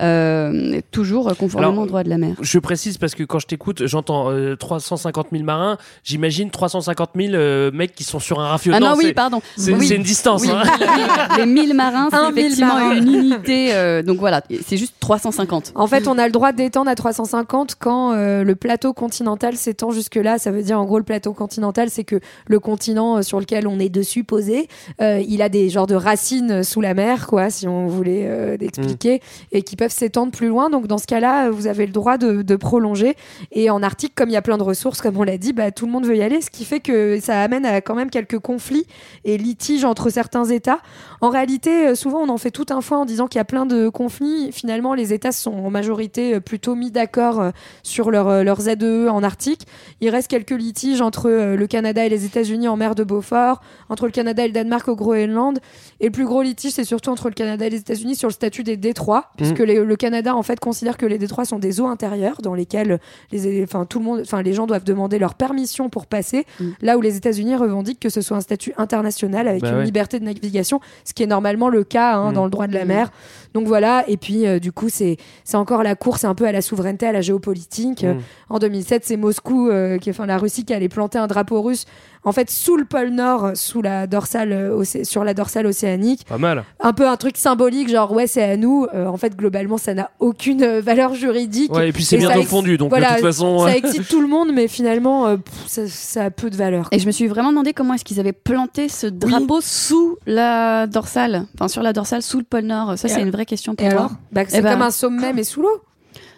euh, 0.00 0.80
toujours 0.90 1.28
euh, 1.28 1.34
conformément 1.34 1.72
Alors, 1.72 1.84
au 1.84 1.86
droit 1.86 2.02
de 2.02 2.08
la 2.08 2.18
mer. 2.18 2.34
Je 2.40 2.58
précise 2.58 2.98
parce 2.98 3.14
que 3.14 3.22
quand 3.24 3.38
je 3.38 3.46
t'écoute, 3.46 3.86
j'entends 3.86 4.30
euh, 4.30 4.56
350 4.56 5.28
000 5.32 5.44
marins. 5.44 5.78
J'imagine 6.04 6.50
350 6.50 7.10
000 7.16 7.34
euh, 7.34 7.70
mecs 7.72 7.94
qui 7.94 8.04
sont 8.04 8.18
sur 8.18 8.40
un 8.40 8.48
rafio. 8.48 8.72
Ah 8.74 8.80
non, 8.80 8.94
oui, 8.96 9.12
pardon. 9.12 9.40
C'est 9.56 9.72
Oui. 9.72 9.88
une 9.92 10.02
distance. 10.02 10.42
Oui, 10.42 10.50
hein. 10.50 10.62
les 11.38 11.46
1000 11.46 11.74
marins, 11.74 12.08
c'est 12.10 12.16
Un 12.16 12.30
effectivement 12.30 12.74
marins. 12.74 12.96
une 12.96 13.14
unité. 13.14 13.74
euh, 13.74 14.02
donc 14.02 14.18
voilà, 14.18 14.42
c'est 14.66 14.76
juste 14.76 14.94
350. 15.00 15.72
En 15.74 15.86
fait, 15.86 16.08
on 16.08 16.18
a 16.18 16.26
le 16.26 16.32
droit 16.32 16.52
d'étendre 16.52 16.90
à 16.90 16.94
350 16.94 17.76
quand 17.78 18.12
euh, 18.12 18.44
le 18.44 18.54
plateau 18.56 18.92
continental 18.92 19.56
s'étend 19.56 19.90
jusque-là. 19.90 20.38
Ça 20.38 20.50
veut 20.50 20.62
dire, 20.62 20.78
en 20.80 20.84
gros, 20.84 20.98
le 20.98 21.04
plateau 21.04 21.32
continental, 21.32 21.90
c'est 21.90 22.04
que 22.04 22.20
le 22.46 22.60
continent 22.60 23.18
euh, 23.18 23.22
sur 23.22 23.40
lequel 23.40 23.66
on 23.66 23.78
est 23.78 23.88
dessus 23.88 24.24
posé, 24.24 24.68
euh, 25.00 25.22
il 25.26 25.42
a 25.42 25.48
des 25.48 25.68
genres 25.70 25.86
de 25.86 25.94
racines 25.94 26.62
sous 26.62 26.80
la 26.80 26.94
mer, 26.94 27.26
quoi, 27.26 27.50
si 27.50 27.66
on 27.68 27.86
voulait 27.86 28.26
euh, 28.26 28.56
expliquer, 28.60 29.20
et 29.52 29.62
qui 29.62 29.76
peuvent 29.80 29.90
s'étendre 29.90 30.30
plus 30.30 30.48
loin. 30.48 30.68
Donc, 30.68 30.86
dans 30.86 30.98
ce 30.98 31.06
cas-là, 31.06 31.48
vous 31.48 31.66
avez 31.66 31.86
le 31.86 31.92
droit 31.92 32.18
de, 32.18 32.42
de 32.42 32.56
prolonger. 32.56 33.16
Et 33.50 33.70
en 33.70 33.82
Arctique, 33.82 34.14
comme 34.14 34.28
il 34.28 34.34
y 34.34 34.36
a 34.36 34.42
plein 34.42 34.58
de 34.58 34.62
ressources, 34.62 35.00
comme 35.00 35.16
on 35.16 35.22
l'a 35.22 35.38
dit, 35.38 35.54
bah, 35.54 35.70
tout 35.70 35.86
le 35.86 35.92
monde 35.92 36.04
veut 36.04 36.16
y 36.16 36.22
aller, 36.22 36.42
ce 36.42 36.50
qui 36.50 36.66
fait 36.66 36.80
que 36.80 37.18
ça 37.18 37.40
amène 37.40 37.64
à 37.64 37.80
quand 37.80 37.94
même 37.94 38.10
quelques 38.10 38.38
conflits 38.38 38.84
et 39.24 39.38
litiges 39.38 39.84
entre 39.86 40.10
certains 40.10 40.44
États. 40.44 40.80
En 41.22 41.30
réalité, 41.30 41.88
euh, 41.88 41.94
souvent, 41.94 42.20
on 42.20 42.28
en 42.28 42.36
fait 42.36 42.50
tout 42.50 42.66
un 42.68 42.82
foin 42.82 42.98
en 42.98 43.04
disant 43.06 43.26
qu'il 43.26 43.38
y 43.38 43.40
a 43.40 43.44
plein 43.46 43.64
de 43.64 43.88
conflits. 43.88 44.52
Finalement, 44.52 44.92
les 44.92 45.14
États 45.14 45.32
sont 45.32 45.52
en 45.52 45.70
majorité 45.70 46.34
euh, 46.34 46.40
plutôt 46.40 46.74
mis 46.74 46.90
d'accord 46.90 47.40
euh, 47.40 47.50
sur 47.82 48.10
leur, 48.10 48.44
leurs 48.44 48.60
ZEE 48.60 49.08
en 49.08 49.22
Arctique. 49.22 49.66
Il 50.02 50.10
reste 50.10 50.28
quelques 50.28 50.50
litiges 50.50 51.00
entre 51.00 51.30
le 51.30 51.66
Canada 51.66 52.04
et 52.04 52.10
les 52.10 52.26
États-Unis 52.26 52.68
en 52.68 52.76
mer 52.76 52.94
de 52.94 53.02
Beaufort, 53.04 53.62
entre 53.88 54.04
le 54.04 54.12
Canada 54.12 54.44
et 54.44 54.48
le 54.48 54.52
Danemark 54.52 54.86
au 54.88 54.94
Groenland. 54.96 55.58
Et 56.00 56.06
le 56.06 56.10
plus 56.10 56.26
gros 56.26 56.42
litige, 56.42 56.72
c'est 56.72 56.84
surtout 56.84 57.08
entre 57.10 57.28
le 57.28 57.34
Canada 57.34 57.66
et 57.66 57.70
les 57.70 57.78
États-Unis 57.78 58.16
sur 58.16 58.28
le 58.28 58.34
statut 58.34 58.62
des 58.62 58.76
détroits, 58.76 59.30
puisque 59.38 59.58
les- 59.60 59.69
le 59.76 59.96
Canada, 59.96 60.34
en 60.34 60.42
fait, 60.42 60.58
considère 60.60 60.96
que 60.96 61.06
les 61.06 61.18
détroits 61.18 61.44
sont 61.44 61.58
des 61.58 61.80
eaux 61.80 61.86
intérieures 61.86 62.40
dans 62.42 62.54
lesquelles 62.54 62.98
les, 63.32 63.62
enfin, 63.64 63.84
tout 63.86 63.98
le 63.98 64.04
monde, 64.04 64.20
enfin, 64.22 64.42
les 64.42 64.52
gens 64.54 64.66
doivent 64.66 64.84
demander 64.84 65.18
leur 65.18 65.34
permission 65.34 65.88
pour 65.88 66.06
passer, 66.06 66.46
là 66.82 66.96
où 66.98 67.00
les 67.00 67.16
États-Unis 67.16 67.56
revendiquent 67.56 68.00
que 68.00 68.08
ce 68.08 68.20
soit 68.20 68.36
un 68.36 68.40
statut 68.40 68.72
international 68.76 69.48
avec 69.48 69.62
Bah 69.62 69.70
une 69.70 69.76
ouais. 69.78 69.84
liberté 69.84 70.18
de 70.20 70.24
navigation, 70.24 70.80
ce 71.04 71.12
qui 71.14 71.22
est 71.22 71.26
normalement 71.26 71.68
le 71.68 71.84
cas 71.84 72.14
hein, 72.16 72.30
Mm. 72.30 72.34
dans 72.34 72.44
le 72.44 72.50
droit 72.50 72.66
de 72.66 72.74
la 72.74 72.84
mer. 72.84 73.10
Donc 73.54 73.66
voilà, 73.66 74.04
et 74.08 74.16
puis 74.16 74.46
euh, 74.46 74.58
du 74.58 74.72
coup, 74.72 74.88
c'est 74.88 75.16
c'est 75.44 75.56
encore 75.56 75.82
la 75.82 75.94
course 75.94 76.24
un 76.24 76.34
peu 76.34 76.46
à 76.46 76.52
la 76.52 76.62
souveraineté, 76.62 77.06
à 77.06 77.12
la 77.12 77.20
géopolitique. 77.20 78.04
Mm. 78.04 78.18
En 78.48 78.58
2007, 78.58 79.04
c'est 79.04 79.16
Moscou, 79.16 79.68
euh, 79.68 79.98
qui, 79.98 80.10
enfin 80.10 80.26
la 80.26 80.38
Russie, 80.38 80.64
qui 80.64 80.72
allait 80.72 80.88
planter 80.88 81.18
un 81.18 81.26
drapeau 81.26 81.60
russe, 81.62 81.86
en 82.22 82.32
fait, 82.32 82.50
sous 82.50 82.76
le 82.76 82.84
pôle 82.84 83.08
Nord, 83.08 83.52
sous 83.54 83.80
la 83.80 84.06
dorsale, 84.06 84.52
euh, 84.52 84.84
sur 85.04 85.24
la 85.24 85.32
dorsale 85.32 85.66
océanique. 85.66 86.26
Pas 86.26 86.36
mal. 86.36 86.64
Un 86.78 86.92
peu 86.92 87.08
un 87.08 87.16
truc 87.16 87.38
symbolique, 87.38 87.88
genre 87.88 88.12
ouais, 88.12 88.26
c'est 88.26 88.42
à 88.42 88.56
nous. 88.58 88.86
Euh, 88.94 89.06
en 89.06 89.16
fait, 89.16 89.34
globalement, 89.36 89.78
ça 89.78 89.94
n'a 89.94 90.10
aucune 90.18 90.80
valeur 90.80 91.14
juridique. 91.14 91.72
Ouais, 91.74 91.88
et 91.88 91.92
puis 91.92 92.04
c'est 92.04 92.18
bientôt 92.18 92.42
fondu, 92.42 92.76
donc, 92.76 92.90
de 92.90 92.96
voilà, 92.96 93.14
toute 93.14 93.24
façon, 93.24 93.60
ça 93.60 93.76
excite 93.76 94.06
tout 94.06 94.20
le 94.20 94.28
monde, 94.28 94.50
mais 94.52 94.68
finalement, 94.68 95.28
euh, 95.28 95.36
pff, 95.36 95.66
ça, 95.66 95.88
ça 95.88 96.24
a 96.24 96.30
peu 96.30 96.50
de 96.50 96.56
valeur. 96.56 96.88
Et 96.92 96.98
je 96.98 97.06
me 97.06 97.12
suis 97.12 97.26
vraiment 97.26 97.50
demandé 97.50 97.72
comment 97.72 97.94
est-ce 97.94 98.04
qu'ils 98.04 98.20
avaient 98.20 98.32
planté 98.32 98.88
ce 98.90 99.06
drapeau 99.06 99.60
sous 99.62 100.18
la 100.26 100.86
dorsale, 100.86 101.46
enfin 101.54 101.68
sur 101.68 101.82
la 101.82 101.94
dorsale 101.94 102.22
sous 102.22 102.38
le 102.38 102.44
pôle 102.44 102.64
Nord. 102.64 102.98
Ça, 102.98 103.08
c'est 103.08 103.22
une 103.22 103.30
vraie 103.30 103.39
question 103.44 103.74
pour 103.74 103.86
Et 103.86 103.90
alors? 103.90 104.10
Bah, 104.32 104.42
C'est 104.48 104.58
Eh 104.58 104.62
ben, 104.62 104.72
comme 104.74 104.82
un 104.82 104.90
sommet, 104.90 105.32
mais 105.32 105.44
sous 105.44 105.62
l'eau. 105.62 105.82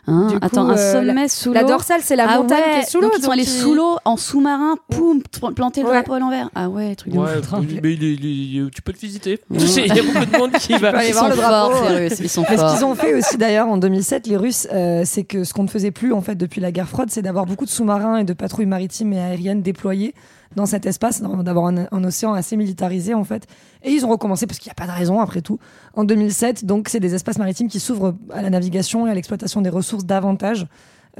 hein, 0.07 0.26
Du 0.28 0.34
coup, 0.34 0.44
attends, 0.44 0.68
un 0.68 0.76
euh, 0.76 0.92
sommet 0.92 1.14
la- 1.22 1.28
sous 1.28 1.48
l'eau. 1.50 1.55
la 1.55 1.64
dorsale, 1.64 2.00
c'est 2.03 2.16
la 2.16 2.26
Ah 2.28 2.38
montagne 2.38 2.59
ouais, 2.61 2.72
qui 2.80 2.86
est 2.86 2.90
sous 2.90 3.00
l'eau, 3.00 3.09
Donc 3.09 3.18
ils 3.18 3.24
sont 3.24 3.30
allés 3.30 3.42
il- 3.44 3.48
sous 3.48 3.74
l'eau, 3.74 3.96
en 4.05 4.16
sous-marin, 4.16 4.74
poum, 4.90 5.22
planter 5.55 5.82
le 5.82 5.86
Ouais. 5.88 5.92
drapeau 5.94 6.14
à 6.14 6.18
l'envers. 6.18 6.50
Ah 6.55 6.68
ouais, 6.68 6.94
truc 6.96 7.12
de 7.12 7.18
Ouais, 7.18 7.36
ouf. 7.38 7.53
mais 7.82 7.92
il 7.92 8.05
est- 8.05 8.14
il 8.14 8.59
est- 8.66 8.70
tu 8.70 8.82
peux 8.82 8.92
le 8.92 8.98
visiter. 8.98 9.38
Il 9.50 9.86
y 9.86 9.98
a 9.98 10.03
beaucoup 10.03 10.24
de 10.24 10.38
monde 10.38 10.53
qui 10.53 10.76
va. 10.78 10.88
aller 10.90 11.09
Ils 11.09 11.12
voir 11.12 11.24
sont 11.24 11.30
le 11.30 11.36
drapeau. 11.36 11.72
forts, 11.76 11.86
Russes, 11.88 12.18
ils 12.20 12.28
sont 12.28 12.44
Mais 12.48 12.57
ce 12.57 12.61
forts. 12.61 12.74
qu'ils 12.74 12.84
ont 12.84 12.94
fait 12.94 13.14
aussi 13.14 13.36
d'ailleurs 13.36 13.68
en 13.68 13.76
2007, 13.76 14.26
les 14.26 14.36
Russes, 14.36 14.66
euh, 14.72 15.03
c'est 15.05 15.24
que 15.24 15.44
ce 15.44 15.55
qu'on 15.55 15.62
ne 15.62 15.68
faisait 15.68 15.92
plus 15.92 16.12
en 16.12 16.20
fait 16.20 16.34
depuis 16.34 16.61
la 16.61 16.72
guerre 16.72 16.88
froide, 16.88 17.09
c'est 17.11 17.22
d'avoir 17.22 17.46
beaucoup 17.46 17.64
de 17.64 17.70
sous-marins 17.70 18.16
et 18.18 18.24
de 18.24 18.32
patrouilles 18.32 18.66
maritimes 18.66 19.12
et 19.12 19.20
aériennes 19.20 19.62
déployés 19.62 20.14
dans 20.57 20.66
cet 20.66 20.86
espace, 20.86 21.22
d'avoir 21.22 21.66
un, 21.66 22.05
océan 22.05 22.32
assez 22.34 22.57
militarisé 22.57 23.14
en 23.14 23.24
fait. 23.24 23.46
Et 23.82 23.90
ils 23.90 24.05
ont 24.05 24.11
recommencé 24.11 24.46
parce 24.46 24.59
qu'il 24.59 24.68
n'y 24.68 24.72
a 24.72 24.86
pas 24.86 24.90
de 24.90 24.96
raison 24.96 25.20
après 25.20 25.42
tout 25.42 25.59
en 25.94 26.05
2007. 26.05 26.64
Donc 26.64 26.88
c'est 26.88 27.00
des 27.00 27.14
espaces 27.14 27.38
maritimes 27.38 27.68
qui 27.68 27.80
s'ouvrent 27.80 28.14
à 28.32 28.42
la 28.42 28.50
navigation 28.50 29.07
et 29.07 29.11
à 29.11 29.14
l'exploitation 29.14 29.61
des 29.61 29.70
ressources 29.70 30.05
davantage. 30.05 30.66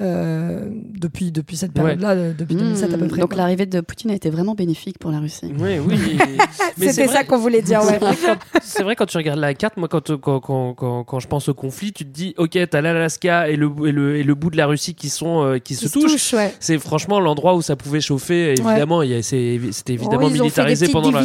Euh, 0.01 0.68
depuis, 0.99 1.32
depuis 1.32 1.57
cette 1.57 1.72
période-là, 1.72 2.11
euh, 2.12 2.32
depuis 2.36 2.55
2007 2.57 2.95
à 2.95 2.99
peu 2.99 3.05
Mmh, 3.05 3.09
près. 3.09 3.20
Donc 3.20 3.36
l'arrivée 3.36 3.66
de 3.66 3.80
Poutine 3.82 4.11
a 4.11 4.14
été 4.14 4.30
vraiment 4.30 4.55
bénéfique 4.55 4.99
pour 4.99 5.11
la 5.11 5.18
Russie. 5.20 5.53
Oui, 5.59 5.78
oui. 5.86 5.97
Mais 6.78 6.86
c'est 6.86 6.93
C'était 6.93 7.09
ça 7.09 7.24
qu'on 7.24 7.38
voulait 7.38 7.61
dire, 7.61 7.82
C'est 7.82 7.93
ouais. 7.93 7.99
vrai, 7.99 8.16
quand- 8.24 8.59
C'est 8.62 8.82
vrai 8.82 8.97
quand 8.97 9.05
tu 9.07 9.16
regardes 9.18 9.38
la 9.38 9.53
carte, 9.55 9.76
moi 9.76 9.88
quand, 9.88 10.16
quand, 10.18 10.40
quand, 10.40 10.72
quand, 10.74 11.05
quand 11.05 11.20
je 11.20 11.28
pense 11.28 11.49
au 11.49 11.55
conflit, 11.55 11.93
tu 11.93 12.05
te 12.05 12.11
dis 12.11 12.34
ok, 12.38 12.59
t'as 12.70 12.80
l'Alaska 12.80 13.49
et 13.51 13.57
le, 13.57 13.70
et, 13.86 13.93
le, 13.93 14.16
et 14.16 14.22
le 14.22 14.34
bout 14.34 14.51
de 14.51 14.57
la 14.57 14.66
Russie 14.66 14.95
qui 14.95 15.11
sont 15.11 15.45
euh, 15.45 15.55
qui, 15.59 15.74
Qui 15.74 15.74
se 15.74 15.88
se 15.88 15.93
touchent. 15.93 16.12
touchent, 16.12 16.32
ouais. 16.34 16.55
C'est 16.59 16.78
franchement 16.78 17.20
l'endroit 17.20 17.55
où 17.55 17.61
ça 17.62 17.76
pouvait 17.76 18.01
chauffer. 18.01 18.53
Évidemment, 18.53 19.03
il 19.03 19.11
y 19.11 19.14
a- 19.14 19.22
c'est- 19.22 19.61
c'était 19.72 19.93
évidemment 19.95 20.22
Oh, 20.26 20.30
ils 20.34 20.40
ont 20.43 20.49
fait 20.49 20.62
des 20.64 20.70
militarisé 20.70 20.88
pendant 20.88 21.11
la, 21.11 21.22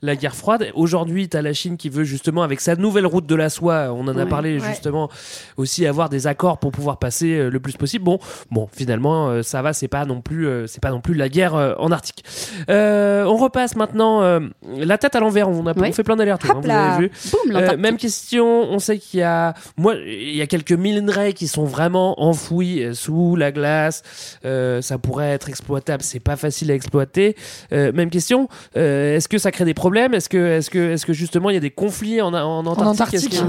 la 0.00 0.16
guerre 0.16 0.34
froide. 0.34 0.68
Aujourd'hui, 0.74 1.28
t'as 1.28 1.42
la 1.42 1.52
Chine 1.52 1.76
qui 1.76 1.90
veut 1.90 2.04
justement 2.04 2.42
avec 2.42 2.60
sa 2.60 2.74
nouvelle 2.76 3.06
route 3.06 3.26
de 3.26 3.34
la 3.34 3.50
soie. 3.50 3.92
On 3.92 4.08
en 4.08 4.16
a 4.16 4.24
parlé 4.26 4.58
Ouais. 4.58 4.68
justement 4.70 5.10
aussi 5.58 5.86
avoir 5.86 6.08
des 6.08 6.26
accords 6.26 6.58
pour 6.58 6.70
pouvoir 6.72 6.98
passer 6.98 7.50
le 7.50 7.60
plus 7.60 7.76
possible. 7.76 7.97
Bon, 7.98 8.18
bon, 8.50 8.68
finalement, 8.72 9.28
euh, 9.28 9.42
ça 9.42 9.62
va. 9.62 9.72
C'est 9.72 9.88
pas 9.88 10.04
non 10.04 10.20
plus, 10.20 10.46
euh, 10.46 10.66
c'est 10.66 10.82
pas 10.82 10.90
non 10.90 11.00
plus 11.00 11.14
la 11.14 11.28
guerre 11.28 11.54
euh, 11.54 11.74
en 11.78 11.90
Arctique. 11.92 12.24
Euh, 12.70 13.24
on 13.24 13.36
repasse 13.36 13.76
maintenant 13.76 14.22
euh, 14.22 14.40
la 14.76 14.98
tête 14.98 15.14
à 15.16 15.20
l'envers. 15.20 15.48
On 15.48 15.66
a 15.66 15.72
on 15.76 15.92
fait 15.92 16.02
plein 16.02 16.16
d'allers-retours. 16.16 16.56
hein, 16.56 16.60
vous 16.62 16.70
avez 16.70 17.06
vu. 17.06 17.12
Boum, 17.30 17.56
Euh, 17.56 17.76
même 17.76 17.96
question. 17.96 18.46
On 18.70 18.78
sait 18.78 18.98
qu'il 18.98 19.20
y 19.20 19.22
a, 19.22 19.54
moi, 19.76 19.94
il 19.96 20.36
y 20.36 20.42
a 20.42 20.46
quelques 20.46 20.72
minerais 20.72 21.32
qui 21.32 21.48
sont 21.48 21.64
vraiment 21.64 22.20
enfouis 22.22 22.82
euh, 22.82 22.94
sous 22.94 23.36
la 23.36 23.52
glace. 23.52 24.02
Euh, 24.44 24.80
ça 24.82 24.98
pourrait 24.98 25.30
être 25.30 25.48
exploitable. 25.48 26.02
C'est 26.02 26.20
pas 26.20 26.36
facile 26.36 26.70
à 26.70 26.74
exploiter. 26.74 27.36
Euh, 27.72 27.92
même 27.92 28.10
question. 28.10 28.48
euh, 28.76 29.16
est-ce 29.16 29.28
que 29.28 29.38
ça 29.38 29.50
crée 29.50 29.64
des 29.64 29.74
problèmes? 29.74 30.14
Est-ce 30.14 30.28
que, 30.28 30.36
est-ce 30.58 30.70
que, 30.70 30.92
est-ce 30.92 31.06
que 31.06 31.12
justement 31.12 31.50
il 31.50 31.54
y 31.54 31.56
a 31.56 31.60
des 31.60 31.70
conflits 31.70 32.20
en, 32.22 32.32
en 32.34 32.66
Antarctique, 32.66 33.34
Euh, 33.40 33.44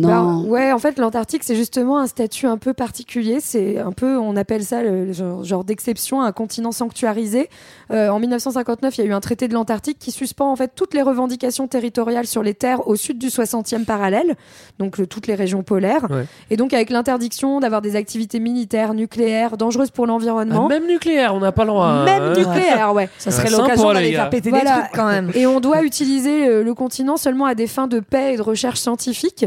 Bah, 0.00 0.22
non. 0.22 0.44
ouais, 0.48 0.72
en 0.72 0.78
fait, 0.78 0.98
l'Antarctique, 0.98 1.42
c'est 1.44 1.56
justement 1.56 1.98
un 1.98 2.06
statut 2.06 2.46
un 2.46 2.58
peu 2.58 2.72
particulier. 2.74 3.38
C'est 3.40 3.78
un 3.90 3.92
peu, 3.92 4.16
on 4.18 4.36
appelle 4.36 4.62
ça 4.64 4.82
le, 4.82 5.12
genre, 5.12 5.42
genre 5.44 5.64
d'exception, 5.64 6.22
un 6.22 6.32
continent 6.32 6.72
sanctuarisé. 6.72 7.48
Euh, 7.90 8.08
en 8.08 8.18
1959, 8.20 8.96
il 8.98 9.04
y 9.04 9.06
a 9.06 9.10
eu 9.10 9.12
un 9.12 9.20
traité 9.20 9.48
de 9.48 9.54
l'Antarctique 9.54 9.98
qui 9.98 10.12
suspend 10.12 10.52
en 10.52 10.56
fait 10.56 10.70
toutes 10.74 10.94
les 10.94 11.02
revendications 11.02 11.66
territoriales 11.68 12.26
sur 12.26 12.42
les 12.42 12.54
terres 12.54 12.86
au 12.86 12.94
sud 12.96 13.18
du 13.18 13.28
60e 13.28 13.84
parallèle, 13.84 14.36
donc 14.78 14.98
le- 14.98 15.06
toutes 15.06 15.26
les 15.26 15.34
régions 15.34 15.62
polaires. 15.62 16.06
Ouais. 16.10 16.24
Et 16.50 16.56
donc 16.56 16.72
avec 16.72 16.90
l'interdiction 16.90 17.60
d'avoir 17.60 17.82
des 17.82 17.96
activités 17.96 18.40
militaires, 18.40 18.94
nucléaires, 18.94 19.56
dangereuses 19.56 19.90
pour 19.90 20.04
Ah, 20.04 20.08
l'environnement. 20.08 20.68
même 20.68 20.86
nucléaire, 20.86 21.34
on 21.34 21.40
n'a 21.40 21.52
pas 21.52 21.64
le 21.64 21.70
droit. 21.70 21.86
hein. 21.86 22.04
Même 22.04 22.32
nucléaire, 22.36 22.94
ouais. 22.94 23.08
Ça 23.18 23.30
serait 23.30 23.50
l'occasion 23.50 23.92
d'aller 23.92 24.12
faire 24.12 24.30
péter 24.30 24.50
Voilà. 24.50 24.74
des 24.76 24.80
trucs 24.82 24.92
quand 24.94 25.08
même. 25.08 25.30
Et 25.34 25.46
on 25.46 25.60
doit 25.60 25.82
utiliser 25.82 26.46
le, 26.46 26.62
le 26.62 26.74
continent 26.74 27.16
seulement 27.16 27.46
à 27.46 27.54
des 27.54 27.66
fins 27.66 27.86
de 27.88 28.00
paix 28.00 28.34
et 28.34 28.36
de 28.36 28.42
recherche 28.42 28.78
scientifique. 28.78 29.46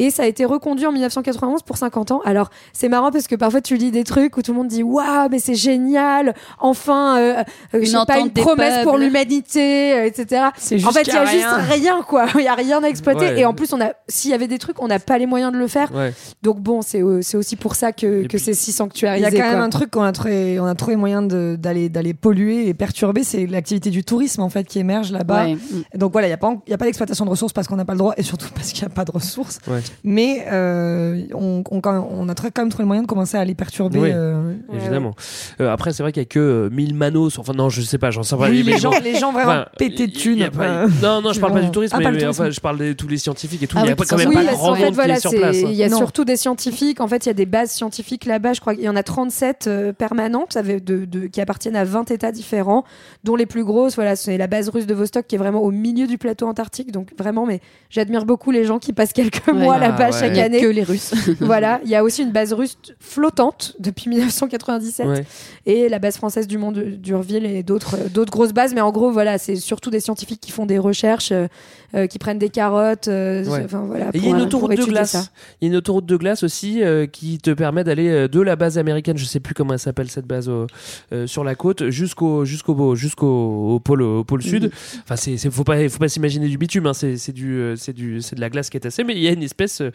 Et 0.00 0.10
ça 0.10 0.22
a 0.22 0.26
été 0.26 0.44
reconduit 0.46 0.86
en 0.86 0.92
1991 0.92 1.62
pour 1.62 1.76
50 1.76 2.12
ans. 2.12 2.20
Alors, 2.24 2.48
c'est 2.72 2.88
marrant 2.88 3.10
parce 3.10 3.26
que 3.26 3.34
parfois 3.34 3.60
tu 3.60 3.76
lis 3.76 3.90
des 3.90 4.04
trucs 4.04 4.36
où 4.36 4.42
tout 4.42 4.52
le 4.52 4.58
monde 4.58 4.68
dit 4.68 4.82
waouh, 4.82 5.28
mais 5.30 5.40
c'est 5.40 5.54
génial, 5.56 6.34
enfin, 6.60 7.18
euh, 7.18 7.42
euh, 7.74 7.84
sais 7.84 7.92
pas, 8.06 8.18
une 8.20 8.30
promesse 8.32 8.84
pour 8.84 8.96
l'humanité, 8.96 9.92
euh, 9.94 10.04
etc. 10.06 10.46
C'est 10.56 10.84
En 10.86 10.92
fait, 10.92 11.02
il 11.02 11.12
y 11.12 11.16
a 11.16 11.24
juste 11.26 11.46
rien. 11.70 12.02
quoi. 12.06 12.26
Il 12.38 12.44
y 12.44 12.48
a 12.48 12.54
rien 12.54 12.82
à 12.82 12.86
exploiter. 12.88 13.26
Ouais. 13.26 13.40
Et 13.40 13.44
en 13.44 13.52
plus, 13.54 13.72
on 13.72 13.80
a, 13.80 13.90
s'il 14.08 14.30
y 14.30 14.34
avait 14.34 14.46
des 14.46 14.58
trucs, 14.58 14.80
on 14.80 14.86
n'a 14.88 14.98
pas 15.00 15.18
les 15.18 15.26
moyens 15.26 15.52
de 15.52 15.58
le 15.58 15.66
faire. 15.66 15.92
Ouais. 15.94 16.14
Donc 16.42 16.60
bon, 16.60 16.80
c'est 16.82 17.02
euh, 17.02 17.20
c'est 17.22 17.36
aussi 17.36 17.56
pour 17.56 17.74
ça 17.74 17.92
que, 17.92 18.26
que 18.26 18.38
c'est 18.38 18.54
si 18.54 18.70
Il 18.70 18.74
sanctuarisé. 18.74 19.24
y 19.24 19.26
a 19.26 19.30
quand 19.30 19.50
même 19.50 19.60
un 19.60 19.68
truc 19.70 19.90
qu'on 19.90 20.02
a 20.02 20.12
trouvé, 20.12 20.60
on 20.60 20.66
a 20.66 20.74
trouvé 20.74 20.94
moyen 20.96 21.22
de- 21.22 21.56
d'aller 21.58 21.88
d'aller 21.88 22.14
polluer 22.14 22.68
et 22.68 22.74
perturber, 22.74 23.24
c'est 23.24 23.46
l'activité 23.46 23.90
du 23.90 24.04
tourisme 24.04 24.42
en 24.42 24.48
fait 24.48 24.64
qui 24.64 24.78
émerge 24.78 25.10
là-bas. 25.12 25.44
Ouais. 25.46 25.58
Donc 25.96 26.12
voilà, 26.12 26.28
il 26.28 26.30
n'y 26.30 26.34
a 26.34 26.38
pas, 26.38 26.54
il 26.66 26.70
y 26.70 26.74
a 26.74 26.78
pas 26.78 26.84
d'exploitation 26.84 27.24
de 27.24 27.30
ressources 27.30 27.52
parce 27.52 27.66
qu'on 27.66 27.76
n'a 27.76 27.84
pas 27.84 27.94
le 27.94 27.98
droit 27.98 28.14
et 28.16 28.22
surtout 28.22 28.46
parce 28.54 28.72
qu'il 28.72 28.82
n'y 28.86 28.92
a 28.92 28.94
pas 28.94 29.04
de 29.04 29.10
ressources. 29.12 29.58
Ouais. 29.66 29.80
Mais 30.04 30.44
euh, 30.50 31.22
on, 31.34 31.62
on, 31.70 31.80
on 31.84 32.28
a 32.28 32.34
très, 32.34 32.50
quand 32.50 32.62
même 32.62 32.70
trouvé 32.70 32.82
le 32.84 32.88
moyen 32.88 33.02
de 33.02 33.06
commencer 33.06 33.36
à 33.36 33.44
les 33.44 33.54
perturber. 33.54 33.98
Oui. 33.98 34.10
euh, 34.12 34.54
Évidemment. 34.74 35.14
Euh, 35.60 35.72
après, 35.72 35.92
c'est 35.92 36.02
vrai 36.02 36.12
qu'il 36.12 36.22
y 36.22 36.26
a 36.26 36.28
que 36.28 36.38
euh, 36.38 36.70
1000 36.70 36.94
manos. 36.94 37.38
Enfin, 37.38 37.52
non, 37.54 37.68
je 37.68 37.80
sais 37.82 37.98
pas, 37.98 38.10
j'en 38.10 38.22
sais 38.22 38.36
pas. 38.36 38.48
Oui, 38.48 38.62
les 38.62 38.78
gens, 38.78 38.90
les 39.02 39.16
gens 39.16 39.32
vraiment 39.32 39.50
Enfin, 39.50 39.66
pétés 39.78 40.06
de 40.06 40.12
thunes. 40.12 40.48
pas- 40.50 40.86
Non, 41.02 41.20
non, 41.22 41.32
je 41.32 41.40
parle 41.40 41.52
pas 41.54 41.60
du 41.62 41.70
tourisme, 41.70 41.94
Ah, 41.96 41.98
mais, 41.98 42.04
pas 42.04 42.10
le 42.10 42.16
mais 42.16 42.22
tourisme. 42.22 42.42
enfin, 42.42 42.50
je 42.50 42.60
parle 42.60 42.78
de 42.78 42.92
tous 42.92 43.08
les 43.08 43.18
scientifiques 43.18 43.62
et 43.62 43.66
tout. 43.66 43.76
Ah 43.78 43.82
il 43.84 43.88
y 43.88 43.92
a 43.92 43.94
oui, 43.98 44.06
quand 44.08 44.16
même 44.16 44.28
Oui, 44.28 44.34
pas 44.34 44.44
grand 44.52 44.76
monde 44.76 44.86
qui 44.88 44.92
voilà, 44.94 45.16
est 45.16 45.20
sur 45.20 45.30
place. 45.32 45.56
hein. 45.56 45.66
il 45.68 45.74
y 45.74 45.82
a 45.84 45.88
Non. 45.88 45.98
surtout 45.98 46.24
des 46.24 46.36
scientifiques. 46.36 47.00
En 47.00 47.08
fait, 47.08 47.26
il 47.26 47.28
y 47.28 47.30
a 47.30 47.34
des 47.34 47.46
bases 47.46 47.70
scientifiques 47.70 48.24
là-bas. 48.26 48.52
Je 48.52 48.60
crois 48.60 48.74
qu'il 48.74 48.84
y 48.84 48.88
en 48.88 48.96
a 48.96 49.02
37 49.02 49.66
euh, 49.66 49.92
permanentes 49.92 50.56
avec 50.56 50.84
de, 50.84 51.04
de- 51.04 51.26
qui 51.26 51.40
appartiennent 51.40 51.76
à 51.76 51.84
20 51.84 52.10
États 52.10 52.32
différents, 52.32 52.84
dont 53.24 53.36
les 53.36 53.46
plus 53.46 53.64
grosses, 53.64 53.94
voilà, 53.94 54.16
c'est 54.16 54.36
la 54.38 54.46
base 54.46 54.68
russe 54.68 54.86
de 54.86 54.94
Vostok 54.94 55.26
qui 55.26 55.34
est 55.34 55.38
vraiment 55.38 55.62
au 55.62 55.70
milieu 55.70 56.06
du 56.06 56.18
plateau 56.18 56.46
antarctique. 56.46 56.92
Donc 56.92 57.08
vraiment, 57.18 57.46
mais 57.46 57.60
j'admire 57.90 58.24
beaucoup 58.24 58.50
les 58.50 58.64
gens 58.64 58.78
qui 58.78 58.92
passent 58.92 59.12
quelques 59.12 59.48
mois 59.48 59.77
Ah, 59.80 59.88
là-bas 59.88 60.06
ouais. 60.06 60.12
chaque 60.12 60.30
Il 60.32 60.36
y 60.36 60.40
a 60.40 60.44
année. 60.44 60.60
que 60.60 60.66
les 60.66 60.82
Russes. 60.82 61.12
voilà, 61.40 61.80
il 61.84 61.90
y 61.90 61.94
a 61.94 62.02
aussi 62.04 62.22
une 62.22 62.32
base 62.32 62.52
russe 62.52 62.76
flottante 63.00 63.74
depuis 63.78 64.08
1997 64.10 65.06
Ouais. 65.06 65.24
et 65.66 65.88
la 65.88 65.98
base 65.98 66.16
française 66.16 66.46
du 66.46 66.58
Mont 66.58 66.72
d'Urville 66.72 67.46
et 67.46 67.62
d'autres 67.62 67.96
euh, 67.96 68.08
d'autres 68.08 68.32
grosses 68.32 68.52
bases. 68.52 68.74
Mais 68.74 68.80
en 68.80 68.90
gros, 68.92 69.10
voilà, 69.10 69.38
c'est 69.38 69.56
surtout 69.56 69.90
des 69.90 70.00
scientifiques 70.00 70.40
qui 70.40 70.50
font 70.52 70.66
des 70.66 70.78
recherches, 70.78 71.32
euh, 71.32 71.46
euh, 71.94 72.06
qui 72.06 72.18
prennent 72.18 72.38
des 72.38 72.48
carottes. 72.50 73.08
euh, 73.08 73.44
Ouais. 73.44 73.66
Voilà. 73.68 74.10
Il 74.14 74.24
y 74.24 74.26
a 74.26 74.30
une 74.30 74.40
autoroute 74.42 74.76
de 74.76 74.84
glace. 74.84 75.10
ça. 75.12 75.24
Il 75.60 75.66
y 75.66 75.68
a 75.68 75.72
une 75.72 75.76
autoroute 75.76 76.06
de 76.06 76.16
glace 76.16 76.42
aussi 76.42 76.82
euh, 76.82 77.06
qui 77.06 77.38
te 77.38 77.50
permet 77.50 77.84
d'aller 77.84 78.28
de 78.28 78.40
la 78.40 78.56
base 78.56 78.78
américaine, 78.78 79.16
je 79.16 79.24
sais 79.24 79.40
plus 79.40 79.54
comment 79.54 79.72
elle 79.72 79.78
s'appelle 79.78 80.10
cette 80.10 80.26
base 80.26 80.50
euh, 81.12 81.26
sur 81.26 81.44
la 81.44 81.54
côte, 81.54 81.88
jusqu'au 81.90 82.44
jusqu'au 82.44 82.94
jusqu'au 82.94 83.26
au 83.74 83.80
pôle 83.80 84.02
au 84.02 84.24
pôle 84.24 84.42
sud. 84.42 84.70
Enfin, 85.04 85.16
c'est 85.16 85.36
faut 85.50 85.64
pas 85.64 85.88
faut 85.88 85.98
pas 85.98 86.08
s'imaginer 86.08 86.48
du 86.48 86.58
bitume, 86.58 86.86
hein, 86.86 86.94
c'est 86.94 87.16
c'est 87.16 87.32
du 87.32 87.74
c'est 87.76 87.92
du 87.92 88.20
c'est 88.20 88.36
de 88.36 88.40
la 88.40 88.50
glace 88.50 88.70
qui 88.70 88.76
est 88.76 88.80
tassée, 88.80 89.04
mais 89.04 89.14
il 89.14 89.20
y 89.22 89.28
a 89.28 89.32
une 89.32 89.42
espèce 89.42 89.57
euh, 89.80 89.90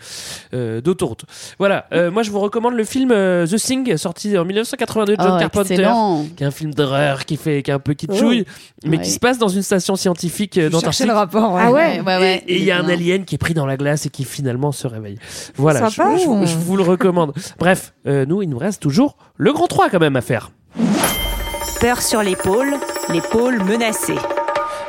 euh, 0.54 0.82
d'autoroute. 0.82 1.24
Voilà. 1.60 1.88
Euh, 1.94 2.12
moi, 2.12 2.24
je 2.24 2.32
vous 2.32 2.40
recommande 2.40 2.74
le 2.74 2.84
film 2.84 3.12
euh, 3.12 3.48
The 3.48 3.56
Thing, 3.56 3.98
sorti 3.98 4.38
en 4.38 4.46
1982 4.46 5.16
de 5.18 5.22
John 5.22 5.34
Oh, 5.36 5.40
Carpenter. 5.40 5.74
excellent. 5.76 6.26
Qui 6.36 6.44
est 6.44 6.48
un 6.48 6.52
film 6.52 6.74
d'horreur 6.74 7.26
qui 7.26 7.38
fait 7.38 7.64
qui 7.64 7.72
est 7.72 7.74
un 7.74 7.80
peu 7.80 7.94
kitschouille, 7.94 8.46
mais 8.86 8.98
Ouais. 8.98 9.04
qui 9.04 9.12
se 9.12 9.20
passe 9.20 9.38
dans 9.38 9.48
une 9.48 9.64
station 9.64 9.96
scientifique 9.96 10.58
euh, 10.58 10.70
d'Antarctique. 10.70 11.08
le 11.08 11.14
rapport. 11.14 11.54
ouais. 11.54 11.62
Ah 11.64 11.72
ouais. 11.72 12.00
Ouais, 12.02 12.18
ouais. 12.18 12.44
Et 12.48 12.58
il 12.58 12.64
y 12.64 12.72
a 12.72 12.78
un 12.80 12.90
alien 12.90 13.26
qui 13.26 13.36
est 13.36 13.38
pris 13.38 13.54
dans 13.54 13.66
la 13.66 13.78
glace 13.78 14.06
et 14.06 14.10
qui 14.10 14.24
finalement 14.26 14.72
se 14.72 14.88
réveille. 14.88 15.18
Voilà, 15.56 15.90
je, 15.90 15.96
Sympa. 15.96 16.18
je- 16.18 16.46
je 16.48 16.58
vous 16.58 16.78
le 16.78 16.84
recommande. 16.84 17.34
Bref, 17.60 17.94
euh, 18.08 18.26
nous, 18.26 18.42
il 18.42 18.50
nous 18.50 18.58
reste 18.58 18.82
toujours 18.82 19.18
le 19.38 19.54
grand 19.54 19.68
3 19.68 19.90
quand 19.90 20.00
même 20.00 20.16
à 20.16 20.22
faire. 20.22 20.52
Peur 21.80 22.02
sur 22.02 22.24
l'épaule, 22.24 22.74
l'épaule 23.10 23.62
menacée. 23.64 24.16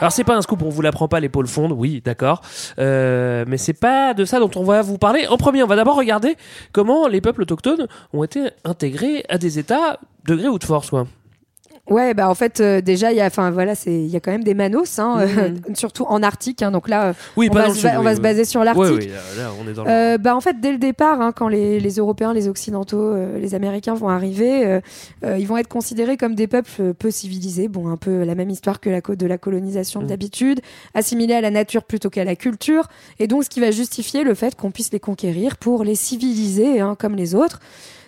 Alors 0.01 0.13
c'est 0.13 0.25
pas 0.25 0.35
un 0.35 0.43
scoop, 0.43 0.63
on 0.63 0.69
vous 0.69 0.83
l'apprend 0.83 1.09
pas, 1.09 1.21
l'épaule 1.21 1.47
fonde, 1.47 1.73
oui, 1.73 2.03
d'accord. 2.05 2.43
Euh, 2.79 3.45
mais 3.47 3.57
c'est 3.57 3.73
pas 3.73 4.13
de 4.13 4.25
ça 4.25 4.39
dont 4.41 4.51
on 4.57 4.65
va 4.65 4.83
vous 4.83 4.99
parler. 4.99 5.27
En 5.29 5.37
premier, 5.37 5.63
on 5.63 5.67
va 5.67 5.77
d'abord 5.77 5.97
regarder 5.97 6.37
comment 6.73 7.07
les 7.07 7.21
peuples 7.21 7.43
autochtones 7.43 7.87
ont 8.13 8.25
été 8.25 8.51
intégrés 8.65 9.25
à 9.29 9.39
des 9.39 9.59
États 9.59 9.99
de 10.27 10.35
gré 10.35 10.49
ou 10.49 10.59
de 10.59 10.65
force, 10.65 10.91
quoi. 10.91 11.07
Bah 12.15 12.31
en 12.31 12.35
fait 12.35 12.61
euh, 12.61 12.81
déjà 12.81 13.13
il 13.13 13.19
y 13.19 13.21
a, 13.21 13.27
enfin 13.27 13.51
voilà, 13.51 13.75
c'est 13.75 13.93
il 13.93 14.07
y 14.07 14.17
a 14.17 14.21
quand 14.21 14.31
même 14.33 14.43
des 14.45 14.55
manos, 14.55 14.99
hein, 14.99 15.17
euh, 15.21 15.51
surtout 15.75 16.05
en 16.09 16.23
Arctique. 16.23 16.63
hein, 16.63 16.71
donc 16.71 16.89
là, 16.89 17.09
euh, 17.09 17.13
Oui, 17.37 17.49
on 17.51 17.55
va, 17.55 17.69
se, 17.71 17.81
sud, 17.81 17.91
on 17.95 17.99
oui, 17.99 18.05
va 18.05 18.11
oui. 18.11 18.17
se 18.17 18.21
baser 18.23 18.45
sur 18.47 18.61
Ouais, 18.61 18.67
l'Arctique. 18.67 18.97
oui, 19.01 19.09
là, 19.09 19.43
là, 19.45 19.51
on 19.63 19.69
est 19.69 19.75
dans 19.75 19.85
le... 19.85 19.91
Euh, 19.91 20.19
bah 20.19 20.35
en 20.35 20.41
fait 20.41 20.61
dès 20.61 20.73
le 20.73 20.79
départ 20.79 21.21
hein, 21.21 21.33
quand 21.33 21.49
les, 21.49 21.81
les 21.81 21.91
Européens 21.97 22.33
les 22.33 22.49
Occidentaux 22.49 22.99
euh, 23.13 23.39
les 23.39 23.55
Américains 23.55 23.93
vont 23.95 24.09
arriver 24.09 24.65
euh, 25.25 25.39
ils 25.39 25.47
vont 25.47 25.59
être 25.59 25.69
considérés 25.69 26.17
comme 26.17 26.35
des 26.35 26.47
peuples 26.47 26.95
peu 26.95 27.11
civilisés 27.11 27.69
bon 27.69 27.89
un 27.89 27.97
peu 27.99 28.25
la 28.25 28.35
même 28.35 28.51
histoire 28.51 28.81
que 28.81 28.89
la 28.89 29.01
de 29.03 29.27
la 29.27 29.37
colonisation 29.39 30.01
Mm. 30.03 30.07
d'habitude 30.07 30.61
assimilés 30.95 31.35
à 31.35 31.41
la 31.43 31.51
nature 31.51 31.85
plutôt 31.85 32.09
qu'à 32.11 32.25
la 32.25 32.35
culture 32.37 32.89
et 33.19 33.27
donc 33.27 33.45
ce 33.45 33.51
qui 33.51 33.61
va 33.61 33.71
justifier 33.71 34.25
le 34.25 34.35
fait 34.35 34.55
qu'on 34.57 34.71
puisse 34.71 34.91
les 34.93 35.01
conquérir 35.01 35.57
pour 35.59 35.85
les 35.85 35.95
civiliser 35.95 36.81
hein, 36.81 36.97
comme 36.99 37.15
les 37.15 37.35
autres 37.35 37.61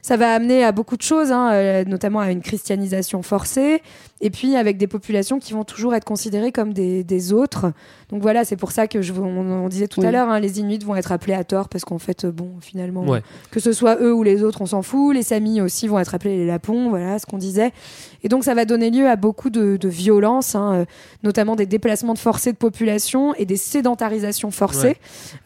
ça 0.06 0.16
va 0.16 0.32
amener 0.34 0.62
à 0.62 0.70
beaucoup 0.70 0.96
de 0.96 1.02
choses, 1.02 1.32
hein, 1.32 1.50
euh, 1.52 1.84
notamment 1.84 2.20
à 2.20 2.30
une 2.30 2.40
christianisation 2.40 3.22
forcée, 3.24 3.82
et 4.20 4.30
puis 4.30 4.54
avec 4.54 4.76
des 4.78 4.86
populations 4.86 5.40
qui 5.40 5.52
vont 5.52 5.64
toujours 5.64 5.96
être 5.96 6.04
considérées 6.04 6.52
comme 6.52 6.72
des, 6.72 7.02
des 7.02 7.32
autres. 7.32 7.72
Donc 8.10 8.22
voilà, 8.22 8.44
c'est 8.44 8.54
pour 8.54 8.70
ça 8.70 8.86
que 8.86 9.02
je, 9.02 9.12
vous- 9.12 9.24
on, 9.24 9.64
on 9.64 9.68
disait 9.68 9.88
tout 9.88 10.02
Oui. 10.02 10.06
à 10.06 10.12
l'heure, 10.12 10.28
hein, 10.28 10.38
les 10.38 10.60
Inuits 10.60 10.78
vont 10.84 10.94
être 10.94 11.10
appelés 11.10 11.34
à 11.34 11.42
tort 11.42 11.68
parce 11.68 11.84
qu'en 11.84 11.98
fait, 11.98 12.24
euh, 12.24 12.30
bon, 12.30 12.52
finalement, 12.60 13.02
Ouais. 13.04 13.20
que 13.50 13.58
ce 13.58 13.72
soit 13.72 13.96
eux 14.00 14.14
ou 14.14 14.22
les 14.22 14.44
autres, 14.44 14.62
on 14.62 14.66
s'en 14.66 14.82
fout. 14.82 15.12
Les 15.12 15.24
Samis 15.24 15.60
aussi 15.60 15.88
vont 15.88 15.98
être 15.98 16.14
appelés 16.14 16.36
les 16.36 16.46
Lapons, 16.46 16.88
voilà 16.88 17.18
ce 17.18 17.26
qu'on 17.26 17.38
disait. 17.38 17.72
Et 18.22 18.28
donc 18.28 18.44
ça 18.44 18.54
va 18.54 18.64
donner 18.64 18.90
lieu 18.90 19.08
à 19.08 19.16
beaucoup 19.16 19.50
de, 19.50 19.76
de 19.76 19.88
violences, 19.88 20.54
hein, 20.54 20.72
euh, 20.74 20.84
notamment 21.22 21.56
des 21.56 21.66
déplacements 21.66 22.14
de 22.14 22.18
forcés 22.18 22.52
de 22.52 22.56
population 22.56 23.34
et 23.34 23.44
des 23.44 23.56
sédentarisations 23.56 24.50
forcées. 24.50 24.88
Ouais. 24.88 24.96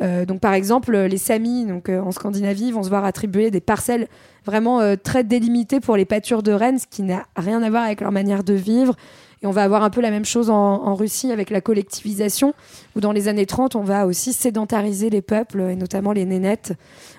Euh, 0.03 0.25
donc 0.25 0.41
par 0.41 0.55
exemple, 0.55 0.97
les 0.97 1.19
Samis, 1.19 1.67
donc 1.67 1.89
euh, 1.89 2.01
en 2.01 2.13
Scandinavie, 2.13 2.73
vont 2.73 2.83
se 2.83 2.89
voir 2.89 3.05
attribuer 3.05 3.51
des 3.51 3.61
parcelles 3.61 4.09
vraiment 4.45 4.81
euh, 4.81 4.97
très 5.03 5.25
délimitées 5.25 5.81
pour 5.81 5.97
les 5.97 6.05
pâtures 6.05 6.43
de 6.43 6.53
rennes, 6.53 6.79
ce 6.79 6.87
qui 6.87 7.03
n'a 7.03 7.27
rien 7.37 7.63
à 7.63 7.71
voir 7.71 7.85
avec 7.85 8.01
leur 8.01 8.13
manière 8.13 8.45
de 8.45 8.55
vivre. 8.55 8.95
Et 9.43 9.47
on 9.47 9.53
va 9.53 9.63
avoir 9.63 9.83
un 9.83 9.91
peu 9.91 10.01
la 10.01 10.11
même 10.11 10.25
chose 10.25 10.51
en, 10.51 10.57
en 10.57 10.95
Russie 10.95 11.33
avec 11.33 11.51
la 11.51 11.61
collectivisation, 11.61 12.53
où 12.95 13.01
dans 13.01 13.13
les 13.13 13.29
années 13.29 13.47
30, 13.47 13.75
on 13.75 13.83
va 13.83 14.07
aussi 14.07 14.33
sédentariser 14.33 15.09
les 15.09 15.23
peuples, 15.23 15.61
et 15.63 15.77
notamment 15.77 16.13
les 16.13 16.27
nénettes. 16.27 16.75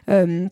Euh, 0.10 0.48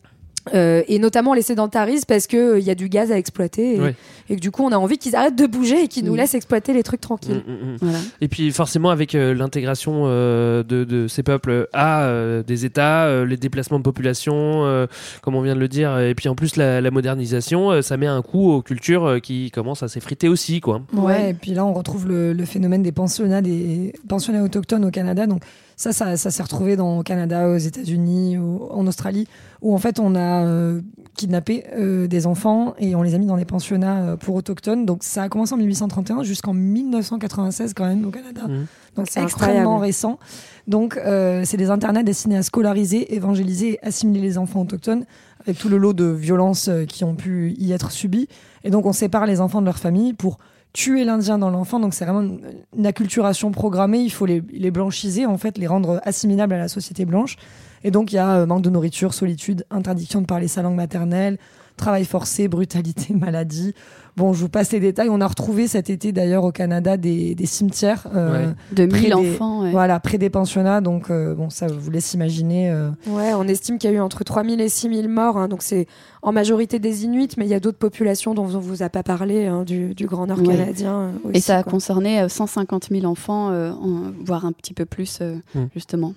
euh, 0.54 0.82
et 0.88 0.98
notamment 0.98 1.34
les 1.34 1.42
sédentarisent 1.42 2.04
parce 2.06 2.26
qu'il 2.26 2.54
il 2.58 2.64
y 2.64 2.70
a 2.70 2.74
du 2.74 2.88
gaz 2.88 3.12
à 3.12 3.18
exploiter 3.18 3.76
et, 3.76 3.80
Ouais. 3.80 3.94
et 4.30 4.36
que 4.36 4.40
du 4.40 4.50
coup 4.50 4.62
on 4.64 4.72
a 4.72 4.76
envie 4.76 4.96
qu'ils 4.98 5.14
arrêtent 5.14 5.36
de 5.36 5.46
bouger 5.46 5.84
et 5.84 5.88
qu'ils 5.88 6.04
nous 6.04 6.14
Mm. 6.14 6.16
laissent 6.16 6.34
exploiter 6.34 6.72
les 6.72 6.82
trucs 6.82 7.00
tranquilles. 7.00 7.42
Mm, 7.46 7.52
mm. 7.72 7.76
Voilà. 7.80 7.98
Et 8.20 8.28
puis 8.28 8.50
forcément 8.50 8.90
avec 8.90 9.14
euh, 9.14 9.34
l'intégration 9.34 10.04
euh, 10.06 10.62
de, 10.62 10.84
de 10.84 11.08
ces 11.08 11.22
peuples 11.22 11.68
à 11.72 12.04
euh, 12.04 12.42
des 12.42 12.64
États, 12.64 13.04
euh, 13.04 13.26
les 13.26 13.36
déplacements 13.36 13.78
de 13.78 13.84
population, 13.84 14.64
euh, 14.64 14.86
comme 15.22 15.34
on 15.34 15.42
vient 15.42 15.54
de 15.54 15.60
le 15.60 15.68
dire, 15.68 15.98
et 15.98 16.14
puis 16.14 16.28
en 16.28 16.34
plus 16.34 16.56
la, 16.56 16.80
la 16.80 16.90
modernisation, 16.90 17.70
euh, 17.70 17.82
ça 17.82 17.96
met 17.96 18.06
un 18.06 18.22
coup 18.22 18.50
aux 18.50 18.62
cultures 18.62 19.04
euh, 19.04 19.18
qui 19.18 19.50
commencent 19.50 19.82
à 19.82 19.88
s'effriter 19.88 20.28
aussi, 20.28 20.60
quoi. 20.60 20.80
Ouais, 20.94 21.30
et 21.30 21.34
puis 21.34 21.52
là, 21.52 21.64
on 21.66 21.72
retrouve 21.74 22.08
le, 22.08 22.32
le 22.32 22.44
phénomène 22.44 22.82
des 22.82 22.92
pensionnats, 22.92 23.42
des 23.42 23.92
pensionnats 24.08 24.42
autochtones 24.42 24.84
au 24.84 24.90
Canada. 24.90 25.26
Donc, 25.26 25.42
ça, 25.80 25.94
ça, 25.94 26.18
ça 26.18 26.30
s'est 26.30 26.42
retrouvé 26.42 26.76
dans, 26.76 26.98
au 26.98 27.02
Canada, 27.02 27.48
aux 27.48 27.56
États-Unis, 27.56 28.36
en 28.36 28.86
Australie, 28.86 29.26
où 29.62 29.74
en 29.74 29.78
fait, 29.78 29.98
on 29.98 30.14
a 30.14 30.44
euh, 30.44 30.82
kidnappé 31.14 31.64
euh, 31.72 32.06
des 32.06 32.26
enfants 32.26 32.74
et 32.78 32.94
on 32.94 33.02
les 33.02 33.14
a 33.14 33.18
mis 33.18 33.24
dans 33.24 33.38
des 33.38 33.46
pensionnats 33.46 34.02
euh, 34.02 34.16
pour 34.18 34.34
autochtones. 34.34 34.84
Donc, 34.84 35.02
ça 35.04 35.22
a 35.22 35.30
commencé 35.30 35.54
en 35.54 35.56
1831 35.56 36.22
jusqu'en 36.22 36.52
1996, 36.52 37.72
quand 37.72 37.86
même, 37.86 38.04
au 38.04 38.10
Canada. 38.10 38.42
Mhm. 38.46 38.66
Donc, 38.94 39.06
C'est 39.08 39.22
extrêmement 39.22 39.78
récent. 39.78 40.18
Donc, 40.66 40.98
euh, 40.98 41.44
c'est 41.46 41.56
des 41.56 41.70
internats 41.70 42.02
destinés 42.02 42.36
à 42.36 42.42
scolariser, 42.42 43.14
évangéliser 43.14 43.72
et 43.72 43.78
assimiler 43.82 44.20
les 44.20 44.36
enfants 44.36 44.60
autochtones, 44.60 45.06
avec 45.46 45.56
tout 45.56 45.70
le 45.70 45.78
lot 45.78 45.94
de 45.94 46.04
violences 46.04 46.68
euh, 46.68 46.84
qui 46.84 47.04
ont 47.04 47.14
pu 47.14 47.54
y 47.58 47.72
être 47.72 47.90
subies. 47.90 48.28
Et 48.64 48.70
donc, 48.70 48.84
on 48.84 48.92
sépare 48.92 49.24
les 49.24 49.40
enfants 49.40 49.62
de 49.62 49.66
leur 49.66 49.78
famille 49.78 50.12
pour 50.12 50.40
tuer 50.72 51.04
l'Indien 51.04 51.38
dans 51.38 51.50
l'enfant. 51.50 51.80
Donc, 51.80 51.94
c'est 51.94 52.04
vraiment 52.04 52.38
une, 52.76 52.86
acculturation 52.86 53.50
programmée. 53.50 54.00
Il 54.00 54.10
faut 54.10 54.26
les, 54.26 54.42
les 54.52 54.70
blanchiser, 54.70 55.26
en 55.26 55.38
fait, 55.38 55.58
les 55.58 55.66
rendre 55.66 56.00
assimilables 56.04 56.54
à 56.54 56.58
la 56.58 56.68
société 56.68 57.04
blanche. 57.04 57.36
Et 57.84 57.90
donc, 57.90 58.12
il 58.12 58.16
y 58.16 58.18
a 58.18 58.36
euh, 58.36 58.46
manque 58.46 58.62
de 58.62 58.70
nourriture, 58.70 59.14
solitude, 59.14 59.64
interdiction 59.70 60.20
de 60.20 60.26
parler 60.26 60.48
sa 60.48 60.62
langue 60.62 60.76
maternelle, 60.76 61.38
travail 61.80 62.04
forcé, 62.04 62.46
brutalité, 62.48 63.12
maladie. 63.14 63.74
Bon, 64.16 64.32
je 64.32 64.40
vous 64.40 64.48
passe 64.48 64.72
les 64.72 64.80
détails. 64.80 65.08
On 65.08 65.20
a 65.20 65.26
retrouvé 65.26 65.66
cet 65.68 65.88
été, 65.88 66.12
d'ailleurs, 66.12 66.44
au 66.44 66.50
Canada, 66.52 66.96
des, 66.96 67.34
des 67.34 67.46
cimetières. 67.46 68.06
euh, 68.14 68.48
Ouais. 68.48 68.54
De 68.72 68.86
près 68.86 69.00
1000 69.02 69.08
des- 69.08 69.14
enfants. 69.14 69.62
ouais. 69.62 69.70
Voilà, 69.70 69.98
près 70.00 70.18
des 70.18 70.28
pensionnats. 70.30 70.80
Donc, 70.80 71.10
euh, 71.10 71.34
bon, 71.34 71.48
ça 71.48 71.68
vous 71.68 71.90
laisse 71.90 72.12
imaginer. 72.12 72.70
euh, 72.70 72.90
Ouais, 73.06 73.32
on 73.34 73.44
estime 73.44 73.78
qu'il 73.78 73.88
y 73.90 73.92
a 73.92 73.96
eu 73.96 74.00
entre 74.00 74.24
3000 74.24 74.60
et 74.60 74.68
6000 74.68 75.08
morts. 75.08 75.38
hein, 75.38 75.48
donc 75.48 75.62
c'est 75.62 75.86
en 76.22 76.32
majorité 76.32 76.78
des 76.80 77.04
Inuits, 77.04 77.28
mais 77.38 77.46
il 77.46 77.50
y 77.50 77.54
a 77.54 77.60
d'autres 77.60 77.78
populations 77.78 78.34
dont 78.34 78.44
on 78.44 78.58
vous 78.58 78.82
a 78.82 78.88
pas 78.90 79.02
parlé, 79.04 79.46
hein, 79.46 79.62
du, 79.62 79.94
du 79.94 80.06
Grand 80.06 80.26
Nord 80.26 80.40
Ouais. 80.40 80.56
canadien. 80.56 80.92
euh, 81.00 81.10
Et 81.28 81.30
aussi, 81.38 81.40
ça 81.42 81.58
a 81.58 81.62
quoi. 81.62 81.72
concerné 81.72 82.20
euh, 82.20 82.28
150 82.28 82.88
000 82.90 83.06
enfants, 83.06 83.50
euh, 83.52 83.70
en- 83.70 84.10
voire 84.24 84.44
un 84.44 84.52
petit 84.52 84.74
peu 84.74 84.84
plus, 84.84 85.18
euh, 85.22 85.36
Mm. 85.54 85.60
justement. 85.74 86.14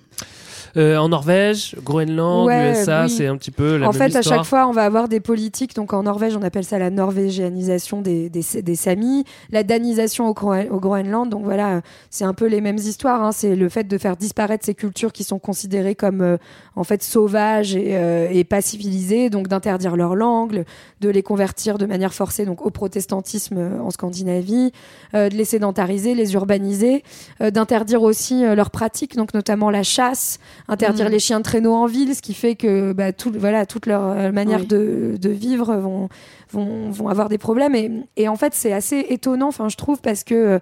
Euh, 0.76 0.96
en 0.96 1.08
Norvège, 1.08 1.76
Groenland, 1.84 2.46
Ouais, 2.46 2.72
USA, 2.72 3.04
oui. 3.04 3.10
c'est 3.10 3.26
un 3.28 3.36
petit 3.36 3.50
peu 3.52 3.76
la 3.76 3.88
en 3.88 3.92
même 3.92 4.10
fait, 4.10 4.16
à 4.16 4.22
chaque 4.22 4.44
fois, 4.44 4.66
on 4.66 4.72
va 4.72 4.84
avoir 4.84 5.08
des 5.08 5.20
politiques. 5.20 5.74
Donc 5.76 5.92
en 5.92 6.02
Norvège, 6.02 6.36
on 6.36 6.42
appelle 6.42 6.64
ça 6.64 6.78
la 6.78 6.90
norvégianisation 6.90 8.00
des, 8.02 8.28
des, 8.30 8.42
des 8.62 8.74
Samis, 8.76 9.24
la 9.50 9.62
danisation 9.62 10.28
au, 10.28 10.34
Groen- 10.34 10.68
au 10.70 10.80
Groenland. 10.80 11.28
Donc 11.30 11.44
voilà, 11.44 11.80
c'est 12.10 12.24
un 12.24 12.34
peu 12.34 12.46
les 12.46 12.60
mêmes 12.60 12.78
histoires. 12.78 13.22
hein. 13.22 13.32
C'est 13.32 13.54
le 13.56 13.68
fait 13.68 13.84
de 13.84 13.98
faire 13.98 14.16
disparaître 14.16 14.64
ces 14.64 14.74
cultures 14.74 15.12
qui 15.12 15.24
sont 15.24 15.38
considérées 15.38 15.94
comme 15.94 16.20
euh, 16.20 16.36
en 16.76 16.84
fait 16.84 17.02
sauvages 17.02 17.76
et, 17.76 17.96
euh, 17.96 18.28
et 18.30 18.44
pas 18.44 18.60
civilisées, 18.60 19.30
donc 19.30 19.48
d'interdire 19.48 19.96
leur 19.96 20.14
langue, 20.16 20.64
de 21.00 21.08
les 21.08 21.22
convertir 21.22 21.78
de 21.78 21.86
manière 21.86 22.12
forcée 22.14 22.44
donc 22.46 22.64
au 22.66 22.70
protestantisme 22.70 23.56
euh, 23.58 23.80
en 23.80 23.90
Scandinavie, 23.90 24.72
euh, 25.14 25.28
de 25.28 25.34
les 25.36 25.44
sédentariser, 25.44 26.14
les 26.14 26.34
urbaniser, 26.34 27.02
euh, 27.40 27.50
d'interdire 27.50 28.02
aussi 28.02 28.42
leurs 28.54 28.70
pratiques, 28.70 29.16
donc 29.16 29.34
notamment 29.34 29.70
la 29.70 29.82
chasse, 29.82 30.38
interdire 30.68 31.06
Mhm. 31.06 31.12
les 31.12 31.18
chiens 31.18 31.38
de 31.38 31.44
traîneau 31.44 31.74
en 31.74 31.86
ville, 31.86 32.14
ce 32.14 32.22
qui 32.22 32.34
fait 32.34 32.54
que 32.54 32.92
bah, 32.92 33.12
tout, 33.12 33.32
voilà, 33.36 33.66
toute 33.66 33.86
leur 33.86 34.02
euh, 34.04 34.32
manière 34.32 34.60
Oui. 34.60 34.66
de, 34.66 35.16
de 35.20 35.30
vivre 35.30 35.74
vont, 35.76 36.08
vont, 36.52 36.90
vont 36.90 37.08
avoir 37.08 37.28
des 37.28 37.38
problèmes. 37.38 37.74
Et, 37.74 37.90
et 38.16 38.28
en 38.28 38.36
fait, 38.36 38.54
c'est 38.54 38.72
assez 38.72 39.04
étonnant, 39.10 39.48
enfin, 39.48 39.68
je 39.68 39.76
trouve, 39.76 40.00
parce 40.00 40.24
que 40.24 40.34
euh, 40.34 40.58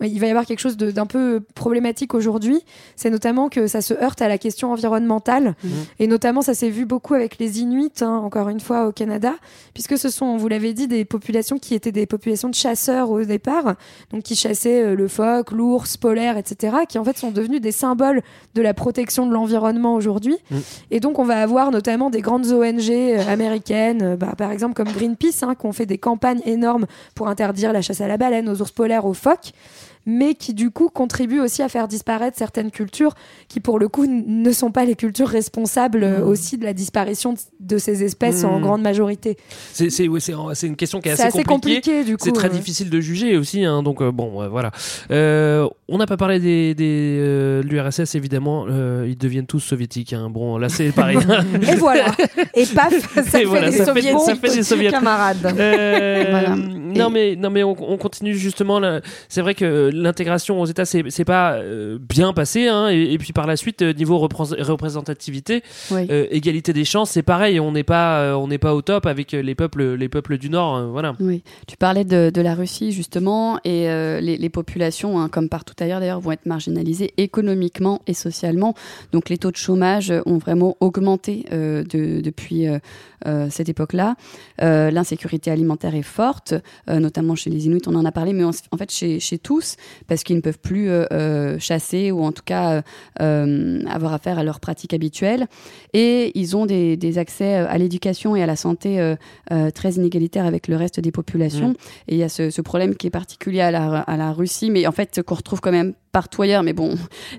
il 0.00 0.18
va 0.18 0.26
y 0.26 0.30
avoir 0.30 0.44
quelque 0.44 0.58
chose 0.58 0.76
d'un 0.76 1.06
peu 1.06 1.40
problématique 1.54 2.14
aujourd'hui. 2.14 2.60
C'est 2.96 3.10
notamment 3.10 3.48
que 3.48 3.66
ça 3.68 3.80
se 3.80 3.94
heurte 3.94 4.20
à 4.22 4.28
la 4.28 4.38
question 4.38 4.72
environnementale. 4.72 5.54
Mhm. 5.62 5.70
Et 6.00 6.06
notamment, 6.06 6.42
ça 6.42 6.54
s'est 6.54 6.70
vu 6.70 6.84
beaucoup 6.84 7.14
avec 7.14 7.38
les 7.38 7.60
Inuits, 7.60 7.92
hein, 8.00 8.20
encore 8.24 8.48
une 8.48 8.60
fois, 8.60 8.88
au 8.88 8.92
Canada, 8.92 9.34
puisque 9.72 9.96
ce 9.96 10.08
sont, 10.10 10.36
vous 10.36 10.48
l'avez 10.48 10.72
dit, 10.72 10.88
des 10.88 11.04
populations 11.04 11.58
qui 11.58 11.74
étaient 11.74 11.92
des 11.92 12.06
populations 12.06 12.48
de 12.48 12.54
chasseurs 12.54 13.10
au 13.10 13.22
départ, 13.22 13.74
donc 14.10 14.24
qui 14.24 14.34
chassaient 14.34 14.82
euh, 14.82 14.94
le 14.96 15.06
phoque, 15.06 15.52
l'ours 15.52 15.96
polaire, 15.96 16.36
etc., 16.36 16.76
qui 16.88 16.98
en 16.98 17.04
fait 17.04 17.16
sont 17.16 17.30
devenus 17.30 17.60
des 17.60 17.72
symboles 17.72 18.22
de 18.54 18.62
la 18.62 18.74
protection 18.74 19.26
de 19.26 19.32
l'environnement 19.32 19.94
aujourd'hui. 19.94 20.36
Mm. 20.50 20.56
Et 20.90 21.00
donc, 21.00 21.18
on 21.20 21.24
va 21.24 21.40
avoir 21.40 21.70
notamment 21.70 22.10
des 22.10 22.20
grandes 22.20 22.46
ONG 22.46 22.90
euh, 22.90 23.28
américaines, 23.28 24.02
euh, 24.02 24.16
bah, 24.16 24.34
par 24.36 24.50
exemple 24.50 24.74
comme 24.74 24.88
Greenpeace, 24.88 25.44
hein, 25.44 25.54
qui 25.54 25.66
ont 25.66 25.72
fait 25.72 25.86
des 25.86 25.98
campagnes 25.98 26.42
énormes 26.46 26.86
pour 27.14 27.28
interdire 27.28 27.72
la 27.72 27.80
chasse 27.80 28.00
à 28.00 28.08
la 28.08 28.16
baleine, 28.16 28.48
aux 28.48 28.60
ours 28.60 28.72
polaires, 28.72 29.06
aux 29.06 29.14
phoques 29.14 29.52
mais 30.06 30.34
qui 30.34 30.54
du 30.54 30.70
coup 30.70 30.88
contribuent 30.88 31.40
aussi 31.40 31.62
à 31.62 31.68
faire 31.68 31.88
disparaître 31.88 32.36
certaines 32.38 32.70
cultures 32.70 33.14
qui 33.48 33.60
pour 33.60 33.78
le 33.78 33.88
coup 33.88 34.06
ne 34.06 34.52
sont 34.52 34.70
pas 34.70 34.84
les 34.84 34.94
cultures 34.96 35.28
responsables 35.28 36.02
euh, 36.04 36.24
aussi 36.24 36.58
de 36.58 36.64
la 36.64 36.72
disparition 36.72 37.34
de, 37.60 37.78
ces 37.78 38.02
espèces 38.04 38.44
en 38.44 38.58
Mm. 38.58 38.62
grande 38.62 38.82
majorité. 38.82 39.36
C'est 39.72 39.90
c'est- 39.90 40.08
ouais, 40.08 40.20
une 40.62 40.76
question 40.76 41.00
qui 41.00 41.08
est 41.08 41.12
assez, 41.12 41.22
C'est 41.22 41.28
assez 41.28 41.44
compliqué, 41.44 42.04
du 42.04 42.16
coup, 42.16 42.24
C'est 42.24 42.32
très 42.32 42.48
ouais. 42.48 42.54
difficile 42.54 42.90
de 42.90 43.00
juger 43.00 43.36
aussi, 43.36 43.64
hein, 43.64 43.82
donc 43.82 44.00
euh, 44.00 44.10
bon, 44.12 44.48
voilà. 44.48 44.70
Euh, 45.10 45.68
on 45.88 45.98
n'a 45.98 46.06
pas 46.06 46.16
parlé 46.16 46.38
des, 46.40 46.74
des, 46.74 47.18
euh, 47.20 47.62
de 47.62 47.68
l'URSS 47.68 48.14
évidemment, 48.14 48.66
euh, 48.68 49.06
ils 49.08 49.16
deviennent 49.18 49.46
tous 49.46 49.60
soviétiques. 49.60 50.12
hein. 50.12 50.30
Bon, 50.30 50.58
là 50.58 50.68
c'est 50.68 50.92
pareil. 50.94 51.18
Et 51.70 51.74
voilà. 51.76 52.06
Et 52.54 52.66
paf, 52.66 52.92
ça 53.14 53.20
Et 53.20 53.24
fait 53.24 53.44
voilà, 53.44 53.70
des 53.70 53.76
ça 53.78 53.84
fait- 53.86 54.00
soviétiques. 54.00 54.20
ça 54.24 54.34
fait 54.36 54.56
des 54.56 54.62
soviétiques. 54.62 54.94
Camarades. 54.98 55.54
Euh, 55.58 56.24
Voilà. 56.30 56.56
Non 56.56 57.10
mais 57.10 57.34
non 57.36 57.50
mais 57.50 57.62
on, 57.64 57.74
on 57.92 57.96
continue 57.96 58.34
justement. 58.34 58.80
C'est 59.28 59.40
vrai 59.40 59.54
que 59.54 59.90
l'intégration 60.02 60.60
aux 60.60 60.66
États 60.66 60.84
c'est 60.84 61.24
pas 61.24 61.54
euh, 61.54 61.98
bien 62.00 62.32
passé. 62.32 62.68
Hein, 62.68 62.88
et, 62.90 63.12
et 63.12 63.18
puis 63.18 63.32
par 63.32 63.46
la 63.46 63.56
suite 63.56 63.82
euh, 63.82 63.92
niveau 63.92 64.18
représ- 64.18 64.60
représentativité, 64.62 65.62
Oui. 65.90 66.06
euh, 66.10 66.26
égalité 66.30 66.72
des 66.72 66.84
chances, 66.84 67.10
c'est 67.10 67.22
pareil. 67.22 67.60
On 67.60 67.72
n'est 67.72 67.84
pas 67.84 68.36
on 68.36 68.48
n'est 68.48 68.58
pas 68.58 68.74
au 68.74 68.82
top 68.82 69.06
avec 69.06 69.32
les 69.32 69.54
peuples 69.54 69.94
les 69.94 70.08
peuples 70.08 70.38
du 70.38 70.50
Nord. 70.50 70.88
voilà. 70.90 71.14
Oui, 71.20 71.42
tu 71.66 71.76
parlais 71.76 72.04
de, 72.04 72.30
de 72.30 72.40
la 72.40 72.54
Russie 72.54 72.92
justement, 72.92 73.58
et 73.64 73.84
les, 74.20 74.36
les 74.36 74.48
populations, 74.48 75.18
hein, 75.20 75.28
comme 75.28 75.48
partout 75.48 75.74
ailleurs 75.80 76.00
d'ailleurs, 76.00 76.20
vont 76.20 76.32
être 76.32 76.46
marginalisées 76.46 77.12
économiquement 77.16 78.00
et 78.06 78.14
socialement. 78.14 78.74
Donc 79.12 79.28
les 79.28 79.38
taux 79.38 79.50
de 79.50 79.56
chômage 79.56 80.12
ont 80.26 80.38
vraiment 80.38 80.76
augmenté 80.80 81.44
de- 81.50 82.20
depuis 82.20 82.66
cette 83.50 83.68
époque-là. 83.68 84.16
Euh, 84.62 84.90
L'insécurité 84.90 85.50
alimentaire 85.50 85.94
est 85.94 86.02
forte, 86.02 86.54
euh, 86.88 87.00
notamment 87.00 87.34
chez 87.34 87.50
les 87.50 87.66
Inuits, 87.66 87.82
on 87.86 87.94
en 87.94 88.04
a 88.04 88.12
parlé, 88.12 88.32
mais 88.32 88.44
en, 88.44 88.50
en 88.70 88.76
fait 88.76 88.90
chez, 88.90 89.20
chez 89.20 89.38
tous, 89.38 89.76
parce 90.06 90.22
qu'ils 90.22 90.36
ne 90.36 90.40
peuvent 90.40 90.58
plus 90.58 90.88
euh, 90.88 91.04
euh, 91.12 91.58
chasser 91.58 92.10
ou 92.10 92.22
en 92.22 92.32
tout 92.32 92.42
cas 92.44 92.72
euh, 92.72 92.82
euh, 93.20 93.80
avoir 93.88 94.12
affaire 94.12 94.38
à 94.38 94.44
leurs 94.44 94.60
pratiques 94.60 94.94
habituelles. 94.94 95.46
Et 95.92 96.32
ils 96.38 96.56
ont 96.56 96.66
des, 96.66 96.96
des 96.96 97.18
accès 97.18 97.56
euh, 97.56 97.66
à 97.68 97.78
l'éducation 97.78 98.36
et 98.36 98.42
à 98.42 98.46
la 98.46 98.56
santé 98.56 99.00
euh, 99.00 99.16
euh, 99.50 99.70
très 99.70 99.92
inégalitaires 99.92 100.46
avec 100.46 100.68
le 100.68 100.76
reste 100.76 101.00
des 101.00 101.12
populations. 101.12 101.70
Mm. 101.70 101.76
Et 102.08 102.14
il 102.14 102.18
y 102.18 102.22
a 102.22 102.28
ce, 102.28 102.50
ce 102.50 102.62
problème 102.62 102.94
qui 102.94 103.06
est 103.06 103.10
particulier 103.10 103.60
à 103.60 103.70
la, 103.70 104.00
à 104.00 104.16
la 104.16 104.32
Russie, 104.32 104.70
mais 104.70 104.86
en 104.86 104.92
fait 104.92 105.22
qu'on 105.22 105.34
retrouve 105.34 105.60
quand 105.60 105.72
même 105.72 105.94
partout 106.14 106.42
ailleurs, 106.42 106.62
mais 106.62 106.72
bon, 106.72 106.94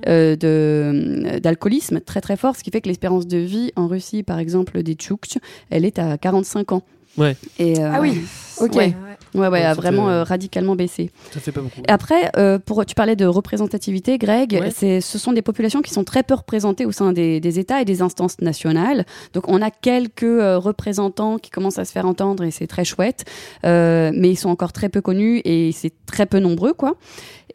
euh, 0.08 0.36
de- 0.36 1.40
d'alcoolisme 1.40 2.02
très 2.02 2.20
très 2.22 2.36
fort, 2.36 2.56
ce 2.58 2.64
qui 2.64 2.70
fait 2.72 2.82
que 2.82 2.90
l'espérance 2.90 3.26
de 3.26 3.38
vie 3.38 3.72
en 3.78 3.88
Russie, 3.88 4.22
par 4.22 4.38
exemple, 4.38 4.84
des 4.84 4.94
Tchouktches, 4.96 5.38
elle 5.72 5.86
est 5.86 5.98
à 5.98 6.18
45 6.18 6.74
ans. 6.74 6.82
Ouais. 7.18 7.38
Et, 7.58 7.80
euh, 7.80 7.90
Ah 7.94 8.02
oui, 8.02 8.20
ok. 8.60 8.76
Ouais, 8.76 8.94
ouais, 9.34 9.42
ouais, 9.42 9.48
Ouais, 9.50 9.64
a 9.64 9.74
vraiment 9.74 10.10
euh, 10.10 10.24
radicalement 10.24 10.76
baissé. 10.76 11.12
Ça 11.32 11.40
fait 11.40 11.54
pas 11.54 11.62
beaucoup. 11.62 11.80
Et 11.88 11.90
après, 11.90 12.30
euh, 12.36 12.60
pour, 12.60 12.86
tu 12.86 12.94
parlais 12.94 13.16
de 13.16 13.26
représentativité, 13.26 14.18
Greg, 14.18 14.54
c'est, 14.76 15.00
ce 15.00 15.18
sont 15.18 15.32
des 15.32 15.42
populations 15.42 15.82
qui 15.82 15.92
sont 15.94 16.04
très 16.04 16.24
peu 16.24 16.34
représentées 16.34 16.86
au 16.86 16.92
sein 16.92 17.14
des, 17.14 17.40
des 17.40 17.58
États 17.60 17.80
et 17.82 17.86
des 17.86 18.02
instances 18.02 18.42
nationales. 18.42 19.06
Donc 19.34 19.48
on 19.48 19.62
a 19.62 19.72
quelques 19.72 20.24
euh, 20.24 20.58
représentants 20.60 21.38
qui 21.38 21.52
commencent 21.52 21.80
à 21.80 21.86
se 21.86 21.94
faire 21.94 22.06
entendre 22.06 22.44
et 22.44 22.52
c'est 22.52 22.68
très 22.68 22.84
chouette, 22.84 23.24
euh, 23.66 24.12
mais 24.14 24.30
ils 24.32 24.36
sont 24.38 24.50
encore 24.50 24.74
très 24.74 24.90
peu 24.90 25.00
connus 25.00 25.42
et 25.46 25.72
c'est 25.72 25.94
très 26.06 26.26
peu 26.26 26.40
nombreux, 26.40 26.74
quoi. 26.74 26.96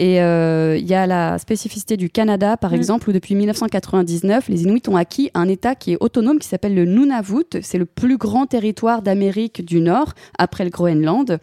Et 0.02 0.22
euh, 0.22 0.78
il 0.78 0.86
y 0.88 0.94
a 0.94 1.06
la 1.06 1.38
spécificité 1.38 1.98
du 1.98 2.08
Canada, 2.08 2.56
par 2.56 2.70
Mm. 2.72 2.74
exemple, 2.76 3.10
où 3.10 3.12
depuis 3.12 3.34
1999, 3.34 4.48
les 4.48 4.62
Inuits 4.62 4.82
ont 4.88 4.96
acquis 4.96 5.30
un 5.34 5.46
État 5.46 5.74
qui 5.74 5.92
est 5.92 5.98
autonome, 6.00 6.38
qui 6.38 6.48
s'appelle 6.48 6.74
le 6.74 6.86
Nunavut. 6.86 7.44
C'est 7.60 7.76
le 7.76 7.84
plus 7.84 8.16
grand 8.16 8.46
territoire 8.46 9.02
d'Amérique 9.02 9.62
du 9.62 9.82
Nord, 9.82 10.14
après 10.38 10.64
le 10.64 10.70
Groenland, 10.70 11.38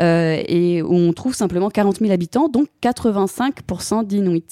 euh, 0.00 0.42
et 0.48 0.82
où 0.82 0.92
on 0.92 1.12
trouve 1.12 1.34
simplement 1.36 1.70
40 1.70 1.98
000 2.00 2.10
habitants, 2.10 2.48
donc 2.48 2.66
85% 2.82 4.02
d'Inuits. 4.04 4.42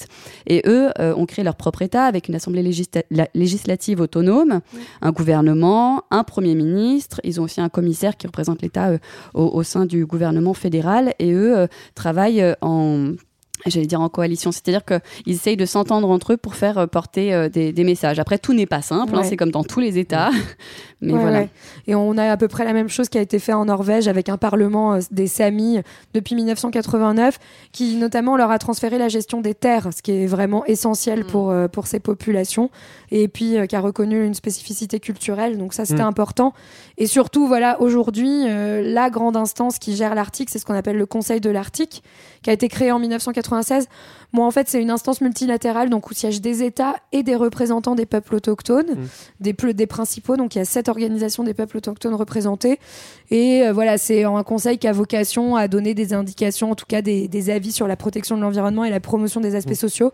Et 0.47 0.61
eux 0.65 0.89
euh, 0.99 1.13
ont 1.15 1.25
créé 1.25 1.43
leur 1.43 1.55
propre 1.55 1.81
État 1.81 2.05
avec 2.05 2.29
une 2.29 2.35
assemblée 2.35 2.63
législa- 2.63 3.03
la- 3.11 3.27
législative 3.35 3.99
autonome, 3.99 4.61
un 5.01 5.11
gouvernement, 5.11 6.03
un 6.09 6.23
premier 6.23 6.55
ministre. 6.55 7.19
Ils 7.25 7.41
ont 7.41 7.43
aussi 7.43 7.59
un 7.59 7.67
commissaire 7.67 8.15
qui 8.15 8.27
représente 8.27 8.61
l'État 8.61 8.93
au, 9.33 9.43
au 9.43 9.63
sein 9.63 9.85
du 9.85 10.05
gouvernement 10.05 10.53
fédéral, 10.53 11.13
et 11.19 11.33
eux 11.33 11.67
travaillent 11.95 12.55
en 12.61 13.09
J'allais 13.65 13.85
dire 13.85 14.01
en 14.01 14.09
coalition, 14.09 14.51
c'est-à-dire 14.51 14.81
qu'ils 14.85 15.33
essayent 15.33 15.57
de 15.57 15.65
s'entendre 15.65 16.09
entre 16.09 16.33
eux 16.33 16.37
pour 16.37 16.55
faire 16.55 16.77
euh, 16.77 16.87
porter 16.87 17.33
euh, 17.33 17.49
des, 17.49 17.71
des 17.71 17.83
messages. 17.83 18.19
Après, 18.19 18.37
tout 18.37 18.53
n'est 18.53 18.65
pas 18.65 18.81
simple, 18.81 19.15
hein, 19.15 19.23
c'est 19.23 19.37
comme 19.37 19.51
dans 19.51 19.63
tous 19.63 19.79
les 19.79 19.97
États. 19.97 20.31
Mais 21.03 21.13
Ouais, 21.13 21.19
voilà. 21.19 21.39
ouais. 21.39 21.49
Et 21.87 21.95
on 21.95 22.15
a 22.17 22.25
à 22.31 22.37
peu 22.37 22.47
près 22.47 22.63
la 22.63 22.73
même 22.73 22.87
chose 22.89 23.09
qui 23.09 23.17
a 23.17 23.21
été 23.21 23.39
fait 23.39 23.53
en 23.53 23.65
Norvège 23.65 24.07
avec 24.07 24.29
un 24.29 24.37
parlement 24.37 24.93
euh, 24.93 24.99
des 25.11 25.25
Samis 25.27 25.79
depuis 26.13 26.35
1989, 26.35 27.39
qui 27.71 27.95
notamment 27.95 28.37
leur 28.37 28.51
a 28.51 28.59
transféré 28.59 28.97
la 28.99 29.09
gestion 29.09 29.41
des 29.41 29.55
terres, 29.55 29.89
ce 29.95 30.01
qui 30.03 30.11
est 30.11 30.27
vraiment 30.27 30.63
essentiel 30.65 31.25
pour, 31.25 31.49
euh, 31.49 31.67
pour 31.67 31.87
ces 31.87 31.99
populations, 31.99 32.69
et 33.09 33.27
puis 33.27 33.57
euh, 33.57 33.65
qui 33.65 33.75
a 33.75 33.79
reconnu 33.81 34.23
une 34.25 34.35
spécificité 34.35 34.99
culturelle, 34.99 35.57
donc 35.57 35.73
ça 35.73 35.85
c'était 35.85 36.03
Mm. 36.03 36.05
important. 36.07 36.53
Et 36.97 37.07
surtout, 37.07 37.47
voilà, 37.47 37.81
aujourd'hui, 37.81 38.45
euh, 38.47 38.81
la 38.83 39.09
grande 39.09 39.35
instance 39.37 39.79
qui 39.79 39.95
gère 39.95 40.13
l'Arctique, 40.13 40.49
c'est 40.51 40.59
ce 40.59 40.65
qu'on 40.65 40.75
appelle 40.75 40.97
le 40.97 41.05
Conseil 41.07 41.41
de 41.41 41.49
l'Arctique, 41.49 42.03
qui 42.43 42.49
a 42.49 42.53
été 42.53 42.67
créé 42.67 42.91
en 42.91 42.99
1996. 43.51 43.87
Moi, 44.33 44.45
en 44.45 44.51
fait, 44.51 44.69
c'est 44.69 44.81
une 44.81 44.91
instance 44.91 45.19
multilatérale, 45.19 45.89
donc 45.89 46.09
où 46.09 46.13
siègent 46.13 46.39
des 46.39 46.63
États 46.63 46.95
et 47.11 47.21
des 47.21 47.35
représentants 47.35 47.95
des 47.95 48.05
peuples 48.05 48.35
autochtones, 48.35 48.85
des, 49.41 49.53
plus- 49.53 49.73
des 49.73 49.87
principaux. 49.87 50.37
Donc, 50.37 50.55
il 50.55 50.59
y 50.59 50.61
a 50.61 50.65
sept 50.65 50.87
organisations 50.87 51.43
des 51.43 51.53
peuples 51.53 51.77
autochtones 51.77 52.13
représentées. 52.15 52.79
Et 53.29 53.63
euh, 53.63 53.73
voilà, 53.73 53.97
c'est 53.97 54.23
un 54.23 54.43
conseil 54.43 54.77
qui 54.77 54.87
a 54.87 54.93
vocation 54.93 55.57
à 55.57 55.67
donner 55.67 55.93
des 55.93 56.13
indications, 56.13 56.71
en 56.71 56.75
tout 56.75 56.85
cas 56.87 57.01
des, 57.01 57.27
des 57.27 57.49
avis 57.49 57.73
sur 57.73 57.87
la 57.87 57.97
protection 57.97 58.37
de 58.37 58.41
l'environnement 58.41 58.85
et 58.85 58.89
la 58.89 59.01
promotion 59.01 59.41
des 59.41 59.55
aspects 59.55 59.73
sociaux. 59.73 60.11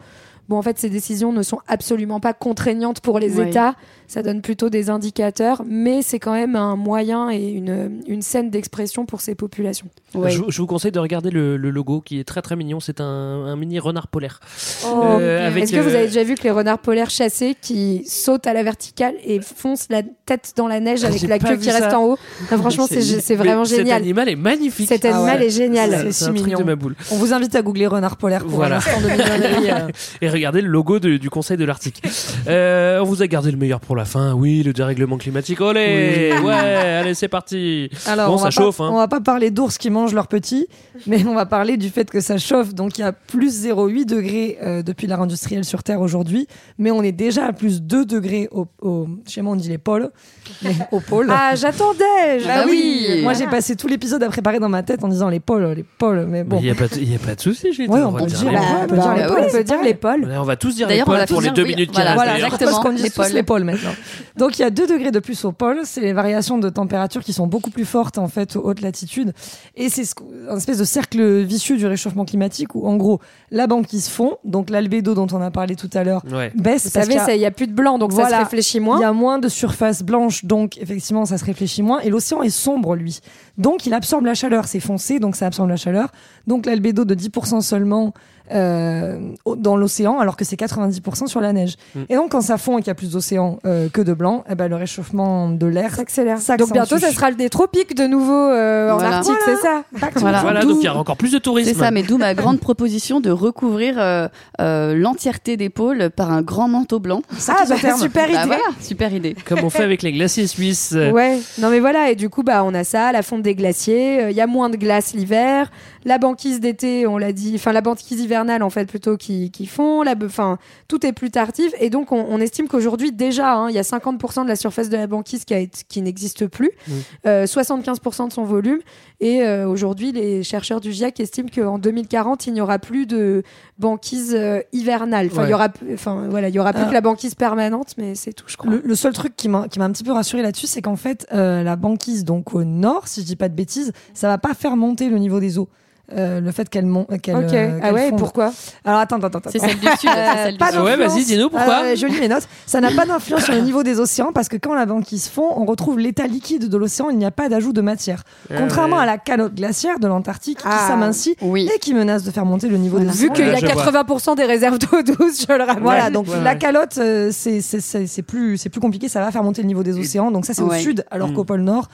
Bon, 0.49 0.57
en 0.57 0.61
fait, 0.61 0.79
ces 0.79 0.89
décisions 0.89 1.33
ne 1.33 1.43
sont 1.43 1.59
absolument 1.67 2.19
pas 2.19 2.33
contraignantes 2.33 3.01
pour 3.01 3.19
les. 3.19 3.37
États. 3.37 3.75
Ça 4.07 4.23
donne 4.23 4.41
plutôt 4.41 4.69
des 4.69 4.89
indicateurs, 4.89 5.63
mais 5.67 6.01
c'est 6.01 6.17
quand 6.17 6.31
même 6.31 6.55
un 6.55 6.77
moyen 6.77 7.29
et 7.29 7.49
une, 7.49 8.01
une 8.07 8.21
scène 8.21 8.49
d'expression 8.49 9.05
pour 9.05 9.19
ces 9.19 9.35
populations. 9.35 9.87
Je, 10.15 10.61
vous 10.61 10.65
conseille 10.65 10.93
de 10.93 10.99
regarder 10.99 11.29
le, 11.29 11.57
logo 11.57 11.99
qui 11.99 12.19
est 12.19 12.23
très 12.23 12.41
très 12.41 12.55
mignon. 12.55 12.79
C'est 12.79 13.01
un, 13.01 13.55
mini 13.57 13.79
renard 13.79 14.07
polaire. 14.07 14.39
Oh, 14.85 15.17
euh, 15.19 15.53
Est-ce 15.53 15.73
que 15.73 15.79
vous 15.81 15.89
euh, 15.89 15.97
avez 15.97 16.07
déjà 16.07 16.23
vu 16.23 16.35
que 16.35 16.43
les 16.43 16.51
renards 16.51 16.79
polaires 16.79 17.09
chassés 17.09 17.55
qui 17.61 18.05
sautent 18.05 18.47
à 18.47 18.53
la 18.53 18.63
verticale 18.63 19.15
et 19.25 19.41
foncent 19.41 19.87
la 19.89 20.03
tête 20.03 20.53
dans 20.55 20.67
la 20.67 20.79
neige 20.79 21.03
avec 21.03 21.23
la 21.23 21.37
queue 21.37 21.57
qui 21.57 21.69
reste 21.69 21.93
en 21.93 22.05
haut? 22.05 22.17
Franchement, 22.45 22.87
c'est 22.89 23.35
vraiment 23.35 23.65
génial. 23.65 23.97
Cet 23.97 24.03
animal 24.03 24.29
est 24.29 24.35
magnifique. 24.37 24.87
Cet 24.87 25.03
ah 25.03 25.15
animal 25.17 25.43
est 25.43 25.49
génial. 25.49 26.11
C'est 26.11 26.25
si 26.25 26.31
mignon. 26.31 26.63
Ma 26.63 26.75
boule. 26.75 26.95
On 27.11 27.17
vous 27.17 27.33
invite 27.33 27.55
à 27.55 27.61
googler 27.61 27.87
renard 27.87 28.15
polaire 28.15 28.43
pour 28.45 28.55
voilà. 28.55 28.79
2020. 29.01 29.87
regarder 30.37 30.61
le 30.61 30.69
logo 30.69 30.99
du 30.99 31.29
Conseil 31.29 31.57
de 31.57 31.65
l'Arctique. 31.65 32.01
Euh, 32.47 33.01
on 33.01 33.03
vous 33.03 33.21
a 33.21 33.27
gardé 33.27 33.51
le 33.51 33.57
meilleur 33.57 33.81
pour 33.81 33.95
la 33.95 34.05
fin. 34.05 34.33
Oui, 34.33 34.63
le 34.63 34.71
dérèglement 34.71 35.17
climatique. 35.17 35.59
Olé. 35.59 36.33
Ouais, 36.41 36.53
allez, 37.01 37.13
c'est 37.13 37.27
parti. 37.27 37.89
Alors, 38.05 38.29
bon, 38.29 38.37
ça 38.37 38.51
chauffe. 38.51 38.77
Pas, 38.77 38.85
hein. 38.85 38.89
On 38.93 38.97
va 38.97 39.09
pas 39.09 39.19
parler 39.19 39.51
d'ours 39.51 39.77
qui 39.77 39.89
mangent 39.89 40.13
leurs 40.13 40.27
petits, 40.27 40.67
mais 41.07 41.25
on 41.25 41.35
va 41.35 41.45
parler 41.45 41.75
du 41.75 41.89
fait 41.89 42.09
que 42.09 42.21
ça 42.21 42.37
chauffe. 42.37 42.73
Donc, 42.73 42.97
il 42.97 43.01
y 43.01 43.03
a 43.03 43.11
plus 43.11 43.65
0,8 43.65 44.05
degrés 44.05 44.57
euh, 44.63 44.81
depuis 44.81 45.07
l'ère 45.07 45.19
industrielle 45.19 45.65
sur 45.65 45.83
Terre 45.83 45.99
aujourd'hui, 45.99 46.47
mais 46.77 46.89
on 46.89 47.03
est 47.03 47.11
déjà 47.11 47.47
à 47.47 47.53
plus 47.53 47.81
2 47.81 48.05
degrés 48.05 48.47
au, 48.51 48.67
au 48.81 49.07
on 49.43 49.55
dit 49.55 49.69
les 49.69 49.77
pôles, 49.77 50.09
mais 50.63 50.75
au 50.91 50.99
pôle. 50.99 51.27
Ah, 51.29 51.55
j'attendais. 51.55 52.39
Ah 52.47 52.63
oui. 52.65 53.21
Moi, 53.23 53.33
j'ai 53.33 53.47
passé 53.47 53.75
tout 53.75 53.87
l'épisode 53.87 54.23
à 54.23 54.29
préparer 54.29 54.59
dans 54.59 54.69
ma 54.69 54.83
tête 54.83 55.03
en 55.03 55.07
disant 55.07 55.29
les 55.29 55.39
pôles, 55.39 55.65
les 55.75 55.83
pôles. 55.83 56.25
Mais 56.29 56.43
bon. 56.43 56.59
Il 56.59 56.63
n'y 56.63 56.71
a, 56.71 56.75
pas 57.19 57.35
de 57.35 57.41
souci. 57.41 57.73
J'ai 57.73 57.87
ouais, 57.87 58.01
on, 58.01 58.13
peut 58.13 58.25
dire, 58.25 59.83
les 59.83 59.93
pôles 59.93 60.26
on 60.35 60.43
va 60.43 60.55
tous 60.55 60.75
dire 60.75 60.87
les 60.87 61.03
pôles 61.03 61.25
pour 61.27 61.41
les 61.41 61.47
dire 61.47 61.53
deux 61.53 61.63
oui, 61.63 61.69
minutes 61.69 61.89
qui 61.91 61.95
voilà, 61.95 62.11
restent. 62.11 62.15
Voilà, 62.23 62.33
d'ailleurs. 62.33 62.51
je 62.51 62.55
propose 62.57 62.79
qu'on 62.79 62.91
dise 62.93 63.03
Les 63.03 63.09
tous 63.09 63.21
pôles. 63.21 63.31
les 63.31 63.43
pôles 63.43 63.63
maintenant. 63.63 63.91
Donc 64.37 64.57
il 64.59 64.61
y 64.61 64.65
a 64.65 64.69
2 64.69 64.87
degrés 64.87 65.11
de 65.11 65.19
plus 65.19 65.45
au 65.45 65.51
pôle, 65.51 65.79
c'est 65.83 66.01
les 66.01 66.13
variations 66.13 66.57
de 66.57 66.69
température 66.69 67.23
qui 67.23 67.33
sont 67.33 67.47
beaucoup 67.47 67.69
plus 67.69 67.85
fortes 67.85 68.17
en 68.17 68.27
fait 68.27 68.55
aux 68.55 68.61
hautes 68.61 68.81
latitudes 68.81 69.33
et 69.75 69.89
c'est 69.89 70.03
ce 70.05 70.15
qu'on- 70.15 70.25
un 70.49 70.57
espèce 70.57 70.77
de 70.77 70.83
cercle 70.83 71.41
vicieux 71.41 71.77
du 71.77 71.85
réchauffement 71.87 72.25
climatique 72.25 72.75
où 72.75 72.87
en 72.87 72.95
gros 72.97 73.19
la 73.51 73.67
banquise 73.67 74.07
fond, 74.09 74.37
donc 74.43 74.69
l'albédo 74.69 75.13
dont 75.15 75.27
on 75.31 75.41
a 75.41 75.51
parlé 75.51 75.75
tout 75.75 75.89
à 75.93 76.03
l'heure 76.03 76.23
Ouais. 76.31 76.51
baisse 76.55 76.85
Vous 76.85 76.91
parce 76.91 77.07
savez, 77.07 77.35
il 77.35 77.39
n'y 77.39 77.45
a 77.45 77.51
plus 77.51 77.67
de 77.67 77.73
blanc, 77.73 77.97
donc 77.97 78.11
ça 78.11 78.17
Voilà. 78.21 78.37
se 78.39 78.43
réfléchit 78.43 78.77
il 78.77 78.81
moins. 78.83 78.99
y 78.99 79.03
a 79.03 79.13
moins 79.13 79.39
de 79.39 79.47
surface 79.49 80.03
blanche, 80.03 80.45
donc 80.45 80.77
effectivement 80.77 81.25
ça 81.25 81.37
se 81.37 81.45
réfléchit 81.45 81.81
moins. 81.83 81.99
Et 82.01 82.09
l'océan 82.09 82.41
est 82.43 82.49
sombre, 82.49 82.95
lui. 82.95 83.19
Donc 83.57 83.85
il 83.85 83.93
absorbe 83.93 84.25
la 84.25 84.33
chaleur, 84.35 84.65
c'est 84.67 84.79
foncé, 84.79 85.19
donc 85.19 85.35
ça 85.35 85.47
absorbe 85.47 85.69
la 85.69 85.77
chaleur. 85.77 86.09
Donc 86.45 86.65
l'albédo 86.65 87.05
de 87.05 87.15
10% 87.15 87.61
seulement 87.61 88.13
euh, 88.51 89.19
dans 89.57 89.75
l'océan, 89.77 90.19
alors 90.19 90.35
que 90.37 90.45
c'est 90.45 90.59
90% 90.59 91.27
sur 91.27 91.41
la 91.41 91.53
neige. 91.53 91.75
Mm. 91.95 91.99
Et 92.09 92.15
donc 92.15 92.31
quand 92.31 92.41
ça 92.41 92.57
fond 92.57 92.77
et 92.77 92.81
qu'il 92.81 92.87
y 92.87 92.91
a 92.91 92.95
plus 92.95 93.11
d'océan 93.11 93.59
euh, 93.65 93.89
que 93.89 94.01
de 94.01 94.13
blanc, 94.13 94.43
eh 94.49 94.55
ben, 94.55 94.67
le 94.67 94.75
réchauffement 94.75 95.49
de 95.49 95.65
l'air 95.67 95.95
s'accélère. 95.95 96.37
Donc 96.57 96.71
bientôt, 96.71 96.97
ça 96.97 97.11
sera 97.11 97.29
le 97.29 97.35
des 97.35 97.49
tropiques 97.49 97.95
de 97.95 98.07
nouveau 98.07 98.33
euh, 98.33 98.91
en 98.91 98.97
Voilà. 98.97 99.17
Arctique, 99.17 99.35
c'est 99.45 99.57
ça 99.57 99.83
Voilà. 100.15 100.63
Donc 100.65 100.77
il 100.79 100.85
y 100.85 100.87
a 100.87 100.95
encore 100.95 101.17
plus 101.17 101.31
de 101.31 101.39
tourisme. 101.39 101.71
C'est 101.71 101.79
ça, 101.79 101.91
mais 101.91 102.03
d'où 102.03 102.17
ma 102.17 102.33
grande 102.33 102.59
proposition 102.59 103.19
de 103.19 103.29
recouvrir 103.29 103.95
euh, 103.97 104.27
euh, 104.59 104.95
l'entièreté 104.95 105.57
des 105.57 105.69
pôles 105.69 106.09
par 106.09 106.31
un 106.31 106.41
grand 106.41 106.67
manteau 106.67 106.99
blanc. 106.99 107.21
Ah, 107.47 107.63
bah, 107.67 107.75
super 107.97 108.25
idée. 108.25 108.35
Bah 108.37 108.45
voilà, 108.45 108.63
super 108.81 109.13
idée. 109.13 109.35
Comme 109.45 109.59
on 109.63 109.69
fait 109.69 109.83
avec 109.83 110.01
les 110.01 110.11
glaciers 110.11 110.47
suisses. 110.47 110.93
euh, 110.95 111.11
Ouais, 111.17 111.39
non 111.59 111.69
mais 111.69 111.79
voilà, 111.79 112.11
et 112.11 112.15
du 112.15 112.29
coup, 112.29 112.43
bah, 112.43 112.63
on 112.63 112.73
a 112.73 112.83
ça, 112.83 113.11
la 113.11 113.21
fonte 113.21 113.41
des 113.41 113.55
glaciers, 113.55 114.23
euh, 114.23 114.31
il 114.31 114.37
y 114.37 114.41
a 114.41 114.47
moins 114.47 114.69
de 114.69 114.77
glace 114.77 115.13
l'hiver, 115.13 115.71
la 116.05 116.17
banquise 116.17 116.59
d'été, 116.59 117.07
on 117.07 117.17
l'a 117.17 117.31
dit, 117.31 117.53
enfin 117.55 117.71
la 117.71 117.81
banquise 117.81 118.21
hivernale 118.37 118.61
en 118.61 118.69
fait 118.69 118.85
plutôt 118.85 119.17
qui, 119.17 119.49
qui 119.51 119.65
fond, 119.65 120.03
la, 120.03 120.13
enfin 120.23 120.59
tout 120.87 121.05
est 121.05 121.11
plus 121.13 121.31
tardif, 121.31 121.73
et 121.79 121.89
donc 121.89 122.11
on, 122.11 122.23
on 122.29 122.39
estime 122.39 122.67
qu'aujourd'hui 122.67 123.11
déjà, 123.11 123.55
hein, 123.55 123.69
il 123.69 123.75
y 123.75 123.79
a 123.79 123.83
50% 123.83 124.43
de 124.43 124.47
la 124.47 124.55
surface 124.55 124.89
de 124.89 124.97
la 124.97 125.07
banquise 125.07 125.43
qui, 125.43 125.53
a 125.55 125.59
été- 125.59 125.81
qui 125.87 126.01
n'existe 126.03 126.45
plus, 126.47 126.69
Mm. 126.87 126.91
euh, 127.25 127.45
75% 127.45 128.27
de 128.27 128.33
son 128.33 128.43
volume, 128.43 128.79
et 129.19 129.41
euh, 129.43 129.67
aujourd'hui 129.67 130.11
les 130.11 130.43
chercheurs 130.43 130.79
du 130.81 130.91
GIEC 130.91 131.19
estiment 131.19 131.49
qu'en 131.53 131.79
2040 131.79 132.45
il 132.47 132.53
n'y 132.53 132.61
aura 132.61 132.77
plus 132.79 133.07
de 133.07 133.41
banquise 133.79 134.35
euh, 134.37 134.61
hivernale, 134.71 135.29
enfin 135.31 135.43
il 135.43 135.45
y 135.45 135.47
Ouais. 135.49 135.53
aura, 135.55 135.69
plus- 135.69 135.93
enfin 135.93 136.27
voilà, 136.29 136.49
il 136.49 136.55
y 136.55 136.59
aura 136.59 136.73
plus 136.73 136.83
Ah. 136.83 136.89
que 136.89 136.93
la 136.93 137.01
banquise 137.01 137.33
permanente, 137.35 137.93
mais 137.97 138.13
c'est 138.15 138.33
tout, 138.33 138.45
je 138.47 138.57
crois. 138.57 138.69
Le, 138.71 138.81
le 138.85 138.95
seul 138.95 139.13
truc 139.13 139.35
qui 139.35 139.49
m'a 139.49 139.67
qui 139.67 139.79
m'a 139.79 139.85
un 139.85 139.91
petit 139.91 140.03
peu 140.03 140.11
rassuré 140.11 140.41
là-dessus, 140.43 140.67
c'est 140.67 140.81
qu'en 140.81 140.95
fait, 140.95 141.25
euh, 141.33 141.63
la 141.63 141.75
banquise, 141.75 142.23
donc 142.23 142.53
au 142.53 142.63
nord, 142.63 143.07
si 143.07 143.21
je 143.21 143.25
dis 143.25 143.35
pas 143.35 143.49
de 143.49 143.55
bêtises, 143.55 143.91
ça 144.13 144.27
va 144.27 144.37
pas 144.37 144.53
faire 144.53 144.75
monter 144.77 145.09
le 145.09 145.17
niveau 145.17 145.39
des 145.39 145.57
eaux. 145.57 145.67
Euh, 146.15 146.39
le 146.39 146.51
fait 146.53 146.69
qu'elle 146.69 146.85
monte. 146.85 147.19
qu'elle 147.21 147.35
Ok. 147.35 147.53
euh, 147.53 147.79
Ah 147.83 147.91
ouais, 147.91 148.09
fonde. 148.11 148.19
pourquoi? 148.19 148.53
Alors 148.85 148.99
attends, 149.01 149.17
attends, 149.17 149.39
attends. 149.39 149.49
C'est 149.51 149.59
celle 149.59 149.77
du 149.77 149.87
sud, 149.87 150.09
c'est 150.09 150.33
celle 150.43 150.53
du 150.53 150.57
pas 150.57 150.71
sud. 150.71 150.79
Ouais, 150.79 150.91
d'influence. 150.95 151.13
vas-y, 151.15 151.25
dis-nous 151.25 151.49
pourquoi. 151.49 151.83
Euh, 151.83 151.95
je 151.97 152.05
lis 152.07 152.17
mes 152.21 152.29
notes. 152.29 152.47
Ça 152.65 152.79
n'a 152.79 152.91
pas 152.91 153.05
d'influence 153.05 153.43
sur 153.43 153.53
le 153.53 153.59
niveau 153.59 153.83
des 153.83 153.99
océans 153.99 154.31
parce 154.33 154.47
que 154.47 154.55
quand 154.55 154.73
la 154.73 154.85
banquise 154.85 155.27
fond, 155.27 155.47
on 155.57 155.65
retrouve 155.65 155.99
l'état 155.99 156.25
liquide 156.25 156.69
de 156.69 156.77
l'océan. 156.77 157.09
Il 157.09 157.17
n'y 157.17 157.25
a 157.25 157.31
pas 157.31 157.49
d'ajout 157.49 157.73
de 157.73 157.81
matière. 157.81 158.23
Ah 158.49 158.53
Contrairement 158.57 158.95
ouais. 158.95 159.01
à 159.03 159.05
la 159.05 159.17
calotte 159.17 159.53
glaciaire 159.55 159.99
de 159.99 160.07
l'Antarctique 160.07 160.59
Ah. 160.63 160.77
qui 160.79 160.87
s'amincit 160.87 161.35
Oui. 161.41 161.69
et 161.75 161.79
qui 161.79 161.93
menace 161.93 162.23
de 162.23 162.31
faire 162.31 162.45
monter 162.45 162.69
le 162.69 162.77
niveau 162.77 162.95
Voilà. 162.97 163.11
des 163.11 163.17
Vu 163.17 163.25
océans. 163.25 163.33
qu'il 163.33 163.45
y 163.45 163.49
a 163.49 163.55
je 163.57 163.73
vois. 163.73 163.91
80% 163.91 164.35
des 164.35 164.45
réserves 164.45 164.79
d'eau 164.79 165.01
douce, 165.01 165.45
je 165.45 165.53
le 165.53 165.63
rappelle. 165.65 165.83
Voilà, 165.83 166.09
donc 166.09 166.27
Ouais, 166.29 166.41
la 166.41 166.55
calotte, 166.55 166.97
euh, 166.99 167.31
c'est 167.33 167.59
c'est- 167.59 167.81
c'est- 167.81 168.07
c'est 168.07 168.21
plus, 168.21 168.57
c'est 168.57 168.69
plus 168.69 168.79
compliqué, 168.79 169.09
ça 169.09 169.19
va 169.19 169.29
faire 169.31 169.43
monter 169.43 169.61
le 169.61 169.67
niveau 169.67 169.83
des 169.83 169.97
océans. 169.99 170.31
Donc 170.31 170.45
ça, 170.45 170.53
c'est 170.53 170.61
Ouais. 170.61 170.77
au 170.77 170.81
sud, 170.81 171.03
alors 171.11 171.29
Mm. 171.29 171.33
qu'au 171.33 171.43
pôle 171.43 171.61
Nord, 171.61 171.89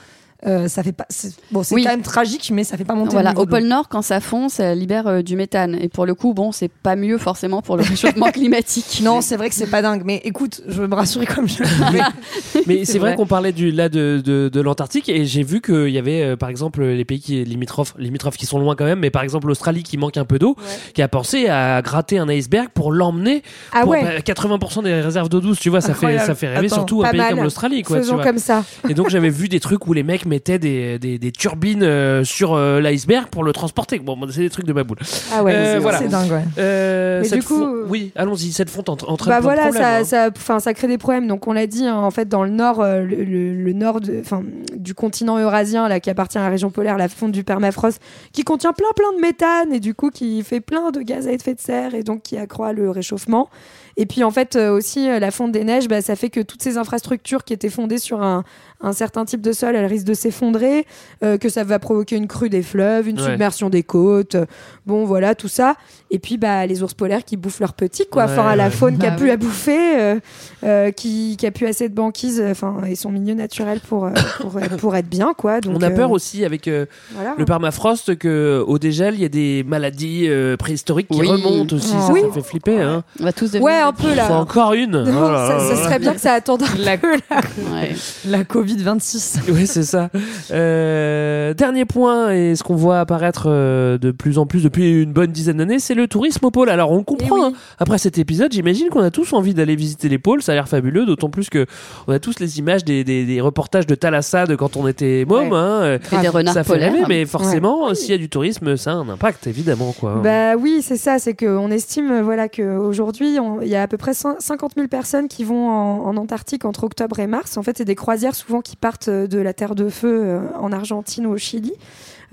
euh, 0.45 0.67
ça 0.67 0.83
fait 0.83 0.91
pas. 0.91 1.05
c'est- 1.09 1.33
Bon, 1.51 1.63
c'est 1.63 1.73
Oui. 1.75 1.83
quand 1.83 1.89
même 1.91 2.01
tragique, 2.01 2.51
mais 2.53 2.63
ça 2.63 2.77
fait 2.77 2.83
pas 2.85 2.95
monter 2.95 3.11
Voilà, 3.13 3.33
au 3.37 3.45
pôle 3.45 3.63
Nord, 3.63 3.87
quand 3.89 4.01
ça 4.01 4.19
fond, 4.19 4.49
ça 4.49 4.75
libère 4.75 5.07
euh, 5.07 5.21
du 5.21 5.35
méthane. 5.35 5.77
Et 5.81 5.87
pour 5.89 6.05
le 6.05 6.15
coup, 6.15 6.33
bon, 6.33 6.51
c'est 6.51 6.69
pas 6.71 6.95
mieux 6.95 7.17
forcément 7.17 7.61
pour 7.61 7.77
le 7.77 7.83
réchauffement 7.83 8.25
climatique. 8.31 9.01
Non, 9.03 9.21
c'est 9.21 9.37
vrai 9.37 9.49
que 9.49 9.55
c'est 9.55 9.67
pas 9.69 9.81
dingue, 9.81 10.03
mais 10.05 10.21
écoute, 10.25 10.61
je 10.67 10.81
veux 10.81 10.87
me 10.87 10.95
rassurer 10.95 11.25
comme 11.25 11.47
je 11.47 11.59
le 11.63 11.69
Mais 12.67 12.85
c'est 12.85 12.99
vrai, 12.99 13.09
vrai. 13.09 13.15
qu'on 13.17 13.25
parlait 13.25 13.51
du, 13.51 13.71
là 13.71 13.89
de, 13.89 14.21
de, 14.23 14.49
de 14.49 14.61
l'Antarctique 14.61 15.09
et 15.09 15.25
j'ai 15.25 15.43
vu 15.43 15.61
qu'il 15.61 15.89
y 15.89 15.97
avait 15.97 16.21
euh, 16.21 16.35
par 16.35 16.49
exemple 16.49 16.83
les 16.83 17.05
pays 17.05 17.19
qui 17.19 17.43
limitrophes, 17.43 17.93
limitrophes 17.97 18.37
qui 18.37 18.45
sont 18.45 18.59
loin 18.59 18.75
quand 18.75 18.85
même, 18.85 18.99
mais 18.99 19.09
par 19.11 19.23
exemple 19.23 19.47
l'Australie 19.47 19.83
qui 19.83 19.97
manque 19.97 20.17
un 20.17 20.25
peu 20.25 20.39
d'eau, 20.39 20.55
qui 20.93 21.01
a 21.01 21.07
pensé 21.07 21.47
à 21.47 21.81
gratter 21.81 22.19
un 22.19 22.27
iceberg 22.29 22.69
pour 22.73 22.91
l'emmener 22.91 23.43
Ah 23.71 23.81
pour 23.81 23.91
ouais. 23.91 24.03
bah, 24.03 24.19
80% 24.19 24.83
des 24.83 24.93
réserves 25.01 25.29
d'eau 25.29 25.39
douce, 25.41 25.59
tu 25.59 25.69
vois, 25.69 25.81
ça 25.81 25.93
fait, 25.93 26.19
ça 26.19 26.35
fait 26.35 26.47
rêver 26.47 26.67
Attends, 26.67 26.75
surtout 26.75 27.03
un 27.03 27.11
pays 27.11 27.19
mal. 27.19 27.33
comme 27.35 27.43
l'Australie, 27.43 27.81
quoi. 27.83 27.97
tu 27.97 28.03
Faisons 28.03 28.15
vois. 28.15 28.23
comme 28.23 28.37
ça. 28.39 28.63
Et 28.89 28.93
donc 28.93 29.09
j'avais 29.09 29.29
vu 29.29 29.47
des 29.49 29.59
trucs 29.59 29.87
où 29.87 29.93
les 29.93 30.03
mecs 30.03 30.25
mettaient 30.33 30.59
des, 30.59 30.99
des, 30.99 31.17
des 31.19 31.31
turbines 31.31 31.83
euh, 31.83 32.23
sur 32.23 32.53
euh, 32.53 32.79
l'iceberg 32.81 33.27
pour 33.29 33.43
le 33.43 33.53
transporter. 33.53 33.99
Bon, 33.99 34.17
c'est 34.31 34.41
des 34.41 34.49
trucs 34.49 34.65
de 34.65 34.73
ma 34.73 34.83
boule. 34.83 34.97
Ah 35.33 35.43
ouais, 35.43 35.53
Euh, 35.53 35.73
c'est- 35.73 35.79
voilà. 35.79 35.97
C'est 35.99 36.07
dingue, 36.07 36.31
ouais. 36.31 36.43
Mais 36.57 37.23
cette 37.27 37.39
du 37.39 37.45
coup, 37.45 37.65
oui, 37.87 38.11
allons-y, 38.15 38.51
cette 38.51 38.69
fonte 38.69 38.89
entre, 38.89 39.09
entraîne 39.09 39.33
Bah 39.33 39.41
plein 39.41 39.55
de 39.67 39.71
voilà, 39.73 39.73
ça, 39.73 39.97
hein. 39.97 40.03
ça, 40.03 40.29
enfin, 40.35 40.59
ça 40.59 40.73
crée 40.73 40.87
des 40.87 40.97
problèmes. 40.97 41.27
Donc 41.27 41.47
on 41.47 41.53
l'a 41.53 41.67
dit, 41.67 41.85
hein, 41.85 41.95
en 41.95 42.11
fait, 42.11 42.27
dans 42.27 42.43
le 42.43 42.49
nord, 42.49 42.83
le, 42.83 43.05
le- 43.05 43.53
le 43.53 43.73
nord 43.73 44.01
de, 44.01 44.19
enfin, 44.19 44.43
du 44.75 44.93
continent 44.93 45.37
eurasien, 45.39 45.87
là, 45.87 45.99
qui 45.99 46.09
appartient 46.09 46.37
à 46.37 46.41
la 46.41 46.49
région 46.49 46.69
polaire, 46.71 46.97
la 46.97 47.07
fonte 47.09 47.31
du 47.31 47.43
permafrost, 47.43 48.01
qui 48.31 48.43
contient 48.43 48.73
plein 48.73 48.87
plein 48.95 49.13
de 49.15 49.21
méthane 49.21 49.73
et 49.73 49.79
du 49.79 49.93
coup 49.93 50.09
qui 50.09 50.43
fait 50.43 50.59
plein 50.61 50.91
de 50.91 51.01
gaz 51.01 51.27
à 51.27 51.31
effet 51.31 51.53
de 51.53 51.59
serre 51.59 51.93
et 51.95 52.03
donc 52.03 52.23
qui 52.23 52.37
accroît 52.37 52.73
le 52.73 52.89
réchauffement. 52.89 53.49
Et 53.95 54.07
puis 54.07 54.23
en 54.23 54.31
fait 54.31 54.55
euh, 54.55 54.71
aussi 54.75 55.07
euh, 55.07 55.19
la 55.19 55.29
fonte 55.29 55.51
des 55.51 55.63
neiges, 55.63 55.87
bah, 55.87 56.01
ça 56.01 56.15
fait 56.15 56.29
que 56.31 56.39
toutes 56.39 56.63
ces 56.63 56.77
infrastructures 56.77 57.43
qui 57.43 57.53
étaient 57.53 57.69
fondées 57.69 57.99
sur 57.99 58.23
un, 58.23 58.43
un 58.83 58.93
certain 58.93 59.25
type 59.25 59.41
de 59.41 59.51
sol, 59.53 59.75
elles 59.75 59.85
risquent 59.85 60.05
de 60.07 60.13
s'effondrer, 60.13 60.85
euh, 61.23 61.37
que 61.37 61.49
ça 61.49 61.63
va 61.63 61.79
provoquer 61.79 62.15
une 62.17 62.27
crue 62.27 62.49
des 62.49 62.61
fleuves, 62.61 63.07
une 63.07 63.19
Ouais. 63.19 63.25
submersion 63.31 63.69
des 63.69 63.81
côtes, 63.83 64.35
euh, 64.35 64.45
bon 64.85 65.05
voilà 65.05 65.33
tout 65.35 65.47
ça. 65.47 65.75
Et 66.11 66.19
puis 66.19 66.37
bah 66.37 66.65
les 66.67 66.83
ours 66.83 66.93
polaires 66.93 67.23
qui 67.25 67.37
bouffent 67.37 67.59
leurs 67.61 67.73
petits, 67.73 68.05
quoi. 68.11 68.25
Ouais, 68.25 68.31
enfin 68.31 68.55
la 68.55 68.65
ouais. 68.65 68.69
faune 68.69 68.97
qui 68.99 69.05
a 69.07 69.09
Bah 69.11 69.15
pu 69.15 69.23
oui. 69.23 69.31
à 69.31 69.37
bouffer, 69.37 69.99
euh, 69.99 70.19
euh, 70.63 70.91
qui, 70.91 71.37
qui 71.37 71.45
a 71.47 71.51
pu 71.51 71.65
assez 71.65 71.89
de 71.89 71.95
banquise, 71.95 72.43
enfin 72.51 72.75
et 72.87 72.95
son 72.95 73.09
milieu 73.09 73.33
naturel 73.33 73.79
pour 73.79 74.09
pour, 74.41 74.59
pour 74.77 74.95
être 74.95 75.07
bien, 75.09 75.33
quoi. 75.35 75.61
Donc 75.61 75.77
On 75.77 75.81
a 75.81 75.89
peur 75.89 76.11
aussi 76.11 76.43
avec 76.45 76.67
euh, 76.67 76.85
voilà. 77.15 77.35
le 77.37 77.45
permafrost 77.45 78.15
que 78.17 78.63
au 78.67 78.77
dégel 78.79 79.15
il 79.15 79.21
y 79.21 79.25
a 79.25 79.29
des 79.29 79.63
maladies 79.65 80.25
euh, 80.27 80.57
préhistoriques 80.57 81.07
qui 81.09 81.19
Oui. 81.21 81.27
remontent 81.27 81.75
aussi. 81.75 81.87
Ça, 81.89 82.11
Oui. 82.11 82.21
ça 82.21 82.31
fait 82.33 82.41
flipper. 82.43 82.79
Hein. 82.81 83.03
On 83.19 83.23
va 83.23 83.33
tous 83.33 83.45
devenir 83.51 83.63
Ouais, 83.63 83.79
un 83.79 83.93
peu 83.93 84.13
là. 84.13 84.31
Encore 84.37 84.73
une. 84.73 84.91
Non, 84.91 85.23
Oh 85.25 85.31
là 85.31 85.47
ça, 85.47 85.53
là 85.53 85.59
ça 85.59 85.69
là 85.69 85.75
là. 85.79 85.83
serait 85.83 85.99
bien 85.99 86.13
que 86.13 86.19
ça 86.21 86.33
attende 86.33 86.63
un 86.63 86.97
peu 86.97 87.13
là. 87.29 87.41
Ouais. 87.73 87.91
La 88.27 88.43
Covid-26. 88.75 89.39
Oui, 89.53 89.67
c'est 89.67 89.83
ça. 89.83 90.09
Euh, 90.51 91.53
dernier 91.53 91.85
point, 91.85 92.31
et 92.31 92.55
ce 92.55 92.63
qu'on 92.63 92.75
voit 92.75 92.99
apparaître 92.99 93.45
euh, 93.47 93.97
de 93.97 94.11
plus 94.11 94.37
en 94.37 94.45
plus 94.45 94.63
depuis 94.63 95.01
une 95.01 95.11
bonne 95.13 95.31
dizaine 95.31 95.57
d'années, 95.57 95.79
c'est 95.79 95.93
le 95.93 96.07
tourisme 96.07 96.45
au 96.45 96.51
pôle. 96.51 96.69
Alors 96.69 96.91
on 96.91 97.03
comprend. 97.03 97.37
Eh 97.37 97.41
oui. 97.41 97.45
hein. 97.47 97.53
Après 97.79 97.97
cet 97.97 98.17
épisode, 98.17 98.51
j'imagine 98.51 98.89
qu'on 98.89 99.01
a 99.01 99.11
tous 99.11 99.33
envie 99.33 99.53
d'aller 99.53 99.75
visiter 99.75 100.09
les 100.09 100.17
pôles. 100.17 100.41
Ça 100.41 100.51
a 100.53 100.55
l'air 100.55 100.67
fabuleux, 100.67 101.05
d'autant 101.05 101.29
plus 101.29 101.49
que 101.49 101.65
on 102.07 102.13
a 102.13 102.19
tous 102.19 102.39
les 102.39 102.59
images 102.59 102.83
des, 102.83 103.03
des, 103.03 103.25
des 103.25 103.41
reportages 103.41 103.85
de 103.87 103.95
Thalassa 103.95 104.45
de 104.45 104.55
quand 104.55 104.77
on 104.77 104.87
était 104.87 105.25
môme. 105.27 105.49
Ouais. 105.51 105.57
hein. 105.57 105.99
Et 106.11 106.17
des 106.21 106.27
renards 106.29 106.53
Ça 106.53 106.63
fait 106.63 106.73
polaires. 106.73 106.93
rêver, 106.93 107.05
mais 107.07 107.25
forcément, 107.25 107.93
s'il 107.93 108.11
y 108.11 108.13
a 108.13 108.17
du 108.17 108.29
tourisme, 108.29 108.77
ça 108.77 108.91
a 108.91 108.95
un 108.95 109.09
impact, 109.09 109.47
évidemment. 109.47 109.93
Quoi. 109.99 110.21
Bah 110.23 110.55
oui, 110.55 110.81
c'est 110.81 110.97
ça. 110.97 111.19
C'est 111.19 111.33
qu'on 111.35 111.69
estime 111.71 112.11
euh, 112.11 112.21
voilà, 112.23 112.47
qu'aujourd'hui, 112.49 113.37
il 113.61 113.67
y 113.67 113.75
a 113.75 113.83
à 113.83 113.87
peu 113.87 113.97
près 113.97 114.13
100 114.13 114.35
50 114.39 114.73
000 114.75 114.87
personnes 114.87 115.27
qui 115.27 115.43
vont 115.43 115.69
en, 115.69 116.05
en 116.07 116.17
Antarctique 116.17 116.65
entre 116.65 116.83
octobre 116.83 117.19
et 117.19 117.27
mars. 117.27 117.57
En 117.57 117.63
fait, 117.63 117.77
c'est 117.77 117.85
des 117.85 117.95
croisières 117.95 118.35
souvent 118.35 118.61
qui 118.63 118.75
partent 118.75 119.09
euh, 119.09 119.27
de 119.27 119.39
la 119.39 119.53
Terre 119.53 119.75
de 119.75 119.89
Feu 119.89 120.23
euh, 120.25 120.39
en 120.59 120.71
Argentine 120.71 121.27
ou 121.27 121.31
au 121.31 121.37
Chili. 121.37 121.73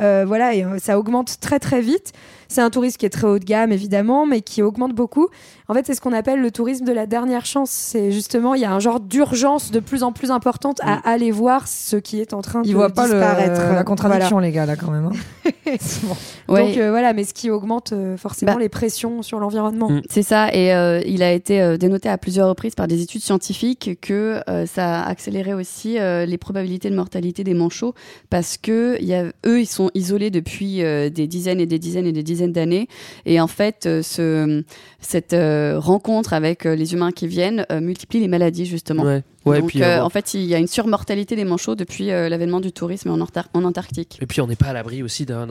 Euh, 0.00 0.24
voilà, 0.26 0.52
ça 0.78 0.98
augmente 0.98 1.40
très 1.40 1.58
très 1.58 1.82
vite. 1.82 2.12
C'est 2.48 2.62
un 2.62 2.70
tourisme 2.70 2.96
qui 2.96 3.06
est 3.06 3.10
très 3.10 3.26
haut 3.26 3.38
de 3.38 3.44
gamme, 3.44 3.70
évidemment, 3.70 4.24
mais 4.24 4.40
qui 4.40 4.62
augmente 4.62 4.94
beaucoup. 4.94 5.28
En 5.70 5.74
fait, 5.74 5.86
c'est 5.86 5.94
ce 5.94 6.00
qu'on 6.00 6.12
appelle 6.12 6.40
le 6.40 6.50
tourisme 6.50 6.84
de 6.84 6.92
la 6.92 7.06
dernière 7.06 7.46
chance. 7.46 7.70
C'est 7.70 8.10
justement, 8.10 8.54
il 8.54 8.60
y 8.60 8.64
a 8.64 8.72
un 8.72 8.80
genre 8.80 8.98
d'urgence 9.00 9.70
de 9.70 9.78
plus 9.80 10.02
en 10.02 10.12
plus 10.12 10.30
importante 10.30 10.78
à 10.82 10.94
aller 11.08 11.30
voir 11.30 11.68
ce 11.68 11.96
qui 11.96 12.20
est 12.20 12.34
en 12.34 12.42
train 12.42 12.62
Ils 12.64 12.70
de 12.72 12.74
voient 12.74 12.90
pas 12.90 13.06
le- 13.06 13.12
disparaître. 13.14 13.72
la 13.72 13.84
contradiction, 13.84 14.36
Voilà. 14.36 14.48
les 14.48 14.52
gars, 14.52 14.66
là, 14.66 14.74
quand 14.76 14.90
même. 14.90 15.06
hein. 15.06 15.50
C'est 15.78 16.04
bon. 16.06 16.16
Ouais. 16.48 16.66
Donc 16.66 16.76
euh, 16.78 16.90
voilà, 16.90 17.12
mais 17.12 17.22
ce 17.22 17.32
qui 17.32 17.48
augmente 17.50 17.92
euh, 17.92 18.16
forcément 18.16 18.54
Bah. 18.54 18.58
les 18.60 18.68
pressions 18.68 19.22
sur 19.22 19.38
l'environnement. 19.38 19.88
Mm. 19.90 20.02
C'est 20.10 20.22
ça, 20.24 20.52
et 20.52 20.74
euh, 20.74 21.00
il 21.06 21.22
a 21.22 21.30
été 21.32 21.62
euh, 21.62 21.76
dénoté 21.76 22.08
à 22.08 22.18
plusieurs 22.18 22.48
reprises 22.48 22.74
par 22.74 22.88
des 22.88 23.02
études 23.02 23.22
scientifiques 23.22 23.98
que 24.00 24.40
euh, 24.48 24.66
ça 24.66 25.02
a 25.02 25.08
accéléré 25.08 25.54
aussi 25.54 25.98
euh, 26.00 26.26
les 26.26 26.38
probabilités 26.38 26.90
de 26.90 26.96
mortalité 26.96 27.44
des 27.44 27.54
manchots 27.54 27.94
parce 28.30 28.56
que 28.56 28.96
il 29.00 29.06
y 29.06 29.14
a, 29.14 29.26
eux, 29.46 29.60
ils 29.60 29.66
sont 29.66 29.90
isolés 29.94 30.30
depuis 30.30 30.82
euh, 30.82 31.08
des 31.10 31.28
dizaines 31.28 31.60
et 31.60 31.66
des 31.66 31.78
dizaines 31.78 32.06
et 32.06 32.12
des 32.12 32.22
dizaines 32.24 32.30
dizaine 32.30 32.52
d'années. 32.52 32.88
Et 33.26 33.40
en 33.40 33.48
fait, 33.48 33.86
euh, 33.86 34.02
ce, 34.02 34.62
cette 35.00 35.32
euh, 35.60 35.78
rencontre 35.78 36.32
avec 36.32 36.66
euh, 36.66 36.74
les 36.74 36.94
humains 36.94 37.12
qui 37.12 37.26
viennent 37.26 37.66
euh, 37.70 37.80
multiplie 37.80 38.20
les 38.20 38.28
maladies, 38.28 38.66
justement. 38.66 39.20
Ouais, 39.46 39.60
Donc, 39.60 39.68
puis, 39.70 39.82
euh, 39.82 39.98
euh, 39.98 40.02
en 40.02 40.10
fait, 40.10 40.34
il 40.34 40.42
y 40.42 40.54
a 40.54 40.58
une 40.58 40.66
surmortalité 40.66 41.34
des 41.34 41.44
manchots 41.44 41.74
depuis 41.74 42.10
euh, 42.10 42.28
l'avènement 42.28 42.60
du 42.60 42.72
tourisme 42.72 43.10
en, 43.10 43.18
Antar- 43.18 43.48
en 43.54 43.64
Antarctique. 43.64 44.18
Et 44.20 44.26
puis 44.26 44.40
on 44.42 44.46
n'est 44.46 44.56
pas 44.56 44.66
à 44.66 44.72
l'abri 44.74 45.02
aussi 45.02 45.24
d'un 45.24 45.46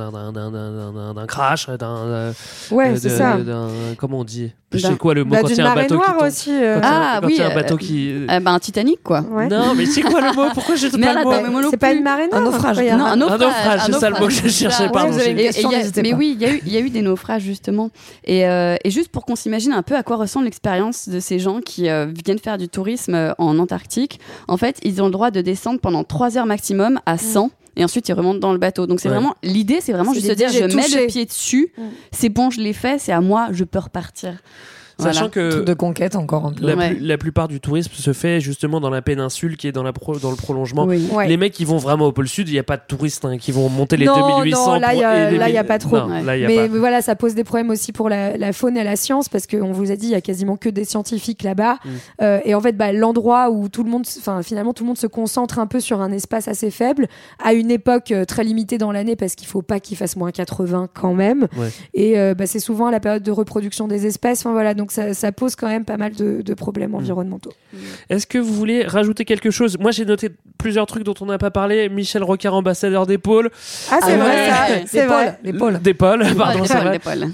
crash, 1.28 1.68
d'un. 1.70 1.98
euh, 1.98 2.32
Ouais, 2.72 2.92
euh, 2.92 2.96
c'est 3.00 3.10
ça. 3.10 3.38
Comment 3.98 4.20
on 4.20 4.24
dit? 4.24 4.52
Je 4.72 4.78
sais 4.78 4.96
quoi 4.98 5.16
le 5.16 5.24
mot 5.24 5.32
Bah, 5.32 5.42
quand 5.42 5.48
il 5.48 5.54
y 5.54 5.56
d'une 5.56 5.66
a 5.66 5.72
un 5.72 5.76
bateau 5.76 5.96
qui 5.96 6.06
noire 6.08 6.18
tombe? 6.20 6.28
aussi. 6.28 6.52
euh. 6.52 6.76
Quand 6.80 6.88
Ah, 6.88 7.20
quand 7.24 7.28
il 7.30 7.36
y 7.38 7.42
a 7.42 7.46
oui, 7.48 7.52
un 7.52 7.56
bateau 7.56 7.78
qui. 7.78 8.12
Euh, 8.30 8.40
bah, 8.40 8.52
un 8.52 8.60
Titanic, 8.60 9.02
quoi. 9.02 9.22
Ouais. 9.22 9.48
Non, 9.48 9.74
mais 9.74 9.88
c'est 9.88 10.04
quoi 10.04 10.22
le 10.22 10.32
mot? 10.36 10.46
Pourquoi 10.54 10.76
je 10.76 10.88
sais 10.88 10.98
Mais 10.98 11.08
pas 11.08 11.14
là, 11.16 11.42
le 11.42 11.50
mot 11.50 11.60
C'est 11.72 11.78
pas 11.78 11.92
une 11.92 12.04
marée 12.04 12.28
noire 12.28 12.42
Un 12.42 12.46
naufrage. 12.46 12.78
Non, 12.78 13.06
un 13.06 13.16
naufrage. 13.16 13.82
c'est 13.88 13.94
ça 13.94 14.12
le 14.12 14.20
mot 14.20 14.28
que 14.28 14.34
je 14.34 14.48
cherchais, 14.48 14.90
pardon, 14.90 15.16
mais 15.18 16.14
oui, 16.14 16.38
il 16.40 16.72
y, 16.72 16.78
a 16.78 16.80
eu- 16.82 16.90
des 16.92 17.02
naufrages 17.02 17.42
justement. 17.42 17.90
Et, 18.26 18.46
juste 18.86 19.10
pour 19.10 19.26
qu'on 19.26 19.36
s'imagine 19.36 19.74
un 19.74 19.82
peu 19.82 19.96
à 19.96 20.04
quoi 20.04 20.18
ressemble 20.18 20.46
l'expérience 20.46 21.10
de 21.10 21.20
ces 21.20 21.40
gens 21.40 21.62
qui 21.62 21.84
viennent 22.24 22.38
faire 22.40 22.60
du 22.60 22.70
tourisme 22.70 23.34
en 23.40 23.58
Antarctique, 23.58 23.79
en 24.48 24.58
fait, 24.58 24.80
ils 24.84 25.02
ont 25.02 25.06
le 25.06 25.12
droit 25.12 25.32
de 25.32 25.42
descendre 25.42 25.80
pendant 25.80 26.04
3 26.04 26.38
heures 26.38 26.46
maximum 26.46 27.00
à 27.06 27.18
100. 27.18 27.52
Et 27.76 27.84
ensuite, 27.84 28.10
ils 28.10 28.14
remontent 28.14 28.40
dans 28.40 28.52
le 28.52 28.58
bateau. 28.58 28.88
Donc, 28.88 29.00
c'est 29.00 29.08
Ouais. 29.08 29.16
vraiment 29.16 29.36
l'idée, 29.42 29.80
c'est 29.80 29.94
vraiment 29.94 30.14
juste 30.14 30.28
de 30.28 30.34
dire 30.34 30.50
je 30.50 30.66
mets 30.76 30.88
le 30.88 31.08
pied 31.08 31.26
dessus, 31.26 31.72
c'est 32.12 32.28
bon, 32.30 32.50
je 32.50 32.60
l'ai 32.60 32.74
fait, 32.74 33.00
c'est 33.00 33.14
à 33.14 33.22
moi, 33.22 33.50
je 33.52 33.64
peux 33.64 33.80
repartir. 33.80 34.34
Sachant 35.04 35.30
que 35.30 35.64
de 35.64 35.74
conquête 35.74 36.16
encore 36.16 36.46
un 36.46 36.52
peu. 36.54 36.66
la, 36.66 36.76
Ouais. 36.76 36.96
plus- 36.96 37.00
la 37.06 37.18
plupart 37.18 37.48
du 37.48 37.60
tourisme 37.60 37.92
se 37.94 38.14
fait 38.14 38.40
justement 38.42 38.80
dans 38.80 38.90
la 38.90 39.02
péninsule 39.02 39.58
qui 39.58 39.68
est 39.68 39.72
dans, 39.72 39.84
la 39.84 39.94
pro- 39.94 40.18
dans 40.20 40.30
le 40.32 40.36
prolongement. 40.38 40.86
Oui. 40.86 41.08
Ouais. 41.12 41.28
Les 41.28 41.38
mecs 41.38 41.54
qui 41.54 41.66
vont 41.66 41.78
vraiment 41.78 42.06
au 42.08 42.12
pôle 42.12 42.28
sud, 42.28 42.50
il 42.50 42.54
n'y 42.54 42.60
a 42.60 42.64
pas 42.64 42.78
de 42.78 42.84
touristes 42.88 43.26
hein, 43.26 43.38
qui 43.38 43.52
vont 43.52 43.70
monter 43.70 43.98
les 43.98 44.06
Non, 44.06 44.16
2800. 44.38 44.74
non, 44.74 44.80
là, 44.80 44.94
il 44.94 45.00
y 45.00 45.04
a- 45.04 45.60
a 45.60 45.64
pas 45.64 45.78
trop. 45.80 45.98
Non, 45.98 46.08
Ouais. 46.10 46.24
là, 46.24 46.38
il 46.38 46.42
y 46.42 46.46
a 46.46 46.48
mais 46.48 46.68
pas. 46.70 46.78
voilà, 46.78 47.02
ça 47.02 47.16
pose 47.16 47.36
des 47.36 47.44
problèmes 47.44 47.70
aussi 47.70 47.92
pour 47.92 48.10
la, 48.10 48.38
la 48.38 48.54
faune 48.54 48.78
et 48.78 48.84
la 48.84 48.96
science 48.96 49.30
parce 49.30 49.48
qu'on 49.48 49.72
vous 49.72 49.92
a 49.92 49.96
dit 49.96 50.08
il 50.08 50.12
y 50.12 50.16
a 50.16 50.22
quasiment 50.22 50.56
que 50.58 50.70
des 50.70 50.86
scientifiques 50.86 51.44
là-bas 51.44 51.78
Mm. 51.86 51.90
Euh, 52.22 52.40
et 52.46 52.56
en 52.56 52.62
fait 52.62 52.76
bah, 52.76 52.92
l'endroit 52.92 53.50
où 53.52 53.70
tout 53.70 53.84
le 53.84 53.90
monde, 53.90 54.06
enfin 54.18 54.42
finalement 54.44 54.74
tout 54.74 54.84
le 54.84 54.88
monde 54.88 54.98
se 54.98 55.08
concentre 55.08 55.60
un 55.60 55.68
peu 55.68 55.80
sur 55.80 56.02
un 56.02 56.12
espace 56.12 56.48
assez 56.48 56.72
faible 56.72 57.08
à 57.44 57.54
une 57.54 57.72
époque 57.72 58.12
euh, 58.12 58.26
très 58.26 58.44
limitée 58.44 58.78
dans 58.78 58.92
l'année 58.92 59.16
parce 59.16 59.36
qu'il 59.36 59.48
faut 59.48 59.62
pas 59.62 59.80
qu'il 59.80 59.96
fasse 59.98 60.16
moins 60.16 60.32
80 60.32 60.88
quand 60.94 61.14
même 61.14 61.48
Ouais. 61.58 61.70
et 61.94 62.20
euh, 62.20 62.34
bah, 62.34 62.48
c'est 62.48 62.60
souvent 62.60 62.88
à 62.88 62.92
la 62.92 63.00
période 63.00 63.24
de 63.24 63.32
reproduction 63.32 63.88
des 63.88 64.06
espèces. 64.06 64.40
Enfin 64.42 64.52
voilà 64.52 64.74
donc 64.74 64.89
ça, 64.92 65.14
ça 65.14 65.32
pose 65.32 65.56
quand 65.56 65.68
même 65.68 65.86
pas 65.86 65.98
mal 65.98 66.14
de, 66.14 66.42
de 66.42 66.54
problèmes 66.54 66.96
environnementaux. 66.96 67.52
Est-ce 68.10 68.26
que 68.28 68.38
vous 68.38 68.54
voulez 68.54 68.84
rajouter 68.84 69.26
quelque 69.26 69.52
chose? 69.52 69.78
Moi, 69.80 69.92
j'ai 69.92 70.06
noté 70.06 70.30
plusieurs 70.58 70.86
trucs 70.86 71.04
dont 71.04 71.14
on 71.22 71.26
n'a 71.26 71.38
pas 71.38 71.52
parlé. 71.52 71.90
Michel 71.90 72.24
Rocard, 72.24 72.54
ambassadeur 72.54 73.06
des 73.06 73.18
pôles. 73.18 73.50
Ah 73.92 74.00
c'est 74.04 74.14
Ah 74.14 74.18
vrai 74.18 74.28
ouais. 74.76 74.84
c'est 74.88 75.06
vrai. 75.06 75.40
Les 75.44 75.54
pôles. 75.54 75.80
Des 75.82 75.94
pôles, 75.94 76.24
pardon. 76.38 76.64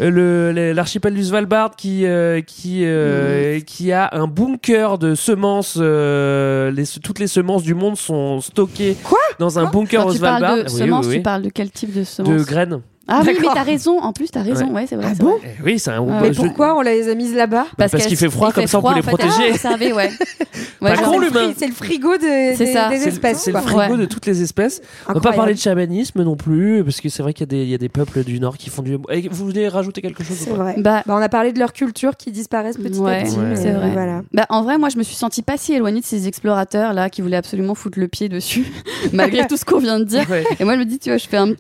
Euh, 0.02 0.74
l'archipel 0.74 1.14
du 1.14 1.24
Svalbard 1.24 1.76
qui 1.76 2.06
euh, 2.06 2.42
qui 2.42 2.82
euh, 2.86 3.60
qui 3.62 3.92
a 3.92 4.10
un 4.14 4.28
bunker 4.28 4.98
de 4.98 5.16
semences 5.16 5.78
euh, 5.80 6.72
les, 6.72 6.86
toutes 7.02 7.20
les 7.20 7.28
semences 7.28 7.64
du 7.64 7.74
monde 7.74 7.98
sont 7.98 8.42
stockées 8.42 8.98
dans 9.40 9.60
un 9.60 9.66
bunker 9.66 10.04
Quand 10.04 10.10
au 10.10 10.14
tu 10.14 10.20
parles 10.20 10.40
Svalbard 10.40 10.58
de 10.58 10.70
Oui, 10.70 10.78
semences, 10.80 11.06
oui, 11.06 11.12
oui. 11.12 11.18
tu 11.18 11.24
parles 11.24 11.42
de 11.44 11.50
quel 11.50 11.72
type 11.72 11.94
de 11.94 12.00
de 12.00 12.04
semences? 12.04 12.46
graines 12.46 12.82
Ah 13.08 13.22
oui, 13.26 13.36
mais 13.40 13.48
t'as 13.54 13.64
raison. 13.64 14.00
En 14.00 14.14
plus, 14.14 14.28
t'as 14.32 14.42
raison. 14.42 14.68
Ouais. 14.68 14.74
Ouais, 14.82 14.86
c'est 14.90 14.96
vrai. 14.96 15.08
Ah 15.12 15.16
bon 15.24 15.38
vrai. 15.38 15.56
Eh 15.60 15.64
oui 15.64 15.80
c'est 15.80 15.92
un 15.92 16.06
Ah, 16.10 16.20
Mais 16.22 16.34
je- 16.34 16.42
pourquoi 16.42 16.76
on 16.78 16.82
les 16.82 17.10
a 17.10 17.16
mises 17.16 17.36
là-bas? 17.36 17.68
Parce 17.78 17.92
qu'elles- 17.92 18.06
qu'il 18.08 18.18
fait 18.18 18.30
froid, 18.30 18.52
comme 18.52 18.68
ça, 18.68 18.80
on 18.80 18.82
peut 18.82 18.96
les 18.96 19.02
fait, 19.02 19.10
protéger. 19.12 19.94
ouais. 19.94 20.10
Ouais, 20.82 20.96
genre- 20.96 21.20
l'humain. 21.20 21.52
C'est 21.58 21.68
le 21.68 21.74
frigo 21.74 22.18
des, 22.18 22.54
C'est 22.56 22.66
des- 22.66 22.74
ça. 22.74 22.90
des 22.90 22.98
C'est 23.00 23.10
espèces. 23.10 23.40
c'est 23.40 23.52
le 23.52 23.60
frigo 23.60 23.80
Ouais. 23.94 23.98
de 23.98 24.06
toutes 24.06 24.26
les 24.26 24.42
espèces. 24.42 24.82
On 24.84 24.84
va 24.84 25.14
pas 25.14 25.18
Incroyable. 25.20 25.38
parler 25.38 25.54
de 25.56 25.60
chamanisme 25.60 26.22
non 26.24 26.36
plus, 26.36 26.84
parce 26.84 27.02
que 27.02 27.10
c'est 27.10 27.24
vrai 27.24 27.34
qu'il 27.34 27.42
y, 27.42 27.50
a 27.50 27.58
des- 27.58 27.64
il 27.64 27.70
y 27.70 27.74
a 27.74 27.78
des 27.78 27.90
peuples 27.90 28.24
du 28.24 28.40
Nord 28.40 28.58
qui 28.58 28.70
font 28.70 28.82
du. 28.82 28.98
Eh, 29.10 29.28
Vous 29.30 29.46
voulez 29.46 29.68
rajouter 29.68 30.02
quelque 30.02 30.24
chose 30.24 30.38
C'est 30.40 30.52
vrai. 30.52 30.76
Bah, 30.78 31.02
Bah, 31.06 31.16
on 31.18 31.22
a 31.22 31.30
parlé 31.30 31.54
de 31.54 31.60
leur 31.60 31.74
culture 31.74 32.16
qui 32.18 32.32
disparaissent 32.32 32.78
petit 32.78 33.00
Ouais, 33.00 33.20
à 33.20 33.24
petit. 33.24 33.32
c'est 33.56 33.72
vrai. 33.72 33.90
Voilà. 33.92 34.22
Bah, 34.34 34.46
en 34.50 34.62
vrai, 34.64 34.78
moi, 34.78 34.90
je 34.90 34.98
me 34.98 35.04
suis 35.04 35.16
sentie 35.16 35.42
pas 35.42 35.58
si 35.58 35.74
éloignée 35.74 36.02
de 36.02 36.06
ces 36.06 36.28
explorateurs 36.28 36.94
là 36.94 37.10
qui 37.10 37.22
voulaient 37.22 37.38
absolument 37.38 37.74
foutre 37.76 38.00
le 38.00 38.08
pied 38.08 38.30
dessus, 38.30 38.66
malgré 39.14 39.48
tout 39.48 39.58
ce 39.58 39.66
qu'on 39.66 39.80
vient 39.80 40.00
de 40.00 40.04
dire. 40.06 40.26
Et 40.60 40.64
moi, 40.66 40.74
je 40.76 40.80
me 40.80 40.86
dis, 40.86 41.00
tu 41.00 41.10
vois, 41.10 41.18
je 41.18 41.28
fais 41.28 41.38
un, 41.38 41.48
tout 41.48 41.56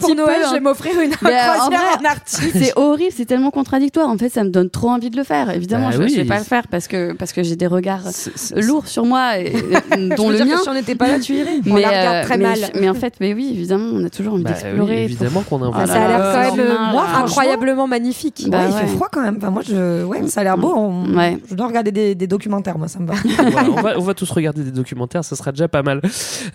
petit 0.00 0.14
Noël, 0.14 0.40
peu, 0.42 0.48
je 0.92 1.00
une 1.04 1.10
Mais, 1.22 1.30
euh, 1.32 1.52
en 1.52 1.68
croisière 1.68 1.80
en. 2.02 2.14
C'est 2.26 2.72
horrible, 2.76 3.12
c'est 3.16 3.24
tellement 3.24 3.50
contradictoire. 3.50 4.08
En 4.08 4.18
fait, 4.18 4.28
ça 4.28 4.44
me 4.44 4.50
donne 4.50 4.70
trop 4.70 4.88
envie 4.90 5.10
de 5.10 5.16
le 5.16 5.24
faire. 5.24 5.50
Évidemment, 5.50 5.86
Bah 5.88 5.92
je, 5.92 5.98
je 5.98 6.02
oui. 6.04 6.14
vais 6.16 6.24
pas 6.24 6.38
le 6.38 6.44
faire 6.44 6.66
parce 6.68 6.88
que 6.88 7.12
parce 7.12 7.32
que 7.32 7.42
j'ai 7.42 7.56
des 7.56 7.66
regards 7.66 8.02
C'est- 8.10 8.32
c'est- 8.36 8.60
lourds 8.60 8.86
sur 8.86 9.04
moi, 9.04 9.38
et, 9.38 9.52
Je 9.92 10.14
dont 10.16 10.26
veux 10.26 10.32
le 10.32 10.36
dire 10.38 10.46
mien. 10.46 10.56
que 10.56 10.62
si 10.62 10.68
on 10.68 10.74
n'était 10.74 10.94
pas 10.94 11.08
là, 11.08 11.18
tu 11.20 11.34
irais. 11.34 11.50
On 11.66 11.74
mais, 11.74 11.82
la 11.82 11.88
regarde 11.88 12.16
euh, 12.16 12.22
très 12.24 12.36
mais 12.38 12.44
mal. 12.44 12.58
je- 12.74 12.80
mais 12.80 12.88
en 12.88 12.94
fait, 12.94 13.14
mais 13.20 13.34
oui, 13.34 13.50
évidemment, 13.54 13.88
on 13.94 14.04
a 14.04 14.10
toujours 14.10 14.34
envie 14.34 14.44
Bah 14.44 14.50
oui, 14.54 14.62
d'explorer. 14.62 15.04
évidemment 15.04 15.42
qu'on 15.42 15.62
a 15.62 15.66
envie 15.66 15.78
Ah 15.80 15.86
ça 15.86 15.94
a 16.04 16.08
l'air 16.08 16.18
quand 16.50 16.56
même 16.56 16.66
là. 16.66 17.18
incroyablement 17.18 17.86
magnifique. 17.86 18.44
Bah 18.48 18.58
ouais, 18.58 18.70
il 18.70 18.88
fait 18.88 18.94
froid 18.96 19.08
quand 19.10 19.20
même. 19.22 19.36
Enfin, 19.38 19.50
moi, 19.50 19.62
je... 19.66 20.04
ouais, 20.04 20.26
ça 20.28 20.40
a 20.40 20.44
l'air 20.44 20.58
beau. 20.58 20.72
On- 20.76 21.04
Ouais. 21.14 21.38
Je 21.48 21.54
dois 21.54 21.66
regarder 21.68 21.92
des, 21.92 22.14
des 22.14 22.26
documentaires, 22.26 22.78
moi, 22.78 22.88
ça 22.88 22.98
me 22.98 23.06
va. 23.06 23.14
Voilà, 23.50 23.68
on, 23.70 23.80
va, 23.82 23.98
on 23.98 24.02
va 24.02 24.14
tous 24.14 24.30
regarder 24.30 24.62
des 24.62 24.70
documentaires, 24.70 25.24
ça 25.24 25.36
sera 25.36 25.52
déjà 25.52 25.68
pas 25.68 25.82
mal. 25.82 26.00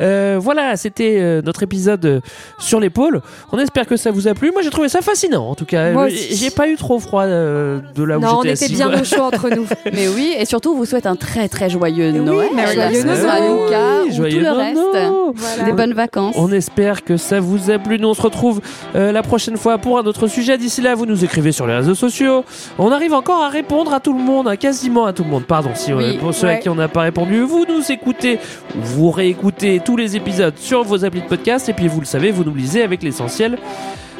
Euh, 0.01 0.38
voilà, 0.41 0.76
c'était 0.76 1.18
euh, 1.19 1.41
notre 1.41 1.64
épisode 1.64 2.06
euh, 2.06 2.19
sur 2.57 2.80
l'épaule. 2.80 3.22
On 3.51 3.57
espère 3.60 3.85
que 3.85 3.95
ça 3.95 4.11
vous 4.11 4.18
a 4.27 4.33
plu. 4.33 4.51
Moi, 4.51 4.61
j'ai 4.61 4.69
trouvé 4.69 4.89
ça 4.89 5.01
fascinant, 5.01 5.49
en 5.49 5.55
tout 5.55 5.65
cas. 5.65 5.81
Euh. 5.95 6.09
J'ai 6.09 6.49
pas 6.49 6.67
eu 6.67 6.75
trop 6.75 6.99
froid 6.99 7.23
euh, 7.23 7.79
de 7.95 8.03
là 8.03 8.17
où 8.17 8.21
Non, 8.21 8.39
on 8.39 8.43
j'étais 8.43 8.55
était 8.55 8.65
assis. 8.65 8.73
bien 8.75 9.01
au 9.01 9.03
chaud 9.03 9.21
entre 9.23 9.49
nous. 9.49 9.65
Mais 9.93 10.07
oui, 10.07 10.33
et 10.37 10.45
surtout, 10.45 10.71
on 10.71 10.75
vous 10.75 10.85
souhaite 10.85 11.05
un 11.05 11.15
très 11.15 11.47
très 11.47 11.69
joyeux 11.69 12.11
oui, 12.11 12.19
Noël. 12.19 12.49
joyeux 12.73 13.03
Noël. 13.03 13.43
Lucas 13.65 14.01
Oui, 14.03 14.09
ou 14.09 14.15
joyeux 14.15 14.31
tout 14.31 14.37
le 14.39 14.43
Noël. 14.51 14.77
reste. 14.77 15.65
Des 15.65 15.71
bonnes 15.71 15.93
vacances. 15.93 16.35
On 16.37 16.51
espère 16.51 17.03
que 17.03 17.17
ça 17.17 17.39
vous 17.39 17.69
a 17.71 17.77
plu. 17.79 17.99
Nous, 17.99 18.07
on 18.07 18.13
se 18.13 18.21
retrouve 18.21 18.61
euh, 18.95 19.11
la 19.11 19.21
prochaine 19.23 19.57
fois 19.57 19.77
pour 19.77 19.97
un 19.99 20.03
autre 20.03 20.27
sujet. 20.27 20.57
D'ici 20.57 20.81
là, 20.81 20.95
vous 20.95 21.05
nous 21.05 21.23
écrivez 21.23 21.51
sur 21.51 21.67
les 21.67 21.75
réseaux 21.75 21.95
sociaux. 21.95 22.43
On 22.77 22.91
arrive 22.91 23.13
encore 23.13 23.43
à 23.43 23.49
répondre 23.49 23.93
à 23.93 23.99
tout 23.99 24.13
le 24.13 24.23
monde, 24.23 24.47
à 24.47 24.57
quasiment 24.57 25.05
à 25.05 25.13
tout 25.13 25.23
le 25.23 25.29
monde. 25.29 25.45
Pardon, 25.45 25.69
si 25.75 25.93
Oui, 25.93 26.17
pour 26.17 26.33
ceux 26.33 26.47
à 26.47 26.55
qui 26.55 26.69
on 26.69 26.75
n'a 26.75 26.87
pas 26.87 27.01
répondu, 27.01 27.41
vous 27.41 27.65
nous 27.67 27.91
écoutez, 27.91 28.39
vous 28.75 29.11
réécoutez 29.11 29.81
tous 29.83 29.95
les 29.97 30.15
épisodes 30.15 30.53
sur 30.57 30.83
vos 30.83 31.05
applis 31.05 31.21
de 31.21 31.27
podcast. 31.27 31.69
Et 31.69 31.73
puis, 31.73 31.87
vous 31.87 31.99
le 31.99 32.05
savez, 32.05 32.31
vous 32.31 32.43
nous 32.43 32.55
lisez 32.55 32.81
avec 32.81 33.03
l'essentiel 33.03 33.57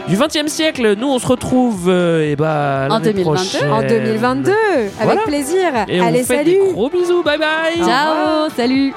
du 0.08 0.16
20 0.16 0.36
e 0.36 0.48
siècle. 0.48 0.96
Nous, 0.98 1.08
on 1.08 1.20
se 1.20 1.28
retrouve 1.28 1.88
euh, 1.90 2.28
eh 2.32 2.36
ben, 2.36 2.88
En 2.90 3.00
l'année 3.00 3.14
2022. 3.14 3.24
prochaine. 3.24 3.72
En 3.72 3.82
2022, 3.82 4.52
avec 4.52 4.94
Voilà. 5.02 5.22
plaisir. 5.26 5.68
Et 5.88 6.02
on 6.02 6.06
Allez, 6.06 6.22
vous 6.22 6.26
fait 6.28 6.38
salut. 6.38 6.52
des 6.52 6.72
gros 6.74 6.90
bisous. 6.90 7.24
Bye 7.24 7.38
bye. 7.38 7.86
Ciao, 7.86 8.50
salut. 8.56 8.94